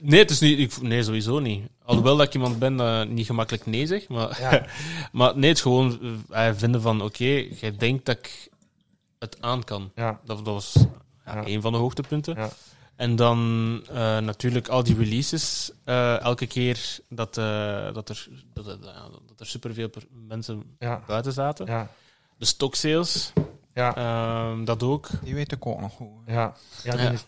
[0.00, 1.62] nee, het is niet, ik, nee, sowieso niet.
[1.84, 4.08] Alhoewel dat ik iemand ben dat niet gemakkelijk nee zeg.
[4.08, 4.64] Maar, Ja.
[5.12, 5.98] maar nee, het is gewoon
[6.30, 7.24] eh, vinden van oké,
[7.60, 8.48] jij denkt dat ik
[9.18, 9.90] het aan kan.
[9.94, 10.20] Ja.
[10.24, 10.74] Dat, dat was
[11.26, 11.42] ja, Ja.
[11.46, 12.36] een van de hoogtepunten.
[13.02, 15.72] En dan eh, natuurlijk al die releases.
[15.84, 18.78] eh, elke keer dat, eh, dat, er, dat, er-
[19.26, 21.02] dat er superveel per- mensen Ja.
[21.06, 21.66] buiten zaten.
[21.66, 21.88] Ja.
[22.38, 23.32] De stock sales,
[23.74, 23.96] Ja.
[23.96, 25.08] ehm, dat ook.
[25.22, 26.08] Die weet ik ook nog goed.
[26.26, 26.54] Ja.
[26.82, 27.10] Ja, die, Ja.
[27.10, 27.26] is-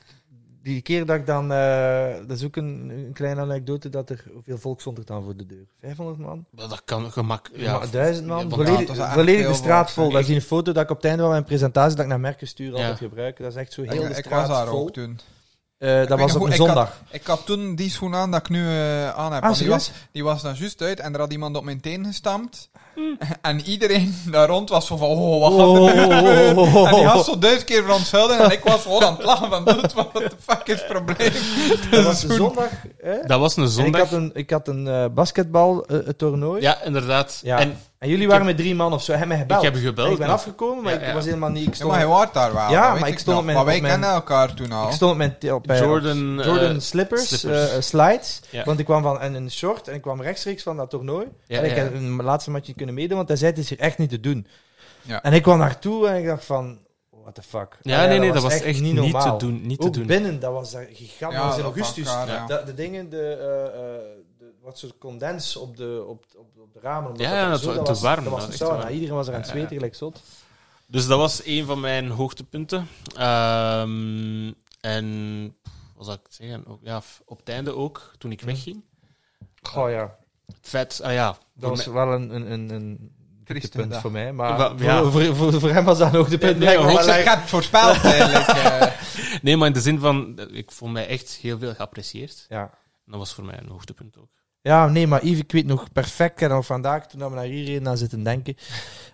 [0.63, 1.53] die keer dat ik dan...
[1.53, 4.25] eh, dat is ook een, een kleine anekdote dat er...
[4.33, 5.67] Hoeveel volk stond er dan voor de deur?
[5.81, 6.45] 500 man?
[6.51, 7.51] Dat dat kan gemak.
[7.55, 8.51] Ja, Ja, 1000 man?
[8.51, 10.11] Volledig de straat vol.
[10.11, 12.21] Dat is een foto dat ik op het einde van mijn presentatie dat ik naar
[12.21, 12.73] merken stuur Ja.
[12.77, 13.39] altijd gebruik.
[13.39, 14.81] Dat is echt zo heel Ik, de ik straat was daar vol.
[14.81, 15.21] ook toen.
[15.79, 17.01] Eh, dat was op een ik had- zondag.
[17.11, 19.43] Ik had toen die schoen aan dat ik nu eh, aan heb.
[19.43, 22.05] Ah, die, was, die was dan juist uit en er had iemand op mijn teen
[22.07, 22.69] gestampt.
[23.43, 26.87] En iedereen daar rond was zo van, oh, wat gaat er nu gebeuren?
[26.87, 29.65] En die had zo duizend keer verontschuldigd en ik was gewoon aan het lachen van,
[29.65, 31.33] dude, wat de fuck is het probleem?
[31.91, 32.69] Dat was een zondag.
[33.03, 33.17] Hè?
[33.27, 34.01] Dat was een En ik zondag.
[34.01, 36.61] had een, ik had een eh, basketbal eh, toernooi.
[36.63, 37.41] Ja, inderdaad.
[37.43, 37.59] Ja.
[37.59, 39.27] En En jullie Ik waren heb- met drie man of zo.
[39.27, 39.63] Mij gebeld.
[39.65, 40.07] ik heb gebeld.
[40.07, 41.13] En ik ben afgekomen, maar Ja, ik ja.
[41.15, 41.63] was helemaal niet...
[41.63, 42.71] Ik Ja, stond, maar hij was daar wel.
[42.71, 44.87] Ja, maar ik stond op mijn- Maar wij op mijn- kennen elkaar toen al.
[44.89, 45.37] ik stond op mijn...
[45.39, 47.73] t- Op, eh, Jordan, eh, Jordan slippers, slippers.
[47.73, 48.41] eh, slides.
[48.51, 48.65] Ja.
[48.65, 51.27] Want ik kwam van en een short en ik kwam rechtstreeks van dat toernooi.
[51.47, 51.77] Ja, en ik ja.
[51.83, 54.21] heb een laatste matchje kunnen meedoen, want hij zei het is hier echt niet te
[54.21, 54.47] doen.
[55.03, 55.23] Ja.
[55.23, 56.79] En ik kwam naartoe en ik dacht van,
[57.23, 57.79] what the fuck.
[57.83, 59.39] Ja, Allee, nee, nee, dat was echt niet, normaal.
[59.39, 59.67] te doen.
[59.67, 60.07] Niet te Ook doen.
[60.07, 61.39] binnen, dat was daar gigantisch.
[61.39, 62.05] dat was in augustus.
[62.27, 62.47] ja.
[62.47, 64.24] De, de dingen, de, eh, eh, de,
[64.65, 67.11] wat soort condens op de, op, op, op de ramen.
[67.11, 68.77] omdat Ja, ja, dat zo- dat warm, Dat was dat een was echt sauna.
[68.77, 68.93] warm.
[68.95, 69.59] Iedereen was er aan het Ja, ja.
[69.61, 70.23] zweten, gelijk zot.
[70.87, 72.87] Dus dat was een van mijn hoogtepunten.
[73.17, 75.57] Ehm, en
[75.97, 76.67] wat zou ik het zeggen?
[76.67, 78.47] Ook, ja, op het einde ook, toen ik Hm.
[78.47, 78.85] wegging.
[79.63, 80.17] Goh ja,
[80.47, 81.37] Het vet, ah ja.
[81.55, 83.13] dat was wel een, een, een, een
[83.45, 84.01] Trieste punt dag.
[84.01, 84.33] voor mij.
[84.33, 85.03] Maar ja.
[85.03, 86.59] voor, voor, voor, voor hem was dat een hoogtepunt.
[86.59, 88.47] Nee, Ik had het voorspeld eigenlijk.
[88.47, 88.93] eh.
[89.43, 92.47] Nee, maar in de zin van, ik vond mij echt heel veel geapprecieerd.
[92.49, 92.71] ja.
[93.07, 94.29] Dat was voor mij een hoogtepunt ook.
[94.67, 97.65] Ja, nee, maar Yves, ik weet nog perfect, en nog vandaag toen we naar hier
[97.65, 98.57] reden aan zitten denken,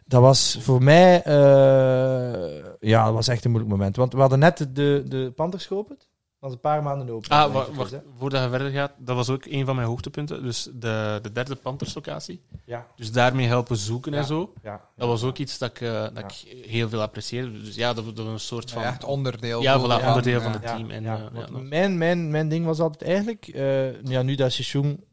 [0.04, 3.96] dat was voor mij, eh, ja, dat was echt een moeilijk moment.
[3.96, 6.08] Want we hadden net de, de Panthers geopend, dat
[6.38, 7.28] was een paar maanden open.
[7.30, 10.42] Ah, wacht, voordat je verder gaat, dat was ook een van mijn hoogtepunten.
[10.42, 12.42] Dus de, de derde Panthers locatie.
[12.50, 12.58] hè.
[12.64, 14.52] Ja, Dus daarmee helpen zoeken en zo.
[14.62, 14.80] ja.
[14.96, 17.62] Dat was ook iets dat ik, eh, dat ik heel veel apprecieerde.
[17.62, 18.82] Dus ja, dat, dat was een soort van...
[18.82, 19.62] Ja, echt onderdeel.
[19.62, 20.90] Ja, voilà, onderdeel van het Ja, team.
[20.90, 25.04] En, ja, eh, mijn, mijn, mijn ding was altijd eigenlijk, eh, ja, nu dat Sishoen,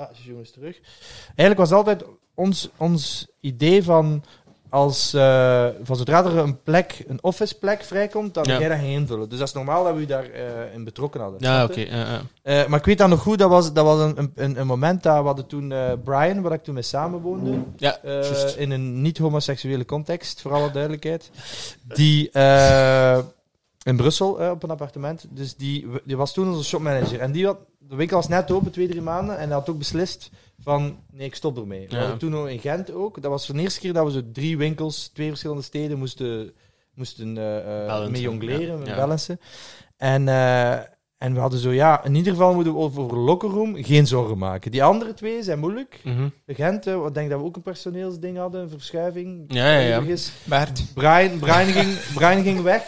[0.00, 0.80] ah, is terug.
[1.26, 2.04] Eigenlijk was altijd
[2.34, 4.24] ons, ons idee van,
[4.68, 8.58] als, eh, van zodra er een plek, een office plek vrijkomt, dat Ja.
[8.58, 9.28] jij dat invullen.
[9.28, 11.40] Dus dat is normaal dat we u daarin in betrokken hadden.
[11.40, 11.80] Ja, oké.
[12.42, 15.02] Eh, maar ik weet dat nog goed, dat was, dat was een, een, een moment
[15.02, 19.02] dat we hadden toen eh, Brian, waar ik toen mee samenwoonde, Ja, eh, in een
[19.02, 21.30] niet-homoseksuele context, voor alle duidelijkheid,
[21.94, 23.18] die, eh,
[23.82, 25.26] in Brussel eh, op een appartement.
[25.30, 27.20] Dus die, die was toen onze shopmanager.
[27.20, 27.58] En die had,
[27.90, 29.38] de winkel was net open, twee, drie maanden.
[29.38, 30.30] En hij had ook beslist
[30.62, 31.86] van, nee, ik stop ermee.
[31.88, 32.00] We Ja.
[32.00, 33.22] hadden toen nog in Gent ook.
[33.22, 36.52] Dat was de eerste keer dat we zo drie winkels, twee verschillende steden, moesten,
[36.94, 38.96] moesten eh, eh, mee jongleren, ja.
[38.96, 39.40] balancen.
[39.96, 40.72] En, eh,
[41.18, 44.38] en we hadden zo, ja, in ieder geval moeten we over locker room geen zorgen
[44.38, 44.70] maken.
[44.70, 46.00] Die andere twee zijn moeilijk.
[46.04, 46.28] Mhm.
[46.44, 49.44] De Gent, eh, ik denk dat we ook een personeelsding hadden, een verschuiving.
[49.48, 50.00] Ja, ja, ja.
[50.94, 52.86] Brian, Brian, ging, Brian ging weg.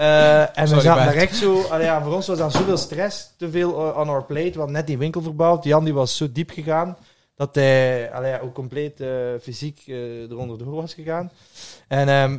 [0.00, 1.62] Eh, en we zaten echt zo...
[1.62, 4.50] allee, ja, voor ons was dat zoveel stress, te veel on our plate.
[4.50, 5.64] We hadden net die winkel verbouwd.
[5.64, 6.96] Jan die was zo diep gegaan,
[7.34, 9.08] dat hij allee, ook compleet eh,
[9.40, 11.30] fysiek eh eronder door was gegaan.
[11.88, 12.38] En ehm,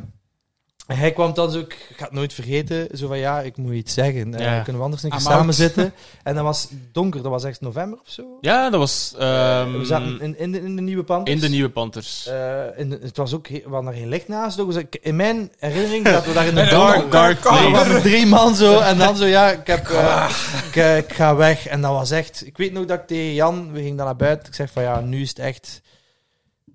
[0.86, 1.58] hij kwam dan zo...
[1.58, 2.88] Ik ga het nooit vergeten.
[2.98, 4.34] Zo van, ja, ik moet iets zeggen.
[4.34, 4.56] Eh, Ja.
[4.60, 5.54] Kunnen we anders een keer I'm samen out.
[5.54, 5.92] zitten?
[6.22, 7.22] En dat was donker.
[7.22, 8.22] Dat was echt november of zo.
[8.40, 11.36] Ja, dat was ehm, we zaten in, in, de, in de Nieuwe Panthers.
[11.36, 12.26] in de nieuwe Panthers.
[12.26, 14.56] Eh, in de- het was ook, we hadden er geen licht naast.
[14.56, 18.54] Dus ik- in mijn herinnering dat we daar in de dark, dark dark drie man
[18.54, 18.78] zo.
[18.78, 20.30] En dan zo, ja, ik, heb, eh,
[20.68, 21.66] ik, eh, ik ga weg.
[21.66, 22.46] En dat was echt...
[22.46, 24.48] Ik weet nog dat ik tegen Jan, we gingen dan naar buiten.
[24.48, 25.80] Ik zeg van, ja, nu is het echt...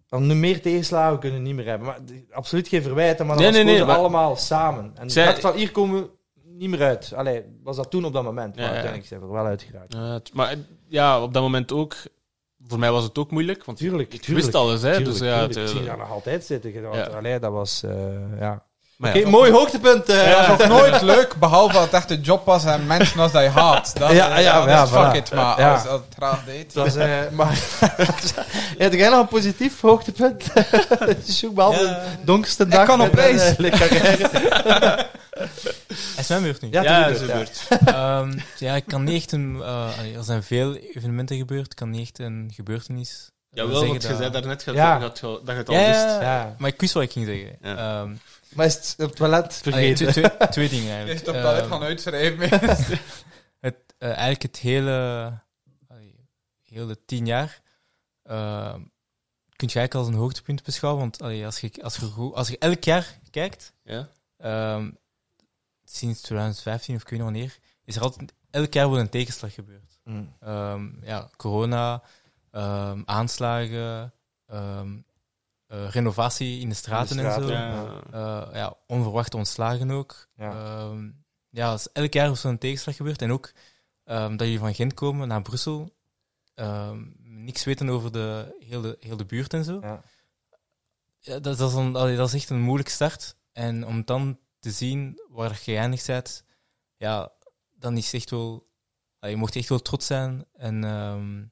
[0.07, 1.87] Dan nu meer tegenslagen kunnen we niet meer hebben.
[1.87, 1.99] Maar
[2.31, 4.91] absoluut geen verwijten, maar dat Nee, nee, nee, maar- allemaal samen.
[4.95, 6.09] En Zij- dacht van, hier komen we
[6.43, 7.13] niet meer uit.
[7.15, 8.55] Allee, was dat toen op dat moment.
[8.55, 9.93] Maar Ja, uiteindelijk zijn we er wel uitgeraakt.
[9.93, 10.55] Ja, het- maar
[10.87, 11.95] ja, op dat moment ook.
[12.67, 14.45] Voor mij was het ook moeilijk, want Tuurlijk, ik tuurlijk.
[14.45, 14.81] wist alles.
[14.81, 15.47] Hè, Tuurlijk, dus ja, tuurlijk.
[15.53, 16.71] het, ik eh, zie daar nog altijd zitten.
[16.81, 17.03] Ja.
[17.03, 17.83] allee, dat was...
[17.83, 18.65] eh, ja.
[18.99, 19.29] Oké, ja.
[19.29, 20.09] mooi hoogtepunt.
[20.09, 20.31] eh.
[20.47, 23.31] Dat is nog nooit leuk, behalve dat het echt een job was en mensen als
[23.31, 23.93] dat je haat.
[23.99, 25.73] Dat, Ja, eh, ja, dat ja, is fuck it, maar Ja.
[25.73, 26.63] als dat het graag deed.
[26.63, 27.57] Het was, eh, maar...
[28.77, 30.43] Heb jij nog een positief hoogtepunt?
[30.99, 31.93] Het is ook behalve Ja.
[31.93, 32.85] de donkerste dag.
[32.85, 33.55] kan op eh, reis.
[33.55, 35.05] carrière.
[36.17, 36.67] Is mijn beurt nu?
[36.71, 37.25] Ja, Ja, is ja.
[37.25, 37.67] gebeurd.
[37.85, 39.61] Ehm, ja, ik kan niet echt een...
[39.63, 41.65] eh, er zijn veel evenementen gebeurd.
[41.71, 44.75] Ik kan niet echt een gebeurtenis eh, Jawel, zeggen want je dat- zei daarnet dat,
[44.75, 44.99] Ja.
[44.99, 46.01] dat, dat, dat je het al Ja, wist.
[46.01, 46.55] ja, Ja.
[46.57, 47.57] maar ik wist wat ik ging zeggen.
[47.61, 48.05] Ja.
[48.55, 50.11] Maar is het op het toilet allee, vergeten?
[50.11, 51.21] twee, twee, twee dingen Je eigenlijk.
[51.21, 52.49] is op dat Ehm, gaan uitschrijven.
[53.59, 55.31] het, eh, eigenlijk het hele,
[55.87, 56.15] allee,
[56.63, 57.61] hele tien jaar
[58.23, 58.73] eh,
[59.55, 61.01] kun je eigenlijk als een hoogtepunt beschouwen.
[61.01, 64.09] Want allee, als, je, als, je, goed- als je elk jaar kijkt, Ja?
[64.37, 64.91] ehm,
[65.85, 69.53] sinds 2015 of ik weet niet wanneer, is er altijd elk jaar wel een tegenslag
[69.53, 69.99] gebeurd.
[70.03, 70.33] Mm.
[70.39, 72.01] Ehm, ja, corona,
[72.51, 74.13] ehm, aanslagen,
[74.47, 74.97] ehm,
[75.67, 77.49] eh, renovatie in de straten, en zo.
[77.49, 78.01] Ja.
[78.11, 80.27] Eh, ja, onverwachte ontslagen ook.
[80.35, 80.51] Ja.
[80.51, 81.09] Ehm,
[81.49, 83.21] ja, dus elk jaar is zo'n tegenslag gebeurd.
[83.21, 83.51] En ook
[84.03, 85.95] ehm, dat jullie van Gent komen naar Brussel.
[86.55, 89.79] ehm, niks weten over de hele, hele buurt en zo.
[89.81, 90.01] Ja.
[91.19, 93.35] Ja, dat, dat, is een, dat is echt een moeilijke start.
[93.51, 96.43] En om dan te zien waar je geëindigd bent,
[96.97, 97.31] ja,
[97.73, 98.67] dan is het echt wel...
[99.19, 100.45] je mocht echt wel trots zijn.
[100.53, 101.45] En ehm,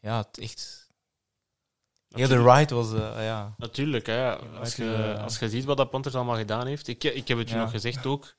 [0.00, 0.83] ja, het echt...
[2.14, 2.58] Heel de Natuurlijk.
[2.58, 2.92] ride was...
[2.92, 3.54] eh, ja.
[3.58, 4.36] Natuurlijk, hè.
[4.38, 6.88] Als, je, eh, als je ziet wat dat Panthers allemaal gedaan heeft.
[6.88, 7.60] Ik, ik heb het je Ja.
[7.62, 8.34] nog gezegd ook.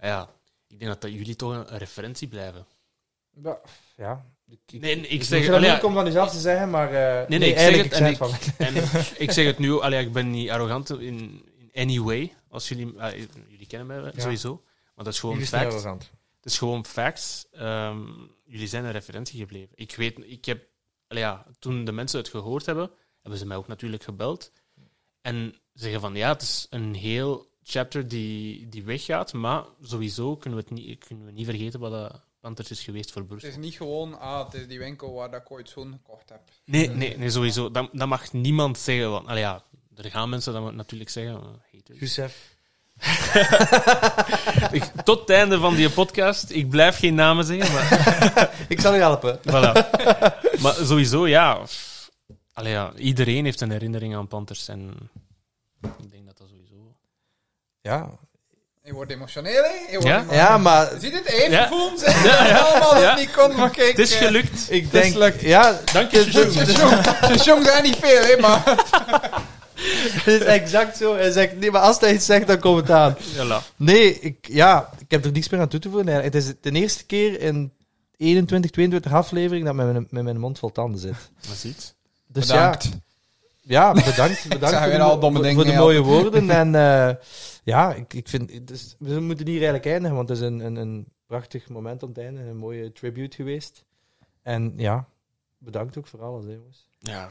[0.00, 0.28] Ja,
[0.68, 2.66] ik denk dat, dat jullie toch een, een referentie blijven.
[3.42, 3.58] Ja,
[3.96, 4.24] ja.
[4.48, 5.38] Ik, Nee, nee, ik ik zeg...
[5.40, 6.92] het allee, moeilijk om van jezelf te zeggen, maar...
[7.22, 8.82] eh, nee, ik zeg eigenlijk, het en ik.
[8.84, 12.34] En ik zeg het nu, allee, ik ben niet arrogant in, in any way.
[12.50, 12.94] Als jullie,
[13.48, 14.20] jullie kennen mij Ja.
[14.20, 14.62] sowieso.
[14.94, 15.66] Maar dat is gewoon fact.
[15.66, 16.10] arrogant.
[16.36, 17.46] Het is gewoon facts.
[17.52, 18.02] Ehm,
[18.44, 19.70] jullie zijn een referentie gebleven.
[19.74, 20.64] Ik weet, ik heb,
[21.08, 22.90] allee, ja, toen de mensen het gehoord hebben,
[23.24, 24.50] hebben ze mij ook natuurlijk gebeld.
[25.20, 30.58] En zeggen van ja, het is een heel chapter die, die weggaat, maar sowieso kunnen
[30.58, 33.50] we, het niet, kunnen we niet vergeten wat dat Panthers is geweest voor Het Brussel.
[33.50, 36.40] is niet gewoon, ah, het is die winkel waar dat ik ooit zo'n gekocht heb.
[36.64, 37.70] Nee, nee, nee, sowieso.
[37.70, 39.10] Dat, dat mag niemand zeggen.
[39.10, 39.62] Want, allee, ja,
[39.96, 41.40] er gaan mensen dat natuurlijk zeggen.
[41.72, 41.98] haters.
[41.98, 42.52] Youssef.
[44.72, 48.94] Ik- tot het einde van die podcast, ik blijf geen namen zeggen, maar Ik zal
[48.94, 49.38] u helpen.
[49.38, 49.90] Voilà.
[50.60, 51.62] maar sowieso, ja.
[52.54, 52.92] Allee, ja.
[52.96, 54.68] Iedereen heeft een herinnering aan Panthers.
[54.68, 54.94] En
[55.82, 56.94] ik denk dat dat sowieso...
[57.80, 58.08] Ja,
[58.82, 59.68] Je wordt emotioneel, hè?
[59.70, 60.14] Je wordt Ja?
[60.16, 60.40] emotioneel.
[60.44, 61.68] ja maar Zie het even Ja.
[61.68, 61.98] voelen?
[61.98, 62.06] Ze
[62.70, 63.10] allemaal dat Ja.
[63.10, 63.88] het niet kon, maar kijk.
[63.88, 64.66] Het is eh, gelukt.
[64.70, 65.14] ik denk...
[65.14, 65.40] leuk.
[65.40, 67.44] Ja, Dank je, Ze Sjoerd.
[67.44, 68.62] jong- zijn niet veel, hè, maar...
[70.24, 71.14] het is exact zo.
[71.14, 73.16] Hij zegt, nee, maar als hij iets zegt, dan komt het aan.
[73.18, 73.74] Voilà.
[73.76, 76.22] Nee, ik, ja, ik heb er niks meer aan toe te voegen.
[76.22, 77.72] Het is de eerste keer in
[78.16, 81.30] 21, 22 aflevering dat ik met mijn, met mijn mond vol tanden zit.
[81.46, 81.93] Maar ziet.
[82.34, 82.84] Dus Bedankt.
[82.84, 82.92] ja,
[83.60, 84.48] ja, bedankt.
[84.58, 86.50] bedankt voor, de, al domme voor- de mooie woorden.
[86.60, 87.14] En eh,
[87.64, 90.58] ja, ik, ik vind, het is- we moeten hier eigenlijk eindigen, want het is een,
[90.60, 92.40] een, een prachtig moment aan het einde.
[92.40, 93.84] Een mooie tribute geweest.
[94.42, 95.08] En ja,
[95.58, 96.88] bedankt ook voor alles, hè, jongens.
[96.98, 97.30] Ja,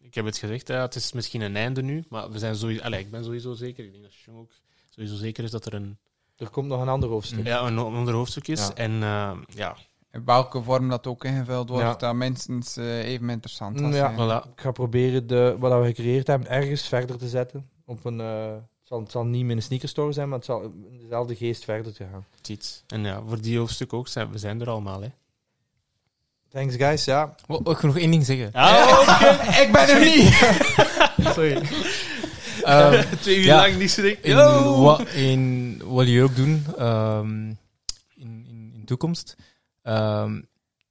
[0.00, 0.68] ik heb het gezegd.
[0.68, 2.04] Ja, het is misschien een einde nu.
[2.08, 2.82] Maar we zijn sowieso...
[2.82, 3.84] Allee, ik ben sowieso zeker.
[3.84, 4.50] Ik denk dat Sjoerd ook
[4.90, 5.98] sowieso zeker is dat er een,
[6.36, 7.46] Er komt nog een ander hoofdstuk.
[7.46, 8.60] ja, een ander hoofdstuk is.
[8.66, 8.74] Ja.
[8.74, 9.76] En eh, ja,
[10.16, 11.94] In welke vorm dat ook ingevuld wordt, Ja.
[11.94, 13.94] dat minstens eh, even interessant was.
[13.94, 14.12] Ja.
[14.14, 14.48] voilà.
[14.54, 17.68] Ik ga proberen de, wat we gecreëerd hebben ergens verder te zetten.
[17.84, 18.52] Op een, eh,
[18.82, 21.92] zal, het zal niet meer een sneakerstore zijn, maar het zal in dezelfde geest verder
[21.94, 22.24] te gaan.
[22.42, 22.82] Ziet.
[22.86, 25.08] En ja, voor die hoofdstuk ook, zijn, we zijn er allemaal, hè.
[26.48, 27.34] Thanks guys, ja.
[27.46, 28.46] Wil ik nog één ding zeggen?
[29.64, 30.34] Ik ben er niet!
[31.34, 31.62] sorry.
[32.62, 33.56] Ehm, Twee uur ja.
[33.56, 34.18] lang niet schrik.
[34.22, 37.56] in, wat, in wat jullie ook doen ehm, in,
[38.16, 39.36] in, in de toekomst,
[39.86, 40.40] ehm,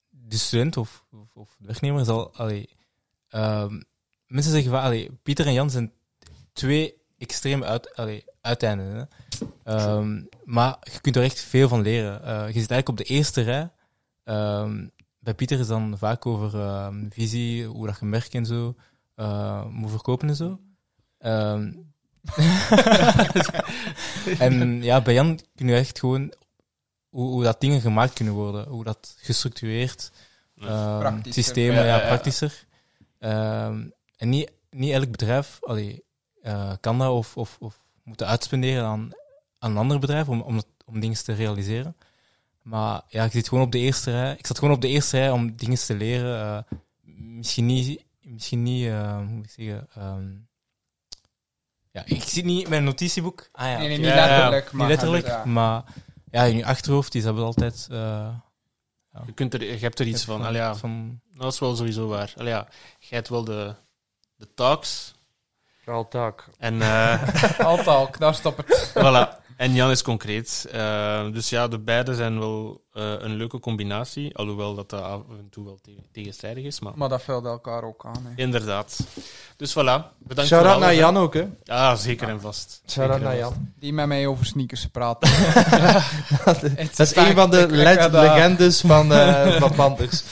[0.10, 2.36] de student of, of, of de werknemer zal.
[2.36, 2.70] Allee,
[3.30, 3.82] ehm,
[4.28, 5.92] mensen zeggen van allee, Pieter en Jan zijn
[6.54, 8.96] twee extreme uit, allee, uiteinden.
[8.96, 9.04] Hè?
[9.64, 12.24] Ehm, maar je kunt er echt veel van leren.
[12.24, 13.72] Eh, je zit eigenlijk op de eerste rij.
[15.20, 18.76] Bij Pieter is dan vaak over visie, hoe dat je merkt en zo,
[19.16, 20.60] eh, moet verkopen en zo.
[24.40, 26.34] En ja, bij Jan kun je echt gewoon
[27.16, 30.12] hoe, hoe dat dingen gemaakt kunnen worden, hoe dat gestructureerd,
[30.60, 32.08] ehm, systemen, Ja, ja, ja, ja.
[32.08, 32.66] praktischer.
[33.20, 33.88] Ehm,
[34.18, 36.04] en niet, niet elk bedrijf allee,
[36.42, 39.10] eh, kan dat of, of, of moeten uitspenderen aan,
[39.60, 41.96] aan een ander bedrijf om, om, om dingen te realiseren.
[42.62, 44.36] Maar ja, je zit gewoon op de eerste rij.
[44.38, 46.42] Ik zat gewoon op de eerste rij om dingen te leren.
[46.42, 46.78] eh,
[47.38, 49.88] misschien niet, misschien niet eh, hoe moet ik zeggen.
[49.96, 50.32] ehm,
[51.92, 53.50] ja, ik zit niet met een notitieboek.
[53.52, 54.64] Ah, ja, Nee, niet Ja, ja, letterlijk.
[54.66, 55.46] Niet maar letterlijk, ja.
[55.46, 55.84] maar
[56.36, 57.88] ja, in je achterhoofd is dat wel altijd.
[57.92, 58.28] eh,
[59.26, 60.54] Je, kunt er, je hebt er iets van.
[60.54, 62.34] Ja, van dat is wel sowieso waar.
[62.38, 62.68] Allee, ja,
[63.00, 63.76] jij hebt wel de,
[64.36, 65.14] de talks.
[65.84, 66.48] Vooral tak.
[66.58, 68.92] En, eh Altalk, daar stop het.
[68.98, 69.45] voilà.
[69.58, 70.68] En Jan is concreet.
[70.72, 74.36] Eh, dus ja, de beide zijn wel eh, een leuke combinatie.
[74.38, 76.80] Alhoewel dat, dat af en toe wel te- tegenstrijdig is.
[76.80, 78.26] Maar Maar dat vult elkaar ook aan.
[78.36, 78.42] Hè.
[78.44, 79.00] inderdaad.
[79.58, 80.18] Dus voilà.
[80.18, 81.46] Bedankt Shout-out voor naar Jan ook, hè.
[81.64, 81.74] hè.
[81.74, 82.82] Ah, zeker en vast.
[82.90, 83.74] Shout-out Zeker naar Jan.
[83.80, 85.20] Die met mij over sneakers praat.
[86.46, 90.24] Dat is een van de le- dat- legendes van, eh van Panthers.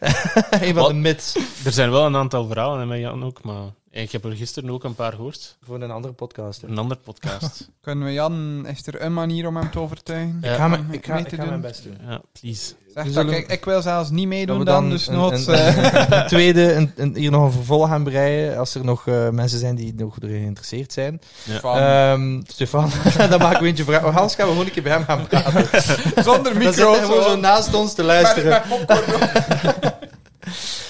[0.50, 0.88] een van Wat?
[0.88, 1.32] de myths.
[1.32, 1.66] vast.
[1.66, 4.70] Er zijn wel een aantal verhalen en met Jan ook, maar ik heb er gisteren
[4.70, 5.56] ook een paar gehoord.
[5.62, 6.60] Voor een andere podcast.
[6.60, 6.68] hè.
[6.68, 7.68] Een ander podcast.
[7.80, 10.38] Kunnen we Jan, is er een manier om hem te overtuigen?
[10.42, 10.50] Ja.
[10.50, 11.48] Ik ga, me- ik ga, ik ga doen?
[11.48, 11.96] mijn best doen.
[12.08, 12.74] ja, please.
[12.94, 15.46] Zeg dat, ik, ik wil zelfs niet meedoen we dan, dus een, noods...
[15.46, 18.58] een, eh, een tweede, een, een- hier nog een vervolg gaan breien.
[18.58, 21.20] Als er nog eh, mensen zijn die nog erin geïnteresseerd zijn.
[21.62, 22.90] Ehm, Stefan,
[23.30, 24.08] dan maken we eentje vragen.
[24.08, 25.82] Oh, Hans, gaan we gewoon een keer bij hem gaan praten.
[26.24, 26.92] zonder Dan micro.
[26.92, 28.48] hij gewoon zo naast ons te luisteren.
[28.48, 29.82] Met- met popcorn.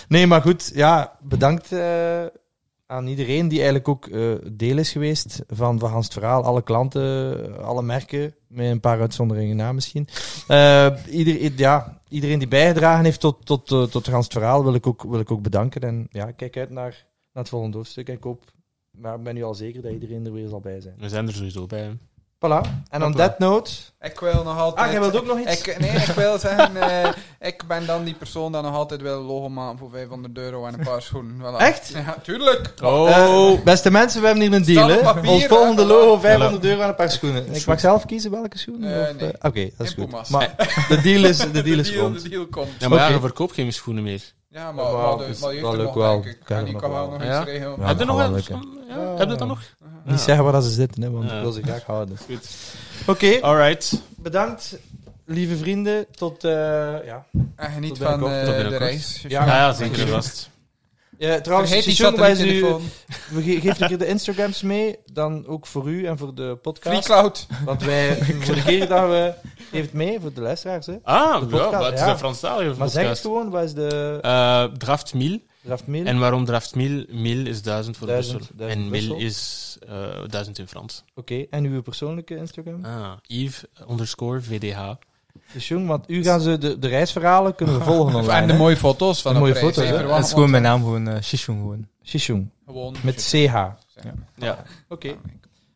[0.09, 0.71] Nee, maar goed.
[0.75, 1.81] Ja, bedankt eh,
[2.89, 6.43] aan iedereen die eigenlijk ook eh, deel is geweest van, van Hans het Verhaal.
[6.43, 10.09] Alle klanten, alle merken, met een paar uitzonderingen na misschien.
[10.47, 14.75] Eh, ieder, ja, iedereen die bijgedragen heeft tot, tot, eh, tot Hans het Verhaal wil
[14.75, 15.81] ik, ook, wil ik ook bedanken.
[15.81, 18.09] En ja, kijk uit naar, naar het volgende hoofdstuk.
[18.09, 18.45] En ik hoop,
[18.91, 20.95] maar ik ben nu al zeker dat iedereen er weer zal bij zijn.
[20.99, 21.99] We zijn er sowieso bij.
[22.47, 22.61] Voilà.
[22.91, 23.71] En on that note...
[24.01, 24.87] Ik wil nog altijd...
[24.87, 25.61] Ah, jij wilt ook nog iets?
[25.67, 27.11] Ik, nee, ik wil zeggen, eh,
[27.41, 30.75] ik ben dan die persoon die nog altijd wil logo maken voor 500 euro en
[30.75, 31.37] een paar schoenen.
[31.41, 31.57] Voilà.
[31.57, 31.89] Echt?
[31.89, 32.73] Ja, tuurlijk.
[32.83, 34.89] Oh, Eh, beste mensen, we hebben hier een deal.
[34.89, 34.97] Hè?
[34.97, 37.55] papier, Ons volgende logo, 500 euro en een paar schoenen.
[37.55, 39.09] Ik mag zelf kiezen welke schoenen?
[39.09, 39.33] Eh, nee.
[39.43, 40.07] Oké, dat is goed.
[40.09, 40.29] Puma's.
[40.29, 40.55] Maar
[40.89, 42.23] de deal is, de deal is rond.
[42.23, 42.69] De deal komt.
[42.79, 44.23] ja, maar ja, je verkoopt geen schoenen meer.
[44.51, 46.23] Ja, maar, Ja, maar, maar de, maar er leuk nog, wel.
[46.23, 46.41] denk ik.
[46.45, 47.41] Kan En ik nog kan wel nog Ja?
[47.41, 47.75] iets regelen.
[47.79, 48.21] Ja, heb je dat nog
[49.19, 49.61] je dat dan nog?
[50.11, 51.37] Niet zeggen waar ze zitten, hè, want Ja.
[51.37, 52.17] ik wil ze graag houden.
[52.27, 52.49] Goed.
[53.07, 54.03] Oké, Alright.
[54.17, 54.79] bedankt,
[55.25, 56.07] lieve vrienden.
[56.17, 56.51] Tot, eh,
[57.05, 57.25] ja.
[57.57, 58.33] En geniet Tot van binnenkort.
[58.33, 58.91] eh, Tot de binnenkort.
[58.91, 59.25] reis.
[59.29, 60.51] Ja, Ja, ja, zeker vast.
[61.19, 62.83] Ja, trouwens, Vergeet die Shishoon, wij u, satelliettelefoon.
[63.31, 66.43] we ge- geeft een keer de Instagrams mee, dan ook voor u en voor de
[66.43, 67.05] Free podcast.
[67.07, 67.47] Cloud.
[67.65, 69.33] Want wij, voor de keer dat we,
[69.71, 70.87] geef het mee voor de luisteraars.
[70.87, 70.97] Hè.
[71.03, 72.11] Ah, De ja, podcast, maar het is ja.
[72.11, 73.21] een Franstalige Maar zeg het podcast.
[73.21, 75.43] gewoon, wat is de Eh, Draft 1000.
[76.05, 77.07] En waarom Draft 1000?
[77.09, 78.57] 1000 is 1000 voor Duizend, Brussel.
[78.57, 79.27] duizend En 1000 Brussel.
[79.27, 81.05] is eh 1000 in Frans.
[81.15, 82.85] Oké, en uw persoonlijke Instagram?
[82.85, 84.91] Ah, Yves underscore VDH.
[85.53, 88.33] Dus jong, want u gaan ze de, de reisverhalen kunnen we volgen online.
[88.41, 89.75] En de mooie foto's van De de mooie prijs.
[89.75, 90.15] foto's, hè.
[90.15, 91.87] Het is gewoon mijn naam, gewoon uh, Shishun gewoon.
[92.05, 92.51] Shishoon.
[92.67, 92.95] Gewoon.
[93.03, 93.55] Met CH.
[94.35, 94.65] Ja.
[94.89, 95.15] Oké,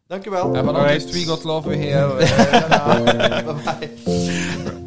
[0.07, 0.55] dankjewel.
[0.55, 1.13] En van ons Alright.
[1.13, 2.19] We Got Love weer heel.
[2.21, 3.55] eh, Bye
[4.05, 4.81] bye.